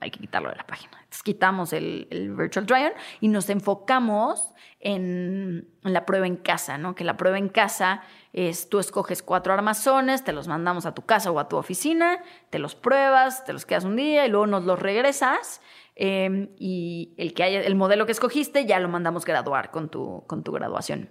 Hay 0.00 0.10
que 0.10 0.20
quitarlo 0.20 0.50
de 0.50 0.56
la 0.56 0.66
página. 0.66 0.97
Quitamos 1.24 1.72
el, 1.72 2.06
el 2.10 2.34
Virtual 2.34 2.66
Try-On 2.66 2.92
y 3.20 3.28
nos 3.28 3.48
enfocamos 3.50 4.52
en, 4.80 5.68
la 5.82 6.06
prueba 6.06 6.26
en 6.26 6.36
casa, 6.36 6.78
¿no? 6.78 6.94
Que 6.94 7.04
la 7.04 7.16
prueba 7.16 7.38
en 7.38 7.48
casa 7.48 8.02
es 8.32 8.68
tú 8.68 8.78
escoges 8.78 9.22
cuatro 9.22 9.52
armazones, 9.52 10.24
te 10.24 10.32
los 10.32 10.46
mandamos 10.48 10.86
a 10.86 10.94
tu 10.94 11.02
casa 11.02 11.30
o 11.30 11.38
a 11.38 11.48
tu 11.48 11.56
oficina, 11.56 12.22
te 12.50 12.58
los 12.58 12.74
pruebas, 12.74 13.44
te 13.44 13.52
los 13.52 13.66
quedas 13.66 13.84
un 13.84 13.96
día 13.96 14.26
y 14.26 14.30
luego 14.30 14.46
nos 14.46 14.64
los 14.64 14.78
regresas. 14.78 15.60
Eh, 15.96 16.54
y 16.58 17.14
el, 17.16 17.34
que 17.34 17.42
haya, 17.42 17.60
el 17.60 17.74
modelo 17.74 18.06
que 18.06 18.12
escogiste 18.12 18.66
ya 18.66 18.78
lo 18.78 18.88
mandamos 18.88 19.24
graduar 19.24 19.72
con 19.72 19.88
tu, 19.88 20.24
con 20.26 20.44
tu 20.44 20.52
graduación. 20.52 21.10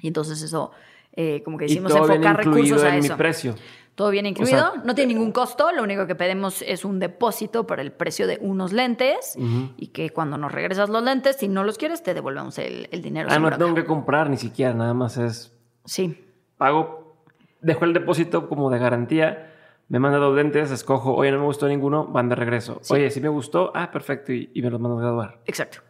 Y 0.00 0.08
entonces 0.08 0.42
eso, 0.42 0.72
eh, 1.14 1.42
como 1.44 1.58
que 1.58 1.64
decimos, 1.66 1.94
enfocar 1.94 2.36
recursos 2.38 2.82
a 2.82 2.96
eso. 2.96 3.12
Mi 3.12 3.18
precio. 3.18 3.54
Todo 3.94 4.08
viene 4.10 4.30
incluido, 4.30 4.72
no 4.84 4.94
tiene 4.94 5.12
ningún 5.12 5.32
costo, 5.32 5.70
lo 5.70 5.82
único 5.82 6.06
que 6.06 6.14
pedimos 6.14 6.62
es 6.62 6.82
un 6.86 6.98
depósito 6.98 7.66
para 7.66 7.82
el 7.82 7.92
precio 7.92 8.26
de 8.26 8.38
unos 8.40 8.72
lentes 8.72 9.36
y 9.76 9.88
que 9.88 10.08
cuando 10.08 10.38
nos 10.38 10.50
regresas 10.50 10.88
los 10.88 11.02
lentes, 11.02 11.36
si 11.36 11.46
no 11.46 11.62
los 11.62 11.76
quieres, 11.76 12.02
te 12.02 12.14
devolvemos 12.14 12.58
el, 12.58 12.88
el 12.90 13.02
dinero. 13.02 13.28
Ah, 13.30 13.38
no 13.38 13.50
tengo 13.58 13.74
que 13.74 13.84
comprar 13.84 14.30
ni 14.30 14.38
siquiera, 14.38 14.72
nada 14.72 14.94
más 14.94 15.18
es... 15.18 15.52
Sí. 15.84 16.24
Pago, 16.56 17.16
dejo 17.60 17.84
el 17.84 17.92
depósito 17.92 18.48
como 18.48 18.70
de 18.70 18.78
garantía, 18.78 19.52
me 19.88 19.98
manda 19.98 20.16
dos 20.16 20.34
lentes, 20.34 20.70
escojo, 20.70 21.14
oye, 21.14 21.30
no 21.30 21.40
me 21.40 21.44
gustó 21.44 21.68
ninguno, 21.68 22.06
van 22.06 22.30
de 22.30 22.34
regreso. 22.34 22.80
Oye, 22.88 23.10
si 23.10 23.20
me 23.20 23.28
gustó, 23.28 23.72
ah, 23.74 23.90
perfecto, 23.90 24.32
y, 24.32 24.50
y 24.54 24.62
me 24.62 24.70
los 24.70 24.80
mando 24.80 24.96
a 24.96 25.02
graduar. 25.02 25.40
Exacto. 25.44 25.80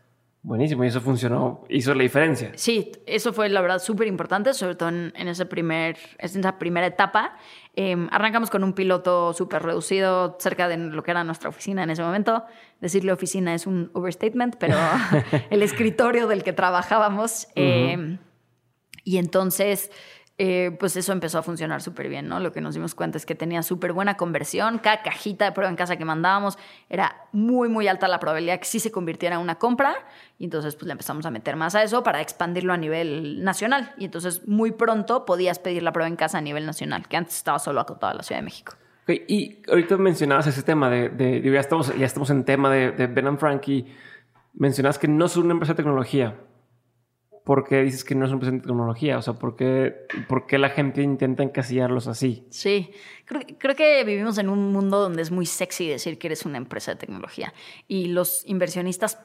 Buenísimo, 0.45 0.83
y 0.83 0.89
eso 0.89 1.01
funcionó, 1.01 1.65
hizo 1.69 1.95
la 1.95 2.03
diferencia. 2.03 2.51
Sí, 2.57 2.91
eso 3.07 3.33
fue 3.33 3.49
la 3.49 3.61
verdad 3.61 3.79
súper 3.79 4.09
importante, 4.09 4.53
sobre 4.55 4.75
todo 4.75 4.89
en, 4.89 5.13
ese 5.15 5.47
primer, 5.47 5.97
en 6.19 6.41
esa 6.41 6.59
primera 6.59 6.85
etapa. 6.85 7.37
Em, 7.77 8.09
arrancamos 8.11 8.51
con 8.51 8.65
un 8.65 8.73
piloto 8.73 9.35
súper 9.35 9.63
reducido 9.63 10.37
cerca 10.41 10.67
de 10.67 10.79
lo 10.79 11.05
que 11.05 11.13
era 11.13 11.23
nuestra 11.23 11.49
oficina 11.49 11.85
en 11.85 11.91
ese 11.91 12.03
momento. 12.03 12.45
Decirle 12.81 13.13
oficina 13.13 13.55
es 13.55 13.69
un 13.69 13.93
overstatement, 13.95 14.57
pero 14.59 14.77
el 15.51 15.63
escritorio 15.63 16.27
del 16.27 16.43
que 16.43 16.53
trabajábamos. 16.53 17.47
Em, 17.55 18.19
y 19.05 19.19
entonces 19.19 19.93
eh, 20.39 20.75
pues 20.81 20.97
eso 20.97 21.13
empezó 21.13 21.39
a 21.39 21.43
funcionar 21.43 21.83
súper 21.83 22.09
bien, 22.09 22.27
¿no? 22.27 22.41
Lo 22.41 22.53
que 22.53 22.61
nos 22.61 22.75
dimos 22.75 22.95
cuenta 22.95 23.19
es 23.19 23.27
que 23.27 23.35
tenía 23.35 23.63
súper 23.63 23.93
buena 23.93 24.17
conversión. 24.17 24.79
Cada 24.79 25.03
cajita 25.03 25.45
de 25.45 25.53
prueba 25.53 25.69
en 25.69 25.77
casa 25.77 25.97
que 25.97 26.05
mandábamos 26.05 26.59
era 26.89 27.29
muy, 27.33 27.69
muy 27.69 27.87
alta 27.87 28.09
la 28.09 28.19
probabilidad 28.19 28.59
que 28.59 28.65
sí 28.65 28.81
se 28.81 28.91
convirtiera 28.91 29.37
en 29.37 29.43
una 29.43 29.57
compra. 29.57 29.95
Y 30.39 30.45
entonces, 30.45 30.75
pues 30.75 30.87
le 30.87 30.93
empezamos 30.93 31.27
a 31.27 31.31
meter 31.31 31.55
más 31.57 31.75
a 31.75 31.83
eso 31.83 32.03
para 32.03 32.21
expandirlo 32.23 32.73
a 32.73 32.79
nivel 32.79 33.45
nacional. 33.45 33.93
Y 33.99 34.07
entonces, 34.07 34.49
muy 34.49 34.73
pronto 34.73 35.27
podías 35.27 35.59
pedir 35.59 35.83
la 35.83 35.93
prueba 35.93 36.09
en 36.09 36.17
casa 36.17 36.39
a 36.39 36.41
nivel 36.41 36.65
nacional, 36.65 37.07
que 37.09 37.17
antes 37.17 37.37
estaba 37.37 37.59
solo 37.59 37.81
acotado 37.81 38.13
a 38.13 38.17
la 38.17 38.23
Ciudad 38.23 38.41
de 38.41 38.45
México. 38.45 38.75
y 39.07 39.59
ahorita 39.69 39.99
mencionabas 39.99 40.47
ese 40.47 40.63
tema 40.63 40.89
de, 40.89 41.43
ya, 41.45 41.61
estamos, 41.61 41.95
ya 41.95 42.07
estamos 42.07 42.31
en 42.31 42.45
tema 42.45 42.71
de, 42.71 43.07
Ben 43.07 43.39
Frankie. 43.39 43.87
Mencionabas 44.55 44.99
que 44.99 45.09
no 45.09 45.29
son 45.29 45.45
una 45.45 45.53
empresa 45.53 45.75
de 45.75 45.77
tecnología. 45.77 46.37
¿Por 47.45 47.65
qué 47.65 47.83
dices 47.83 48.05
que 48.05 48.15
no 48.15 48.27
es 48.27 48.33
un 48.33 48.39
presente 48.39 48.63
de 48.63 48.69
tecnología? 48.69 49.19
O 49.19 49.23
sea, 49.23 49.35
¿por 49.35 49.57
qué, 49.57 50.07
¿por 50.29 50.47
qué, 50.47 50.59
la 50.59 50.71
gente 50.71 51.03
intenta 51.03 51.43
encasillarlos 51.43 52.07
así? 52.07 52.47
Sí, 52.51 52.91
creo, 53.25 53.43
creo, 53.59 53.77
que 53.77 54.05
vivimos 54.05 54.39
en 54.39 54.49
un 54.49 54.73
mundo 54.73 55.01
donde 55.01 55.23
es 55.23 55.31
muy 55.31 55.47
sexy 55.47 55.89
decir 55.89 56.19
que 56.19 56.29
eres 56.29 56.45
una 56.45 56.59
empresa 56.59 56.93
de 56.93 56.97
tecnología 56.99 57.53
y 57.89 58.07
los 58.07 58.47
inversionistas 58.47 59.19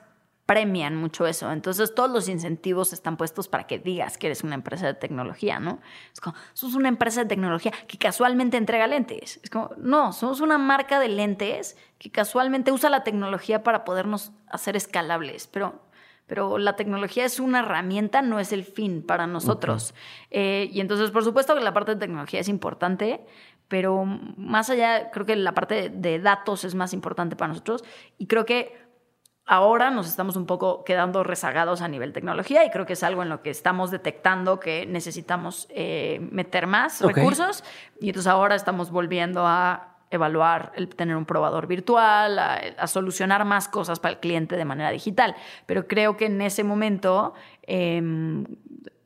premian 0.47 0.95
mucho 0.95 1.27
eso. 1.27 1.51
Entonces 1.51 1.93
todos 1.93 2.09
los 2.09 2.27
incentivos 2.29 2.93
están 2.93 3.17
puestos 3.17 3.47
para 3.49 3.67
que 3.67 3.77
digas 3.77 4.17
que 4.17 4.27
eres 4.27 4.43
una 4.43 4.55
empresa 4.55 4.87
de 4.87 4.93
tecnología, 4.93 5.59
¿no? 5.59 5.79
Es 6.13 6.21
como, 6.21 6.35
sos 6.53 6.73
una 6.73 6.87
empresa 6.87 7.23
de 7.23 7.27
tecnología 7.27 7.71
que 7.87 7.97
casualmente 7.99 8.55
entrega 8.55 8.87
lentes. 8.87 9.41
Es 9.43 9.49
como, 9.49 9.71
no, 9.77 10.13
somos 10.13 10.39
una 10.39 10.57
marca 10.57 10.99
de 10.99 11.09
lentes 11.09 11.77
que 11.99 12.09
casualmente 12.09 12.71
usa 12.71 12.89
la 12.89 13.03
tecnología 13.03 13.61
para 13.61 13.83
podernos 13.83 14.31
hacer 14.47 14.77
escalables, 14.77 15.47
pero 15.47 15.81
pero 16.27 16.57
la 16.57 16.75
tecnología 16.75 17.25
es 17.25 17.39
una 17.39 17.59
herramienta, 17.59 18.21
no 18.21 18.39
es 18.39 18.51
el 18.51 18.65
fin 18.65 19.01
para 19.01 19.25
nosotros. 19.27 19.95
Eh, 20.29 20.69
y 20.71 20.81
entonces, 20.81 21.09
por 21.11 21.23
supuesto 21.23 21.55
que 21.55 21.61
la 21.61 21.73
parte 21.73 21.95
de 21.95 21.99
tecnología 21.99 22.41
es 22.41 22.49
importante, 22.49 23.25
pero 23.69 24.05
más 24.05 24.69
allá, 24.69 25.09
creo 25.11 25.25
que 25.25 25.35
la 25.35 25.53
parte 25.53 25.89
de 25.89 26.19
datos 26.19 26.65
es 26.65 26.75
más 26.75 26.93
importante 26.93 27.35
para 27.35 27.49
nosotros. 27.49 27.83
Y 28.17 28.27
creo 28.27 28.45
que 28.45 28.77
ahora 29.45 29.89
nos 29.89 30.07
estamos 30.07 30.35
un 30.35 30.45
poco 30.45 30.83
quedando 30.83 31.23
rezagados 31.23 31.81
a 31.81 31.87
nivel 31.87 32.11
tecnología 32.11 32.65
y 32.65 32.69
creo 32.69 32.85
que 32.85 32.93
es 32.93 33.03
algo 33.03 33.23
en 33.23 33.29
lo 33.29 33.41
que 33.41 33.49
estamos 33.49 33.89
detectando 33.91 34.59
que 34.59 34.85
necesitamos 34.85 35.67
eh, 35.69 36.19
meter 36.31 36.67
más 36.67 37.01
recursos. 37.01 37.63
Y 38.01 38.09
entonces 38.09 38.27
ahora 38.27 38.55
estamos 38.55 38.91
volviendo 38.91 39.47
a 39.47 39.96
evaluar 40.09 40.71
el 40.75 40.89
tener 40.89 41.15
un 41.15 41.25
probador 41.25 41.67
virtual, 41.67 42.39
a, 42.39 42.87
solucionar 42.87 43.43
más 43.45 43.67
cosas 43.67 43.99
para 43.99 44.13
el 44.13 44.19
cliente 44.19 44.55
de 44.55 44.65
manera 44.65 44.91
digital. 44.91 45.35
Pero 45.65 45.87
creo 45.87 46.17
que 46.17 46.25
en 46.25 46.41
ese 46.41 46.63
momento, 46.63 47.33
em, 47.63 48.45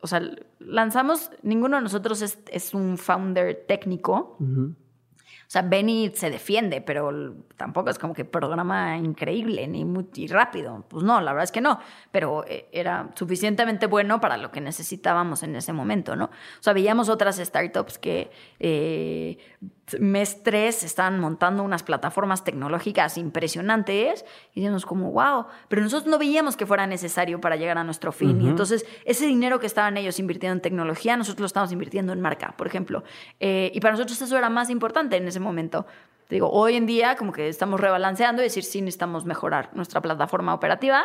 o 0.02 0.08
sea, 0.08 0.22
lanzamos, 0.60 1.32
ninguno 1.42 1.78
de 1.78 1.84
nosotros 1.84 2.22
es, 2.22 2.74
un 2.74 2.98
founder 2.98 3.66
técnico. 3.68 4.38
O 5.52 5.54
sea, 5.54 5.64
Benny 5.64 6.14
se 6.16 6.30
defiende, 6.30 6.80
pero 6.80 7.36
tampoco 7.58 7.90
es 7.90 8.00
como 8.00 8.14
que 8.14 8.24
programa 8.24 8.96
increíble 8.98 9.68
ni 9.68 9.84
muy 9.84 10.08
rápido. 10.28 10.86
Pues 10.88 11.04
no, 11.04 11.20
la 11.20 11.34
verdad 11.34 11.44
es 11.44 11.52
que 11.52 11.60
no. 11.60 11.78
Pero 12.10 12.46
eh, 12.48 12.70
era 12.72 13.10
suficientemente 13.16 13.88
bueno 13.88 14.22
para 14.22 14.38
lo 14.38 14.50
que 14.50 14.62
necesitábamos 14.62 15.44
en 15.44 15.58
ese 15.58 15.74
momento, 15.74 16.16
¿no? 16.16 16.28
O 16.28 16.62
sea, 16.62 16.72
veíamos 16.72 17.10
otras 17.10 17.36
startups 17.36 17.98
que 17.98 18.32
eh, 18.62 19.40
mes 20.00 20.44
3 20.44 20.84
estaban 20.84 21.20
montando 21.20 21.64
unas 21.64 21.84
plataformas 21.84 22.44
tecnológicas 22.44 23.18
impresionantes 23.18 24.26
y 24.54 24.62
decíamos 24.62 24.86
como, 24.86 25.12
wow, 25.12 25.46
pero 25.68 25.82
nosotros 25.82 26.10
no 26.10 26.18
veíamos 26.18 26.58
que 26.58 26.66
fuera 26.66 26.88
necesario 26.88 27.42
para 27.42 27.56
llegar 27.56 27.78
a 27.78 27.84
nuestro 27.84 28.12
fin. 28.12 28.42
Y 28.42 28.48
entonces 28.48 28.86
ese 29.06 29.26
dinero 29.26 29.60
que 29.60 29.68
estaban 29.68 29.98
ellos 29.98 30.20
invirtiendo 30.20 30.54
en 30.54 30.62
tecnología, 30.62 31.18
nosotros 31.18 31.42
lo 31.42 31.46
estamos 31.48 31.72
invirtiendo 31.72 32.14
en 32.14 32.22
marca, 32.22 32.54
por 32.58 32.68
ejemplo. 32.68 33.04
Eh, 33.40 33.72
y 33.74 33.80
para 33.80 33.94
nosotros 33.94 34.22
eso 34.22 34.38
era 34.38 34.50
más 34.50 34.70
importante 34.70 35.18
en 35.18 35.28
ese 35.28 35.40
momento. 35.40 35.86
Te 36.28 36.36
digo, 36.36 36.50
hoy 36.50 36.76
en 36.76 36.86
día 36.86 37.16
como 37.18 37.34
que 37.34 37.50
estamos 37.50 37.80
rebalanceando 37.80 38.42
y 38.42 38.46
decir, 38.46 38.64
sí 38.64 38.82
necesitamos 38.82 39.26
mejorar 39.26 39.70
nuestra 39.74 40.02
plataforma 40.02 40.54
operativa, 40.54 41.04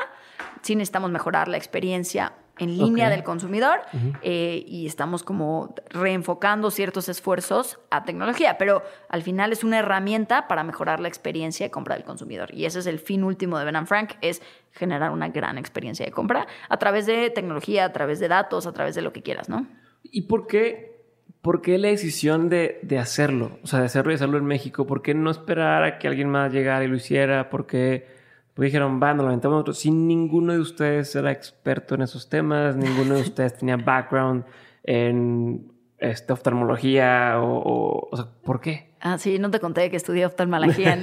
sí 0.62 0.76
necesitamos 0.76 1.10
mejorar 1.10 1.48
la 1.48 1.56
experiencia 1.56 2.32
en 2.58 2.78
línea 2.78 3.10
del 3.10 3.22
consumidor 3.22 3.80
eh, 4.22 4.64
y 4.66 4.86
estamos 4.86 5.22
como 5.22 5.74
reenfocando 5.90 6.70
ciertos 6.70 7.08
esfuerzos 7.08 7.78
a 7.90 8.04
tecnología, 8.04 8.56
pero 8.58 8.82
al 9.08 9.22
final 9.22 9.52
es 9.52 9.62
una 9.64 9.78
herramienta 9.78 10.48
para 10.48 10.64
mejorar 10.64 11.00
la 11.00 11.08
experiencia 11.08 11.66
de 11.66 11.70
compra 11.70 11.96
del 11.96 12.04
consumidor 12.04 12.54
y 12.54 12.64
ese 12.64 12.78
es 12.78 12.86
el 12.86 12.98
fin 12.98 13.24
último 13.24 13.58
de 13.58 13.64
Ben 13.64 13.86
Frank, 13.86 14.14
es 14.20 14.42
generar 14.72 15.10
una 15.10 15.28
gran 15.28 15.58
experiencia 15.58 16.06
de 16.06 16.12
compra 16.12 16.46
a 16.68 16.76
través 16.78 17.06
de 17.06 17.30
tecnología, 17.30 17.84
a 17.84 17.92
través 17.92 18.20
de 18.20 18.28
datos, 18.28 18.66
a 18.66 18.72
través 18.72 18.94
de 18.94 19.02
lo 19.02 19.12
que 19.12 19.22
quieras, 19.22 19.48
¿no? 19.48 19.66
¿Y 20.02 20.22
por 20.22 20.46
qué, 20.46 21.04
por 21.42 21.60
qué 21.62 21.78
la 21.78 21.88
decisión 21.88 22.48
de, 22.48 22.80
de 22.82 22.98
hacerlo? 22.98 23.58
O 23.62 23.66
sea, 23.66 23.80
de 23.80 23.86
hacerlo 23.86 24.12
y 24.12 24.14
hacerlo 24.14 24.38
en 24.38 24.44
México, 24.44 24.86
¿por 24.86 25.02
qué 25.02 25.14
no 25.14 25.30
esperar 25.30 25.82
a 25.84 25.98
que 25.98 26.08
alguien 26.08 26.30
más 26.30 26.52
llegara 26.52 26.84
y 26.84 26.88
lo 26.88 26.96
hiciera? 26.96 27.50
¿Por 27.50 27.66
qué...? 27.66 28.15
Porque 28.56 28.68
dijeron, 28.68 28.98
va, 29.02 29.12
nos 29.12 29.24
lo 29.24 29.28
aventamos 29.28 29.56
nosotros. 29.56 29.78
Sin 29.78 30.08
ninguno 30.08 30.54
de 30.54 30.60
ustedes 30.60 31.14
era 31.14 31.30
experto 31.30 31.94
en 31.94 32.00
esos 32.00 32.30
temas, 32.30 32.74
ninguno 32.74 33.16
de 33.16 33.20
ustedes 33.20 33.58
tenía 33.58 33.76
background 33.76 34.46
en 34.82 35.70
este, 35.98 36.32
oftalmología 36.32 37.34
o, 37.38 38.08
o, 38.10 38.16
sea, 38.16 38.28
¿por 38.42 38.62
qué? 38.62 38.94
Ah, 39.00 39.18
sí, 39.18 39.38
no 39.38 39.50
te 39.50 39.60
conté 39.60 39.90
que 39.90 39.96
estudié 39.96 40.24
oftalmología. 40.24 40.98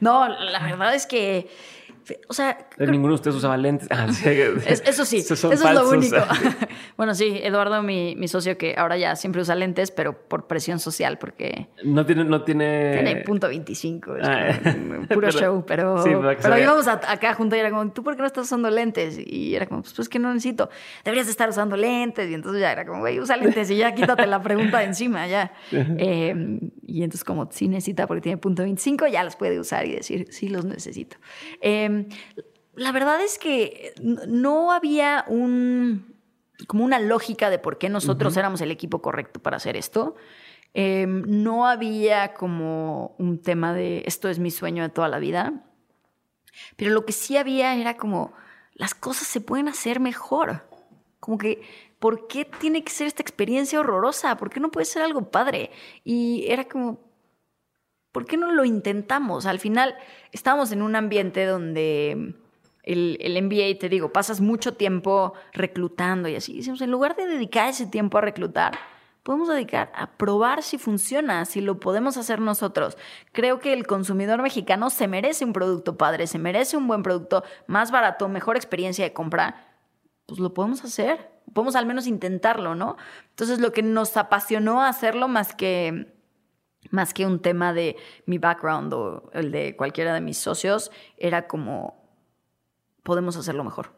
no, 0.00 0.26
la 0.50 0.58
verdad 0.60 0.94
es 0.94 1.06
que 1.06 1.50
o 2.28 2.34
sea. 2.34 2.58
Ninguno 2.78 3.08
de 3.08 3.14
ustedes 3.14 3.36
usaba 3.36 3.56
lentes. 3.56 3.88
Ah, 3.90 4.06
eso 4.86 5.04
sí, 5.04 5.18
eso 5.28 5.52
es 5.52 5.60
lo 5.62 5.88
único. 5.88 6.16
bueno, 6.96 7.14
sí, 7.14 7.40
Eduardo, 7.42 7.82
mi, 7.82 8.14
mi, 8.16 8.28
socio, 8.28 8.56
que 8.58 8.74
ahora 8.76 8.96
ya 8.96 9.16
siempre 9.16 9.42
usa 9.42 9.54
lentes, 9.54 9.90
pero 9.90 10.12
por 10.28 10.46
presión 10.46 10.78
social, 10.78 11.18
porque. 11.18 11.68
No 11.84 12.06
tiene. 12.06 12.24
No 12.24 12.42
tiene... 12.42 12.92
tiene 12.94 13.16
punto 13.22 13.48
25. 13.48 14.16
Es 14.16 14.28
ah, 14.28 14.60
puro 15.12 15.30
show, 15.30 15.64
pero. 15.66 16.02
pero, 16.04 16.58
íbamos 16.58 16.86
acá 16.88 17.34
juntos 17.34 17.56
y 17.56 17.60
era 17.60 17.70
como, 17.70 17.90
¿tú 17.92 18.02
por 18.02 18.14
qué 18.16 18.22
no 18.22 18.26
estás 18.26 18.46
usando 18.46 18.70
lentes? 18.70 19.18
Y 19.18 19.54
era 19.54 19.66
como, 19.66 19.82
pues, 19.82 19.94
pues 19.94 20.08
que 20.08 20.18
no 20.18 20.32
necesito. 20.32 20.70
Deberías 21.04 21.28
estar 21.28 21.48
usando 21.48 21.76
lentes. 21.76 22.30
Y 22.30 22.34
entonces 22.34 22.60
ya 22.60 22.72
era 22.72 22.86
como, 22.86 23.00
güey, 23.00 23.20
usa 23.20 23.36
lentes 23.36 23.70
y 23.70 23.76
ya 23.76 23.94
quítate 23.94 24.26
la 24.26 24.42
pregunta 24.42 24.78
de 24.78 24.84
encima, 24.84 25.26
ya. 25.26 25.52
Em, 25.70 26.60
y 26.86 27.02
entonces, 27.02 27.24
como 27.24 27.50
sí 27.50 27.68
necesita 27.68 28.06
porque 28.06 28.20
tiene 28.22 28.38
punto 28.38 28.62
25, 28.62 29.08
ya 29.08 29.24
los 29.24 29.36
puede 29.36 29.58
usar 29.58 29.86
y 29.86 29.92
decir, 29.94 30.28
sí 30.30 30.48
los 30.48 30.64
necesito. 30.64 31.16
Eh, 31.60 32.06
la 32.74 32.92
verdad 32.92 33.20
es 33.22 33.38
que 33.38 33.94
no 34.00 34.72
había 34.72 35.24
un 35.28 36.16
como 36.66 36.84
una 36.84 36.98
lógica 36.98 37.50
de 37.50 37.58
por 37.58 37.78
qué 37.78 37.88
nosotros 37.88 38.36
éramos 38.36 38.60
el 38.60 38.70
equipo 38.70 39.02
correcto 39.02 39.40
para 39.40 39.58
hacer 39.58 39.76
esto. 39.76 40.16
Em, 40.74 41.22
no 41.26 41.66
había 41.66 42.34
como 42.34 43.14
un 43.18 43.40
tema 43.40 43.74
de 43.74 44.02
esto 44.06 44.28
es 44.28 44.38
mi 44.38 44.50
sueño 44.50 44.82
de 44.82 44.88
toda 44.88 45.08
la 45.08 45.18
vida. 45.18 45.64
Pero 46.76 46.92
lo 46.92 47.04
que 47.04 47.12
sí 47.12 47.36
había 47.36 47.74
era 47.74 47.96
como 47.96 48.32
las 48.74 48.94
cosas 48.94 49.26
se 49.26 49.40
pueden 49.40 49.68
hacer 49.68 50.00
mejor. 50.00 50.68
Como 51.20 51.38
que, 51.38 51.62
¿por 51.98 52.26
qué 52.28 52.44
tiene 52.44 52.84
que 52.84 52.92
ser 52.92 53.06
esta 53.06 53.22
experiencia 53.22 53.80
horrorosa? 53.80 54.36
¿Por 54.36 54.50
qué 54.50 54.60
no 54.60 54.70
puede 54.70 54.86
ser 54.86 55.02
algo 55.02 55.30
padre? 55.30 55.70
Y 56.04 56.46
era 56.48 56.64
como, 56.64 57.00
¿por 58.12 58.26
qué 58.26 58.36
no 58.36 58.52
lo 58.52 58.64
intentamos? 58.64 59.46
Al 59.46 59.58
final 59.58 59.94
estamos 60.32 60.72
en 60.72 60.82
un 60.82 60.96
ambiente 60.96 61.44
donde 61.44 62.34
el, 62.82 63.18
el, 63.20 63.42
MBA, 63.42 63.78
te 63.78 63.88
digo, 63.88 64.12
pasas 64.12 64.40
mucho 64.40 64.74
tiempo 64.74 65.34
reclutando 65.52 66.28
y 66.28 66.36
así. 66.36 66.56
Decimos, 66.56 66.80
en 66.80 66.90
lugar 66.90 67.16
de 67.16 67.26
dedicar 67.26 67.68
ese 67.68 67.86
tiempo 67.86 68.18
a 68.18 68.22
reclutar, 68.22 68.78
podemos 69.26 69.48
dedicar 69.48 69.90
a 69.96 70.12
probar 70.12 70.62
si 70.62 70.78
funciona, 70.78 71.44
si 71.46 71.60
lo 71.60 71.80
podemos 71.80 72.16
hacer 72.16 72.40
nosotros. 72.40 72.96
Creo 73.32 73.58
que 73.58 73.72
el 73.72 73.84
consumidor 73.84 74.40
mexicano 74.40 74.88
se 74.88 75.08
merece 75.08 75.44
un 75.44 75.52
producto 75.52 75.98
padre, 75.98 76.28
se 76.28 76.38
merece 76.38 76.76
un 76.76 76.86
buen 76.86 77.02
producto, 77.02 77.42
más 77.66 77.90
barato, 77.90 78.28
mejor 78.28 78.54
experiencia 78.54 79.04
de 79.04 79.12
compra. 79.12 79.75
Pues 80.26 80.40
lo 80.40 80.52
podemos 80.52 80.84
hacer, 80.84 81.30
podemos 81.52 81.76
al 81.76 81.86
menos 81.86 82.06
intentarlo, 82.06 82.74
¿no? 82.74 82.96
Entonces 83.30 83.60
lo 83.60 83.72
que 83.72 83.82
nos 83.82 84.16
apasionó 84.16 84.82
hacerlo 84.82 85.28
más 85.28 85.54
que 85.54 86.16
más 86.90 87.14
que 87.14 87.26
un 87.26 87.40
tema 87.40 87.72
de 87.72 87.96
mi 88.26 88.38
background 88.38 88.92
o 88.94 89.30
el 89.32 89.50
de 89.50 89.76
cualquiera 89.76 90.14
de 90.14 90.20
mis 90.20 90.38
socios, 90.38 90.90
era 91.16 91.46
como, 91.46 92.04
podemos 93.02 93.36
hacerlo 93.36 93.64
mejor. 93.64 93.92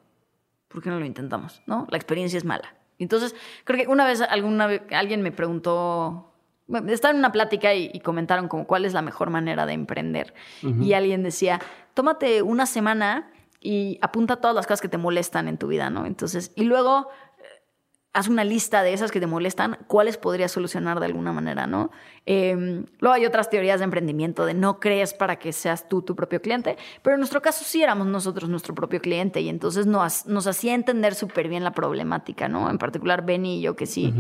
¿Por 0.69 0.83
qué 0.83 0.91
no 0.91 0.99
lo 0.99 1.07
intentamos? 1.07 1.63
¿No? 1.67 1.87
La 1.91 1.97
experiencia 1.97 2.37
es 2.37 2.45
mala. 2.45 2.75
Entonces, 2.99 3.35
creo 3.65 3.81
que 3.81 3.87
una 3.89 4.07
vez, 4.07 4.21
alguna 4.21 4.69
alguien 4.91 5.23
me 5.23 5.33
preguntó, 5.33 6.35
estaba 6.89 7.13
en 7.13 7.19
una 7.19 7.33
plática 7.33 7.75
y, 7.75 8.01
comentaron 8.01 8.49
como 8.49 8.67
cuál 8.67 8.85
es 8.85 8.93
la 8.93 9.03
mejor 9.03 9.31
manera 9.31 9.67
de 9.67 9.73
emprender. 9.73 10.35
Y 10.63 10.93
alguien 10.93 11.23
decía, 11.23 11.61
tómate 11.95 12.43
una 12.43 12.67
semana 12.67 13.31
y 13.61 13.99
apunta 14.03 14.37
todas 14.37 14.55
las 14.55 14.67
cosas 14.67 14.81
que 14.81 14.89
te 14.89 14.99
molestan 14.99 15.49
en 15.49 15.59
tu 15.59 15.67
vida, 15.67 15.91
¿no? 15.91 16.07
Entonces, 16.07 16.53
y 16.55 16.65
luego 16.65 17.09
haz 18.19 18.29
una 18.29 18.43
lista 18.43 18.83
de 18.83 18.93
esas 18.93 19.13
que 19.13 19.21
te 19.21 19.27
molestan, 19.27 19.79
cuáles 19.87 20.17
podrías 20.17 20.51
solucionar 20.51 20.99
de 20.99 21.07
alguna 21.07 21.33
manera, 21.33 21.67
¿no? 21.67 21.91
Em, 22.27 22.87
luego 22.99 23.15
hay 23.15 23.27
otras 23.27 23.49
teorías 23.49 23.79
de 23.79 23.85
emprendimiento 23.85 24.45
de 24.45 24.55
no 24.55 24.81
crees 24.81 25.15
para 25.15 25.37
que 25.37 25.53
seas 25.53 25.89
tú 25.89 26.03
tu 26.03 26.17
propio 26.17 26.41
cliente, 26.41 26.77
pero 27.03 27.15
en 27.15 27.21
nuestro 27.21 27.43
caso 27.43 27.65
sí 27.65 27.83
éramos 27.83 28.07
nosotros 28.07 28.49
nuestro 28.51 28.75
propio 28.75 29.01
cliente 29.01 29.41
y 29.41 29.49
entonces 29.49 29.87
nos, 29.87 30.27
nos 30.27 30.47
hacía 30.47 30.75
entender 30.75 31.15
súper 31.15 31.49
bien 31.49 31.63
la 31.65 31.73
problemática, 31.73 32.49
¿no? 32.49 32.71
En 32.71 32.79
particular 32.79 33.25
Benny 33.25 33.59
y 33.59 33.61
yo 33.61 33.77
que 33.77 33.87
sí, 33.87 34.13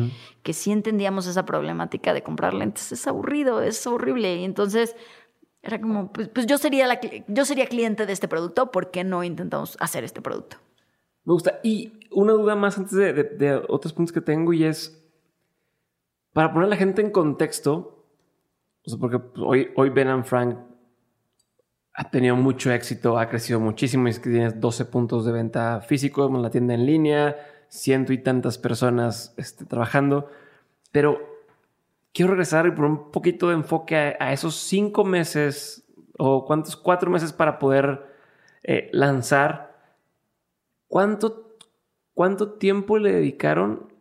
que 0.43 0.53
sí 0.53 0.71
entendíamos 0.71 1.27
esa 1.27 1.45
problemática 1.45 2.15
de 2.15 2.23
comprar 2.23 2.55
lentes. 2.55 2.93
Es 2.93 3.07
aburrido, 3.07 3.63
es 3.63 3.87
horrible 3.87 4.37
y 4.37 4.45
entonces... 4.45 4.95
Era 5.63 5.81
como, 5.81 6.13
pues, 6.13 6.29
pues 6.29 6.47
yo, 6.47 6.59
sería 6.59 6.87
la, 6.87 7.01
yo 7.27 7.45
sería 7.45 7.67
cliente 7.67 8.07
de 8.07 8.13
este 8.13 8.29
producto, 8.29 8.71
¿por 8.71 8.91
qué 8.91 9.05
no 9.05 9.25
intentamos 9.25 9.77
hacer 9.81 10.05
este 10.05 10.21
producto? 10.21 10.57
Me 11.25 11.33
gusta. 11.33 11.61
Y 11.63 11.93
una 12.11 12.33
duda 12.33 12.55
más 12.55 12.79
antes 12.79 12.93
de, 12.93 13.63
otros 13.69 13.93
puntos 13.93 14.13
que 14.13 14.21
tengo 14.21 14.53
y 14.53 14.65
es, 14.65 15.05
para 16.33 16.53
poner 16.53 16.67
a 16.67 16.71
la 16.71 16.77
gente 16.77 17.03
en 17.03 17.11
contexto, 17.11 18.07
o 18.85 18.91
sea, 18.91 18.99
porque 18.99 19.21
hoy, 19.41 19.71
hoy 19.77 19.91
Ben 19.91 20.25
Frank 20.25 20.57
ha 21.93 22.11
tenido 22.11 22.37
mucho 22.37 22.71
éxito, 22.71 23.19
ha 23.19 23.29
crecido 23.29 23.59
muchísimo, 23.59 24.07
es 24.07 24.21
que 24.21 24.31
tienes 24.31 24.61
12 24.61 24.85
puntos 24.85 25.27
de 25.27 25.33
venta 25.33 25.81
físicos, 25.81 26.31
la 26.31 26.49
tienda 26.49 26.75
en 26.75 26.87
línea, 26.87 27.37
ciento 27.69 28.13
y 28.13 28.19
tantas 28.19 28.57
personas 28.57 29.35
este, 29.37 29.65
trabajando, 29.65 30.31
pero 30.93 31.38
quiero 32.19 32.33
regresar 32.33 32.67
y 32.67 32.73
poner 32.73 32.91
un 32.91 33.13
poquito 33.13 33.47
de 33.49 33.55
enfoque 33.55 34.17
a, 34.19 34.33
esos 34.33 34.57
cinco 34.57 35.05
meses 35.05 35.87
o 36.19 36.45
cuántos, 36.45 36.75
cuatro 36.75 37.13
meses 37.13 37.33
para 37.33 37.61
poder 37.61 38.09
eh, 38.65 38.91
lanzar 38.93 39.69
¿Cuánto, 40.89 41.55
cuánto 42.15 42.55
tiempo 42.55 42.99
le 42.99 43.13
dedicaron 43.13 43.93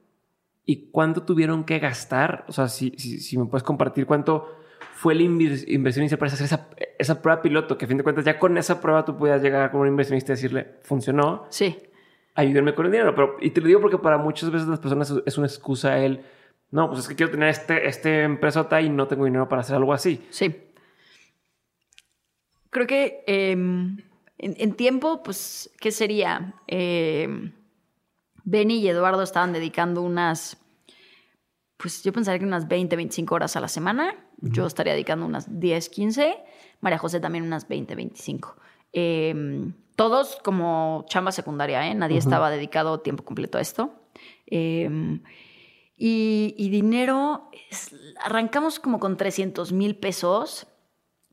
y 0.65 0.89
cuánto 0.89 1.23
tuvieron 1.23 1.65
que 1.65 1.79
gastar? 1.79 2.45
O 2.47 2.53
sea, 2.53 2.69
si, 2.69 2.91
si, 2.91 3.37
me 3.37 3.45
puedes 3.45 3.63
compartir 3.63 4.05
cuánto 4.07 4.55
fue 4.93 5.13
la 5.13 5.23
inversión 5.23 6.03
inicial 6.03 6.17
para 6.17 6.31
hacer 6.31 6.45
esa, 6.45 6.69
esa, 6.97 7.21
prueba 7.21 7.41
piloto, 7.41 7.77
que 7.77 7.85
a 7.85 7.87
fin 7.87 7.97
de 7.97 8.03
cuentas 8.03 8.25
ya 8.25 8.39
con 8.39 8.57
esa 8.57 8.81
prueba 8.81 9.03
tú 9.03 9.17
podías 9.17 9.41
llegar 9.41 9.69
como 9.69 9.83
un 9.83 9.89
inversionista 9.89 10.31
y 10.31 10.35
decirle, 10.35 10.79
funcionó. 10.81 11.45
Sí. 11.49 11.77
Ayúdenme 12.35 12.73
con 12.73 12.85
el 12.85 12.91
dinero. 12.93 13.13
Pero, 13.13 13.35
y 13.41 13.49
te 13.49 13.59
lo 13.59 13.67
digo 13.67 13.81
porque 13.81 13.97
para 13.97 14.17
muchas 14.17 14.49
veces 14.49 14.67
las 14.67 14.79
personas 14.79 15.13
es 15.25 15.37
una 15.37 15.47
excusa 15.47 15.99
el, 15.99 16.21
no, 16.71 16.89
pues 16.89 17.01
es 17.01 17.07
que 17.07 17.15
quiero 17.15 17.31
tener 17.31 17.49
este, 17.49 17.87
este 17.87 18.23
empresota 18.23 18.81
y 18.81 18.89
no 18.89 19.07
tengo 19.07 19.25
dinero 19.25 19.47
para 19.47 19.61
hacer 19.61 19.75
algo 19.75 19.93
así. 19.93 20.25
Sí. 20.29 20.55
Creo 22.69 22.87
que 22.87 23.23
em, 23.25 23.97
en, 24.37 24.73
tiempo, 24.73 25.23
pues, 25.23 25.71
¿qué 25.79 25.91
sería? 25.91 26.55
Eh, 26.67 27.51
Benny 28.43 28.79
y 28.79 28.87
Eduardo 28.87 29.23
estaban 29.23 29.53
dedicando 29.53 30.01
unas, 30.01 30.57
pues 31.77 32.03
yo 32.03 32.13
pensaría 32.13 32.39
que 32.39 32.45
unas 32.45 32.67
20, 32.67 32.95
25 32.95 33.35
horas 33.35 33.55
a 33.55 33.61
la 33.61 33.67
semana. 33.67 34.15
Yo 34.39 34.67
estaría 34.67 34.93
dedicando 34.93 35.25
unas 35.25 35.59
10, 35.59 35.89
15. 35.89 36.37
María 36.81 36.99
José 36.99 37.19
también 37.19 37.45
unas 37.45 37.67
20, 37.67 37.95
25. 37.95 38.55
Em, 38.93 39.73
todos 39.95 40.37
como 40.43 41.05
chamba 41.09 41.31
secundaria, 41.31 41.87
¿eh? 41.87 41.95
Nadie 41.95 42.19
estaba 42.19 42.51
dedicado 42.51 42.99
tiempo 42.99 43.23
completo 43.23 43.57
a 43.57 43.61
esto. 43.61 43.91
Em, 44.45 45.23
y, 45.99 46.69
dinero, 46.69 47.49
arrancamos 48.21 48.79
como 48.79 48.99
con 48.99 49.17
300 49.17 49.71
mil 49.71 49.95
pesos 49.95 50.67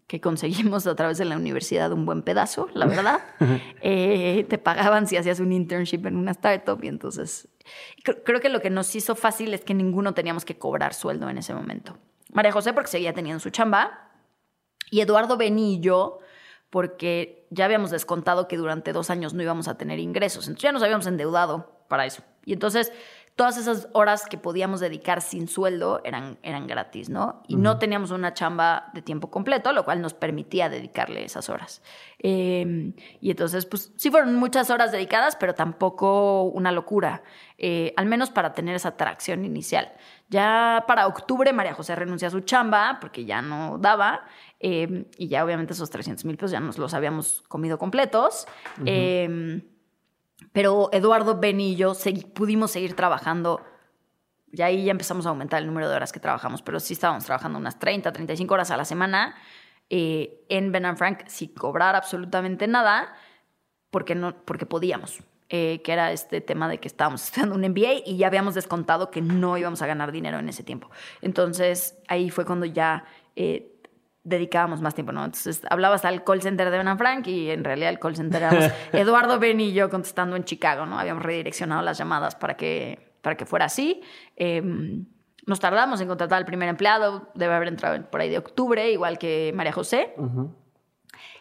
que 0.06 0.20
conseguimos 0.20 0.86
a 0.86 0.94
través 0.94 1.18
de 1.18 1.26
la 1.26 1.36
universidad 1.36 1.92
un 1.92 2.06
buen 2.06 2.22
pedazo, 2.22 2.68
la 2.72 2.86
verdad. 2.86 3.20
Eh, 3.86 4.46
te 4.48 4.56
pagaban 4.56 5.06
si 5.06 5.18
hacías 5.18 5.40
un 5.40 5.52
internship 5.52 6.06
en 6.06 6.16
una 6.16 6.30
startup 6.30 6.82
y 6.82 6.88
entonces 6.88 7.48
creo 8.24 8.40
que 8.40 8.48
lo 8.48 8.62
que 8.62 8.70
nos 8.70 8.94
hizo 8.96 9.14
fácil 9.14 9.52
es 9.52 9.62
que 9.62 9.74
ninguno 9.74 10.14
teníamos 10.14 10.46
que 10.46 10.56
cobrar 10.56 10.94
sueldo 10.94 11.28
en 11.28 11.36
ese 11.36 11.54
momento. 11.54 11.98
María 12.32 12.50
José 12.50 12.72
porque 12.72 12.90
seguía 12.90 13.12
teniendo 13.12 13.40
su 13.40 13.50
chamba 13.50 14.10
y 14.90 15.00
Eduardo 15.00 15.36
Benillo 15.36 16.20
porque 16.70 17.46
ya 17.50 17.66
habíamos 17.66 17.90
descontado 17.90 18.48
que 18.48 18.56
durante 18.56 18.92
dos 18.94 19.10
años 19.10 19.34
no 19.34 19.42
íbamos 19.42 19.68
a 19.68 19.76
tener 19.76 19.98
ingresos. 19.98 20.46
Entonces 20.46 20.62
ya 20.62 20.72
nos 20.72 20.82
habíamos 20.82 21.06
endeudado 21.06 21.84
para 21.88 22.06
eso. 22.06 22.22
Y 22.46 22.54
entonces 22.54 22.92
todas 23.36 23.56
esas 23.56 23.88
horas 23.92 24.26
que 24.26 24.38
podíamos 24.38 24.78
dedicar 24.78 25.20
sin 25.20 25.48
sueldo 25.48 26.00
eran, 26.04 26.38
eran 26.42 26.68
gratis, 26.68 27.08
¿no? 27.08 27.42
Y 27.48 27.56
no 27.56 27.78
teníamos 27.78 28.12
una 28.12 28.32
chamba 28.32 28.90
de 28.94 29.02
tiempo 29.02 29.30
completo, 29.30 29.72
lo 29.72 29.84
cual 29.84 30.00
nos 30.00 30.14
permitía 30.14 30.68
dedicarle 30.68 31.24
esas 31.24 31.48
horas. 31.48 31.82
Em, 32.20 32.94
y 33.20 33.30
entonces, 33.30 33.66
pues 33.66 33.92
sí 33.96 34.10
fueron 34.10 34.36
muchas 34.36 34.70
horas 34.70 34.92
dedicadas, 34.92 35.34
pero 35.34 35.54
tampoco 35.54 36.44
una 36.44 36.70
locura, 36.70 37.24
eh, 37.58 37.92
al 37.96 38.06
menos 38.06 38.30
para 38.30 38.52
tener 38.52 38.76
esa 38.76 38.90
atracción 38.90 39.44
inicial. 39.44 39.92
Ya 40.28 40.84
para 40.86 41.08
octubre 41.08 41.52
María 41.52 41.74
José 41.74 41.96
renuncia 41.96 42.28
a 42.28 42.30
su 42.30 42.40
chamba 42.40 42.98
porque 43.00 43.24
ya 43.24 43.42
no 43.42 43.78
daba. 43.78 44.26
Em, 44.60 45.06
y 45.18 45.26
ya 45.26 45.44
obviamente 45.44 45.72
esos 45.72 45.90
300 45.90 46.24
mil 46.24 46.36
pesos 46.36 46.52
ya 46.52 46.60
nos 46.60 46.78
los 46.78 46.94
habíamos 46.94 47.42
comido 47.48 47.78
completos. 47.78 48.46
Pero 50.52 50.88
Eduardo, 50.92 51.38
Ben 51.38 51.60
y 51.60 51.76
yo 51.76 51.94
pudimos 52.34 52.70
seguir 52.70 52.94
trabajando. 52.94 53.62
Y 54.52 54.62
ahí 54.62 54.84
ya 54.84 54.92
empezamos 54.92 55.26
a 55.26 55.30
aumentar 55.30 55.60
el 55.60 55.66
número 55.66 55.88
de 55.88 55.96
horas 55.96 56.12
que 56.12 56.20
trabajamos, 56.20 56.62
pero 56.62 56.78
sí 56.78 56.94
estábamos 56.94 57.24
trabajando 57.24 57.58
unas 57.58 57.78
30, 57.78 58.12
35 58.12 58.54
horas 58.54 58.70
a 58.70 58.76
la 58.76 58.84
semana 58.84 59.34
eh, 59.90 60.44
en 60.48 60.72
Ben 60.72 60.96
Frank 60.96 61.26
sin 61.26 61.52
cobrar 61.54 61.96
absolutamente 61.96 62.66
nada, 62.66 63.14
porque, 63.90 64.14
no, 64.14 64.34
porque 64.44 64.66
podíamos. 64.66 65.22
Eh, 65.50 65.82
que 65.84 65.92
era 65.92 66.10
este 66.10 66.40
tema 66.40 66.68
de 66.68 66.78
que 66.78 66.88
estábamos 66.88 67.22
estudiando 67.26 67.54
un 67.54 67.60
MBA 67.60 68.02
y 68.06 68.16
ya 68.16 68.28
habíamos 68.28 68.54
descontado 68.54 69.10
que 69.10 69.20
no 69.20 69.58
íbamos 69.58 69.82
a 69.82 69.86
ganar 69.86 70.10
dinero 70.10 70.38
en 70.38 70.48
ese 70.48 70.62
tiempo. 70.62 70.90
Entonces 71.20 71.98
ahí 72.08 72.30
fue 72.30 72.46
cuando 72.46 72.64
ya 72.64 73.04
eh, 73.36 73.73
dedicábamos 74.24 74.80
más 74.80 74.94
tiempo, 74.94 75.12
¿no? 75.12 75.24
Entonces 75.24 75.62
hablabas 75.68 76.04
al 76.04 76.24
call 76.24 76.42
center 76.42 76.70
de 76.70 76.78
Ben 76.82 76.98
Frank 76.98 77.26
y 77.26 77.50
en 77.50 77.62
realidad 77.62 77.90
el 77.90 77.98
call 77.98 78.16
center 78.16 78.42
éramos 78.42 78.72
Eduardo, 78.92 79.38
Ben 79.38 79.60
y 79.60 79.72
yo 79.72 79.90
contestando 79.90 80.34
en 80.34 80.44
Chicago, 80.44 80.86
¿no? 80.86 80.98
Habíamos 80.98 81.22
redireccionado 81.22 81.82
las 81.82 81.98
llamadas 81.98 82.34
para 82.34 82.56
que, 82.56 83.14
para 83.20 83.36
que 83.36 83.44
fuera 83.44 83.66
así. 83.66 84.02
Em, 84.36 85.04
nos 85.46 85.60
tardamos 85.60 86.00
en 86.00 86.08
contratar 86.08 86.38
al 86.38 86.46
primer 86.46 86.70
empleado, 86.70 87.28
debe 87.34 87.54
haber 87.54 87.68
entrado 87.68 88.02
por 88.10 88.22
ahí 88.22 88.30
de 88.30 88.38
octubre, 88.38 88.90
igual 88.90 89.18
que 89.18 89.52
María 89.54 89.72
José. 89.72 90.14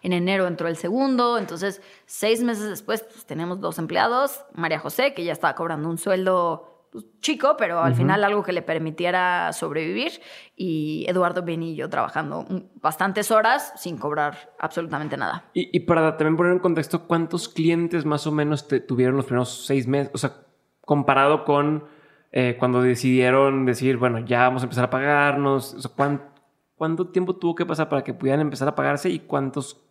En 0.02 0.12
enero 0.12 0.46
entró 0.48 0.68
el 0.68 0.76
segundo, 0.76 1.38
entonces 1.38 1.82
seis 2.06 2.44
meses 2.44 2.68
después 2.68 3.04
pues, 3.04 3.26
tenemos 3.26 3.62
dos 3.62 3.80
empleados, 3.80 4.44
María 4.54 4.80
José, 4.80 5.14
que 5.14 5.24
ya 5.24 5.32
estaba 5.32 5.56
cobrando 5.56 5.90
un 5.90 5.98
sueldo 5.98 6.73
pues, 6.94 7.06
chico, 7.22 7.56
pero 7.57 7.82
al 7.82 7.95
final 7.95 8.24
algo 8.24 8.44
que 8.44 8.53
le 8.53 8.61
permitiera 8.61 9.52
sobrevivir. 9.52 10.11
Y 10.56 11.06
Eduardo 11.07 11.41
Benillo 11.41 11.90
trabajando 11.90 12.45
bastantes 12.76 13.32
horas 13.32 13.74
sin 13.76 13.98
cobrar 13.98 14.53
absolutamente 14.60 15.18
nada. 15.18 15.49
Y, 15.53 15.80
para 15.82 16.15
también 16.18 16.38
poner 16.38 16.53
en 16.53 16.60
contexto, 16.60 17.07
¿cuántos 17.07 17.49
clientes 17.49 18.06
más 18.06 18.28
o 18.28 18.32
menos 18.32 18.68
te 18.68 18.80
tuvieron 18.80 19.15
los 19.15 19.26
primeros 19.26 19.65
seis 19.65 19.88
meses? 19.88 20.11
O 20.14 20.20
sea, 20.20 20.45
comparado 20.82 21.45
con 21.45 21.86
eh, 22.32 22.57
cuando 22.60 22.84
decidieron 22.84 23.65
decir, 23.65 23.98
bueno, 23.98 24.20
ya 24.20 24.41
vamos 24.41 24.61
a 24.61 24.65
empezar 24.65 24.84
a 24.84 24.90
pagarnos. 24.91 25.74
O 25.74 25.82
sea, 25.82 25.91
¿cuánto, 26.76 27.07
tiempo 27.07 27.38
tuvo 27.38 27.56
que 27.56 27.65
pasar 27.65 27.90
para 27.90 28.03
que 28.03 28.14
pudieran 28.14 28.41
empezar 28.41 28.68
a 28.68 28.76
pagarse 28.76 29.10
y 29.10 29.20
cuántos 29.20 29.84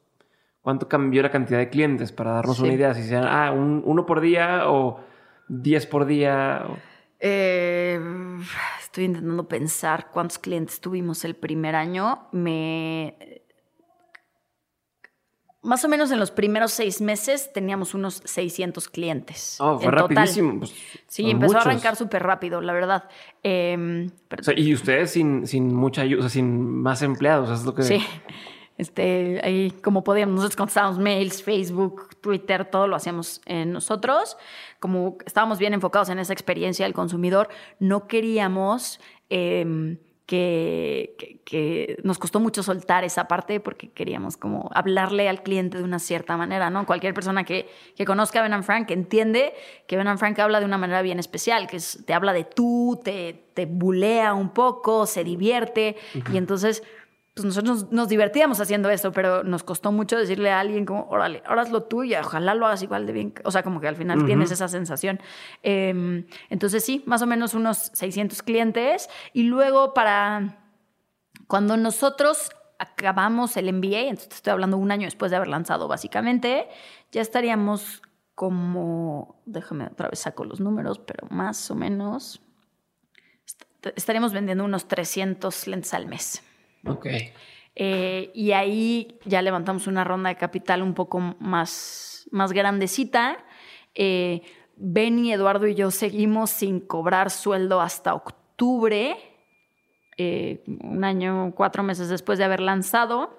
cuánto 0.61 0.89
cambió 0.89 1.21
la 1.23 1.33
cantidad 1.33 1.59
de 1.59 1.69
clientes 1.69 2.13
para 2.13 2.31
darnos 2.31 2.61
una 2.61 2.75
idea? 2.75 2.95
Si 2.95 3.03
sean, 3.03 3.25
ah, 3.27 3.51
uno 3.51 4.07
por 4.07 4.21
día 4.21 4.71
o 4.71 5.01
diez 5.49 5.87
por 5.87 6.07
día. 6.07 6.65
Eh, 7.25 8.01
estoy 8.81 9.05
intentando 9.05 9.47
pensar 9.47 10.11
cuántos 10.11 10.41
clientes 10.41 10.81
tuvimos 10.81 11.25
el 11.25 11.37
primer 11.37 11.77
año. 11.77 12.27
Me. 12.33 13.43
Más 15.63 15.85
o 15.85 15.89
menos 15.89 16.11
en 16.11 16.19
los 16.19 16.33
primeros 16.33 16.73
seis 16.73 17.01
meses 17.01 17.53
teníamos 17.53 17.95
unos 17.95 18.23
600 18.25 18.89
clientes. 18.89 19.57
Oh, 19.61 19.79
fue 19.79 19.93
rapidísimo. 19.93 20.59
Pues, 20.59 20.75
sí, 21.07 21.31
empezó 21.31 21.59
a 21.59 21.61
arrancar 21.61 21.95
súper 21.95 22.25
rápido, 22.25 22.61
la 22.61 22.73
verdad. 22.73 23.09
Em, 23.45 24.11
y 24.57 24.75
ustedes 24.75 25.13
sin, 25.13 25.47
sin 25.47 25.73
mucha 25.73 26.03
ayuda, 26.03 26.29
sin 26.29 26.83
más 26.83 27.03
empleados, 27.03 27.61
es 27.61 27.65
lo 27.65 27.73
que. 27.73 27.85
Sí. 27.85 28.05
Este, 28.79 29.41
ahí 29.45 29.71
como 29.83 30.03
podíamos, 30.03 30.35
nosotros 30.35 30.57
contestábamos 30.57 30.99
mails, 30.99 31.43
Facebook, 31.43 32.17
Twitter, 32.21 32.65
todo 32.65 32.87
lo 32.87 32.97
hacíamos 32.97 33.41
nosotros. 33.67 34.37
Como 34.81 35.19
estábamos 35.27 35.59
bien 35.59 35.75
enfocados 35.75 36.09
en 36.09 36.19
esa 36.19 36.33
experiencia 36.33 36.85
del 36.87 36.95
consumidor, 36.95 37.49
no 37.79 38.09
queríamos 38.09 38.99
em, 39.29 39.99
que, 40.27 41.41
que, 41.45 41.99
nos 42.05 42.19
costó 42.19 42.41
mucho 42.41 42.63
soltar 42.63 43.05
esa 43.05 43.29
parte 43.29 43.61
porque 43.61 43.91
queríamos 43.91 44.37
como 44.37 44.71
hablarle 44.73 45.29
al 45.29 45.43
cliente 45.43 45.79
de 45.79 45.85
una 45.85 45.99
cierta 45.99 46.37
manera, 46.37 46.71
¿no? 46.71 46.87
Cualquier 46.87 47.13
persona 47.13 47.45
que, 47.45 47.69
que 47.97 48.05
conozca 48.05 48.43
a 48.43 48.49
Ben 48.49 48.63
Frank 48.63 48.91
entiende 48.93 49.53
que 49.87 49.97
Ben 49.97 50.19
Frank 50.19 50.39
habla 50.39 50.61
de 50.61 50.67
una 50.67 50.79
manera 50.79 51.03
bien 51.03 51.19
especial, 51.19 51.67
que 51.67 51.79
te 52.07 52.15
habla 52.15 52.33
de 52.33 52.45
tú, 52.45 52.99
te, 53.05 53.45
te 53.53 53.67
bulea 53.67 54.33
un 54.33 54.51
poco, 54.51 55.07
se 55.07 55.23
divierte 55.23 55.97
y 56.33 56.37
entonces 56.39 56.83
pues 57.35 57.47
nosotros 57.47 57.91
nos, 57.91 58.09
divertíamos 58.09 58.61
haciendo 58.61 58.91
eso, 58.91 59.11
pero 59.11 59.43
nos 59.43 59.65
costó 59.65 59.91
mucho 59.91 60.19
decirle 60.19 60.51
a 60.51 60.61
alguien 60.61 60.85
como, 60.85 61.09
órale, 61.09 61.43
ahora 61.47 61.65
lo 61.65 61.85
tuyo, 61.85 62.19
ojalá 62.21 62.55
lo 62.55 62.67
hagas 62.67 62.83
igual 62.83 63.07
de 63.07 63.13
bien. 63.13 63.35
O 63.45 63.51
sea, 63.51 63.63
como 63.63 63.81
que 63.81 63.89
al 63.89 63.97
final 63.97 64.27
tienes 64.27 64.51
esa 64.51 64.69
sensación. 64.69 65.19
Em, 65.63 66.27
entonces 66.51 66.85
sí, 66.85 67.03
más 67.07 67.23
o 67.23 67.27
menos 67.27 67.55
unos 67.55 67.91
600 67.95 68.43
clientes. 68.43 69.09
Y 69.33 69.45
luego 69.45 69.95
para 69.95 70.59
cuando 71.47 71.79
nosotros 71.79 72.51
acabamos 72.79 73.57
el 73.57 73.73
MBA, 73.73 74.09
entonces 74.09 74.35
estoy 74.35 74.53
hablando 74.53 74.77
un 74.77 74.91
año 74.91 75.07
después 75.07 75.31
de 75.31 75.37
haber 75.37 75.49
lanzado 75.49 75.89
básicamente, 75.89 76.69
ya 77.13 77.23
estaríamos 77.23 78.03
como, 78.35 79.41
déjame 79.47 79.87
otra 79.87 80.09
vez 80.09 80.19
saco 80.19 80.45
los 80.45 80.61
números, 80.61 80.99
pero 80.99 81.27
más 81.31 81.71
o 81.71 81.75
menos, 81.75 82.43
estaríamos 83.97 84.33
vendiendo 84.33 84.65
unos 84.65 84.87
300 84.87 85.67
lentes 85.69 85.95
al 85.95 86.07
mes. 86.07 86.43
Ok. 86.87 87.07
Eh, 87.75 88.31
y 88.35 88.53
ahí 88.53 89.19
ya 89.25 89.41
levantamos 89.41 89.87
una 89.87 90.05
ronda 90.05 90.29
de 90.29 90.37
capital 90.37 90.83
un 90.83 90.95
poco 90.95 91.21
más, 91.39 92.29
más 92.31 92.53
grandecita. 92.53 93.39
Eh, 93.95 94.43
ben 94.77 95.19
y 95.19 95.33
Eduardo 95.33 95.67
y 95.67 95.75
yo 95.75 95.91
seguimos 95.91 96.51
sin 96.51 96.81
cobrar 96.81 97.31
sueldo 97.31 97.81
hasta 97.81 98.15
octubre, 98.15 99.17
eh, 100.19 100.63
un 100.67 101.05
año, 101.05 101.53
cuatro 101.55 101.83
meses 101.83 102.09
después 102.09 102.39
de 102.39 102.45
haber 102.45 102.61
lanzado. 102.61 103.39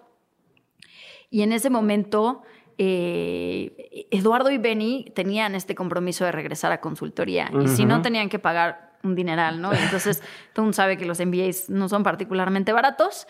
Y 1.30 1.41
en 1.41 1.52
ese 1.52 1.70
momento, 1.70 2.44
Eduardo 2.78 4.52
y 4.52 4.57
Benny 4.57 5.11
tenían 5.15 5.56
este 5.56 5.74
compromiso 5.74 6.26
de 6.26 6.32
regresar 6.32 6.72
a 6.72 6.80
consultoría. 6.80 7.52
Y 7.64 7.68
si 7.68 7.86
no, 7.86 8.02
tenían 8.03 8.30
que 8.30 8.38
pagar 8.38 8.93
un 9.04 9.16
dineral, 9.16 9.62
¿no? 9.62 9.74
entonces, 9.74 10.22
todo 10.54 10.64
mundo 10.64 10.76
sabe 10.76 10.98
que 10.98 11.06
los 11.06 11.20
MBAs 11.20 11.70
no 11.70 11.90
son 11.90 12.04
particularmente 12.04 12.72
baratos. 12.72 13.28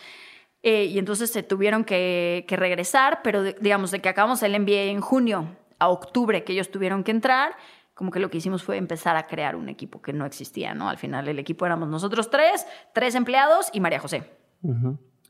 Eh, 0.64 0.86
y 0.86 0.98
entonces 0.98 1.30
se 1.30 1.44
tuvieron 1.44 1.84
que, 1.84 2.46
regresar, 2.50 3.20
pero 3.22 3.44
digamos, 3.44 3.92
de 3.92 4.00
que 4.00 4.08
acabamos 4.08 4.42
el 4.44 4.58
MBA 4.60 4.84
en 4.84 5.02
junio 5.02 5.58
a 5.78 5.90
octubre, 5.90 6.46
que 6.46 6.54
ellos 6.54 6.72
tuvieron 6.72 7.04
que 7.04 7.12
entrar, 7.12 7.56
como 7.94 8.12
que 8.12 8.20
lo 8.20 8.30
que 8.30 8.38
hicimos 8.38 8.64
fue 8.64 8.78
empezar 8.78 9.18
a 9.18 9.28
crear 9.28 9.58
un 9.58 9.68
equipo 9.68 10.02
que 10.02 10.14
no 10.14 10.26
existía, 10.26 10.74
¿no? 10.74 10.88
Al 10.88 10.98
final 10.98 11.28
el 11.28 11.38
equipo 11.38 11.66
éramos 11.66 11.90
nosotros 11.90 12.30
tres, 12.30 12.66
tres 12.94 13.14
empleados 13.16 13.70
y 13.74 13.82
María 13.82 14.00
José. 14.00 14.24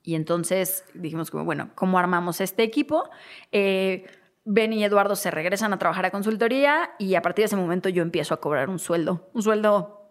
Y 0.04 0.14
entonces 0.14 0.86
dijimos 0.94 1.32
como, 1.32 1.46
bueno, 1.46 1.72
¿cómo 1.74 1.98
armamos 1.98 2.40
este 2.40 2.62
equipo? 2.62 3.10
Eh, 3.52 4.06
ben 4.46 4.72
y 4.72 4.84
Eduardo 4.84 5.16
se 5.16 5.32
regresan 5.32 5.74
a 5.74 5.80
trabajar 5.80 6.06
a 6.06 6.12
consultoría 6.12 6.92
y 7.00 7.16
a 7.16 7.22
partir 7.24 7.44
de 7.44 7.48
ese 7.48 7.56
momento 7.56 7.90
yo 7.90 8.04
empiezo 8.04 8.36
a 8.36 8.40
cobrar 8.40 8.70
un 8.70 8.78
sueldo, 8.78 9.30
un 9.34 9.42
sueldo 9.42 10.03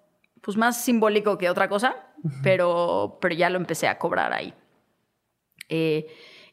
pues 0.43 0.57
más 0.57 0.85
simbólico 0.85 1.39
que 1.39 1.49
otra 1.49 1.69
cosa, 1.69 1.97
pero, 2.43 3.19
pero 3.21 3.35
ya 3.35 3.49
lo 3.49 3.57
empecé 3.57 3.89
a 3.89 3.99
cobrar 3.99 4.33
ahí. 4.33 4.53
Eh, 5.69 6.07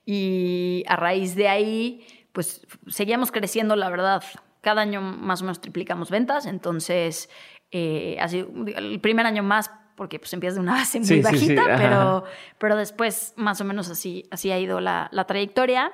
y 0.06 0.84
a 0.88 0.96
raíz 0.96 1.36
de 1.36 1.50
ahí, 1.50 2.08
pues 2.32 2.66
seguíamos 2.88 3.32
creciendo, 3.32 3.76
la 3.76 3.90
verdad. 3.90 4.24
Cada 4.62 4.82
año 4.82 5.02
más 5.02 5.42
o 5.42 5.46
menos 5.46 5.60
triplicamos 5.60 6.10
ventas, 6.10 6.46
entonces, 6.46 7.30
eh, 7.72 8.18
así, 8.22 8.46
el 8.76 9.00
primer 9.02 9.26
año 9.26 9.44
más 9.44 9.72
porque 9.96 10.18
pues 10.18 10.32
empiezas 10.32 10.56
de 10.56 10.62
una 10.62 10.74
base 10.76 11.02
muy 11.02 11.22
bajita, 11.22 11.66
pero, 11.78 12.24
pero 12.58 12.78
después 12.78 13.34
más 13.36 13.60
o 13.60 13.66
menos 13.66 13.90
así, 13.90 14.24
así 14.32 14.50
ha 14.50 14.58
ido 14.58 14.80
la, 14.80 15.10
trayectoria. 15.28 15.92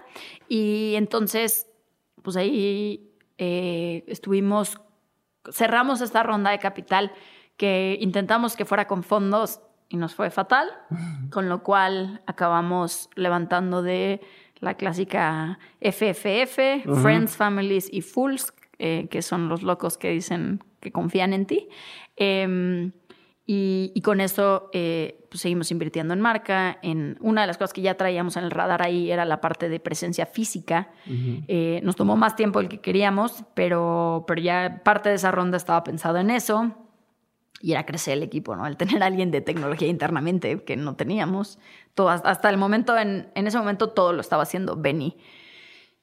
Y 0.48 0.94
entonces, 0.96 1.68
pues 2.22 2.38
ahí 2.38 3.16
eh, 3.40 4.04
estuvimos, 4.08 4.80
cerramos 5.52 6.02
esta 6.02 6.22
ronda 6.22 6.52
de 6.52 6.60
capital 6.60 7.14
que 7.58 7.98
intentamos 8.02 8.56
que 8.56 8.66
fuera 8.66 8.88
con 8.88 9.04
fondos 9.04 9.62
y 9.90 9.98
nos 9.98 10.16
fue 10.16 10.30
fatal, 10.30 10.68
con 11.32 11.48
lo 11.50 11.64
cual 11.64 12.22
acabamos 12.26 13.10
levantando 13.16 13.82
de 13.82 14.22
la 14.60 14.76
clásica 14.76 15.60
FFF, 15.82 17.02
Friends, 17.02 17.38
Families 17.38 17.88
y 17.92 18.02
Fools, 18.02 18.54
eh, 18.80 19.08
que 19.10 19.22
son 19.22 19.48
los 19.48 19.64
locos 19.64 19.98
que 19.98 20.10
dicen 20.10 20.64
que 20.80 20.92
confían 20.92 21.34
en 21.34 21.46
ti. 21.46 21.70
Em, 22.16 22.92
Y, 23.48 24.02
con 24.02 24.22
eso 24.22 24.72
eh, 24.74 25.24
pues 25.30 25.42
seguimos 25.42 25.70
invirtiendo 25.70 26.16
en 26.16 26.20
marca. 26.22 26.80
En 26.82 27.16
una 27.22 27.42
de 27.42 27.48
las 27.48 27.58
cosas 27.58 27.74
que 27.74 27.82
ya 27.82 27.96
traíamos 27.96 28.38
en 28.38 28.44
el 28.44 28.50
radar 28.50 28.82
ahí 28.82 29.12
era 29.12 29.24
la 29.24 29.40
parte 29.40 29.70
de 29.70 29.80
presencia 29.80 30.26
física. 30.26 30.90
Eh, 31.48 31.80
nos 31.84 31.96
tomó 31.96 32.16
más 32.16 32.36
tiempo 32.36 32.60
el 32.60 32.70
que 32.70 32.80
queríamos, 32.80 33.44
pero, 33.54 34.26
pero 34.28 34.42
ya 34.42 34.82
parte 34.84 35.10
de 35.10 35.16
esa 35.16 35.30
ronda 35.30 35.58
estaba 35.58 35.84
pensado 35.84 36.18
en 36.18 36.32
eso. 36.32 36.74
Y 37.66 37.72
era 37.72 37.84
crecer 37.84 38.14
el 38.14 38.22
equipo, 38.22 38.56
¿no? 38.56 38.68
El 38.68 38.78
tener 38.78 39.02
a 39.02 39.08
alguien 39.08 39.32
de 39.32 39.42
tecnología 39.42 39.88
internamente 39.88 40.64
que 40.64 40.78
no 40.78 40.96
teníamos. 40.96 41.58
Todo, 41.96 42.10
hasta 42.10 42.48
el 42.52 42.58
momento, 42.58 42.96
en, 42.96 43.32
en 43.34 43.48
ese 43.48 43.58
momento, 43.58 43.90
todo 43.90 44.14
lo 44.14 44.22
estaba 44.22 44.44
haciendo 44.44 44.76
Benny. 44.76 45.18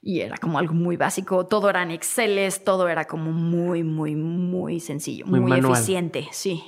Y 0.01 0.23
era 0.23 0.39
como 0.39 0.59
algo 0.59 0.75
muy 0.75 0.97
básico. 0.97 1.47
Todo 1.47 1.71
era 1.71 1.85
en 1.85 1.93
Excel, 1.93 2.53
todo 2.65 2.89
era 2.89 3.05
como 3.05 3.31
muy, 3.31 3.85
muy, 3.85 4.17
muy 4.17 4.81
sencillo, 4.81 5.25
muy, 5.25 5.57
eficiente. 5.57 6.27
Sí. 6.33 6.65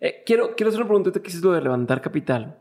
Eh, 0.00 0.24
quiero, 0.26 0.56
quiero 0.56 0.70
hacer 0.70 0.80
una 0.80 0.88
pregunta 0.88 1.12
que 1.22 1.32
lo 1.40 1.52
de 1.52 1.60
levantar 1.60 2.00
capital. 2.00 2.58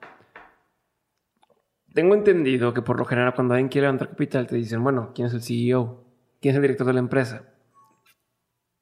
Tengo 1.95 2.13
entendido 2.13 2.75
que 2.75 2.83
por 2.83 2.99
lo 2.99 3.05
general 3.05 3.33
cuando 3.33 3.55
alguien 3.55 3.69
quiere 3.69 3.87
levantar 3.87 4.09
capital 4.09 4.45
te 4.45 4.55
dicen, 4.55 4.83
bueno, 4.83 5.13
¿quién 5.15 5.29
es 5.29 5.33
el 5.33 5.41
CEO? 5.41 6.03
¿Quién 6.39 6.51
es 6.51 6.57
el 6.57 6.61
director 6.61 6.85
de 6.85 6.93
la 6.93 6.99
empresa? 6.99 7.55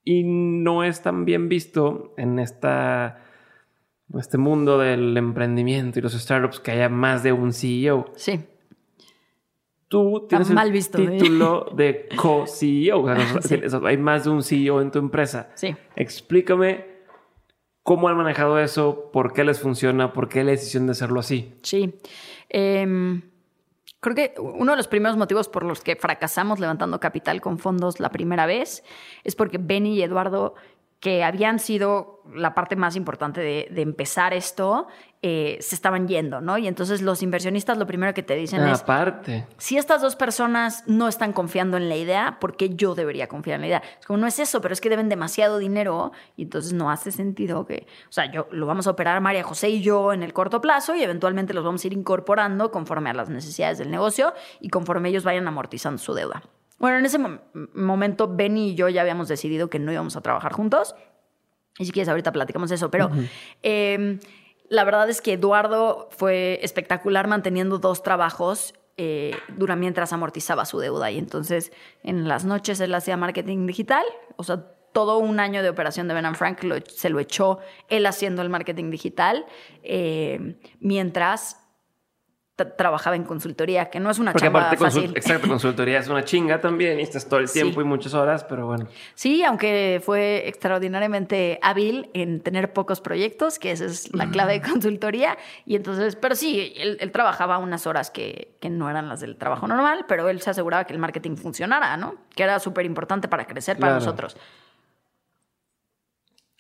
Y 0.04 0.24
no 0.24 0.84
es 0.84 1.02
tan 1.02 1.26
bien 1.26 1.50
visto 1.50 2.14
en 2.18 2.40
esta, 2.40 3.24
este 4.18 4.38
mundo 4.38 4.78
del 4.78 5.16
emprendimiento 5.16 6.00
y 6.00 6.02
los 6.02 6.14
startups 6.14 6.60
que 6.60 6.72
haya 6.72 6.90
más 6.90 7.24
de 7.24 7.32
un 7.32 7.54
CEO. 7.54 8.12
Sí. 8.16 8.42
Tú 9.88 10.26
tienes 10.28 10.50
mal 10.50 10.72
visto, 10.72 10.98
el 10.98 11.14
¿eh? 11.14 11.18
título 11.18 11.70
de 11.76 12.10
co-CEO. 12.16 13.06
Hay 13.86 13.98
más 13.98 14.24
de 14.24 14.30
un 14.30 14.44
CEO 14.44 14.82
en 14.82 14.92
tu 14.92 15.00
empresa. 15.00 15.52
Sí. 15.54 15.76
Explícame 15.96 16.94
¿Cómo 17.84 18.08
han 18.08 18.16
manejado 18.16 18.60
eso? 18.60 19.10
¿Por 19.12 19.34
qué 19.34 19.44
les 19.44 19.60
funciona? 19.60 20.14
¿Por 20.14 20.30
qué 20.30 20.46
la 20.46 20.52
decisión 20.52 20.86
de 20.86 20.94
hacerlo 20.94 21.20
así? 21.20 21.54
Sí. 21.64 21.94
Em, 22.48 23.22
creo 24.00 24.16
que 24.16 24.34
uno 24.40 24.72
de 24.72 24.78
los 24.78 24.88
primeros 24.88 25.18
motivos 25.18 25.50
por 25.50 25.64
los 25.64 25.82
que 25.82 25.96
fracasamos 25.96 26.60
levantando 26.60 27.00
capital 27.00 27.42
con 27.42 27.58
fondos 27.58 28.00
la 28.00 28.10
primera 28.10 28.46
vez 28.46 28.84
es 29.24 29.36
porque 29.36 29.58
Benny 29.58 29.96
y 29.96 30.04
Eduardo 30.04 30.56
que 31.04 31.22
habían 31.22 31.60
sido 31.60 32.22
la 32.34 32.56
parte 32.56 32.78
más 32.78 32.96
importante 32.96 33.42
de, 33.42 33.82
empezar 33.82 34.34
esto, 34.34 34.88
eh, 35.22 35.58
se 35.60 35.76
estaban 35.76 36.08
yendo, 36.08 36.40
¿no? 36.40 36.58
Y 36.58 36.66
entonces 36.66 37.02
los 37.02 37.22
inversionistas 37.22 37.78
lo 37.78 37.86
primero 37.86 38.14
que 38.14 38.24
te 38.24 38.36
dicen 38.36 38.62
ah, 38.62 38.72
es... 38.72 38.84
Aparte. 38.84 39.46
Si 39.58 39.78
estas 39.78 40.02
dos 40.02 40.16
personas 40.16 40.86
no 40.88 41.10
están 41.10 41.34
confiando 41.34 41.76
en 41.76 41.90
la 41.90 41.98
idea, 41.98 42.38
¿por 42.40 42.56
qué 42.56 42.70
yo 42.70 42.96
debería 42.96 43.28
confiar 43.28 43.56
en 43.56 43.62
la 43.62 43.68
idea? 43.68 43.84
Es 44.00 44.06
como, 44.06 44.16
no 44.16 44.28
es 44.28 44.40
eso, 44.40 44.62
pero 44.62 44.74
es 44.74 44.80
que 44.80 44.88
deben 44.88 45.10
demasiado 45.10 45.58
dinero 45.58 46.14
y 46.38 46.44
entonces 46.44 46.72
no 46.72 46.90
hace 46.90 47.12
sentido 47.12 47.66
que... 47.66 47.86
O 48.08 48.12
sea, 48.14 48.32
yo 48.32 48.48
lo 48.52 48.66
vamos 48.66 48.88
a 48.88 48.92
operar 48.92 49.20
María 49.20 49.44
José 49.44 49.72
y 49.72 49.82
yo 49.82 50.14
en 50.14 50.24
el 50.24 50.32
corto 50.32 50.62
plazo 50.62 50.96
y 50.96 51.04
eventualmente 51.04 51.54
los 51.54 51.66
vamos 51.66 51.84
a 51.84 51.88
ir 51.88 51.92
incorporando 51.92 52.72
conforme 52.72 53.10
a 53.10 53.14
las 53.14 53.28
necesidades 53.28 53.78
del 53.78 53.92
negocio 53.92 54.34
y 54.62 54.70
conforme 54.70 55.10
ellos 55.10 55.26
vayan 55.26 55.50
amortizando 55.50 55.98
su 55.98 56.14
deuda. 56.14 56.44
Bueno, 56.84 56.98
en 56.98 57.06
ese 57.06 57.18
momento 57.76 58.28
Benny 58.28 58.72
y 58.72 58.76
yo 58.76 58.90
ya 58.90 59.00
habíamos 59.00 59.30
decidido 59.30 59.70
que 59.70 59.80
no 59.80 59.94
íbamos 59.94 60.18
a 60.18 60.22
trabajar 60.22 60.52
juntos. 60.52 60.96
Y 61.80 61.86
si 61.86 61.94
quieres, 61.94 62.10
ahorita 62.10 62.34
platicamos 62.34 62.72
eso. 62.72 62.92
Pero 62.92 63.10
em, 63.62 64.20
la 64.68 64.84
verdad 64.84 65.10
es 65.10 65.22
que 65.22 65.32
Eduardo 65.32 66.10
fue 66.12 66.60
espectacular 66.62 67.30
manteniendo 67.30 67.78
dos 67.78 68.04
trabajos 68.04 68.74
eh, 68.98 69.34
mientras 69.78 70.12
amortizaba 70.12 70.66
su 70.66 70.78
deuda. 70.78 71.10
Y 71.10 71.20
entonces 71.20 71.72
en 72.04 72.28
las 72.28 72.44
noches 72.44 72.82
él 72.82 72.94
hacía 72.94 73.16
marketing 73.16 73.66
digital. 73.66 74.04
O 74.36 74.44
sea, 74.44 74.58
todo 74.92 75.20
un 75.20 75.40
año 75.40 75.64
de 75.64 75.70
operación 75.70 76.10
de 76.10 76.16
Ben 76.16 76.36
Frank 76.36 76.60
se 76.90 77.10
lo 77.10 77.20
echó 77.22 77.60
él 77.88 78.06
haciendo 78.06 78.42
el 78.42 78.50
marketing 78.50 78.92
digital, 78.92 79.46
eh, 79.84 80.58
mientras 80.82 81.63
trabajaba 82.56 83.16
en 83.16 83.24
consultoría, 83.24 83.90
que 83.90 84.00
no 84.00 84.12
es 84.12 84.20
una 84.20 84.32
Porque 84.32 84.48
aparte 84.48 84.78
fácil. 84.78 85.12
exacto, 85.16 85.48
consultoría 85.48 86.00
es 86.00 86.08
una 86.08 86.24
chinga 86.24 86.62
también, 86.62 87.00
y 87.00 87.04
estás 87.04 87.28
todo 87.28 87.40
el 87.40 87.52
tiempo 87.52 87.82
y 87.82 87.84
muchas 87.84 88.14
horas, 88.14 88.44
pero 88.44 88.68
bueno. 88.68 88.88
Sí, 89.16 89.44
aunque 89.44 90.02
fue 90.06 90.48
extraordinariamente 90.48 91.58
hábil 91.64 92.12
en 92.14 92.42
tener 92.42 92.72
pocos 92.72 93.02
proyectos, 93.02 93.58
que 93.58 93.72
esa 93.72 93.86
es 93.86 94.14
la 94.14 94.30
clave 94.30 94.54
de 94.54 94.62
consultoría, 94.70 95.38
y 95.66 95.76
entonces, 95.76 96.16
pero 96.16 96.36
sí, 96.36 96.74
él, 96.78 97.12
trabajaba 97.12 97.58
unas 97.58 97.88
horas 97.88 98.12
que, 98.12 98.56
que, 98.60 98.70
no 98.70 98.90
eran 98.90 99.10
las 99.10 99.20
del 99.20 99.36
trabajo 99.38 99.68
normal, 99.68 100.06
pero 100.08 100.30
él 100.30 100.42
se 100.42 100.52
aseguraba 100.52 100.86
que 100.86 100.94
el 100.94 101.00
marketing 101.00 101.38
funcionara, 101.38 101.98
¿no? 101.98 102.16
Que 102.36 102.44
era 102.44 102.60
súper 102.60 102.86
importante 102.86 103.28
para 103.28 103.46
crecer 103.48 103.78
para 103.78 103.96
nosotros. 103.96 104.38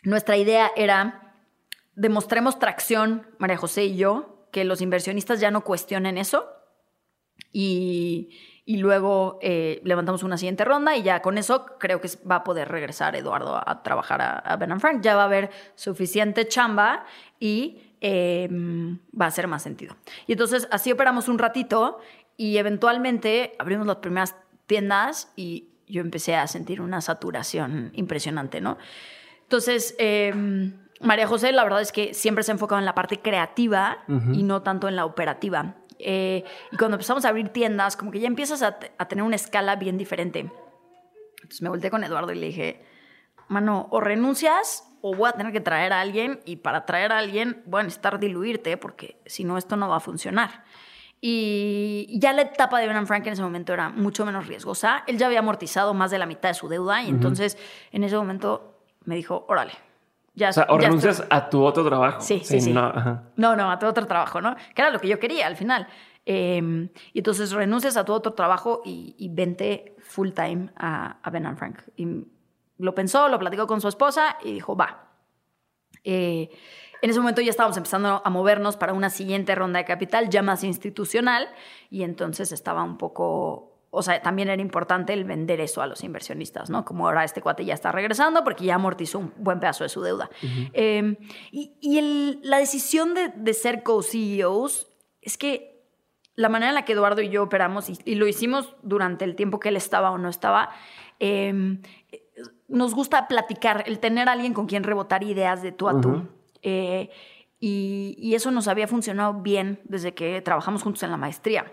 Nuestra 0.03 0.37
idea 0.37 0.71
era, 0.75 1.33
demostremos 1.95 2.59
tracción, 2.59 3.27
María 3.37 3.57
José 3.57 3.85
y 3.85 3.95
yo, 3.95 4.32
que 4.53 4.63
los 4.63 4.79
inversionistas 4.79 5.41
ya 5.41 5.51
no 5.51 5.65
cuestionen 5.65 6.17
eso 6.17 6.47
y, 7.51 8.29
luego 8.65 9.39
eh, 9.41 9.81
levantamos 9.83 10.23
una 10.23 10.37
siguiente 10.37 10.63
ronda 10.63 10.95
y 10.95 11.03
ya 11.03 11.21
con 11.21 11.37
eso 11.37 11.65
creo 11.79 11.99
que 11.99 12.09
va 12.29 12.37
a 12.37 12.43
poder 12.43 12.69
regresar 12.69 13.15
Eduardo 13.15 13.55
a, 13.57 13.83
trabajar 13.83 14.21
a, 14.21 14.55
Ben 14.55 14.79
Frank. 14.79 15.01
Ya 15.01 15.15
va 15.15 15.23
a 15.23 15.25
haber 15.25 15.49
suficiente 15.75 16.47
chamba 16.47 17.05
y 17.39 17.81
em, 17.99 18.99
va 19.19 19.25
a 19.25 19.27
hacer 19.27 19.47
más 19.47 19.63
sentido. 19.63 19.97
Y 20.27 20.33
entonces 20.33 20.67
así 20.71 20.91
operamos 20.91 21.27
un 21.27 21.39
ratito 21.39 21.99
y 22.37 22.57
eventualmente 22.57 23.55
abrimos 23.59 23.85
las 23.85 23.97
primeras 23.97 24.35
tiendas 24.65 25.31
y 25.35 25.69
yo 25.87 26.01
empecé 26.01 26.35
a 26.35 26.47
sentir 26.47 26.79
una 26.79 27.01
saturación 27.01 27.91
impresionante, 27.93 28.61
¿no? 28.61 28.77
Entonces, 29.41 29.95
em, 29.99 30.82
María 31.01 31.27
José, 31.27 31.51
la 31.51 31.63
verdad 31.63 31.81
es 31.81 31.91
que 31.91 32.13
siempre 32.13 32.43
se 32.43 32.51
ha 32.51 32.53
enfocado 32.53 32.79
en 32.79 32.85
la 32.85 32.95
parte 32.95 33.19
creativa 33.19 34.03
y 34.31 34.43
no 34.43 34.61
tanto 34.61 34.87
en 34.87 34.95
la 34.95 35.05
operativa. 35.05 35.75
Eh, 35.99 36.43
y 36.71 36.77
cuando 36.77 36.95
empezamos 36.95 37.25
a 37.25 37.29
abrir 37.29 37.49
tiendas, 37.49 37.95
como 37.95 38.11
que 38.11 38.19
ya 38.19 38.27
empiezas 38.27 38.61
a, 38.61 38.77
tener 39.07 39.23
una 39.23 39.35
escala 39.35 39.75
bien 39.75 39.97
diferente. 39.97 40.51
Entonces 41.37 41.61
me 41.61 41.69
volteé 41.69 41.89
con 41.89 42.03
Eduardo 42.03 42.31
y 42.31 42.35
le 42.35 42.47
dije, 42.47 42.85
mano, 43.47 43.87
o 43.91 43.99
renuncias 43.99 44.89
o 45.01 45.13
voy 45.13 45.29
a 45.29 45.33
tener 45.33 45.51
que 45.51 45.59
traer 45.59 45.91
a 45.91 45.99
alguien 45.99 46.39
y 46.45 46.57
para 46.57 46.85
traer 46.85 47.11
a 47.11 47.17
alguien 47.17 47.61
voy 47.65 47.81
a 47.81 47.83
necesitar 47.83 48.19
diluirte 48.19 48.77
porque 48.77 49.19
si 49.25 49.43
no 49.43 49.57
esto 49.57 49.75
no 49.75 49.89
va 49.89 49.97
a 49.97 49.99
funcionar. 49.99 50.63
Y 51.19 52.19
ya 52.19 52.33
la 52.33 52.41
etapa 52.41 52.79
de 52.79 52.87
Ben 52.87 53.07
Frank 53.07 53.25
en 53.27 53.33
ese 53.33 53.41
momento 53.41 53.73
era 53.73 53.89
mucho 53.89 54.25
menos 54.25 54.47
riesgosa. 54.47 55.03
Él 55.07 55.17
ya 55.17 55.27
había 55.27 55.39
amortizado 55.39 55.93
más 55.93 56.11
de 56.11 56.19
la 56.19 56.25
mitad 56.25 56.49
de 56.49 56.53
su 56.53 56.67
deuda 56.67 57.01
y 57.01 57.09
entonces 57.09 57.57
en 57.91 58.03
ese 58.03 58.17
momento 58.17 58.77
me 59.05 59.15
dijo, 59.15 59.45
órale, 59.47 59.73
o 60.35 60.51
sea, 60.51 60.65
o 60.69 60.77
renuncias 60.77 61.23
a 61.29 61.49
tu 61.49 61.63
otro 61.63 61.85
trabajo. 61.85 62.21
Sí, 62.21 62.41
sí, 62.43 62.59
sí. 62.59 62.73
No, 62.73 63.55
no, 63.55 63.71
a 63.71 63.79
tu 63.79 63.85
otro 63.85 64.05
trabajo, 64.05 64.41
¿no? 64.41 64.55
Que 64.73 64.81
era 64.81 64.91
lo 64.91 64.99
que 64.99 65.07
yo 65.07 65.19
quería 65.19 65.47
al 65.47 65.55
final. 65.55 65.87
Em, 66.25 66.89
y 67.11 67.19
entonces 67.19 67.51
renuncias 67.51 67.97
a 67.97 68.05
tu 68.05 68.13
otro 68.13 68.33
trabajo 68.33 68.81
y, 68.85 69.29
vente 69.33 69.95
full 69.99 70.31
time 70.31 70.69
a, 70.75 71.17
a 71.21 71.29
Ben 71.29 71.57
Frank. 71.57 71.79
Y 71.95 72.25
lo 72.77 72.95
pensó, 72.95 73.27
lo 73.29 73.39
platicó 73.39 73.67
con 73.67 73.81
su 73.81 73.87
esposa 73.87 74.37
y 74.43 74.53
dijo, 74.53 74.75
va. 74.75 75.11
Eh, 76.03 76.49
en 77.01 77.09
ese 77.09 77.19
momento 77.19 77.41
ya 77.41 77.49
estábamos 77.49 77.77
empezando 77.77 78.21
a 78.23 78.29
movernos 78.29 78.77
para 78.77 78.93
una 78.93 79.09
siguiente 79.09 79.55
ronda 79.55 79.79
de 79.79 79.85
capital 79.85 80.29
ya 80.29 80.41
más 80.41 80.63
institucional 80.63 81.49
y 81.89 82.03
entonces 82.03 82.51
estaba 82.51 82.83
un 82.83 82.97
poco 82.97 83.72
o 83.95 84.01
sea, 84.01 84.19
también 84.23 84.49
era 84.49 84.59
importante 84.59 85.13
el 85.13 85.23
vender 85.23 85.61
eso 85.61 85.83
a 85.83 85.85
los 85.85 86.03
inversionistas, 86.03 86.71
¿no? 86.71 86.83
Como 86.83 87.05
ahora 87.05 87.23
este 87.23 87.43
cuate 87.43 87.63
ya 87.63 87.75
está 87.75 87.91
regresando 87.91 88.43
porque 88.43 88.65
ya 88.65 88.73
amortizó 88.73 89.19
un 89.19 89.31
buen 89.37 89.59
pedazo 89.59 89.83
de 89.83 89.89
su 89.89 90.01
deuda. 90.01 90.31
Em, 90.73 91.15
y, 91.51 92.39
la 92.41 92.57
decisión 92.57 93.13
de, 93.13 93.53
ser 93.53 93.83
co-CEOs 93.83 94.87
es 95.21 95.37
que 95.37 95.85
la 96.33 96.49
manera 96.49 96.69
en 96.69 96.75
la 96.75 96.85
que 96.85 96.93
Eduardo 96.93 97.21
y 97.21 97.29
yo 97.29 97.43
operamos, 97.43 97.87
y, 97.87 98.15
lo 98.15 98.27
hicimos 98.27 98.75
durante 98.81 99.25
el 99.25 99.35
tiempo 99.35 99.59
que 99.59 99.69
él 99.69 99.77
estaba 99.77 100.09
o 100.09 100.17
no 100.17 100.27
estaba, 100.27 100.71
em, 101.19 101.83
nos 102.67 102.95
gusta 102.95 103.27
platicar, 103.27 103.83
el 103.85 103.99
tener 103.99 104.27
a 104.27 104.31
alguien 104.31 104.55
con 104.55 104.65
quien 104.65 104.83
rebotar 104.83 105.23
ideas 105.23 105.61
de 105.61 105.71
tú 105.71 105.87
a 105.87 106.01
tú. 106.01 106.27
Eh, 106.63 107.11
y, 107.59 108.15
y 108.17 108.33
eso 108.33 108.49
nos 108.49 108.67
había 108.67 108.87
funcionado 108.87 109.35
bien 109.35 109.81
desde 109.83 110.15
que 110.15 110.41
trabajamos 110.41 110.81
juntos 110.81 111.03
en 111.03 111.11
la 111.11 111.17
maestría. 111.17 111.71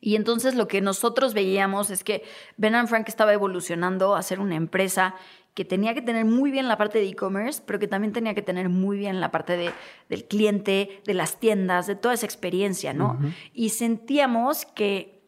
Y 0.00 0.16
entonces 0.16 0.54
lo 0.54 0.68
que 0.68 0.80
nosotros 0.80 1.34
veíamos 1.34 1.90
es 1.90 2.04
que 2.04 2.22
Ben 2.56 2.88
Frank 2.88 3.08
estaba 3.08 3.32
evolucionando 3.32 4.14
a 4.14 4.22
ser 4.22 4.40
una 4.40 4.56
empresa 4.56 5.14
que 5.54 5.64
tenía 5.64 5.94
que 5.94 6.02
tener 6.02 6.24
muy 6.24 6.50
bien 6.50 6.68
la 6.68 6.76
parte 6.76 6.98
de 6.98 7.08
e-commerce, 7.08 7.62
pero 7.64 7.78
que 7.78 7.86
también 7.86 8.12
tenía 8.12 8.34
que 8.34 8.42
tener 8.42 8.68
muy 8.68 8.98
bien 8.98 9.20
la 9.20 9.30
parte 9.30 9.56
de, 9.56 9.70
del 10.08 10.24
cliente, 10.24 11.00
de 11.06 11.14
las 11.14 11.38
tiendas, 11.38 11.86
de 11.86 11.94
toda 11.94 12.14
esa 12.14 12.26
experiencia, 12.26 12.92
¿no? 12.92 13.18
Y 13.52 13.68
sentíamos 13.68 14.66
que, 14.66 15.22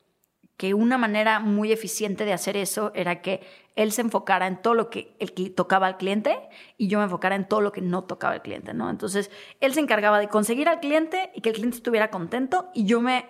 que 0.57 0.75
una 0.75 0.99
manera 0.99 1.39
muy 1.39 1.71
eficiente 1.71 2.25
de 2.25 2.33
hacer 2.33 2.57
eso 2.57 2.91
era 2.95 3.23
que 3.23 3.41
él 3.77 3.93
se 3.93 4.01
enfocara 4.01 4.49
en 4.49 4.61
todo 4.61 4.75
lo 4.75 4.91
que 4.91 5.15
el, 5.21 5.55
tocaba 5.55 5.87
al 5.87 5.97
cliente 5.97 6.37
y 6.77 6.89
yo 6.89 6.99
me 6.99 7.05
enfocara 7.05 7.37
en 7.37 7.47
todo 7.47 7.61
lo 7.61 7.71
que 7.71 7.83
no 7.83 8.05
tocaba 8.05 8.35
al 8.35 8.43
cliente, 8.43 8.75
¿no? 8.75 8.91
Entonces, 8.91 9.31
él 9.61 9.75
se 9.75 9.81
encargaba 9.81 10.19
de 10.19 10.29
conseguir 10.29 10.69
al 10.69 10.81
cliente 10.81 11.31
y 11.35 11.41
que 11.41 11.51
el 11.51 11.55
cliente 11.55 11.77
estuviera 11.77 12.11
contento 12.11 12.71
y 12.75 12.85
yo 12.85 13.01
me 13.01 13.27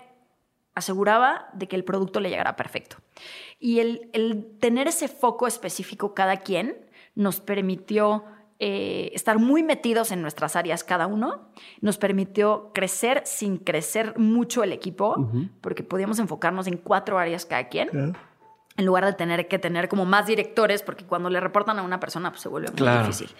aseguraba 0.77 1.49
de 1.55 1.67
que 1.67 1.75
el 1.75 1.85
producto 1.85 2.21
le 2.21 2.29
llegara 2.29 2.55
perfecto. 2.55 2.99
Y 3.59 3.81
el, 3.81 4.11
tener 4.61 4.87
ese 4.87 5.09
foco 5.09 5.47
específico 5.49 6.15
cada 6.15 6.37
quien 6.37 6.87
nos 7.15 7.41
permitió 7.41 8.25
eh, 8.59 9.11
estar 9.15 9.39
muy 9.39 9.63
metidos 9.63 10.13
en 10.13 10.21
nuestras 10.21 10.55
áreas 10.55 10.85
cada 10.85 11.07
uno, 11.07 11.49
nos 11.81 11.97
permitió 11.97 12.73
crecer 12.75 13.23
sin 13.25 13.57
crecer 13.57 14.19
mucho 14.19 14.63
el 14.63 14.73
equipo, 14.73 15.31
porque 15.63 15.83
podíamos 15.83 16.19
enfocarnos 16.19 16.67
en 16.67 16.77
cuatro 16.77 17.19
áreas 17.19 17.47
cada 17.47 17.69
quien. 17.69 18.15
En 18.77 18.85
lugar 18.85 19.07
de 19.07 19.15
tener 19.15 19.49
que 19.49 19.59
tener 19.59 19.89
como 19.89 20.05
más 20.05 20.27
directores, 20.27 20.83
porque 20.83 21.07
cuando 21.07 21.31
le 21.31 21.41
reportan 21.41 21.79
a 21.79 21.83
una 21.83 21.99
persona, 21.99 22.31
pues 22.31 22.43
se 22.43 22.51
vuelve 22.51 22.69
muy 22.79 22.99
difícil. 22.99 23.31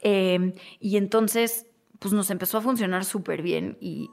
Eh, 0.00 0.54
y 0.78 0.96
entonces, 0.96 1.66
pues 1.98 2.14
nos 2.14 2.30
empezó 2.30 2.58
a 2.58 2.60
funcionar 2.60 3.04
súper 3.04 3.42
bien 3.42 3.76
y 3.80 4.10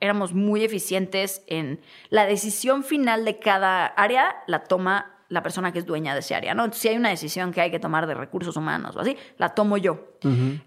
éramos 0.00 0.32
muy 0.32 0.64
eficientes 0.64 1.42
en 1.46 1.80
la 2.10 2.26
decisión 2.26 2.84
final 2.84 3.24
de 3.24 3.38
cada 3.38 3.86
área, 3.86 4.36
la 4.46 4.64
toma 4.64 5.14
la 5.28 5.42
persona 5.42 5.72
que 5.72 5.78
es 5.78 5.86
dueña 5.86 6.14
de 6.14 6.20
ese 6.20 6.34
área, 6.34 6.54
¿no? 6.54 6.64
Entonces, 6.64 6.82
si 6.82 6.88
hay 6.88 6.96
una 6.96 7.08
decisión 7.10 7.52
que 7.52 7.60
hay 7.60 7.70
que 7.70 7.80
tomar 7.80 8.06
de 8.06 8.14
recursos 8.14 8.56
humanos 8.56 8.96
o 8.96 9.00
así, 9.00 9.16
la 9.38 9.50
tomo 9.50 9.76
yo. 9.76 10.16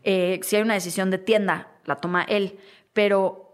Eh, 0.04 0.40
si 0.44 0.56
hay 0.56 0.62
una 0.62 0.74
decisión 0.74 1.10
de 1.10 1.18
tienda, 1.18 1.72
la 1.86 1.96
toma 1.96 2.24
él. 2.24 2.60
Pero 2.94 3.48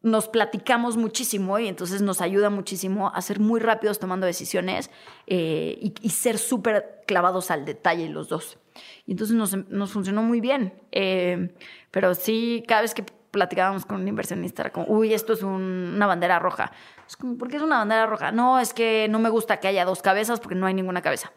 nos 0.00 0.28
platicamos 0.28 0.96
muchísimo 0.96 1.58
y 1.58 1.66
entonces 1.66 2.02
nos 2.02 2.20
ayuda 2.20 2.50
muchísimo 2.50 3.12
a 3.12 3.20
ser 3.20 3.40
muy 3.40 3.60
rápidos 3.60 3.98
tomando 3.98 4.26
decisiones 4.26 4.90
eh, 5.26 5.92
y, 6.00 6.10
ser 6.10 6.38
súper 6.38 7.02
clavados 7.06 7.50
al 7.50 7.64
detalle 7.64 8.08
los 8.08 8.28
dos. 8.28 8.58
Y 9.06 9.12
entonces 9.12 9.36
nos, 9.36 9.90
funcionó 9.90 10.22
muy 10.22 10.40
bien. 10.40 10.72
Eh, 10.92 11.52
pero 11.90 12.14
sí, 12.14 12.62
cada 12.66 12.82
vez 12.82 12.94
que 12.94 13.04
platicábamos 13.30 13.84
con 13.84 14.00
un 14.00 14.08
inversionista, 14.08 14.62
era 14.62 14.72
como, 14.72 14.86
uy, 14.88 15.14
esto 15.14 15.32
es 15.32 15.42
una 15.42 16.06
bandera 16.06 16.38
roja. 16.38 16.72
Es 17.06 17.16
como, 17.16 17.36
¿por 17.36 17.48
qué 17.48 17.56
es 17.56 17.62
una 17.62 17.78
bandera 17.78 18.06
roja? 18.06 18.32
No, 18.32 18.58
es 18.58 18.74
que 18.74 19.06
no 19.10 19.18
me 19.18 19.28
gusta 19.28 19.58
que 19.58 19.68
haya 19.68 19.84
dos 19.84 20.02
cabezas 20.02 20.40
porque 20.40 20.54
no 20.54 20.66
hay 20.66 20.74
ninguna 20.74 21.02
cabeza. 21.02 21.32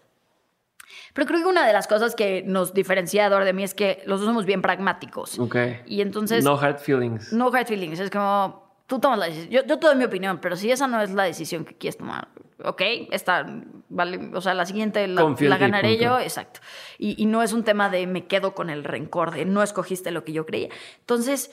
Pero 1.13 1.27
creo 1.27 1.41
que 1.41 1.47
una 1.47 1.65
de 1.65 1.73
las 1.73 1.88
cosas 1.88 2.15
que 2.15 2.43
nos 2.45 2.73
diferencia 2.73 3.30
de 3.30 3.53
mí 3.53 3.63
es 3.63 3.73
que 3.73 4.01
los 4.05 4.19
dos 4.19 4.27
somos 4.27 4.45
bien 4.45 4.61
pragmáticos. 4.61 5.39
Ok. 5.39 5.55
Y 5.85 6.01
entonces... 6.01 6.43
No 6.43 6.57
hard 6.57 6.80
feelings. 6.80 7.34
No 7.34 7.51
hard 7.53 7.68
feelings. 7.68 7.99
Es 7.99 8.09
como, 8.09 8.72
tú 8.88 8.99
tomas 8.99 9.19
la 9.19 9.26
decisión. 9.26 9.51
Yo, 9.51 9.65
yo 9.65 9.80
te 9.80 9.88
doy 9.88 9.95
mi 9.95 10.05
opinión, 10.05 10.39
pero 10.41 10.55
si 10.55 10.72
esa 10.72 10.88
no 10.88 11.01
es 11.01 11.11
la 11.11 11.23
decisión 11.23 11.65
que 11.65 11.76
quieres 11.77 11.97
tomar, 11.97 12.30
ok, 12.63 12.81
está, 13.11 13.45
vale, 13.89 14.31
o 14.34 14.41
sea, 14.41 14.53
la 14.53 14.65
siguiente 14.65 15.07
la, 15.07 15.35
la 15.39 15.57
ganaré 15.57 15.97
yo, 15.97 16.19
exacto. 16.19 16.59
Y, 16.97 17.22
y, 17.22 17.26
no 17.26 17.43
es 17.43 17.53
un 17.53 17.63
tema 17.63 17.89
de 17.89 18.07
me 18.07 18.26
quedo 18.26 18.53
con 18.53 18.69
el 18.69 18.84
rencor, 18.84 19.31
de 19.31 19.45
no 19.45 19.63
escogiste 19.63 20.11
lo 20.11 20.23
que 20.23 20.34
yo 20.34 20.45
creía. 20.45 20.69
Entonces, 20.99 21.51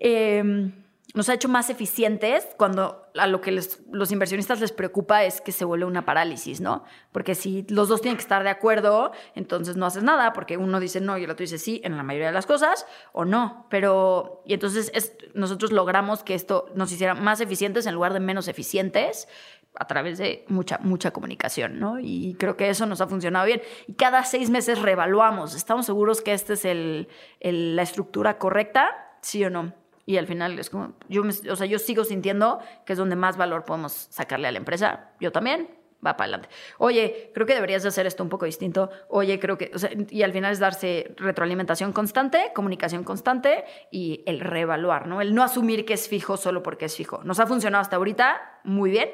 Em, 0.00 0.72
nos 1.14 1.28
ha 1.30 1.34
hecho 1.34 1.48
más 1.48 1.70
eficientes 1.70 2.46
cuando 2.58 3.10
a 3.16 3.26
lo 3.26 3.40
que 3.40 3.50
los 3.50 4.12
inversionistas 4.12 4.60
les 4.60 4.72
preocupa 4.72 5.24
es 5.24 5.40
que 5.40 5.52
se 5.52 5.64
vuelve 5.64 5.86
una 5.86 6.04
parálisis, 6.04 6.60
¿no? 6.60 6.84
Porque 7.12 7.34
si 7.34 7.66
los 7.70 7.88
dos 7.88 8.02
tienen 8.02 8.16
que 8.16 8.22
estar 8.22 8.44
de 8.44 8.50
acuerdo, 8.50 9.12
entonces 9.34 9.76
no 9.76 9.86
haces 9.86 10.02
nada, 10.02 10.32
porque 10.34 10.58
uno 10.58 10.78
dice 10.80 11.00
no 11.00 11.16
y 11.16 11.24
el 11.24 11.30
otro 11.30 11.42
dice 11.42 11.58
sí 11.58 11.80
en 11.82 11.96
la 11.96 12.02
mayoría 12.02 12.28
de 12.28 12.34
las 12.34 12.46
cosas, 12.46 12.86
o 13.12 13.24
no. 13.24 13.66
Pero, 13.70 14.42
y 14.46 14.54
entonces 14.54 14.92
nosotros 15.34 15.72
logramos 15.72 16.22
que 16.22 16.34
esto 16.34 16.66
nos 16.74 16.92
hiciera 16.92 17.14
más 17.14 17.40
eficientes 17.40 17.86
en 17.86 17.94
lugar 17.94 18.12
de 18.12 18.20
menos 18.20 18.46
eficientes 18.46 19.28
a 19.76 19.86
través 19.86 20.18
de 20.18 20.44
mucha, 20.48 20.78
mucha 20.82 21.10
comunicación, 21.10 21.80
¿no? 21.80 21.98
Y 22.00 22.36
creo 22.38 22.56
que 22.56 22.68
eso 22.68 22.84
nos 22.86 23.00
ha 23.00 23.06
funcionado 23.06 23.46
bien. 23.46 23.62
Y 23.86 23.94
cada 23.94 24.24
seis 24.24 24.50
meses 24.50 24.82
reevaluamos. 24.82 25.54
¿Estamos 25.54 25.86
seguros 25.86 26.20
que 26.20 26.32
esta 26.32 26.52
es 26.52 26.64
el, 26.64 27.08
la 27.40 27.82
estructura 27.82 28.38
correcta? 28.38 28.90
¿Sí 29.22 29.44
o 29.44 29.50
no? 29.50 29.72
Y 30.08 30.16
al 30.16 30.26
final 30.26 30.58
es 30.58 30.70
como, 30.70 30.94
yo, 31.10 31.22
o 31.50 31.56
sea, 31.56 31.66
yo 31.66 31.78
sigo 31.78 32.02
sintiendo 32.02 32.60
que 32.86 32.94
es 32.94 32.98
donde 32.98 33.14
más 33.14 33.36
valor 33.36 33.66
podemos 33.66 33.92
sacarle 34.08 34.48
a 34.48 34.52
la 34.52 34.56
empresa. 34.56 35.10
Yo 35.20 35.32
también, 35.32 35.68
va 35.96 36.16
para 36.16 36.28
adelante. 36.28 36.48
Oye, 36.78 37.30
creo 37.34 37.46
que 37.46 37.52
deberías 37.52 37.84
hacer 37.84 38.06
esto 38.06 38.22
un 38.22 38.30
poco 38.30 38.46
distinto. 38.46 38.88
Oye, 39.10 39.38
creo 39.38 39.58
que, 39.58 39.70
o 39.74 39.78
sea, 39.78 39.90
y 40.08 40.22
al 40.22 40.32
final 40.32 40.52
es 40.52 40.60
darse 40.60 41.14
retroalimentación 41.18 41.92
constante, 41.92 42.52
comunicación 42.54 43.04
constante 43.04 43.64
y 43.90 44.22
el 44.24 44.40
reevaluar, 44.40 45.06
¿no? 45.06 45.20
El 45.20 45.34
no 45.34 45.42
asumir 45.42 45.84
que 45.84 45.92
es 45.92 46.08
fijo 46.08 46.38
solo 46.38 46.62
porque 46.62 46.86
es 46.86 46.96
fijo. 46.96 47.22
Nos 47.22 47.38
ha 47.38 47.46
funcionado 47.46 47.82
hasta 47.82 47.96
ahorita 47.96 48.60
muy 48.64 48.90
bien. 48.90 49.10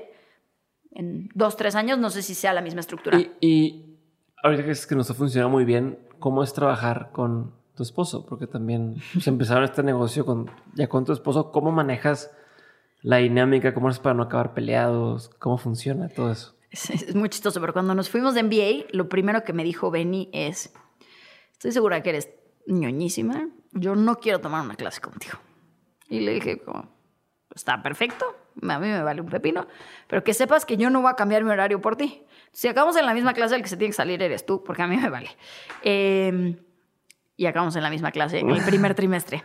En 0.92 1.28
dos, 1.34 1.56
tres 1.56 1.74
años, 1.74 1.98
no 1.98 2.08
sé 2.08 2.22
si 2.22 2.36
sea 2.36 2.52
la 2.52 2.60
misma 2.60 2.78
estructura. 2.78 3.18
Y, 3.18 3.32
y 3.40 3.98
ahorita 4.44 4.62
que 4.62 4.70
es 4.70 4.86
que 4.86 4.94
nos 4.94 5.10
ha 5.10 5.14
funcionado 5.14 5.50
muy 5.50 5.64
bien, 5.64 5.98
¿cómo 6.20 6.44
es 6.44 6.52
trabajar 6.52 7.10
con 7.10 7.63
tu 7.74 7.82
esposo, 7.82 8.24
porque 8.26 8.46
también 8.46 8.96
se 9.20 9.30
empezaron 9.30 9.64
este 9.64 9.82
negocio 9.82 10.24
con, 10.24 10.50
ya 10.74 10.88
con 10.88 11.04
tu 11.04 11.12
esposo. 11.12 11.50
¿Cómo 11.50 11.72
manejas 11.72 12.30
la 13.02 13.18
dinámica? 13.18 13.74
¿Cómo 13.74 13.90
es 13.90 13.98
para 13.98 14.14
no 14.14 14.24
acabar 14.24 14.54
peleados? 14.54 15.30
¿Cómo 15.38 15.58
funciona 15.58 16.08
todo 16.08 16.32
eso? 16.32 16.54
Es, 16.70 17.14
muy 17.14 17.28
chistoso, 17.28 17.60
pero 17.60 17.72
cuando 17.72 17.94
nos 17.94 18.10
fuimos 18.10 18.34
de 18.34 18.42
MBA, 18.42 18.86
lo 18.90 19.08
primero 19.08 19.44
que 19.44 19.52
me 19.52 19.62
dijo 19.62 19.90
Benny 19.90 20.28
es, 20.32 20.72
estoy 21.52 21.72
segura 21.72 22.02
que 22.02 22.10
eres 22.10 22.30
ñoñísima, 22.66 23.48
yo 23.72 23.94
no 23.94 24.16
quiero 24.16 24.40
tomar 24.40 24.64
una 24.64 24.74
clase 24.74 25.00
contigo. 25.00 25.38
Y 26.08 26.20
le 26.20 26.34
dije, 26.34 26.62
está 27.54 27.82
perfecto, 27.82 28.24
a 28.60 28.78
mí 28.78 28.88
me 28.88 29.02
vale 29.02 29.20
un 29.20 29.28
pepino, 29.28 29.66
pero 30.08 30.24
que 30.24 30.34
sepas 30.34 30.66
que 30.66 30.76
yo 30.76 30.90
no 30.90 31.00
voy 31.00 31.10
a 31.10 31.16
cambiar 31.16 31.44
mi 31.44 31.50
horario 31.50 31.80
por 31.80 31.96
ti. 31.96 32.24
Si 32.52 32.68
acabamos 32.68 32.96
en 32.96 33.06
la 33.06 33.14
misma 33.14 33.34
clase, 33.34 33.54
el 33.56 33.62
que 33.62 33.68
se 33.68 33.76
tiene 33.76 33.90
que 33.90 33.96
salir 33.96 34.22
eres 34.22 34.44
tú, 34.44 34.62
porque 34.64 34.82
a 34.82 34.86
mí 34.86 34.96
me 34.96 35.10
vale. 35.10 35.30
Eh, 35.82 36.56
y 37.36 37.46
acabamos 37.46 37.76
en 37.76 37.82
la 37.82 37.90
misma 37.90 38.12
clase 38.12 38.38
en 38.38 38.50
el 38.50 38.62
primer 38.64 38.94
trimestre. 38.94 39.44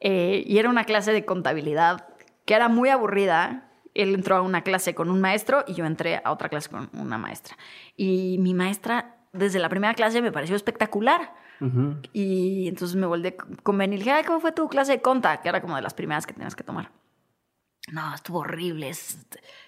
Eh, 0.00 0.44
y 0.46 0.58
era 0.58 0.68
una 0.68 0.84
clase 0.84 1.12
de 1.12 1.24
contabilidad 1.24 2.08
que 2.44 2.54
era 2.54 2.68
muy 2.68 2.88
aburrida. 2.90 3.70
Él 3.94 4.14
entró 4.14 4.36
a 4.36 4.42
una 4.42 4.62
clase 4.62 4.94
con 4.94 5.08
un 5.08 5.20
maestro 5.20 5.64
y 5.66 5.74
yo 5.74 5.86
entré 5.86 6.20
a 6.24 6.32
otra 6.32 6.48
clase 6.48 6.68
con 6.68 6.90
una 6.92 7.16
maestra. 7.16 7.56
Y 7.96 8.36
mi 8.40 8.54
maestra, 8.54 9.16
desde 9.32 9.58
la 9.58 9.68
primera 9.68 9.94
clase, 9.94 10.20
me 10.20 10.32
pareció 10.32 10.56
espectacular. 10.56 11.32
Y 12.12 12.68
entonces 12.68 12.94
me 12.94 13.06
volví 13.06 13.32
con 13.62 13.78
Ben 13.78 13.94
y 13.94 13.96
dije, 13.96 14.12
¿cómo 14.26 14.40
fue 14.40 14.52
tu 14.52 14.68
clase 14.68 14.92
de 14.92 15.00
conta? 15.00 15.40
Que 15.40 15.48
era 15.48 15.62
como 15.62 15.76
de 15.76 15.80
las 15.80 15.94
primeras 15.94 16.26
que 16.26 16.34
tenías 16.34 16.54
que 16.54 16.64
tomar. 16.64 16.90
No, 17.90 18.14
estuvo 18.14 18.40
horrible. 18.40 18.92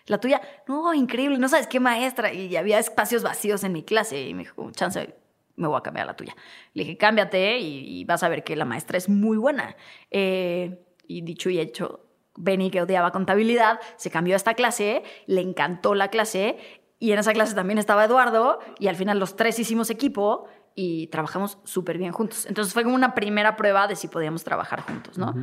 La 0.06 0.18
tuya, 0.18 0.42
no, 0.68 0.92
increíble. 0.92 1.38
No 1.38 1.48
sabes 1.48 1.66
qué 1.66 1.80
maestra. 1.80 2.34
Y 2.34 2.54
había 2.56 2.78
espacios 2.78 3.22
vacíos 3.22 3.64
en 3.64 3.72
mi 3.72 3.82
clase. 3.82 4.28
Y 4.28 4.34
me 4.34 4.42
dijo, 4.42 4.70
chance, 4.72 5.14
me 5.56 5.68
voy 5.68 5.78
a 5.78 5.82
cambiar 5.82 6.06
la 6.06 6.16
tuya. 6.16 6.34
Le 6.74 6.84
dije, 6.84 6.96
cámbiate 6.96 7.58
y, 7.58 8.04
vas 8.04 8.22
a 8.22 8.28
ver 8.28 8.44
que 8.44 8.56
la 8.56 8.64
maestra 8.64 8.98
es 8.98 9.08
muy 9.08 9.36
buena. 9.36 9.76
Eh, 10.10 10.84
y 11.08 11.22
dicho 11.22 11.50
y 11.50 11.58
hecho, 11.58 12.06
Benny, 12.36 12.70
que 12.70 12.82
odiaba 12.82 13.12
contabilidad, 13.12 13.80
se 13.96 14.10
cambió 14.10 14.34
a 14.34 14.36
esta 14.36 14.54
clase, 14.54 15.02
le 15.26 15.40
encantó 15.40 15.94
la 15.94 16.08
clase 16.08 16.58
y 16.98 17.12
en 17.12 17.18
esa 17.18 17.32
clase 17.32 17.54
también 17.54 17.78
estaba 17.78 18.04
Eduardo 18.04 18.58
y 18.78 18.88
al 18.88 18.96
final 18.96 19.18
los 19.18 19.36
tres 19.36 19.58
hicimos 19.58 19.90
equipo 19.90 20.46
y 20.74 21.06
trabajamos 21.08 21.58
súper 21.64 21.98
bien 21.98 22.12
juntos. 22.12 22.46
Entonces 22.46 22.74
fue 22.74 22.84
como 22.84 22.94
una 22.94 23.14
primera 23.14 23.56
prueba 23.56 23.86
de 23.86 23.96
si 23.96 24.08
podíamos 24.08 24.44
trabajar 24.44 24.82
juntos, 24.82 25.18
¿no? 25.18 25.34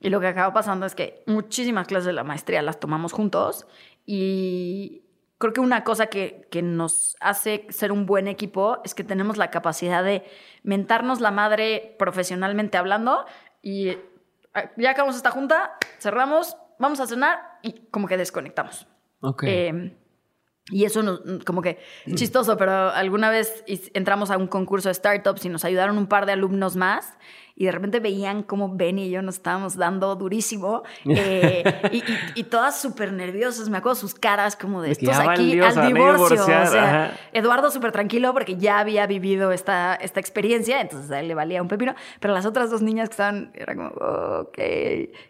Y 0.00 0.10
lo 0.10 0.20
que 0.20 0.28
acaba 0.28 0.52
pasando 0.52 0.86
es 0.86 0.94
que 0.94 1.22
muchísimas 1.26 1.86
clases 1.86 2.06
de 2.06 2.12
la 2.12 2.24
maestría 2.24 2.62
las 2.62 2.78
tomamos 2.78 3.12
juntos 3.12 3.66
y 4.06 5.02
creo 5.38 5.52
que 5.52 5.60
una 5.60 5.84
cosa 5.84 6.06
que, 6.06 6.46
que, 6.50 6.62
nos 6.62 7.16
hace 7.20 7.66
ser 7.70 7.92
un 7.92 8.06
buen 8.06 8.28
equipo 8.28 8.78
es 8.84 8.94
que 8.94 9.04
tenemos 9.04 9.36
la 9.36 9.50
capacidad 9.50 10.04
de 10.04 10.24
mentarnos 10.62 11.20
la 11.20 11.30
madre 11.30 11.94
profesionalmente 11.98 12.76
hablando 12.76 13.24
y 13.62 13.96
ah, 14.54 14.70
ya 14.76 14.90
acabamos 14.90 15.16
esta 15.16 15.30
junta, 15.30 15.78
cerramos, 15.98 16.56
vamos 16.78 17.00
a 17.00 17.06
cenar 17.06 17.38
y 17.62 17.86
como 17.90 18.08
que 18.08 18.16
desconectamos. 18.16 18.86
Ok. 19.20 19.44
Eh, 19.46 19.96
y 20.70 20.84
eso 20.84 21.22
como 21.46 21.62
que 21.62 21.78
es 22.04 22.14
chistoso, 22.14 22.56
pero 22.56 22.90
alguna 22.90 23.30
vez 23.30 23.64
entramos 23.94 24.30
a 24.30 24.36
un 24.36 24.48
concurso 24.48 24.88
de 24.88 24.94
startups 24.94 25.44
y 25.46 25.48
nos 25.48 25.64
ayudaron 25.64 25.96
un 25.96 26.08
par 26.08 26.26
de 26.26 26.32
alumnos 26.32 26.76
más 26.76 27.16
y 27.58 27.64
de 27.64 27.72
repente 27.72 27.98
veían 27.98 28.44
cómo 28.44 28.72
Benny 28.72 29.06
y 29.06 29.10
yo 29.10 29.20
nos 29.20 29.34
estábamos 29.34 29.76
dando 29.76 30.14
durísimo 30.14 30.84
eh, 31.04 31.64
y, 32.36 32.44
todas 32.44 32.80
súper 32.80 33.12
nerviosas. 33.12 33.68
Me 33.68 33.78
acuerdo 33.78 33.96
sus 33.96 34.14
caras 34.14 34.54
como 34.54 34.80
de 34.80 34.92
estos 34.92 35.18
aquí 35.18 35.58
al 35.60 35.86
divorcio. 35.88 36.40
O 36.40 36.46
sea, 36.46 37.18
Eduardo 37.32 37.72
súper 37.72 37.90
tranquilo 37.90 38.32
porque 38.32 38.56
ya 38.56 38.78
había 38.78 39.08
vivido 39.08 39.50
esta, 39.50 39.96
esta 39.96 40.20
experiencia, 40.20 40.80
entonces 40.80 41.10
a 41.10 41.18
él 41.18 41.26
le 41.26 41.34
valía 41.34 41.60
un 41.60 41.66
pepino, 41.66 41.96
pero 42.20 42.32
las 42.32 42.46
otras 42.46 42.70
dos 42.70 42.80
niñas 42.80 43.08
que 43.08 43.14
estaban, 43.14 43.50
era 43.54 43.74
como, 43.74 43.88
ok, 43.88 44.58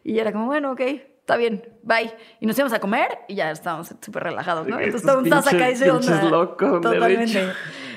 y 0.04 0.18
era 0.18 0.30
como, 0.30 0.46
bueno, 0.46 0.72
ok 0.72 0.82
está 1.28 1.36
bien, 1.36 1.62
bye. 1.82 2.10
Y 2.40 2.46
nos 2.46 2.56
íbamos 2.56 2.72
a 2.72 2.80
comer 2.80 3.18
y 3.28 3.34
ya 3.34 3.50
estábamos 3.50 3.94
súper 4.00 4.22
relajados, 4.22 4.66
¿no? 4.66 4.80
Entonces 4.80 5.06
todo 5.06 5.18
un 5.18 5.30
acá 5.30 5.70
y 5.70 5.76
se 5.76 5.90
onda. 5.90 6.56
Totalmente. 6.56 7.52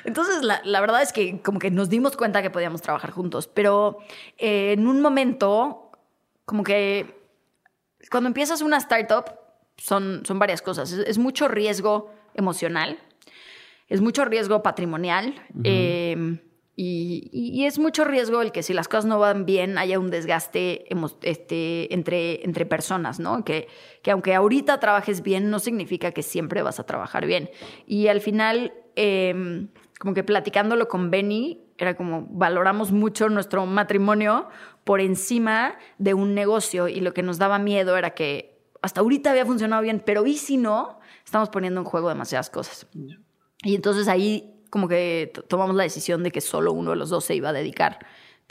Entonces, 0.06 0.44
la, 0.44 0.62
la, 0.64 0.82
verdad 0.82 1.02
es 1.02 1.14
que 1.14 1.42
como 1.42 1.60
que 1.60 1.72
nos 1.72 1.90
dimos 1.90 2.18
cuenta 2.18 2.42
que 2.42 2.50
podíamos 2.50 2.82
trabajar 2.82 3.12
juntos, 3.12 3.48
pero 3.48 4.00
eh, 4.38 4.74
en 4.74 4.88
un 4.88 5.02
momento, 5.02 5.92
como 6.46 6.64
que 6.64 7.22
cuando 8.10 8.28
empiezas 8.28 8.62
una 8.62 8.78
startup, 8.78 9.26
son, 9.78 10.24
son 10.26 10.40
varias 10.40 10.62
cosas. 10.62 10.92
Es, 10.92 11.18
mucho 11.18 11.48
riesgo 11.48 12.12
emocional, 12.34 13.00
es 13.88 14.02
mucho 14.02 14.26
riesgo 14.26 14.62
patrimonial. 14.62 15.36
Y, 16.84 17.66
es 17.66 17.78
mucho 17.78 18.06
riesgo 18.06 18.42
el 18.42 18.52
que 18.52 18.64
si 18.64 18.74
las 18.74 18.88
cosas 18.88 19.06
no 19.06 19.20
van 19.20 19.46
bien 19.46 19.78
haya 19.78 20.00
un 20.00 20.10
desgaste 20.10 20.86
este, 21.22 21.94
entre, 21.94 22.44
entre 22.44 22.66
personas, 22.66 23.20
¿no? 23.20 23.46
Que, 23.46 23.68
que 24.02 24.12
aunque 24.12 24.34
ahorita 24.34 24.80
trabajes 24.80 25.22
bien 25.22 25.50
no 25.50 25.60
significa 25.60 26.12
que 26.12 26.24
siempre 26.24 26.64
vas 26.64 26.80
a 26.80 26.86
trabajar 26.86 27.26
bien. 27.26 27.52
Y 27.86 28.08
al 28.08 28.20
final 28.20 28.74
em, 28.96 29.68
como 30.02 30.16
que 30.16 30.24
platicándolo 30.24 30.88
con 30.88 31.12
Benny, 31.12 31.62
era 31.78 31.96
como 31.96 32.26
valoramos 32.32 32.92
mucho 32.92 33.30
nuestro 33.30 33.68
matrimonio 33.68 34.48
por 34.84 35.00
encima 35.00 35.76
de 36.00 36.16
un 36.16 36.34
negocio 36.34 36.88
y 36.88 37.02
lo 37.02 37.14
que 37.14 37.22
nos 37.22 37.38
daba 37.38 37.60
miedo 37.60 37.96
era 37.96 38.16
que 38.16 38.66
hasta 38.82 39.02
ahorita 39.02 39.30
había 39.30 39.46
funcionado 39.46 39.84
bien, 39.84 40.02
pero 40.04 40.26
¿y 40.26 40.38
si 40.38 40.58
no? 40.58 40.98
Estamos 41.24 41.50
poniendo 41.50 41.82
en 41.82 41.86
juego 41.86 42.10
demasiadas 42.10 42.50
cosas. 42.50 42.88
Y 43.62 43.76
entonces 43.76 44.08
ahí 44.08 44.64
como 44.72 44.88
que 44.88 45.32
tomamos 45.48 45.76
la 45.76 45.84
decisión 45.84 46.24
de 46.24 46.32
que 46.32 46.42
solo 46.42 46.74
uno 46.74 46.90
de 46.90 46.96
los 46.96 47.12
dos 47.12 47.24
se 47.24 47.36
iba 47.36 47.50
a 47.50 47.54
dedicar 47.54 48.00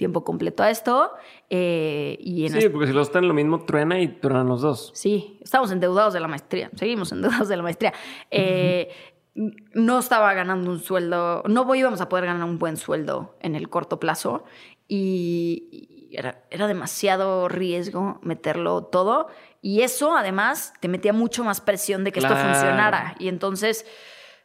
tiempo 0.00 0.24
completo 0.24 0.62
a 0.62 0.70
esto. 0.70 1.12
Eh, 1.50 2.16
y 2.20 2.48
sí, 2.48 2.70
porque 2.70 2.86
si 2.86 2.94
los 2.94 3.08
están 3.08 3.28
lo 3.28 3.34
mismo, 3.34 3.66
truena 3.66 4.00
y 4.00 4.08
truenan 4.08 4.46
los 4.46 4.62
dos. 4.62 4.92
Sí, 4.94 5.38
estamos 5.42 5.70
endeudados 5.72 6.14
de 6.14 6.20
la 6.20 6.26
maestría, 6.26 6.70
seguimos 6.74 7.12
endeudados 7.12 7.48
de 7.48 7.56
la 7.58 7.62
maestría. 7.62 7.92
Eh, 8.30 8.88
no 9.34 9.98
estaba 9.98 10.34
ganando 10.34 10.70
un 10.70 10.80
sueldo, 10.80 11.42
no 11.46 11.74
íbamos 11.74 12.00
a 12.00 12.08
poder 12.08 12.26
ganar 12.26 12.44
un 12.44 12.58
buen 12.58 12.76
sueldo 12.76 13.36
en 13.40 13.54
el 13.54 13.68
corto 13.68 14.00
plazo 14.00 14.44
y, 14.88 16.08
era, 16.12 16.42
era 16.50 16.66
demasiado 16.66 17.48
riesgo 17.48 18.18
meterlo 18.22 18.82
todo. 18.84 19.28
Y 19.62 19.82
eso 19.82 20.16
además 20.16 20.72
te 20.80 20.88
metía 20.88 21.12
mucho 21.12 21.44
más 21.44 21.60
presión 21.60 22.02
de 22.02 22.12
que 22.12 22.20
esto 22.20 22.34
funcionara. 22.34 23.14
Y 23.18 23.28
entonces 23.28 23.86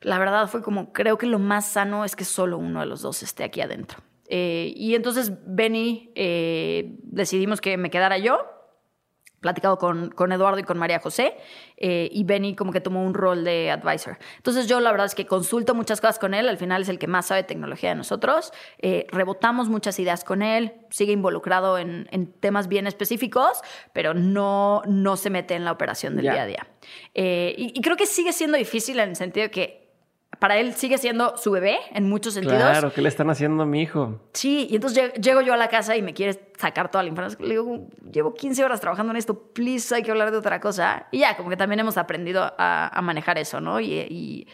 la 0.01 0.19
verdad 0.19 0.47
fue 0.47 0.61
como, 0.61 0.93
creo 0.93 1.17
que 1.17 1.25
lo 1.25 1.39
más 1.39 1.65
sano 1.65 2.05
es 2.05 2.15
que 2.15 2.25
solo 2.25 2.57
uno 2.57 2.81
de 2.81 2.85
los 2.85 3.01
dos 3.01 3.23
esté 3.23 3.43
aquí 3.43 3.61
adentro. 3.61 3.99
Eh, 4.27 4.73
y 4.75 4.95
entonces 4.95 5.31
Benny 5.45 6.11
eh, 6.15 6.97
decidimos 7.03 7.61
que 7.61 7.77
me 7.77 7.89
quedara 7.89 8.17
yo, 8.17 8.45
platicado 9.45 9.77
con, 9.77 10.09
con 10.09 10.31
Eduardo 10.31 10.59
y 10.59 10.63
con 10.63 10.77
María 10.79 10.99
José, 10.99 11.37
eh, 11.77 12.09
y 12.11 12.23
Benny 12.23 12.55
como 12.55 12.71
que 12.71 12.81
tomó 12.81 13.03
un 13.03 13.13
rol 13.13 13.43
de 13.43 13.69
advisor. 13.69 14.17
Entonces 14.37 14.67
yo 14.67 14.79
la 14.79 14.91
verdad 14.91 15.05
es 15.05 15.13
que 15.13 15.27
consulto 15.27 15.75
muchas 15.75 16.01
cosas 16.01 16.17
con 16.17 16.33
él, 16.33 16.49
al 16.49 16.57
final 16.57 16.81
es 16.81 16.89
el 16.89 16.97
que 16.97 17.05
más 17.05 17.27
sabe 17.27 17.43
tecnología 17.43 17.89
de 17.89 17.95
nosotros, 17.95 18.51
rebotamos 19.11 19.69
muchas 19.69 19.99
ideas 19.99 20.23
con 20.23 20.41
él, 20.41 20.73
sigue 20.89 21.13
involucrado 21.13 21.77
en, 21.77 22.07
en, 22.11 22.25
temas 22.25 22.67
bien 22.67 22.87
específicos, 22.87 23.61
pero 23.93 24.15
no, 24.15 24.81
no 24.87 25.15
se 25.15 25.29
mete 25.29 25.53
en 25.53 25.63
la 25.63 25.71
operación 25.71 26.15
del 26.15 26.23
día 26.23 26.41
a 26.41 26.45
día. 26.47 26.67
Y, 27.13 27.71
y 27.75 27.81
creo 27.81 27.95
que 27.95 28.07
sigue 28.07 28.33
siendo 28.33 28.57
difícil 28.57 28.99
en 28.99 29.09
el 29.09 29.15
sentido 29.15 29.45
de 29.45 29.51
que 29.51 29.84
para 30.39 30.57
él 30.57 30.73
sigue 30.73 30.97
siendo 30.97 31.37
su 31.37 31.51
bebé 31.51 31.77
en 31.91 32.09
muchos 32.09 32.33
sentidos. 32.33 32.57
Claro, 32.57 32.91
¿qué 32.93 33.01
le 33.01 33.09
están 33.09 33.29
haciendo 33.29 33.63
a 33.63 33.65
mi 33.65 33.81
hijo? 33.81 34.19
Sí, 34.33 34.67
y 34.69 34.75
entonces 34.75 35.13
llego 35.13 35.41
yo 35.41 35.53
a 35.53 35.57
la 35.57 35.67
casa 35.67 35.95
y 35.95 36.01
me 36.01 36.13
quiere 36.13 36.51
sacar 36.57 36.89
toda 36.89 37.03
la 37.03 37.09
información. 37.09 37.41
Le 37.47 37.55
digo, 37.55 37.87
llevo 38.11 38.33
15 38.33 38.63
horas 38.63 38.79
trabajando 38.81 39.11
en 39.11 39.17
esto, 39.17 39.37
please, 39.53 39.93
hay 39.93 40.03
que 40.03 40.11
hablar 40.11 40.31
de 40.31 40.37
otra 40.37 40.59
cosa. 40.59 41.07
Y 41.11 41.19
ya, 41.19 41.37
como 41.37 41.49
que 41.49 41.57
también 41.57 41.79
hemos 41.79 41.97
aprendido 41.97 42.53
a, 42.57 42.99
manejar 43.01 43.37
eso, 43.37 43.61
¿no? 43.61 43.79
Y, 43.79 44.47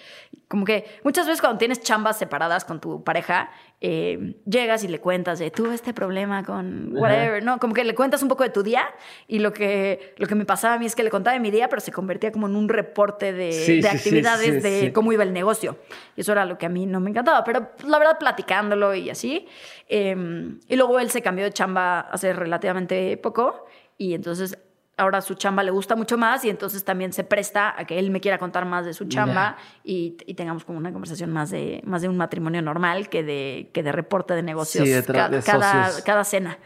como 0.47 0.65
que 0.65 0.85
muchas 1.03 1.25
veces 1.27 1.39
cuando 1.39 1.57
tienes 1.57 1.81
chambas 1.81 2.19
separadas 2.19 2.65
con 2.65 2.81
tu 2.81 3.03
pareja, 3.03 3.49
eh, 3.83 4.35
llegas 4.45 4.83
y 4.83 4.87
le 4.87 4.99
cuentas 4.99 5.39
de 5.39 5.49
tuve 5.49 5.73
este 5.73 5.91
problema 5.91 6.43
con 6.43 6.95
whatever, 6.95 7.43
¿no? 7.43 7.57
Como 7.57 7.73
que 7.73 7.83
le 7.83 7.95
cuentas 7.95 8.21
un 8.21 8.29
poco 8.29 8.43
de 8.43 8.51
tu 8.51 8.61
día 8.61 8.83
y 9.27 9.39
lo 9.39 9.53
que, 9.53 10.13
lo 10.17 10.27
que 10.27 10.35
me 10.35 10.45
pasaba 10.45 10.75
a 10.75 10.77
mí 10.77 10.85
es 10.85 10.95
que 10.95 11.03
le 11.03 11.09
contaba 11.09 11.33
de 11.33 11.39
mi 11.39 11.49
día, 11.49 11.67
pero 11.67 11.81
se 11.81 11.91
convertía 11.91 12.31
como 12.31 12.45
en 12.45 12.55
un 12.55 12.69
reporte 12.69 13.33
de, 13.33 13.83
actividades 13.91 14.61
de 14.61 14.93
cómo 14.93 15.11
iba 15.11 15.23
el 15.23 15.33
negocio. 15.33 15.79
Y 16.15 16.21
eso 16.21 16.31
era 16.31 16.45
lo 16.45 16.59
que 16.59 16.67
a 16.67 16.69
mí 16.69 16.85
no 16.85 16.99
me 16.99 17.09
encantaba, 17.09 17.43
pero 17.43 17.71
la 17.87 17.97
verdad 17.97 18.19
platicándolo 18.19 18.93
y 18.93 19.09
así. 19.09 19.47
Em, 19.89 20.59
y 20.67 20.75
luego 20.75 20.99
él 20.99 21.09
se 21.09 21.23
cambió 21.23 21.43
de 21.43 21.51
chamba 21.51 22.01
hace 22.01 22.33
relativamente 22.33 23.17
poco 23.17 23.65
y 23.97 24.13
entonces 24.13 24.59
ahora 25.01 25.21
su 25.21 25.33
chamba 25.33 25.63
le 25.63 25.71
gusta 25.71 25.95
mucho 25.95 26.17
más 26.17 26.45
y 26.45 26.49
entonces 26.49 26.83
también 26.83 27.11
se 27.11 27.23
presta 27.23 27.73
a 27.77 27.85
que 27.85 27.97
él 27.99 28.11
me 28.11 28.21
quiera 28.21 28.37
contar 28.37 28.65
más 28.65 28.85
de 28.85 28.93
su 28.93 29.05
chamba 29.05 29.57
y, 29.83 30.11
tengamos 30.35 30.63
como 30.63 30.77
una 30.77 30.91
conversación 30.91 31.31
más 31.31 31.49
de, 31.49 31.81
más 31.85 32.01
de 32.01 32.09
un 32.09 32.17
matrimonio 32.17 32.61
normal 32.61 33.09
que 33.09 33.23
de, 33.23 33.69
que 33.73 33.83
de 33.83 33.91
reporte 33.91 34.33
de 34.33 34.43
negocios 34.43 34.87
cada, 35.05 36.01
cada, 36.03 36.23
cena. 36.23 36.57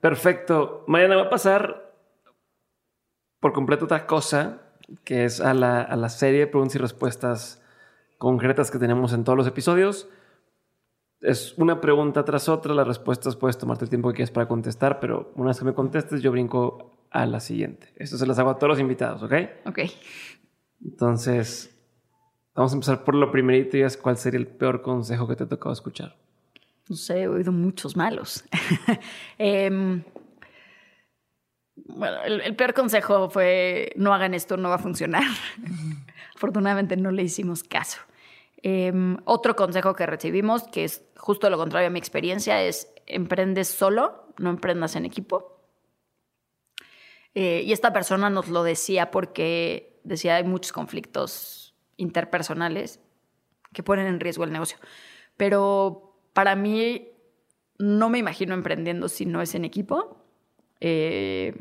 Perfecto. 0.00 0.84
Mariana, 0.86 1.16
va 1.16 1.22
a 1.22 1.30
pasar 1.30 1.92
por 3.40 3.52
completo 3.52 3.84
otra 3.84 4.06
cosa, 4.06 4.62
que 5.04 5.24
es 5.24 5.40
a 5.40 5.54
la, 5.54 5.82
a 5.82 5.96
la 5.96 6.08
serie 6.08 6.40
de 6.40 6.46
preguntas 6.46 6.76
y 6.76 6.78
respuestas 6.78 7.62
concretas 8.18 8.70
que 8.70 8.78
tenemos 8.78 9.12
en 9.12 9.24
todos 9.24 9.36
los 9.36 9.46
episodios. 9.46 10.08
Es 11.20 11.56
una 11.56 11.80
pregunta 11.80 12.24
tras 12.24 12.48
otra, 12.48 12.74
las 12.74 12.86
respuestas 12.86 13.36
puedes 13.36 13.58
tomarte 13.58 13.84
el 13.84 13.90
tiempo 13.90 14.08
que 14.08 14.16
quieras 14.16 14.32
para 14.32 14.48
contestar, 14.48 14.98
pero 14.98 15.32
una 15.36 15.48
vez 15.48 15.58
que 15.58 15.64
me 15.64 15.74
contestes, 15.74 16.20
yo 16.22 16.32
brinco 16.32 17.01
a 17.12 17.26
la 17.26 17.40
siguiente. 17.40 17.92
Esto 17.96 18.16
se 18.16 18.26
las 18.26 18.38
hago 18.38 18.50
a 18.50 18.56
todos 18.56 18.70
los 18.70 18.80
invitados, 18.80 19.22
¿ok? 19.22 19.32
Ok. 19.66 19.80
Entonces, 20.84 21.78
vamos 22.54 22.72
a 22.72 22.74
empezar 22.74 23.04
por 23.04 23.14
lo 23.14 23.30
primerito 23.30 23.76
y 23.76 23.82
es 23.82 23.96
cuál 23.96 24.16
sería 24.16 24.40
el 24.40 24.46
peor 24.46 24.82
consejo 24.82 25.28
que 25.28 25.36
te 25.36 25.44
ha 25.44 25.48
tocado 25.48 25.72
escuchar. 25.72 26.16
No 26.88 26.96
sé, 26.96 27.22
he 27.22 27.28
oído 27.28 27.52
muchos 27.52 27.96
malos. 27.96 28.44
Em, 29.38 30.02
bueno, 31.76 32.22
el, 32.24 32.56
peor 32.56 32.74
consejo 32.74 33.30
fue 33.30 33.92
no 33.96 34.12
hagan 34.12 34.34
esto, 34.34 34.56
no 34.56 34.68
va 34.68 34.76
a 34.76 34.78
funcionar. 34.78 35.24
Afortunadamente 36.34 36.96
no 36.96 37.10
le 37.10 37.22
hicimos 37.22 37.62
caso. 37.62 37.98
Em, 38.62 39.18
otro 39.24 39.54
consejo 39.54 39.94
que 39.94 40.06
recibimos, 40.06 40.64
que 40.64 40.84
es 40.84 41.02
justo 41.16 41.50
lo 41.50 41.58
contrario 41.58 41.88
a 41.88 41.90
mi 41.90 41.98
experiencia, 41.98 42.62
es 42.62 42.92
emprendes 43.06 43.68
solo, 43.68 44.34
no 44.38 44.50
emprendas 44.50 44.96
en 44.96 45.04
equipo. 45.04 45.51
Eh, 47.34 47.62
y 47.64 47.72
esta 47.72 47.92
persona 47.92 48.30
nos 48.30 48.48
lo 48.48 48.62
decía 48.62 49.10
porque 49.10 49.98
decía 50.04 50.36
hay 50.36 50.44
muchos 50.44 50.72
conflictos 50.72 51.74
interpersonales 51.96 53.00
que 53.72 53.82
ponen 53.82 54.06
en 54.06 54.20
riesgo 54.20 54.44
el 54.44 54.52
negocio. 54.52 54.78
Pero 55.36 56.16
para 56.32 56.56
mí 56.56 57.08
no 57.78 58.10
me 58.10 58.18
imagino 58.18 58.54
emprendiendo 58.54 59.08
si 59.08 59.26
no 59.26 59.42
es 59.42 59.54
en 59.54 59.64
equipo. 59.64 60.24
Eh, 60.80 61.54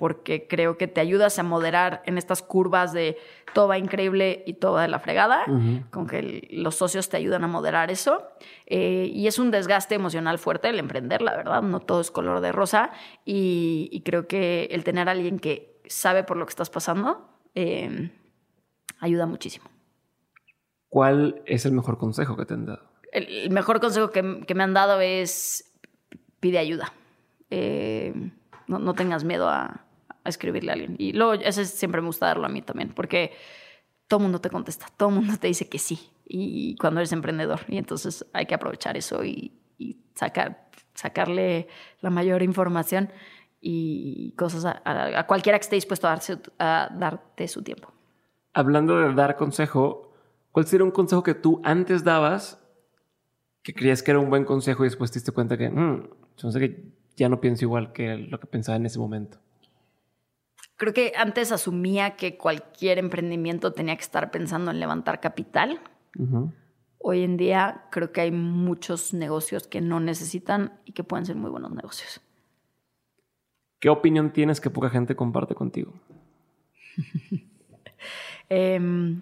porque 0.00 0.46
creo 0.48 0.78
que 0.78 0.88
te 0.88 0.98
ayudas 1.02 1.38
a 1.38 1.42
moderar 1.42 2.02
en 2.06 2.16
estas 2.16 2.40
curvas 2.40 2.94
de 2.94 3.18
todo 3.52 3.68
va 3.68 3.76
increíble 3.76 4.42
y 4.46 4.54
todo 4.54 4.72
va 4.72 4.82
de 4.82 4.88
la 4.88 4.98
fregada, 4.98 5.44
con 5.90 6.06
que 6.06 6.48
los 6.52 6.76
socios 6.76 7.10
te 7.10 7.18
ayudan 7.18 7.44
a 7.44 7.48
moderar 7.48 7.90
eso. 7.90 8.22
Eh, 8.64 9.10
y 9.12 9.26
es 9.26 9.38
un 9.38 9.50
desgaste 9.50 9.94
emocional 9.94 10.38
fuerte 10.38 10.70
el 10.70 10.78
emprender, 10.78 11.20
la 11.20 11.36
verdad, 11.36 11.60
no 11.60 11.80
todo 11.80 12.00
es 12.00 12.10
color 12.10 12.40
de 12.40 12.50
rosa. 12.50 12.92
Y, 13.26 14.00
creo 14.06 14.26
que 14.26 14.68
el 14.70 14.84
tener 14.84 15.06
a 15.06 15.12
alguien 15.12 15.38
que 15.38 15.82
sabe 15.86 16.24
por 16.24 16.38
lo 16.38 16.46
que 16.46 16.50
estás 16.50 16.70
pasando 16.70 17.28
em, 17.54 18.10
ayuda 19.00 19.26
muchísimo. 19.26 19.66
¿Cuál 20.88 21.42
es 21.44 21.66
el 21.66 21.72
mejor 21.72 21.98
consejo 21.98 22.38
que 22.38 22.46
te 22.46 22.54
han 22.54 22.64
dado? 22.64 22.88
El, 23.12 23.50
mejor 23.50 23.80
consejo 23.80 24.12
que, 24.12 24.22
me 24.22 24.62
han 24.62 24.72
dado 24.72 24.98
es 25.02 25.74
pide 26.40 26.56
ayuda. 26.56 26.94
Eh, 27.50 28.14
no 28.66 28.94
tengas 28.94 29.24
miedo 29.24 29.48
a, 29.48 29.84
a 30.24 30.28
escribirle 30.28 30.70
a 30.70 30.74
alguien. 30.74 30.96
Y 30.98 31.12
luego, 31.12 31.34
ese 31.34 31.64
siempre 31.64 32.00
me 32.00 32.08
gusta 32.08 32.26
darlo 32.26 32.46
a 32.46 32.48
mí 32.48 32.62
también, 32.62 32.92
porque 32.94 33.32
todo 34.08 34.20
mundo 34.20 34.40
te 34.40 34.50
contesta, 34.50 34.86
todo 34.96 35.10
mundo 35.10 35.34
te 35.38 35.46
dice 35.46 35.68
que 35.68 35.78
sí, 35.78 36.10
y 36.26 36.76
cuando 36.76 37.00
eres 37.00 37.12
emprendedor. 37.12 37.60
Y 37.68 37.78
entonces 37.78 38.26
hay 38.32 38.46
que 38.46 38.54
aprovechar 38.54 38.96
eso 38.96 39.24
y, 39.24 39.56
sacar, 40.14 40.68
sacarle 40.94 41.66
la 42.00 42.10
mayor 42.10 42.42
información 42.42 43.10
y 43.60 44.32
cosas 44.32 44.80
a, 44.84 45.26
cualquiera 45.26 45.58
que 45.58 45.62
esté 45.62 45.76
dispuesto 45.76 46.06
a, 46.06 46.10
darse, 46.10 46.38
darte 46.58 47.48
su 47.48 47.62
tiempo. 47.62 47.92
Hablando 48.52 48.98
de 48.98 49.14
dar 49.14 49.36
consejo, 49.36 50.12
¿cuál 50.52 50.66
sería 50.66 50.84
un 50.84 50.90
consejo 50.90 51.22
que 51.22 51.34
tú 51.34 51.60
antes 51.64 52.04
dabas 52.04 52.58
que 53.62 53.74
creías 53.74 54.02
que 54.02 54.10
era 54.10 54.20
un 54.20 54.30
buen 54.30 54.44
consejo 54.44 54.84
y 54.84 54.88
después 54.88 55.10
te 55.10 55.18
diste 55.18 55.32
cuenta 55.32 55.56
que, 55.56 55.68
mm, 55.68 56.08
que 56.36 56.92
ya 57.16 57.28
no 57.28 57.40
pienso 57.40 57.64
igual 57.64 57.92
que 57.92 58.16
lo 58.16 58.40
que 58.40 58.46
pensaba 58.46 58.76
en 58.76 58.86
ese 58.86 58.98
momento? 58.98 59.38
Creo 60.80 60.94
que 60.94 61.12
antes 61.14 61.52
asumía 61.52 62.16
que 62.16 62.38
cualquier 62.38 62.96
emprendimiento 62.96 63.74
tenía 63.74 63.94
que 63.96 64.02
estar 64.02 64.30
pensando 64.30 64.70
en 64.70 64.80
levantar 64.80 65.20
capital. 65.20 65.78
Hoy 66.96 67.22
en 67.22 67.36
día 67.36 67.84
creo 67.90 68.12
que 68.12 68.22
hay 68.22 68.30
muchos 68.30 69.12
negocios 69.12 69.68
que 69.68 69.82
no 69.82 70.00
necesitan 70.00 70.72
y 70.86 70.92
que 70.92 71.04
pueden 71.04 71.26
ser 71.26 71.36
muy 71.36 71.50
buenos 71.50 71.70
negocios. 71.72 72.22
¿Qué 73.78 73.90
opinión 73.90 74.32
tienes 74.32 74.58
que 74.58 74.70
poca 74.70 74.88
gente 74.88 75.14
comparte 75.14 75.54
contigo? 75.54 75.92
Em, 78.52 79.20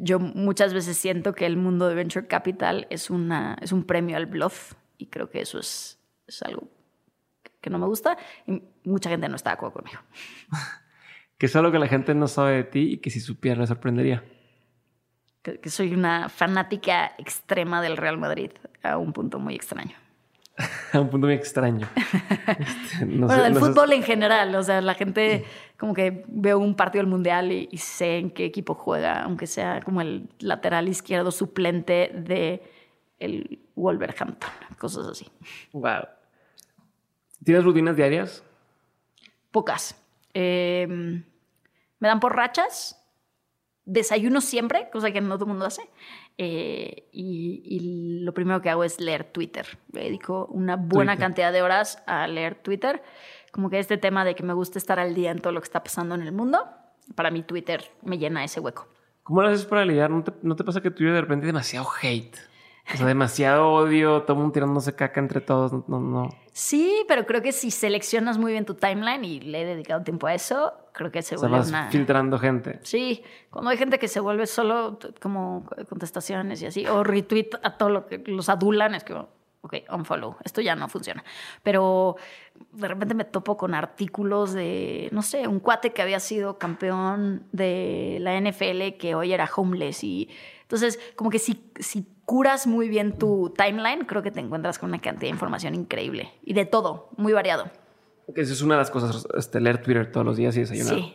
yo 0.00 0.18
muchas 0.18 0.74
veces 0.74 0.98
siento 0.98 1.32
que 1.32 1.46
el 1.46 1.56
mundo 1.56 1.88
de 1.88 1.94
venture 1.94 2.26
capital 2.26 2.86
es, 2.90 3.08
una, 3.08 3.56
es 3.62 3.72
un 3.72 3.84
premio 3.84 4.16
al 4.18 4.26
bluff 4.26 4.74
y 4.98 5.06
creo 5.06 5.30
que 5.30 5.40
eso 5.40 5.58
es, 5.58 5.98
es 6.26 6.42
algo 6.42 6.68
que 7.62 7.70
no 7.70 7.78
me 7.78 7.86
gusta 7.86 8.18
y 8.46 8.62
mucha 8.84 9.08
gente 9.08 9.28
no 9.28 9.36
está 9.36 9.50
de 9.50 9.54
acuerdo 9.54 9.74
conmigo. 9.74 10.00
que 11.38 11.46
es 11.46 11.56
algo 11.56 11.72
que 11.72 11.78
la 11.78 11.88
gente 11.88 12.14
no 12.14 12.28
sabe 12.28 12.56
de 12.56 12.64
ti 12.64 12.92
y 12.92 12.98
que 12.98 13.08
si 13.08 13.20
supiera 13.20 13.60
le 13.60 13.66
sorprendería. 13.66 14.22
Que, 15.42 15.70
soy 15.70 15.92
una 15.92 16.28
fanática 16.28 17.14
extrema 17.18 17.82
del 17.82 17.96
Real 17.96 18.16
Madrid 18.16 18.50
a 18.82 18.96
un 18.96 19.12
punto 19.12 19.40
muy 19.40 19.54
extraño. 19.54 19.96
a 20.92 21.00
un 21.00 21.08
punto 21.08 21.26
muy 21.26 21.34
extraño. 21.34 21.88
Este, 22.42 23.06
no 23.06 23.26
bueno, 23.26 23.44
del 23.44 23.54
fútbol 23.54 23.92
en 23.92 24.02
general, 24.02 24.54
o 24.54 24.62
sea, 24.62 24.80
la 24.80 24.94
gente 24.94 25.44
como 25.78 25.94
que 25.94 26.24
veo 26.28 26.58
un 26.58 26.74
partido 26.74 27.02
del 27.02 27.10
mundial 27.10 27.50
y, 27.50 27.68
y, 27.70 27.78
sé 27.78 28.18
en 28.18 28.30
qué 28.30 28.44
equipo 28.44 28.74
juega, 28.74 29.22
aunque 29.22 29.46
sea 29.46 29.80
como 29.80 30.00
el 30.00 30.28
lateral 30.40 30.88
izquierdo 30.88 31.30
suplente 31.30 32.12
de 32.14 32.62
el 33.18 33.60
Wolverhampton, 33.76 34.50
cosas 34.78 35.06
así. 35.06 35.30
Wow. 35.72 36.02
¿Tienes 37.44 37.64
rutinas 37.64 37.96
diarias? 37.96 38.44
Pocas. 39.50 40.00
Em, 40.32 41.24
me 41.98 42.08
dan 42.08 42.20
por 42.20 42.36
rachas. 42.36 42.98
Desayuno 43.84 44.40
siempre, 44.40 44.88
cosa 44.92 45.10
que 45.10 45.20
no 45.20 45.34
todo 45.34 45.46
el 45.46 45.50
mundo 45.50 45.66
hace. 45.66 45.82
Eh, 46.38 47.08
y, 47.12 48.20
lo 48.24 48.32
primero 48.32 48.62
que 48.62 48.70
hago 48.70 48.84
es 48.84 49.00
leer 49.00 49.24
Twitter. 49.24 49.66
Me 49.92 50.02
dedico 50.02 50.46
una 50.46 50.76
buena 50.76 51.16
cantidad 51.16 51.52
de 51.52 51.62
horas 51.62 52.02
a 52.06 52.28
leer 52.28 52.54
Twitter. 52.54 53.02
Como 53.50 53.68
que 53.70 53.80
este 53.80 53.98
tema 53.98 54.24
de 54.24 54.34
que 54.34 54.44
me 54.44 54.52
gusta 54.52 54.78
estar 54.78 55.00
al 55.00 55.14
día 55.14 55.32
en 55.32 55.40
todo 55.40 55.52
lo 55.52 55.60
que 55.60 55.66
está 55.66 55.82
pasando 55.82 56.14
en 56.14 56.22
el 56.22 56.32
mundo, 56.32 56.64
para 57.16 57.30
mí 57.30 57.42
Twitter 57.42 57.90
me 58.02 58.18
llena 58.18 58.44
ese 58.44 58.60
hueco. 58.60 58.86
¿Cómo 59.24 59.42
lo 59.42 59.48
haces 59.48 59.66
para 59.66 59.84
lidiar? 59.84 60.10
¿No 60.10 60.22
te, 60.22 60.32
¿No 60.42 60.56
te 60.56 60.64
pasa 60.64 60.80
que 60.80 60.90
Twitter 60.90 61.14
de 61.14 61.20
repente 61.20 61.46
demasiado 61.46 61.88
hate? 62.00 62.36
O 62.92 62.96
sea, 62.96 63.06
demasiado 63.06 63.70
odio, 63.72 64.22
todo 64.22 64.34
el 64.34 64.38
mundo 64.38 64.52
tirándose 64.52 64.94
caca 64.94 65.20
entre 65.20 65.40
todos. 65.40 65.72
No, 65.88 66.00
no. 66.00 66.28
Sí, 66.52 67.04
pero 67.08 67.24
creo 67.24 67.40
que 67.40 67.52
si 67.52 67.70
seleccionas 67.70 68.36
muy 68.36 68.52
bien 68.52 68.66
tu 68.66 68.74
timeline 68.74 69.24
y 69.24 69.40
le 69.40 69.62
he 69.62 69.64
dedicado 69.64 70.02
tiempo 70.02 70.26
a 70.26 70.34
eso, 70.34 70.74
creo 70.92 71.10
que 71.10 71.22
se 71.22 71.36
vuelve 71.36 71.60
una... 71.60 71.90
filtrando 71.90 72.38
gente. 72.38 72.78
Sí, 72.82 73.22
cuando 73.50 73.70
hay 73.70 73.78
gente 73.78 73.98
que 73.98 74.06
se 74.06 74.20
vuelve 74.20 74.46
solo 74.46 74.98
como 75.20 75.64
contestaciones 75.88 76.60
y 76.60 76.66
así, 76.66 76.86
o 76.86 77.02
retweet 77.02 77.50
a 77.62 77.78
todo 77.78 77.88
lo 77.88 78.06
que 78.06 78.18
los 78.18 78.50
adulan, 78.50 78.94
es 78.94 79.02
que, 79.02 79.14
ok, 79.14 79.76
unfollow, 79.90 80.36
esto 80.44 80.60
ya 80.60 80.76
no 80.76 80.90
funciona. 80.90 81.24
Pero 81.62 82.16
de 82.72 82.86
repente 82.86 83.14
me 83.14 83.24
topo 83.24 83.56
con 83.56 83.74
artículos 83.74 84.52
de, 84.52 85.08
no 85.10 85.22
sé, 85.22 85.48
un 85.48 85.58
cuate 85.58 85.94
que 85.94 86.02
había 86.02 86.20
sido 86.20 86.58
campeón 86.58 87.44
de 87.52 88.18
la 88.20 88.38
NFL 88.38 88.98
que 88.98 89.14
hoy 89.14 89.32
era 89.32 89.48
homeless 89.56 90.04
y 90.04 90.28
entonces, 90.72 90.98
como 91.16 91.28
que 91.28 91.38
si, 91.38 91.70
si 91.80 92.06
curas 92.32 92.66
muy 92.66 92.88
bien 92.88 93.18
tu 93.18 93.52
timeline, 93.54 94.06
creo 94.06 94.22
que 94.22 94.30
te 94.30 94.40
encuentras 94.40 94.78
con 94.78 94.88
una 94.88 94.98
cantidad 95.02 95.28
de 95.28 95.34
información 95.34 95.74
increíble 95.74 96.30
y 96.42 96.54
de 96.54 96.64
todo, 96.64 97.10
muy 97.18 97.34
variado. 97.34 97.70
Esa 98.34 98.54
es 98.54 98.62
una 98.62 98.76
de 98.76 98.78
las 98.78 98.90
cosas, 98.90 99.28
este, 99.36 99.60
leer 99.60 99.82
Twitter 99.82 100.10
todos 100.10 100.24
los 100.24 100.38
días 100.38 100.56
y 100.56 100.60
desayunar. 100.60 100.94
Sí. 100.94 101.14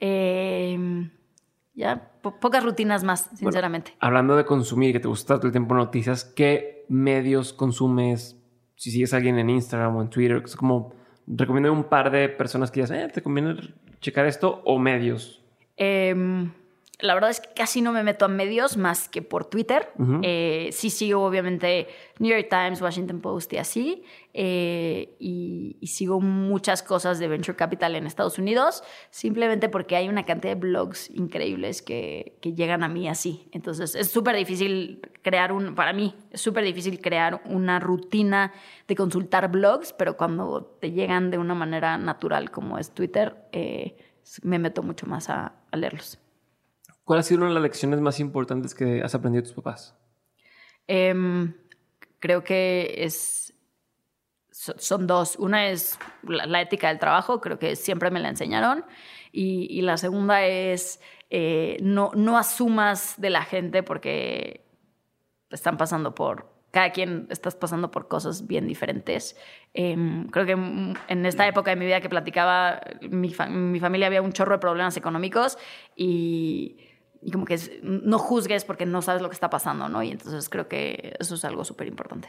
Em, 0.00 1.10
ya, 1.74 2.12
pocas 2.40 2.64
rutinas 2.64 3.04
más, 3.04 3.28
sinceramente. 3.34 3.92
hablando 4.00 4.36
de 4.36 4.46
consumir, 4.46 4.94
que 4.94 5.00
te 5.00 5.08
gusta 5.08 5.36
todo 5.36 5.48
el 5.48 5.52
tiempo 5.52 5.74
noticias, 5.74 6.24
¿qué 6.24 6.86
medios 6.88 7.52
consumes? 7.52 8.42
Si 8.74 8.90
sigues 8.90 9.12
a 9.12 9.18
alguien 9.18 9.38
en 9.38 9.50
Instagram 9.50 9.94
o 9.96 10.00
en 10.00 10.08
Twitter, 10.08 10.40
es 10.46 10.56
como 10.56 10.94
recomiendo 11.26 11.70
un 11.74 11.84
par 11.84 12.10
de 12.10 12.30
personas 12.30 12.70
que 12.70 12.80
digas, 12.80 12.90
eh, 12.90 13.10
te 13.12 13.20
conviene 13.20 13.74
checar 14.00 14.24
esto 14.24 14.62
o 14.64 14.78
medios. 14.78 15.44
Eh, 15.76 16.14
la 17.04 17.12
verdad 17.12 17.28
es 17.28 17.40
que 17.40 17.50
casi 17.54 17.82
no 17.82 17.92
me 17.92 18.02
meto 18.02 18.24
a 18.24 18.28
medios 18.28 18.78
más 18.78 19.10
que 19.10 19.20
por 19.20 19.44
Twitter. 19.44 19.92
Eh, 20.22 20.70
sí 20.72 20.88
sigo 20.88 21.22
obviamente 21.22 21.86
New 22.18 22.30
York 22.30 22.48
Times, 22.48 22.80
Washington 22.80 23.20
Post 23.20 23.52
y 23.52 23.58
así. 23.58 24.04
Eh, 24.32 25.14
y, 25.18 25.76
sigo 25.86 26.20
muchas 26.20 26.82
cosas 26.82 27.18
de 27.18 27.28
Venture 27.28 27.56
Capital 27.56 27.94
en 27.94 28.06
Estados 28.06 28.38
Unidos, 28.38 28.82
simplemente 29.10 29.68
porque 29.68 29.94
hay 29.94 30.08
una 30.08 30.24
cantidad 30.24 30.54
de 30.54 30.60
blogs 30.60 31.08
increíbles 31.10 31.82
que, 31.82 32.38
llegan 32.42 32.82
a 32.82 32.88
mí 32.88 33.06
así. 33.06 33.48
Entonces 33.52 33.94
es 33.94 34.10
súper 34.10 34.34
difícil 34.34 35.02
crear 35.22 35.52
un, 35.52 35.74
para 35.74 35.92
mí, 35.92 36.16
es 36.32 36.40
súper 36.40 36.64
difícil 36.64 37.00
crear 37.00 37.42
una 37.44 37.78
rutina 37.80 38.52
de 38.88 38.96
consultar 38.96 39.50
blogs, 39.52 39.92
pero 39.92 40.16
cuando 40.16 40.64
te 40.80 40.90
llegan 40.90 41.30
de 41.30 41.38
una 41.38 41.54
manera 41.54 41.98
natural 41.98 42.50
como 42.50 42.78
es 42.78 42.92
Twitter, 42.92 43.36
eh, 43.52 43.96
me 44.42 44.58
meto 44.58 44.82
mucho 44.82 45.06
más 45.06 45.28
a 45.28 45.52
leerlos. 45.72 46.23
¿Cuál 47.04 47.20
ha 47.20 47.22
sido 47.22 47.40
una 47.40 47.48
de 47.48 47.54
las 47.54 47.62
lecciones 47.62 48.00
más 48.00 48.18
importantes 48.18 48.74
que 48.74 49.02
has 49.02 49.14
aprendido 49.14 49.42
de 49.42 49.48
tus 49.48 49.56
papás? 49.56 49.94
Em, 50.86 51.54
creo 52.18 52.42
que 52.42 52.94
es, 52.98 53.54
son 54.50 55.06
dos. 55.06 55.36
Una 55.36 55.68
es 55.68 55.98
la, 56.22 56.62
ética 56.62 56.88
del 56.88 56.98
trabajo, 56.98 57.40
creo 57.40 57.58
que 57.58 57.76
siempre 57.76 58.10
me 58.10 58.20
la 58.20 58.30
enseñaron. 58.30 58.84
Y, 59.32 59.82
la 59.82 59.96
segunda 59.96 60.46
es 60.46 61.00
eh, 61.28 61.76
no, 61.82 62.12
no 62.14 62.38
asumas 62.38 63.20
de 63.20 63.30
la 63.30 63.42
gente 63.42 63.82
porque 63.82 64.64
están 65.50 65.76
pasando 65.76 66.14
por, 66.14 66.54
cada 66.70 66.90
quien 66.90 67.26
estás 67.30 67.54
pasando 67.54 67.90
por 67.90 68.08
cosas 68.08 68.46
bien 68.46 68.66
diferentes. 68.66 69.36
Em, 69.74 70.28
creo 70.28 70.46
que 70.46 70.52
en 70.52 71.26
esta 71.26 71.46
época 71.46 71.70
de 71.70 71.76
mi 71.76 71.86
vida 71.86 72.00
que 72.00 72.08
platicaba, 72.08 72.80
mi, 73.02 73.34
mi, 73.50 73.80
familia 73.80 74.06
había 74.06 74.22
un 74.22 74.32
chorro 74.32 74.52
de 74.52 74.58
problemas 74.58 74.96
económicos 74.96 75.58
y 75.96 76.76
y 77.24 77.30
como 77.30 77.46
que 77.46 77.58
no 77.82 78.18
juzgues 78.18 78.64
porque 78.64 78.84
no 78.84 79.00
sabes 79.00 79.22
lo 79.22 79.30
que 79.30 79.34
está 79.34 79.48
pasando, 79.48 79.88
¿no? 79.88 80.02
Y 80.02 80.10
entonces 80.10 80.48
creo 80.50 80.68
que 80.68 81.16
eso 81.18 81.34
es 81.34 81.44
algo 81.44 81.64
súper 81.64 81.88
importante. 81.88 82.28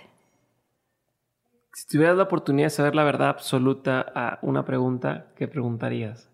Si 1.74 1.86
tuvieras 1.88 2.16
la 2.16 2.24
oportunidad 2.24 2.68
de 2.68 2.72
saber 2.72 2.96
la 2.96 3.04
verdad 3.04 3.28
absoluta 3.28 4.06
a 4.16 4.40
una 4.42 4.64
pregunta, 4.64 5.34
¿qué 5.36 5.50
preguntarías? 5.50 6.30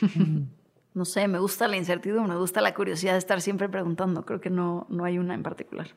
no 0.94 1.04
sé, 1.04 1.28
me 1.28 1.38
gusta 1.38 1.68
la 1.68 1.76
incertidumbre, 1.76 2.32
me 2.32 2.40
gusta 2.40 2.62
la 2.62 2.72
curiosidad 2.72 3.12
de 3.12 3.18
estar 3.18 3.42
siempre 3.42 3.68
preguntando. 3.68 4.24
Creo 4.24 4.40
que 4.40 4.48
no, 4.48 4.86
no 4.88 5.04
hay 5.04 5.18
una 5.18 5.34
en 5.34 5.42
particular. 5.42 5.88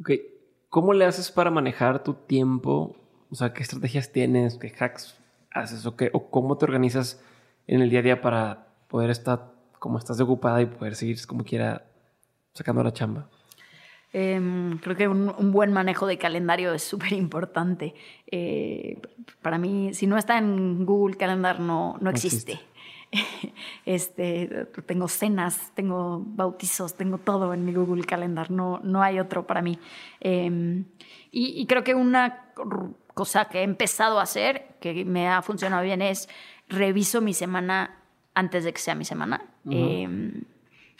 Ok, 0.00 0.10
¿cómo 0.68 0.94
le 0.94 1.04
haces 1.04 1.30
para 1.30 1.52
manejar 1.52 2.02
tu 2.02 2.14
tiempo? 2.14 2.96
O 3.30 3.36
sea, 3.36 3.52
¿qué 3.52 3.62
estrategias 3.62 4.10
tienes? 4.10 4.58
¿Qué 4.58 4.74
hacks 4.76 5.16
haces? 5.52 5.86
¿O, 5.86 5.94
qué, 5.94 6.10
o 6.12 6.28
cómo 6.28 6.58
te 6.58 6.64
organizas 6.64 7.22
en 7.68 7.82
el 7.82 7.90
día 7.90 8.00
a 8.00 8.02
día 8.02 8.20
para 8.20 8.66
poder 8.88 9.10
estar 9.10 9.55
como 9.86 9.98
estás 9.98 10.18
ocupada 10.18 10.60
y 10.60 10.66
poder 10.66 10.96
seguir 10.96 11.24
como 11.28 11.44
quiera 11.44 11.86
sacando 12.54 12.82
la 12.82 12.92
chamba? 12.92 13.28
Em, 14.12 14.78
creo 14.78 14.96
que 14.96 15.06
un, 15.06 15.52
buen 15.52 15.72
manejo 15.72 16.08
de 16.08 16.18
calendario 16.18 16.74
es 16.74 16.82
súper 16.82 17.12
importante. 17.12 17.94
Eh, 18.26 19.00
para 19.42 19.58
mí, 19.58 19.94
si 19.94 20.08
no 20.08 20.18
está 20.18 20.38
en 20.38 20.84
Google 20.84 21.16
Calendar, 21.16 21.60
no, 21.60 21.98
no 22.00 22.10
existe. 22.10 22.58
este, 23.86 24.66
tengo 24.86 25.06
cenas, 25.06 25.70
tengo 25.76 26.20
bautizos, 26.26 26.96
tengo 26.96 27.18
todo 27.18 27.54
en 27.54 27.64
mi 27.64 27.72
Google 27.72 28.02
Calendar, 28.02 28.50
no, 28.50 28.80
no 28.82 29.04
hay 29.04 29.20
otro 29.20 29.46
para 29.46 29.62
mí. 29.62 29.78
Em, 30.18 30.86
y, 31.30 31.60
y 31.60 31.66
creo 31.66 31.84
que 31.84 31.94
una 31.94 32.52
cosa 33.14 33.44
que 33.44 33.60
he 33.60 33.62
empezado 33.62 34.18
a 34.18 34.24
hacer, 34.24 34.66
que 34.80 35.04
me 35.04 35.28
ha 35.28 35.42
funcionado 35.42 35.84
bien, 35.84 36.02
es 36.02 36.28
reviso 36.68 37.20
mi 37.20 37.34
semana 37.34 38.02
antes 38.34 38.64
de 38.64 38.72
que 38.72 38.80
sea 38.80 38.96
mi 38.96 39.04
semana. 39.04 39.44
Em, 39.70 40.44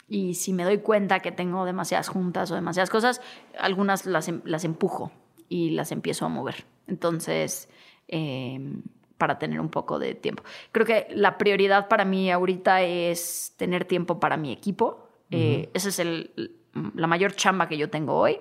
y 0.09 0.35
si 0.35 0.53
me 0.53 0.65
doy 0.65 0.79
cuenta 0.79 1.21
que 1.21 1.33
tengo 1.33 1.65
demasiadas 1.65 2.09
juntas 2.09 2.51
o 2.51 2.55
demasiadas 2.55 2.91
cosas, 2.91 3.21
algunas 3.59 4.07
las, 4.07 4.29
em, 4.29 4.41
las 4.45 4.65
empujo 4.65 5.13
y 5.49 5.71
las 5.71 5.93
empiezo 5.93 6.27
a 6.27 6.29
mover. 6.29 6.65
Entonces, 6.87 7.69
em, 8.09 8.83
para 9.19 9.39
tener 9.39 9.61
un 9.61 9.71
poco 9.71 9.99
de 9.99 10.15
tiempo. 10.15 10.43
Creo 10.73 10.85
que 10.87 11.07
la 11.11 11.39
prioridad 11.39 11.89
para 11.89 12.05
mí 12.05 12.31
ahorita 12.31 12.83
es 12.83 13.55
tener 13.57 13.85
tiempo 13.85 14.21
para 14.21 14.37
mi 14.37 14.53
equipo. 14.53 15.09
Eh, 15.31 15.71
esa 15.75 15.89
es 15.89 15.99
el, 15.99 16.55
la 16.95 17.07
mayor 17.07 17.35
chamba 17.35 17.69
que 17.69 17.79
yo 17.79 17.89
tengo 17.89 18.15
hoy. 18.15 18.39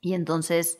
Y 0.00 0.14
entonces 0.14 0.78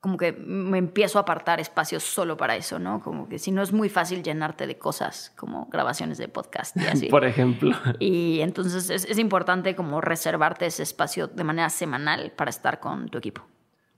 como 0.00 0.16
que 0.16 0.32
me 0.32 0.78
empiezo 0.78 1.18
a 1.18 1.22
apartar 1.22 1.58
espacios 1.60 2.02
solo 2.02 2.36
para 2.36 2.56
eso, 2.56 2.78
¿no? 2.78 3.00
Como 3.00 3.28
que 3.28 3.38
si 3.38 3.50
no 3.50 3.62
es 3.62 3.72
muy 3.72 3.88
fácil 3.88 4.22
llenarte 4.22 4.66
de 4.66 4.78
cosas 4.78 5.32
como 5.36 5.66
grabaciones 5.66 6.18
de 6.18 6.28
podcast 6.28 6.76
y 6.76 6.80
así. 6.86 7.08
Por 7.08 7.24
ejemplo. 7.24 7.76
Y 7.98 8.40
entonces 8.40 8.90
es, 8.90 9.18
importante 9.18 9.74
como 9.74 10.00
reservarte 10.00 10.66
ese 10.66 10.82
espacio 10.82 11.26
de 11.26 11.44
manera 11.44 11.70
semanal 11.70 12.32
para 12.36 12.50
estar 12.50 12.78
con 12.80 13.08
tu 13.08 13.18
equipo. 13.18 13.42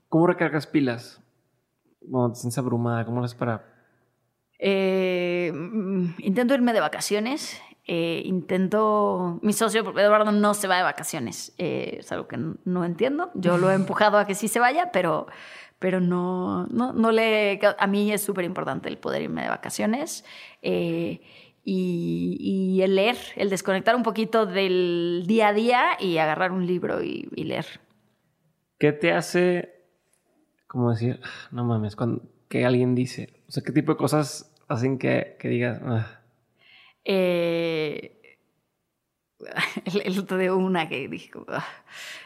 ¿Cómo 0.07 0.25
recargas 0.25 0.65
pilas? 0.65 1.21
Cuando 2.09 2.33
te 2.33 2.39
sientes 2.39 2.57
abrumada, 2.57 3.05
¿cómo 3.05 3.23
haces 3.23 3.37
para...? 3.37 3.65
Eh, 4.57 5.53
intento 6.17 6.53
irme 6.53 6.73
de 6.73 6.79
vacaciones. 6.79 7.61
Eh, 7.85 8.21
intento... 8.25 9.39
Mi 9.41 9.53
socio 9.53 9.81
Eduardo 9.97 10.31
no 10.31 10.53
se 10.53 10.67
va 10.67 10.77
de 10.77 10.83
vacaciones. 10.83 11.53
Eh, 11.57 11.97
es 11.99 12.11
algo 12.11 12.27
que 12.27 12.37
no 12.37 12.85
entiendo. 12.85 13.29
Yo 13.35 13.57
lo 13.57 13.69
he 13.69 13.73
empujado 13.75 14.17
a 14.17 14.25
que 14.25 14.33
sí 14.33 14.47
se 14.47 14.59
vaya, 14.59 14.91
pero 14.91 15.27
pero 15.79 16.01
no, 16.01 16.67
no, 16.67 16.93
no 16.93 17.11
le... 17.11 17.59
A 17.77 17.87
mí 17.87 18.11
es 18.11 18.21
súper 18.21 18.45
importante 18.45 18.89
el 18.89 18.97
poder 18.97 19.23
irme 19.23 19.43
de 19.43 19.49
vacaciones 19.49 20.25
eh, 20.61 21.21
y, 21.63 22.81
el 22.81 22.95
leer, 22.95 23.17
el 23.35 23.49
desconectar 23.49 23.95
un 23.95 24.03
poquito 24.03 24.45
del 24.45 25.23
día 25.25 25.49
a 25.49 25.53
día 25.53 25.83
y 25.99 26.17
agarrar 26.17 26.51
un 26.51 26.67
libro 26.67 27.01
y, 27.01 27.27
leer. 27.35 27.65
¿Qué 28.77 28.91
te 28.91 29.13
hace, 29.13 29.85
como 30.67 30.91
decir, 30.91 31.19
ah, 31.23 31.49
no 31.51 31.63
mames, 31.63 31.95
cuando, 31.95 32.23
que 32.47 32.65
alguien 32.65 32.95
dice? 32.95 33.41
O 33.47 33.51
sea, 33.51 33.63
¿qué 33.63 33.71
tipo 33.71 33.93
de 33.93 33.97
cosas 33.97 34.55
hacen 34.67 34.97
que, 34.97 35.37
que 35.39 35.47
digas... 35.47 35.81
Ah"? 35.83 36.21
Eh, 37.05 38.18
el, 39.85 40.19
otro 40.19 40.37
día 40.37 40.53
una 40.53 40.89
que 40.89 41.07
dije, 41.07 41.31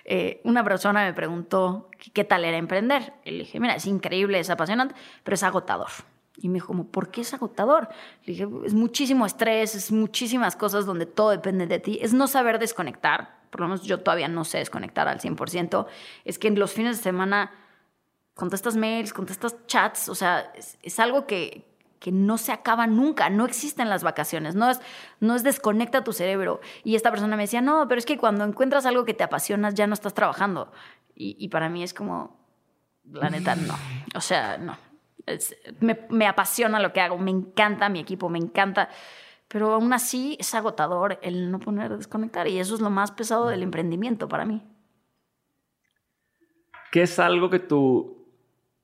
eh, 0.05 0.41
una 0.43 0.63
persona 0.63 1.05
me 1.05 1.13
preguntó 1.13 1.89
qué 2.13 2.23
tal 2.23 2.45
era 2.45 2.57
emprender. 2.57 3.13
Y 3.23 3.31
le 3.31 3.39
dije, 3.39 3.59
mira, 3.59 3.75
es 3.75 3.85
increíble, 3.85 4.39
es 4.39 4.49
apasionante, 4.49 4.95
pero 5.23 5.35
es 5.35 5.43
agotador. 5.43 5.89
Y 6.37 6.49
me 6.49 6.55
dijo, 6.55 6.73
¿por 6.85 7.11
qué 7.11 7.21
es 7.21 7.33
agotador? 7.33 7.89
Le 8.25 8.33
dije, 8.33 8.47
es 8.65 8.73
muchísimo 8.73 9.25
estrés, 9.25 9.75
es 9.75 9.91
muchísimas 9.91 10.55
cosas 10.55 10.85
donde 10.85 11.05
todo 11.05 11.29
depende 11.29 11.67
de 11.67 11.79
ti. 11.79 11.99
Es 12.01 12.13
no 12.13 12.27
saber 12.27 12.57
desconectar. 12.57 13.43
Por 13.51 13.61
lo 13.61 13.67
menos 13.67 13.83
yo 13.83 13.99
todavía 13.99 14.27
no 14.27 14.43
sé 14.43 14.57
desconectar 14.57 15.07
al 15.07 15.19
100%. 15.19 15.85
Es 16.25 16.39
que 16.39 16.47
en 16.47 16.57
los 16.57 16.73
fines 16.73 16.97
de 16.97 17.03
semana 17.03 17.51
contestas 18.33 18.75
mails, 18.75 19.13
contestas 19.13 19.55
chats. 19.67 20.09
O 20.09 20.15
sea, 20.15 20.51
es, 20.81 20.99
algo 20.99 21.27
que, 21.27 21.65
que 22.03 22.11
no 22.11 22.37
se 22.37 22.51
acaba 22.51 22.85
nunca, 22.85 23.29
no 23.29 23.45
existen 23.45 23.89
las 23.89 24.03
vacaciones, 24.03 24.55
no 24.55 24.69
es, 24.69 24.81
no 25.21 25.35
es 25.35 25.43
desconecta 25.43 26.03
tu 26.03 26.11
cerebro. 26.11 26.59
Y 26.83 26.97
esta 26.97 27.09
persona 27.11 27.37
me 27.37 27.43
decía, 27.43 27.61
no, 27.61 27.87
pero 27.87 27.97
es 27.97 28.05
que 28.05 28.17
cuando 28.17 28.43
encuentras 28.43 28.85
algo 28.85 29.05
que 29.05 29.13
te 29.13 29.23
apasionas 29.23 29.73
ya 29.73 29.87
no 29.87 29.93
estás 29.93 30.13
trabajando. 30.13 30.69
Y, 31.15 31.37
y 31.39 31.47
para 31.47 31.69
mí 31.69 31.81
es 31.81 31.93
como, 31.93 32.37
la 33.09 33.29
neta, 33.29 33.55
no. 33.55 33.73
O 34.15 34.19
sea, 34.19 34.57
no, 34.57 34.77
me, 36.09 36.27
apasiona 36.27 36.81
lo 36.81 36.91
que 36.91 36.99
hago, 36.99 37.17
me 37.17 37.31
encanta 37.31 37.87
mi 37.87 38.01
equipo, 38.01 38.27
me 38.27 38.39
encanta, 38.39 38.89
pero 39.47 39.73
aún 39.73 39.93
así 39.93 40.35
es 40.41 40.53
agotador 40.55 41.19
el 41.21 41.51
no 41.51 41.59
poner 41.61 41.95
desconectar 41.95 42.49
y 42.49 42.59
eso 42.59 42.75
es 42.75 42.81
lo 42.81 42.89
más 42.89 43.11
pesado 43.11 43.47
del 43.47 43.63
emprendimiento 43.63 44.27
para 44.27 44.43
mí. 44.43 44.61
¿Qué 46.91 47.03
es 47.03 47.17
algo 47.17 47.49
que 47.49 47.59
tu, 47.59 48.22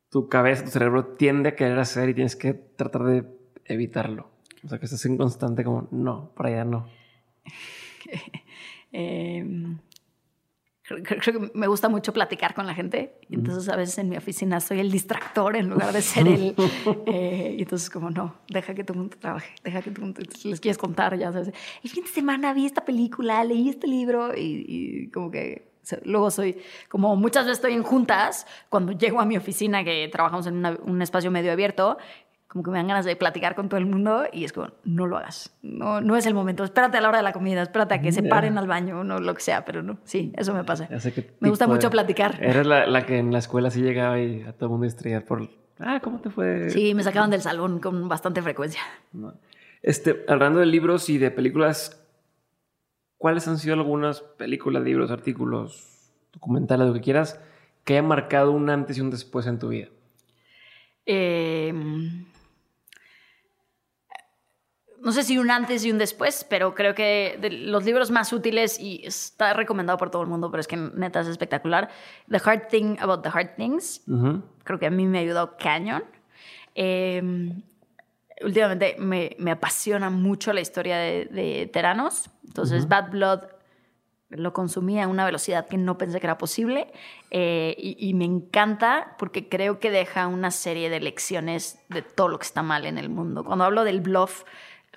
tu 0.09 0.27
cabeza, 0.27 0.65
tu 0.65 0.71
cerebro 0.71 1.05
tiende 1.05 1.49
a 1.49 1.55
querer 1.55 1.79
hacer 1.79 2.09
y 2.09 2.13
tienes 2.13 2.35
que 2.35 2.53
tratar 2.53 3.03
de 3.03 3.25
evitarlo? 3.65 4.29
O 4.63 4.67
sea, 4.67 4.79
que 4.79 4.85
estás 4.85 5.05
en 5.05 5.17
constante 5.17 5.63
como, 5.63 5.87
no, 5.91 6.31
para 6.35 6.49
allá 6.49 6.65
no. 6.65 6.87
eh, 8.91 9.77
creo, 11.03 11.21
que 11.21 11.51
me 11.53 11.67
gusta 11.67 11.89
mucho 11.89 12.13
platicar 12.13 12.53
con 12.53 12.65
la 12.67 12.73
gente. 12.73 13.19
Y 13.29 13.35
entonces 13.35 13.69
a 13.69 13.75
veces 13.75 13.97
en 13.99 14.09
mi 14.09 14.17
oficina 14.17 14.59
soy 14.59 14.79
el 14.79 14.91
distractor 14.91 15.55
en 15.55 15.69
lugar 15.69 15.93
de 15.93 16.01
ser 16.01 16.27
el... 16.27 16.55
Eh, 17.05 17.55
y 17.57 17.61
entonces 17.61 17.89
como, 17.89 18.09
no, 18.09 18.35
deja 18.49 18.73
que 18.73 18.83
tu 18.83 18.93
mundo 18.93 19.17
trabaje, 19.19 19.53
deja 19.63 19.81
que 19.81 19.91
tu 19.91 20.01
mundo... 20.01 20.21
les 20.43 20.59
quieres 20.59 20.77
contar, 20.77 21.17
ya 21.17 21.31
sabes. 21.31 21.53
El 21.83 21.89
fin 21.89 22.03
de 22.03 22.09
semana 22.09 22.53
vi 22.53 22.65
esta 22.65 22.85
película, 22.85 23.43
leí 23.43 23.69
este 23.69 23.87
libro 23.87 24.35
y, 24.35 24.65
y 24.67 25.09
como 25.09 25.31
que 25.31 25.68
luego 26.03 26.31
soy, 26.31 26.57
como 26.89 27.15
muchas 27.15 27.45
veces 27.45 27.57
estoy 27.57 27.73
en 27.73 27.83
juntas, 27.83 28.45
cuando 28.69 28.91
llego 28.91 29.19
a 29.19 29.25
mi 29.25 29.37
oficina, 29.37 29.83
que 29.83 30.09
trabajamos 30.11 30.47
en 30.47 30.65
un 30.65 31.01
espacio 31.01 31.31
medio 31.31 31.51
abierto, 31.51 31.97
como 32.49 32.63
que 32.63 32.71
me 32.71 32.77
dan 32.77 32.87
ganas 32.87 33.05
de 33.05 33.15
platicar 33.15 33.53
con 33.53 33.69
todo 33.69 33.77
el 33.77 33.85
mundo 33.85 34.23
y 34.33 34.43
es 34.43 34.53
como, 34.53 34.69
no 34.83 35.05
lo 35.05 35.17
hagas, 35.17 35.55
no, 35.61 36.01
no 36.01 36.17
es 36.17 36.25
el 36.25 36.33
momento, 36.33 36.63
espérate 36.63 36.97
a 36.97 37.01
la 37.01 37.09
hora 37.09 37.19
de 37.19 37.23
la 37.23 37.31
comida, 37.31 37.61
espérate 37.61 37.93
a 37.93 38.01
que 38.01 38.11
se 38.11 38.23
paren 38.23 38.57
al 38.57 38.67
baño, 38.67 39.03
no 39.03 39.19
lo 39.19 39.35
que 39.35 39.41
sea, 39.41 39.65
pero 39.65 39.83
no, 39.83 39.99
sí, 40.03 40.33
eso 40.35 40.53
me 40.55 40.63
pasa. 40.63 40.89
me 41.39 41.49
gusta 41.49 41.67
mucho 41.67 41.91
platicar. 41.91 42.39
Eres 42.41 42.65
la, 42.65 42.87
la, 42.87 43.05
que 43.05 43.19
en 43.19 43.31
la 43.31 43.37
escuela 43.37 43.69
sí 43.69 43.81
llegaba 43.81 44.19
y 44.19 44.41
a 44.41 44.53
todo 44.53 44.65
el 44.65 44.71
mundo 44.71 44.85
distraía 44.85 45.23
por, 45.23 45.47
ah, 45.77 45.99
¿cómo 46.01 46.21
te 46.21 46.31
fue? 46.31 46.71
Sí, 46.71 46.95
me 46.95 47.03
sacaban 47.03 47.29
del 47.29 47.41
salón 47.41 47.79
con 47.79 48.09
bastante 48.09 48.41
frecuencia. 48.41 48.81
Este, 49.83 50.25
hablando 50.27 50.59
de 50.59 50.65
libros 50.65 51.07
y 51.11 51.19
de 51.19 51.29
películas, 51.29 52.03
¿cuáles 53.19 53.47
han 53.47 53.59
sido 53.59 53.75
algunas 53.75 54.21
películas, 54.21 54.81
libros, 54.81 55.11
artículos, 55.11 56.11
documentales, 56.33 56.87
lo 56.87 56.93
que 56.95 57.01
quieras, 57.01 57.39
que 57.83 57.93
hayan 57.93 58.07
marcado 58.07 58.51
un 58.51 58.71
antes 58.71 58.97
y 58.97 59.01
un 59.01 59.11
después 59.11 59.45
en 59.45 59.59
tu 59.59 59.67
vida? 59.67 59.89
Eh 61.05 61.71
no 65.01 65.11
sé 65.11 65.23
si 65.23 65.37
un 65.37 65.49
antes 65.49 65.85
y 65.85 65.91
un 65.91 65.97
después, 65.97 66.45
pero 66.49 66.75
creo 66.75 66.93
que 66.93 67.37
de 67.39 67.49
los 67.49 67.85
libros 67.85 68.11
más 68.11 68.33
útiles 68.33 68.79
y 68.79 69.01
está 69.05 69.53
recomendado 69.53 69.97
por 69.97 70.11
todo 70.11 70.21
el 70.21 70.27
mundo, 70.27 70.51
pero 70.51 70.61
es 70.61 70.67
que 70.67 70.77
neta 70.77 71.21
es 71.21 71.27
espectacular. 71.27 71.89
The 72.29 72.41
Hard 72.43 72.67
Thing 72.67 72.97
About 72.99 73.23
the 73.23 73.29
Hard 73.29 73.55
Things. 73.55 74.03
Creo 74.63 74.79
que 74.79 74.87
a 74.87 74.91
mí 74.91 75.05
me 75.05 75.19
ha 75.19 75.21
ayudado 75.21 75.55
cañón. 75.57 76.03
Últimamente 78.41 78.95
me, 78.99 79.35
me, 79.39 79.51
apasiona 79.51 80.09
mucho 80.09 80.53
la 80.53 80.61
historia 80.61 80.97
de, 80.97 81.25
de 81.25 81.69
Teranos. 81.71 82.29
Entonces, 82.45 82.87
Bad 82.87 83.11
Blood 83.11 83.41
lo 84.29 84.53
consumía 84.53 85.05
a 85.05 85.07
una 85.07 85.25
velocidad 85.25 85.67
que 85.67 85.77
no 85.77 85.97
pensé 85.97 86.19
que 86.19 86.27
era 86.27 86.37
posible 86.37 86.91
eh, 87.31 87.75
y, 87.79 87.97
y, 87.97 88.13
me 88.13 88.25
encanta 88.25 89.15
porque 89.17 89.49
creo 89.49 89.79
que 89.79 89.89
deja 89.89 90.27
una 90.27 90.51
serie 90.51 90.89
de 90.91 90.99
lecciones 90.99 91.79
de 91.89 92.03
todo 92.03 92.27
lo 92.27 92.37
que 92.37 92.45
está 92.45 92.61
mal 92.61 92.85
en 92.85 92.99
el 92.99 93.09
mundo. 93.09 93.43
Cuando 93.43 93.65
hablo 93.65 93.83
del 93.83 94.01
bluff, 94.01 94.43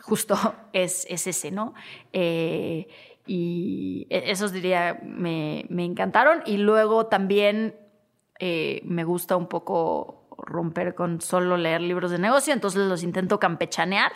justo 0.02 0.36
es, 0.72 1.06
es 1.08 1.26
ese, 1.26 1.50
¿no? 1.50 1.74
Eh, 2.12 2.88
y 3.26 4.06
e, 4.10 4.30
esos 4.30 4.52
diría, 4.52 5.00
me, 5.02 5.64
me, 5.68 5.84
encantaron. 5.84 6.42
Y 6.44 6.58
luego 6.58 7.06
también 7.06 7.76
eh, 8.38 8.80
me 8.84 9.04
gusta 9.04 9.36
un 9.36 9.46
poco 9.46 10.21
romper 10.38 10.94
con 10.94 11.20
solo 11.20 11.56
leer 11.56 11.80
libros 11.80 12.10
de 12.10 12.18
negocio, 12.18 12.52
entonces 12.52 12.82
los 12.82 13.02
intento 13.02 13.38
campechanear. 13.38 14.12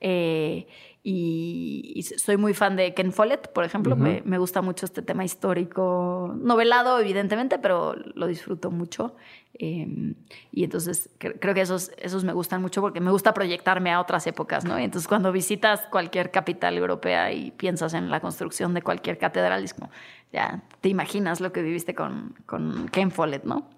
Eh, 0.00 0.66
y, 1.02 2.02
soy 2.18 2.36
muy 2.36 2.52
fan 2.52 2.76
de 2.76 2.92
Ken 2.92 3.12
Follett, 3.12 3.52
por 3.52 3.64
ejemplo. 3.64 3.96
me, 3.96 4.22
me, 4.24 4.36
gusta 4.36 4.60
mucho 4.60 4.84
este 4.84 5.00
tema 5.00 5.24
histórico, 5.24 6.34
novelado, 6.38 6.98
evidentemente, 6.98 7.58
pero 7.58 7.94
lo 7.94 8.26
disfruto 8.26 8.70
mucho. 8.70 9.14
Em, 9.54 10.14
y 10.52 10.64
entonces 10.64 11.10
creo 11.18 11.54
que 11.54 11.60
esos, 11.60 11.90
esos 11.98 12.24
me 12.24 12.32
gustan 12.32 12.62
mucho 12.62 12.80
porque 12.80 13.00
me 13.00 13.10
gusta 13.10 13.34
proyectarme 13.34 13.90
a 13.90 14.00
otras 14.00 14.26
épocas, 14.26 14.64
¿no? 14.64 14.78
Y 14.78 14.84
entonces 14.84 15.08
cuando 15.08 15.32
visitas 15.32 15.80
cualquier 15.90 16.30
capital 16.30 16.76
europea 16.76 17.32
y 17.32 17.50
piensas 17.50 17.94
en 17.94 18.10
la 18.10 18.20
construcción 18.20 18.74
de 18.74 18.82
cualquier 18.82 19.18
catedral, 19.18 19.64
es 19.64 19.74
como, 19.74 19.90
ya 20.32 20.62
te 20.80 20.88
imaginas 20.88 21.40
lo 21.40 21.52
que 21.52 21.62
viviste 21.62 21.94
con, 21.94 22.34
con 22.46 22.88
Ken 22.88 23.10
Follett, 23.10 23.44
¿no? 23.44 23.68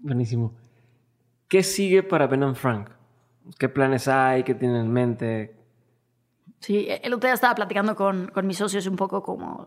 Buenísimo. 0.00 0.52
¿Qué 1.48 1.62
sigue 1.62 2.02
para 2.02 2.26
Ben 2.26 2.54
Frank? 2.54 2.90
¿Qué 3.58 3.68
planes 3.68 4.06
hay? 4.06 4.42
¿Qué 4.42 4.54
tienen 4.54 4.82
en 4.82 4.92
mente? 4.92 5.56
Sí, 6.60 6.88
el 6.88 7.14
otro 7.14 7.28
día 7.28 7.34
estaba 7.34 7.54
platicando 7.54 7.96
con, 7.96 8.28
con, 8.28 8.46
mis 8.46 8.58
socios 8.58 8.86
un 8.86 8.96
poco 8.96 9.22
como... 9.22 9.66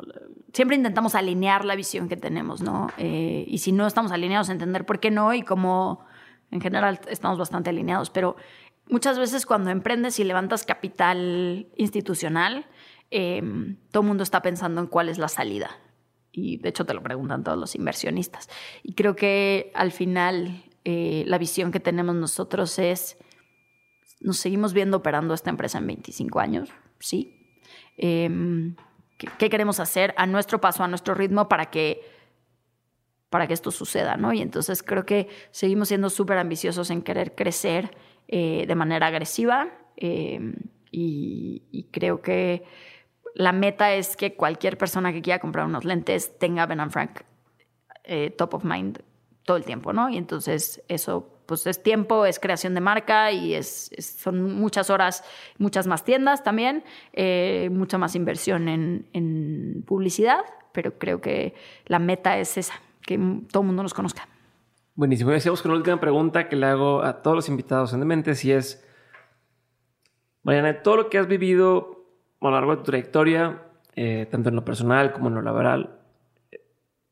Siempre 0.54 0.76
intentamos 0.76 1.16
alinear 1.16 1.66
la 1.66 1.76
visión 1.76 2.10
que 2.10 2.18
tenemos, 2.18 2.62
¿no? 2.62 2.90
Eh, 2.98 3.46
y 3.48 3.60
si 3.60 3.72
no 3.72 3.88
estamos 3.88 4.12
alineados, 4.12 4.50
entender 4.50 4.86
por 4.86 5.00
qué 5.00 5.10
no 5.10 5.34
y 5.34 5.42
cómo 5.42 6.06
en 6.52 6.62
general 6.62 7.00
estamos 7.08 7.40
bastante 7.40 7.70
alineados. 7.70 8.10
Pero 8.10 8.36
muchas 8.88 9.18
veces 9.18 9.46
cuando 9.46 9.72
emprendes 9.72 10.20
y 10.20 10.24
levantas 10.24 10.66
capital 10.66 11.68
institucional, 11.78 12.68
em, 13.10 13.78
todo 13.90 14.02
el 14.04 14.08
mundo 14.08 14.24
está 14.24 14.42
pensando 14.42 14.82
en 14.82 14.88
cuál 14.88 15.10
es 15.10 15.18
la 15.18 15.30
salida. 15.30 15.72
Y 16.34 16.58
de 16.58 16.70
hecho 16.70 16.86
te 16.86 16.94
lo 16.94 17.02
preguntan 17.02 17.44
todos 17.44 17.58
los 17.58 17.74
inversionistas. 17.76 18.50
Y 18.84 18.94
creo 18.94 19.16
que 19.16 19.72
al 19.74 19.92
final 19.92 20.66
eh, 20.84 21.24
la 21.28 21.38
visión 21.38 21.72
que 21.72 21.80
tenemos 21.80 22.16
nosotros 22.16 22.80
es 22.80 23.18
nos 24.22 24.38
seguimos 24.38 24.74
viendo 24.74 24.98
operando 24.98 25.34
esta 25.34 25.50
empresa 25.50 25.80
en 25.80 25.88
25 25.88 26.40
años, 26.40 26.70
sí. 27.00 27.38
Em, 27.98 28.76
¿qué, 29.18 29.50
queremos 29.50 29.80
hacer 29.80 30.14
a 30.18 30.26
nuestro 30.26 30.62
paso, 30.62 30.84
a 30.84 30.88
nuestro 30.88 31.14
ritmo 31.14 31.50
para 31.50 31.66
que, 31.68 32.02
para 33.30 33.48
que 33.48 33.54
esto 33.54 33.72
suceda? 33.72 34.18
¿no? 34.18 34.32
Y 34.34 34.42
entonces 34.42 34.84
creo 34.84 35.06
que 35.06 35.28
seguimos 35.52 35.88
siendo 35.88 36.10
súper 36.10 36.38
ambiciosos 36.38 36.90
en 36.90 37.02
querer 37.02 37.36
crecer 37.36 37.96
eh, 38.28 38.66
de 38.68 38.76
manera 38.76 39.08
agresiva 39.08 39.72
em, 39.98 40.56
y, 40.92 41.88
creo 41.92 42.22
que 42.22 42.64
la 43.36 43.52
meta 43.52 43.94
es 43.94 44.16
que 44.16 44.36
cualquier 44.36 44.78
persona 44.78 45.12
que 45.12 45.22
quiera 45.22 45.40
comprar 45.40 45.66
unos 45.66 45.84
lentes 45.84 46.38
tenga 46.38 46.66
Ben 46.66 46.92
Frank 46.92 47.22
eh, 48.04 48.30
top 48.30 48.54
of 48.54 48.64
mind 48.64 49.02
todo 49.52 49.58
el 49.58 49.66
tiempo, 49.66 49.92
¿no? 49.92 50.10
Y 50.10 50.16
entonces 50.16 50.82
eso 50.88 51.28
pues 51.46 51.68
es 51.68 51.84
tiempo, 51.84 52.26
es 52.26 52.40
creación 52.40 52.74
de 52.74 52.80
marca 52.80 53.34
y 53.34 53.54
es, 53.54 53.92
son 54.00 54.56
muchas 54.56 54.90
horas, 54.90 55.26
muchas 55.58 55.88
más 55.88 56.06
tiendas 56.06 56.42
también, 56.42 56.86
eh, 57.12 57.68
mucha 57.70 57.98
más 57.98 58.16
inversión 58.16 58.70
en, 58.70 59.84
publicidad, 59.86 60.40
pero 60.72 60.98
creo 60.98 61.20
que 61.20 61.54
la 61.86 62.00
meta 62.00 62.38
es 62.38 62.58
esa, 62.58 62.76
que 63.06 63.18
todo 63.52 63.64
el 63.64 63.68
mundo 63.68 63.84
nos 63.84 63.94
conozca. 63.94 64.26
Buenísimo. 64.96 65.32
Decíamos 65.32 65.62
con 65.62 65.72
una 65.72 65.80
última 65.80 66.00
pregunta 66.00 66.48
que 66.48 66.56
le 66.56 66.68
hago 66.68 67.04
a 67.04 67.22
todos 67.22 67.36
los 67.36 67.50
invitados 67.50 67.92
en 67.92 68.00
Dementes 68.00 68.46
y 68.46 68.54
es, 68.54 68.88
Mariana, 70.44 70.82
todo 70.82 70.96
lo 70.96 71.10
que 71.10 71.18
has 71.18 71.28
vivido 71.28 72.06
a 72.40 72.46
lo 72.46 72.52
largo 72.52 72.72
de 72.72 72.78
tu 72.78 72.84
trayectoria, 72.84 73.64
eh, 73.98 74.30
tanto 74.32 74.48
en 74.48 74.56
lo 74.56 74.64
personal 74.64 75.12
como 75.12 75.28
en 75.28 75.36
lo 75.36 75.42
laboral, 75.42 76.01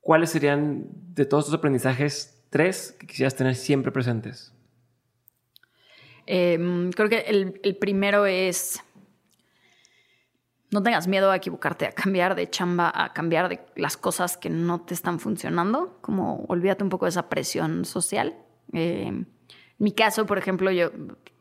¿cuáles 0.09 0.31
serían 0.31 0.87
de 1.13 1.23
todos 1.23 1.43
estos 1.43 1.59
aprendizajes 1.59 2.43
tres 2.49 2.95
que 2.99 3.05
quisieras 3.05 3.35
tener 3.35 3.53
siempre 3.53 3.91
presentes? 3.91 4.51
Em, 6.25 6.89
creo 6.93 7.09
que 7.09 7.19
el, 7.19 7.77
primero 7.79 8.25
es 8.25 8.83
no 10.71 10.81
tengas 10.81 11.07
miedo 11.07 11.29
a 11.29 11.35
equivocarte, 11.35 11.85
a 11.85 11.91
cambiar 11.91 12.33
de 12.33 12.49
chamba, 12.49 12.91
a 12.91 13.13
cambiar 13.13 13.49
de 13.49 13.59
las 13.75 13.97
cosas 13.97 14.35
que 14.35 14.49
no 14.49 14.81
te 14.81 14.95
están 14.95 15.19
funcionando, 15.19 15.99
como 16.01 16.43
olvídate 16.45 16.83
un 16.83 16.89
poco 16.89 17.05
de 17.05 17.09
esa 17.09 17.29
presión 17.29 17.85
social. 17.85 18.35
Em, 18.73 19.27
mi 19.79 19.91
caso, 19.93 20.25
por 20.25 20.37
ejemplo, 20.37 20.71
yo, 20.71 20.91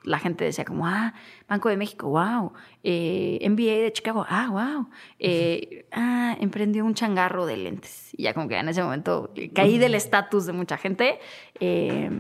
la 0.05 0.19
gente 0.19 0.45
decía 0.45 0.65
como, 0.65 0.87
ah, 0.87 1.13
Banco 1.49 1.69
de 1.69 1.77
México, 1.77 2.09
wow, 2.09 2.53
eh, 2.83 3.47
MBA 3.49 3.83
de 3.83 3.93
Chicago, 3.93 4.25
ah, 4.29 4.49
wow, 4.51 4.89
eh, 5.19 5.87
ah, 5.93 6.37
emprendió 6.41 6.85
un 6.85 6.95
changarro 6.95 7.47
de 7.47 7.57
lentes. 7.57 8.11
Y 8.15 8.23
ya 8.23 8.35
como 8.35 8.49
que 8.49 8.57
en 8.57 8.69
ese 8.69 8.83
momento 8.83 9.33
caí 9.55 9.79
del 9.79 9.95
estatus 9.95 10.47
de 10.47 10.53
mucha 10.53 10.79
gente. 10.79 11.19
Eh, 11.61 12.11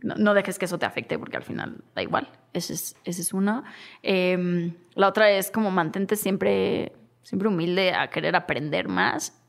no, 0.00 0.34
dejes 0.34 0.58
que 0.58 0.66
eso 0.66 0.78
te 0.78 0.86
afecte 0.86 1.18
porque 1.18 1.36
al 1.36 1.42
final 1.42 1.82
da 1.94 2.02
igual. 2.02 2.28
Ese 2.52 2.74
es, 2.74 2.96
ese 3.04 3.22
es 3.22 3.32
uno. 3.32 3.64
Em, 4.02 4.74
la 4.94 5.08
otra 5.08 5.30
es 5.30 5.50
como 5.50 5.70
mantente 5.70 6.16
siempre, 6.16 6.92
siempre 7.22 7.48
humilde 7.48 7.92
a 7.92 8.08
querer 8.08 8.36
aprender 8.36 8.88
más 8.88 9.42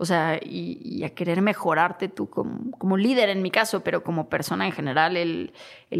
o 0.00 0.06
sea, 0.06 0.40
y, 0.42 1.04
a 1.04 1.10
querer 1.10 1.42
mejorarte 1.42 2.08
tú 2.08 2.30
como, 2.30 2.96
líder 2.96 3.28
en 3.28 3.42
mi 3.42 3.50
caso, 3.50 3.84
pero 3.84 4.02
como 4.02 4.30
persona 4.30 4.64
en 4.64 4.72
general, 4.72 5.14
el, 5.14 5.52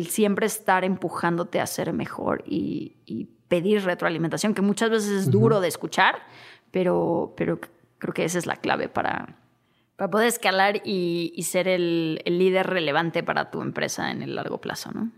siempre 0.08 0.46
estar 0.46 0.84
empujándote 0.84 1.60
a 1.60 1.66
ser 1.66 1.92
mejor 1.92 2.42
y, 2.46 3.28
pedir 3.48 3.82
retroalimentación, 3.82 4.54
que 4.54 4.62
muchas 4.62 4.88
veces 4.88 5.10
es 5.10 5.30
duro 5.30 5.60
de 5.60 5.68
escuchar, 5.68 6.22
pero, 6.70 7.34
pero 7.36 7.60
creo 7.98 8.14
que 8.14 8.24
esa 8.24 8.38
es 8.38 8.46
la 8.46 8.56
clave 8.56 8.88
para, 8.88 9.36
para 9.96 10.10
poder 10.10 10.28
escalar 10.28 10.80
y, 10.82 11.38
ser 11.42 11.68
el, 11.68 12.22
líder 12.24 12.68
relevante 12.68 13.22
para 13.22 13.50
tu 13.50 13.60
empresa 13.60 14.10
en 14.10 14.22
el 14.22 14.34
largo 14.34 14.62
plazo, 14.62 14.92
¿no? 14.92 15.12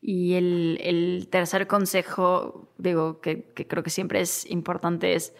Y 0.00 0.34
el, 0.34 1.28
tercer 1.30 1.68
consejo, 1.68 2.72
digo, 2.76 3.20
que, 3.20 3.52
creo 3.54 3.84
que 3.84 3.90
siempre 3.90 4.20
es 4.20 4.50
importante 4.50 5.14
es... 5.14 5.32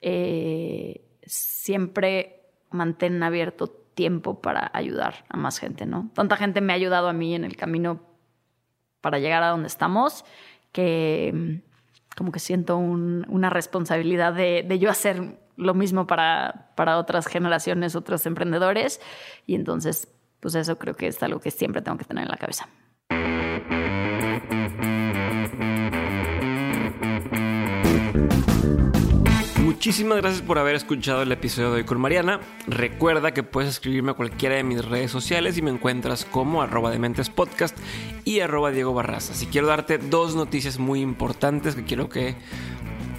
Eh, 0.00 1.06
siempre 1.30 2.42
mantén 2.70 3.22
abierto 3.22 3.68
tiempo 3.68 4.40
para 4.40 4.70
ayudar 4.74 5.24
a 5.28 5.36
más 5.36 5.58
gente, 5.58 5.86
¿no? 5.86 6.10
Tanta 6.14 6.36
gente 6.36 6.60
me 6.60 6.72
ha 6.72 6.76
ayudado 6.76 7.08
a 7.08 7.12
mí 7.12 7.34
en 7.34 7.44
el 7.44 7.56
camino 7.56 8.00
para 9.00 9.18
llegar 9.18 9.42
a 9.42 9.48
donde 9.48 9.68
estamos 9.68 10.24
que 10.72 11.32
mm, 11.34 12.16
como 12.16 12.32
que 12.32 12.40
siento 12.40 12.76
una 12.76 13.50
responsabilidad 13.50 14.34
de, 14.34 14.64
de, 14.66 14.78
yo 14.78 14.90
hacer 14.90 15.38
lo 15.56 15.74
mismo 15.74 16.06
para, 16.06 16.72
para 16.74 16.98
otras 16.98 17.26
generaciones, 17.26 17.94
otros 17.94 18.26
emprendedores. 18.26 19.00
Y 19.46 19.54
entonces, 19.54 20.08
pues 20.40 20.54
eso 20.54 20.78
creo 20.78 20.96
que 20.96 21.06
es 21.06 21.22
algo 21.22 21.40
que 21.40 21.50
siempre 21.50 21.82
tengo 21.82 21.98
que 21.98 22.04
tener 22.04 22.24
en 22.24 22.30
la 22.30 22.36
cabeza. 22.36 22.68
Muchísimas 29.80 30.18
gracias 30.18 30.42
por 30.42 30.58
haber 30.58 30.74
escuchado 30.74 31.22
el 31.22 31.32
episodio 31.32 31.70
de 31.70 31.76
hoy 31.76 31.84
con 31.84 31.98
Mariana. 31.98 32.38
Recuerda 32.66 33.32
que 33.32 33.42
puedes 33.42 33.70
escribirme 33.70 34.10
a 34.10 34.14
cualquiera 34.14 34.56
de 34.56 34.62
mis 34.62 34.84
redes 34.84 35.10
sociales 35.10 35.56
y 35.56 35.62
me 35.62 35.70
encuentras 35.70 36.26
como 36.26 36.60
arroba 36.60 36.92
podcast 37.34 37.74
y 38.26 38.40
arroba 38.40 38.72
Diego 38.72 38.92
Barraza. 38.92 39.32
Y 39.42 39.46
quiero 39.46 39.68
darte 39.68 39.96
dos 39.96 40.36
noticias 40.36 40.78
muy 40.78 41.00
importantes 41.00 41.76
que 41.76 41.84
quiero 41.84 42.10
que 42.10 42.34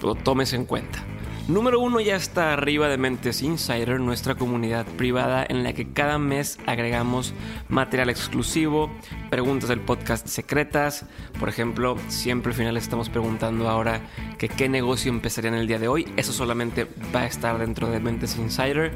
lo 0.02 0.14
tomes 0.14 0.52
en 0.52 0.64
cuenta. 0.64 1.04
Número 1.48 1.80
uno 1.80 1.98
ya 1.98 2.14
está 2.14 2.52
arriba 2.52 2.88
de 2.88 2.96
Mentes 2.96 3.42
Insider, 3.42 3.98
nuestra 3.98 4.36
comunidad 4.36 4.86
privada 4.86 5.44
en 5.46 5.64
la 5.64 5.72
que 5.72 5.92
cada 5.92 6.16
mes 6.16 6.56
agregamos 6.66 7.34
material 7.68 8.10
exclusivo, 8.10 8.92
preguntas 9.28 9.68
del 9.68 9.80
podcast 9.80 10.28
secretas. 10.28 11.04
Por 11.40 11.48
ejemplo, 11.48 11.96
siempre 12.06 12.52
al 12.52 12.56
final 12.56 12.76
estamos 12.76 13.08
preguntando 13.08 13.68
ahora 13.68 14.02
que 14.38 14.48
qué 14.48 14.68
negocio 14.68 15.10
empezaría 15.10 15.48
en 15.48 15.56
el 15.56 15.66
día 15.66 15.80
de 15.80 15.88
hoy. 15.88 16.12
Eso 16.16 16.32
solamente 16.32 16.86
va 17.12 17.22
a 17.22 17.26
estar 17.26 17.58
dentro 17.58 17.90
de 17.90 17.98
Mentes 17.98 18.36
Insider. 18.36 18.92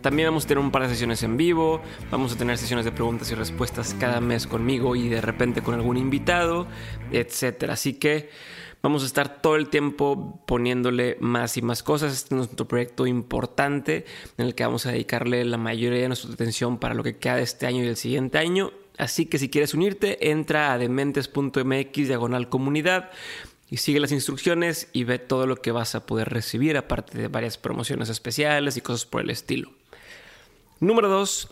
También 0.00 0.28
vamos 0.28 0.44
a 0.44 0.48
tener 0.48 0.62
un 0.62 0.70
par 0.70 0.82
de 0.82 0.90
sesiones 0.90 1.24
en 1.24 1.36
vivo, 1.36 1.82
vamos 2.12 2.32
a 2.32 2.38
tener 2.38 2.58
sesiones 2.58 2.84
de 2.84 2.92
preguntas 2.92 3.32
y 3.32 3.34
respuestas 3.34 3.96
cada 3.98 4.20
mes 4.20 4.46
conmigo 4.46 4.94
y 4.94 5.08
de 5.08 5.20
repente 5.20 5.62
con 5.62 5.74
algún 5.74 5.96
invitado, 5.96 6.68
etc. 7.10 7.70
Así 7.70 7.94
que 7.94 8.30
Vamos 8.80 9.02
a 9.02 9.06
estar 9.06 9.42
todo 9.42 9.56
el 9.56 9.68
tiempo 9.68 10.42
poniéndole 10.46 11.16
más 11.20 11.56
y 11.56 11.62
más 11.62 11.82
cosas. 11.82 12.12
Este 12.12 12.34
es 12.34 12.36
nuestro 12.38 12.68
proyecto 12.68 13.06
importante 13.06 14.04
en 14.36 14.46
el 14.46 14.54
que 14.54 14.64
vamos 14.64 14.86
a 14.86 14.92
dedicarle 14.92 15.44
la 15.44 15.56
mayoría 15.56 16.02
de 16.02 16.08
nuestra 16.08 16.32
atención 16.32 16.78
para 16.78 16.94
lo 16.94 17.02
que 17.02 17.16
queda 17.16 17.36
de 17.36 17.42
este 17.42 17.66
año 17.66 17.82
y 17.82 17.88
el 17.88 17.96
siguiente 17.96 18.38
año. 18.38 18.72
Así 18.96 19.26
que 19.26 19.38
si 19.38 19.48
quieres 19.48 19.74
unirte, 19.74 20.30
entra 20.30 20.72
a 20.72 20.78
dementes.mx 20.78 21.92
diagonal 21.94 22.48
comunidad 22.48 23.10
y 23.70 23.78
sigue 23.78 24.00
las 24.00 24.12
instrucciones 24.12 24.88
y 24.92 25.04
ve 25.04 25.18
todo 25.18 25.46
lo 25.46 25.56
que 25.56 25.72
vas 25.72 25.94
a 25.94 26.06
poder 26.06 26.28
recibir, 26.30 26.76
aparte 26.76 27.18
de 27.18 27.28
varias 27.28 27.58
promociones 27.58 28.08
especiales 28.08 28.76
y 28.76 28.80
cosas 28.80 29.06
por 29.06 29.22
el 29.22 29.30
estilo. 29.30 29.72
Número 30.80 31.08
2. 31.08 31.48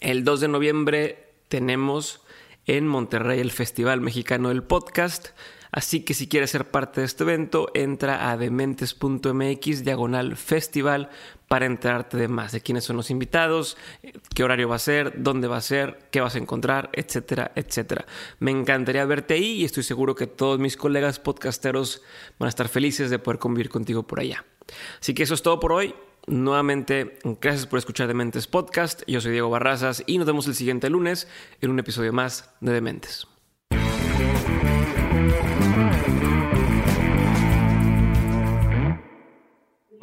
El 0.00 0.24
2 0.24 0.40
de 0.40 0.48
noviembre 0.48 1.28
tenemos 1.48 2.20
en 2.66 2.86
Monterrey 2.86 3.40
el 3.40 3.52
Festival 3.52 4.00
Mexicano 4.00 4.48
del 4.48 4.62
Podcast. 4.62 5.28
Así 5.74 6.04
que 6.04 6.14
si 6.14 6.28
quieres 6.28 6.50
ser 6.50 6.70
parte 6.70 7.00
de 7.00 7.06
este 7.06 7.24
evento, 7.24 7.68
entra 7.74 8.30
a 8.30 8.36
dementes.mx 8.36 9.84
diagonal 9.84 10.36
festival 10.36 11.10
para 11.48 11.66
enterarte 11.66 12.16
de 12.16 12.28
más, 12.28 12.52
de 12.52 12.60
quiénes 12.60 12.84
son 12.84 12.96
los 12.96 13.10
invitados, 13.10 13.76
qué 14.36 14.44
horario 14.44 14.68
va 14.68 14.76
a 14.76 14.78
ser, 14.78 15.14
dónde 15.16 15.48
va 15.48 15.56
a 15.56 15.60
ser, 15.60 15.98
qué 16.12 16.20
vas 16.20 16.36
a 16.36 16.38
encontrar, 16.38 16.90
etcétera, 16.92 17.50
etcétera. 17.56 18.06
Me 18.38 18.52
encantaría 18.52 19.04
verte 19.04 19.34
ahí 19.34 19.62
y 19.62 19.64
estoy 19.64 19.82
seguro 19.82 20.14
que 20.14 20.28
todos 20.28 20.60
mis 20.60 20.76
colegas 20.76 21.18
podcasteros 21.18 22.02
van 22.38 22.46
a 22.46 22.50
estar 22.50 22.68
felices 22.68 23.10
de 23.10 23.18
poder 23.18 23.40
convivir 23.40 23.68
contigo 23.68 24.04
por 24.04 24.20
allá. 24.20 24.44
Así 25.00 25.12
que 25.12 25.24
eso 25.24 25.34
es 25.34 25.42
todo 25.42 25.58
por 25.58 25.72
hoy. 25.72 25.92
Nuevamente, 26.28 27.18
gracias 27.40 27.66
por 27.66 27.80
escuchar 27.80 28.06
Dementes 28.06 28.46
Podcast. 28.46 29.02
Yo 29.08 29.20
soy 29.20 29.32
Diego 29.32 29.50
Barrazas 29.50 30.04
y 30.06 30.18
nos 30.18 30.26
vemos 30.28 30.46
el 30.46 30.54
siguiente 30.54 30.88
lunes 30.88 31.26
en 31.60 31.72
un 31.72 31.80
episodio 31.80 32.12
más 32.12 32.48
de 32.60 32.72
Dementes. 32.72 33.26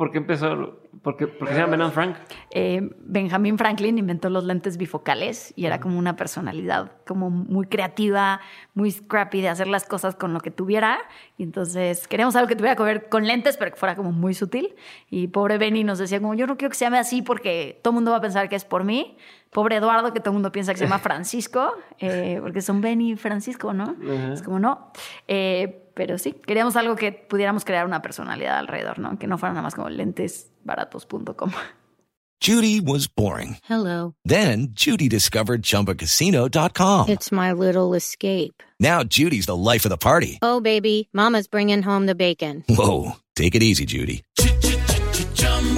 ¿Por 0.01 0.09
qué 0.09 0.17
empezó? 0.17 0.79
¿Por 1.03 1.15
qué, 1.15 1.27
se 1.27 1.53
llama 1.53 1.77
Ben 1.77 1.91
Frank? 1.91 2.15
Eh, 2.49 2.89
Benjamin 3.01 3.55
Franklin 3.59 3.99
inventó 3.99 4.31
los 4.31 4.45
lentes 4.45 4.77
bifocales 4.77 5.53
y 5.55 5.67
era 5.67 5.79
como 5.79 5.99
una 5.99 6.15
personalidad 6.15 6.93
como 7.05 7.29
muy 7.29 7.67
creativa, 7.67 8.41
muy 8.73 8.89
scrappy 8.89 9.41
de 9.41 9.49
hacer 9.49 9.67
las 9.67 9.85
cosas 9.85 10.15
con 10.15 10.33
lo 10.33 10.39
que 10.39 10.49
tuviera. 10.49 10.97
Y 11.37 11.43
entonces 11.43 12.07
queríamos 12.07 12.35
algo 12.35 12.47
que 12.47 12.55
tuviera 12.55 12.75
que 12.75 12.81
ver 12.81 13.09
con 13.09 13.27
lentes, 13.27 13.57
pero 13.57 13.69
que 13.69 13.77
fuera 13.77 13.95
como 13.95 14.11
muy 14.11 14.33
sutil. 14.33 14.73
Y 15.11 15.27
pobre 15.27 15.59
Benny 15.59 15.83
nos 15.83 15.99
decía 15.99 16.19
como, 16.19 16.33
yo 16.33 16.47
no 16.47 16.57
quiero 16.57 16.71
que 16.71 16.77
se 16.77 16.85
llame 16.85 16.97
así 16.97 17.21
porque 17.21 17.79
todo 17.83 17.91
el 17.91 17.95
mundo 17.95 18.09
va 18.09 18.17
a 18.17 18.21
pensar 18.21 18.49
que 18.49 18.55
es 18.55 18.65
por 18.65 18.83
mí. 18.83 19.17
Pobre 19.51 19.75
Eduardo, 19.75 20.13
que 20.13 20.19
todo 20.19 20.31
el 20.31 20.35
mundo 20.35 20.51
piensa 20.51 20.71
que 20.71 20.79
se 20.79 20.85
llama 20.85 20.97
Francisco, 21.03 21.75
eh, 21.99 22.39
porque 22.41 22.63
son 22.63 22.81
Benny 22.81 23.11
y 23.11 23.15
Francisco, 23.17 23.71
¿no? 23.71 23.95
Es 24.33 24.41
como 24.41 24.57
no. 24.57 24.91
Eh, 25.27 25.80
pero 25.93 26.17
sí, 26.17 26.33
queríamos 26.33 26.75
algo 26.75 26.95
que 26.95 27.11
pudiéramos 27.11 27.65
crear 27.65 27.85
una 27.85 28.01
personalidad 28.01 28.57
alrededor, 28.57 28.99
¿no? 28.99 29.17
Que 29.17 29.27
no 29.27 29.37
fuera 29.37 29.53
nada 29.53 29.63
más 29.63 29.75
como 29.75 29.89
lentesbaratos.com. 29.89 31.51
Judy 32.41 32.79
was 32.79 33.07
boring. 33.07 33.57
Hello. 33.69 34.15
Then 34.25 34.69
Judy 34.73 35.07
discovered 35.07 35.61
chumbacasino.com. 35.61 37.09
It's 37.09 37.31
my 37.31 37.51
little 37.51 37.93
escape. 37.93 38.63
Now 38.79 39.03
Judy's 39.03 39.45
the 39.45 39.55
life 39.55 39.85
of 39.85 39.91
the 39.91 39.97
party. 39.97 40.39
Oh, 40.41 40.59
baby, 40.59 41.07
mama's 41.13 41.47
bringing 41.47 41.83
home 41.83 42.07
the 42.07 42.15
bacon. 42.15 42.63
Whoa, 42.67 43.17
take 43.35 43.53
it 43.53 43.61
easy, 43.61 43.85
Judy. 43.85 44.23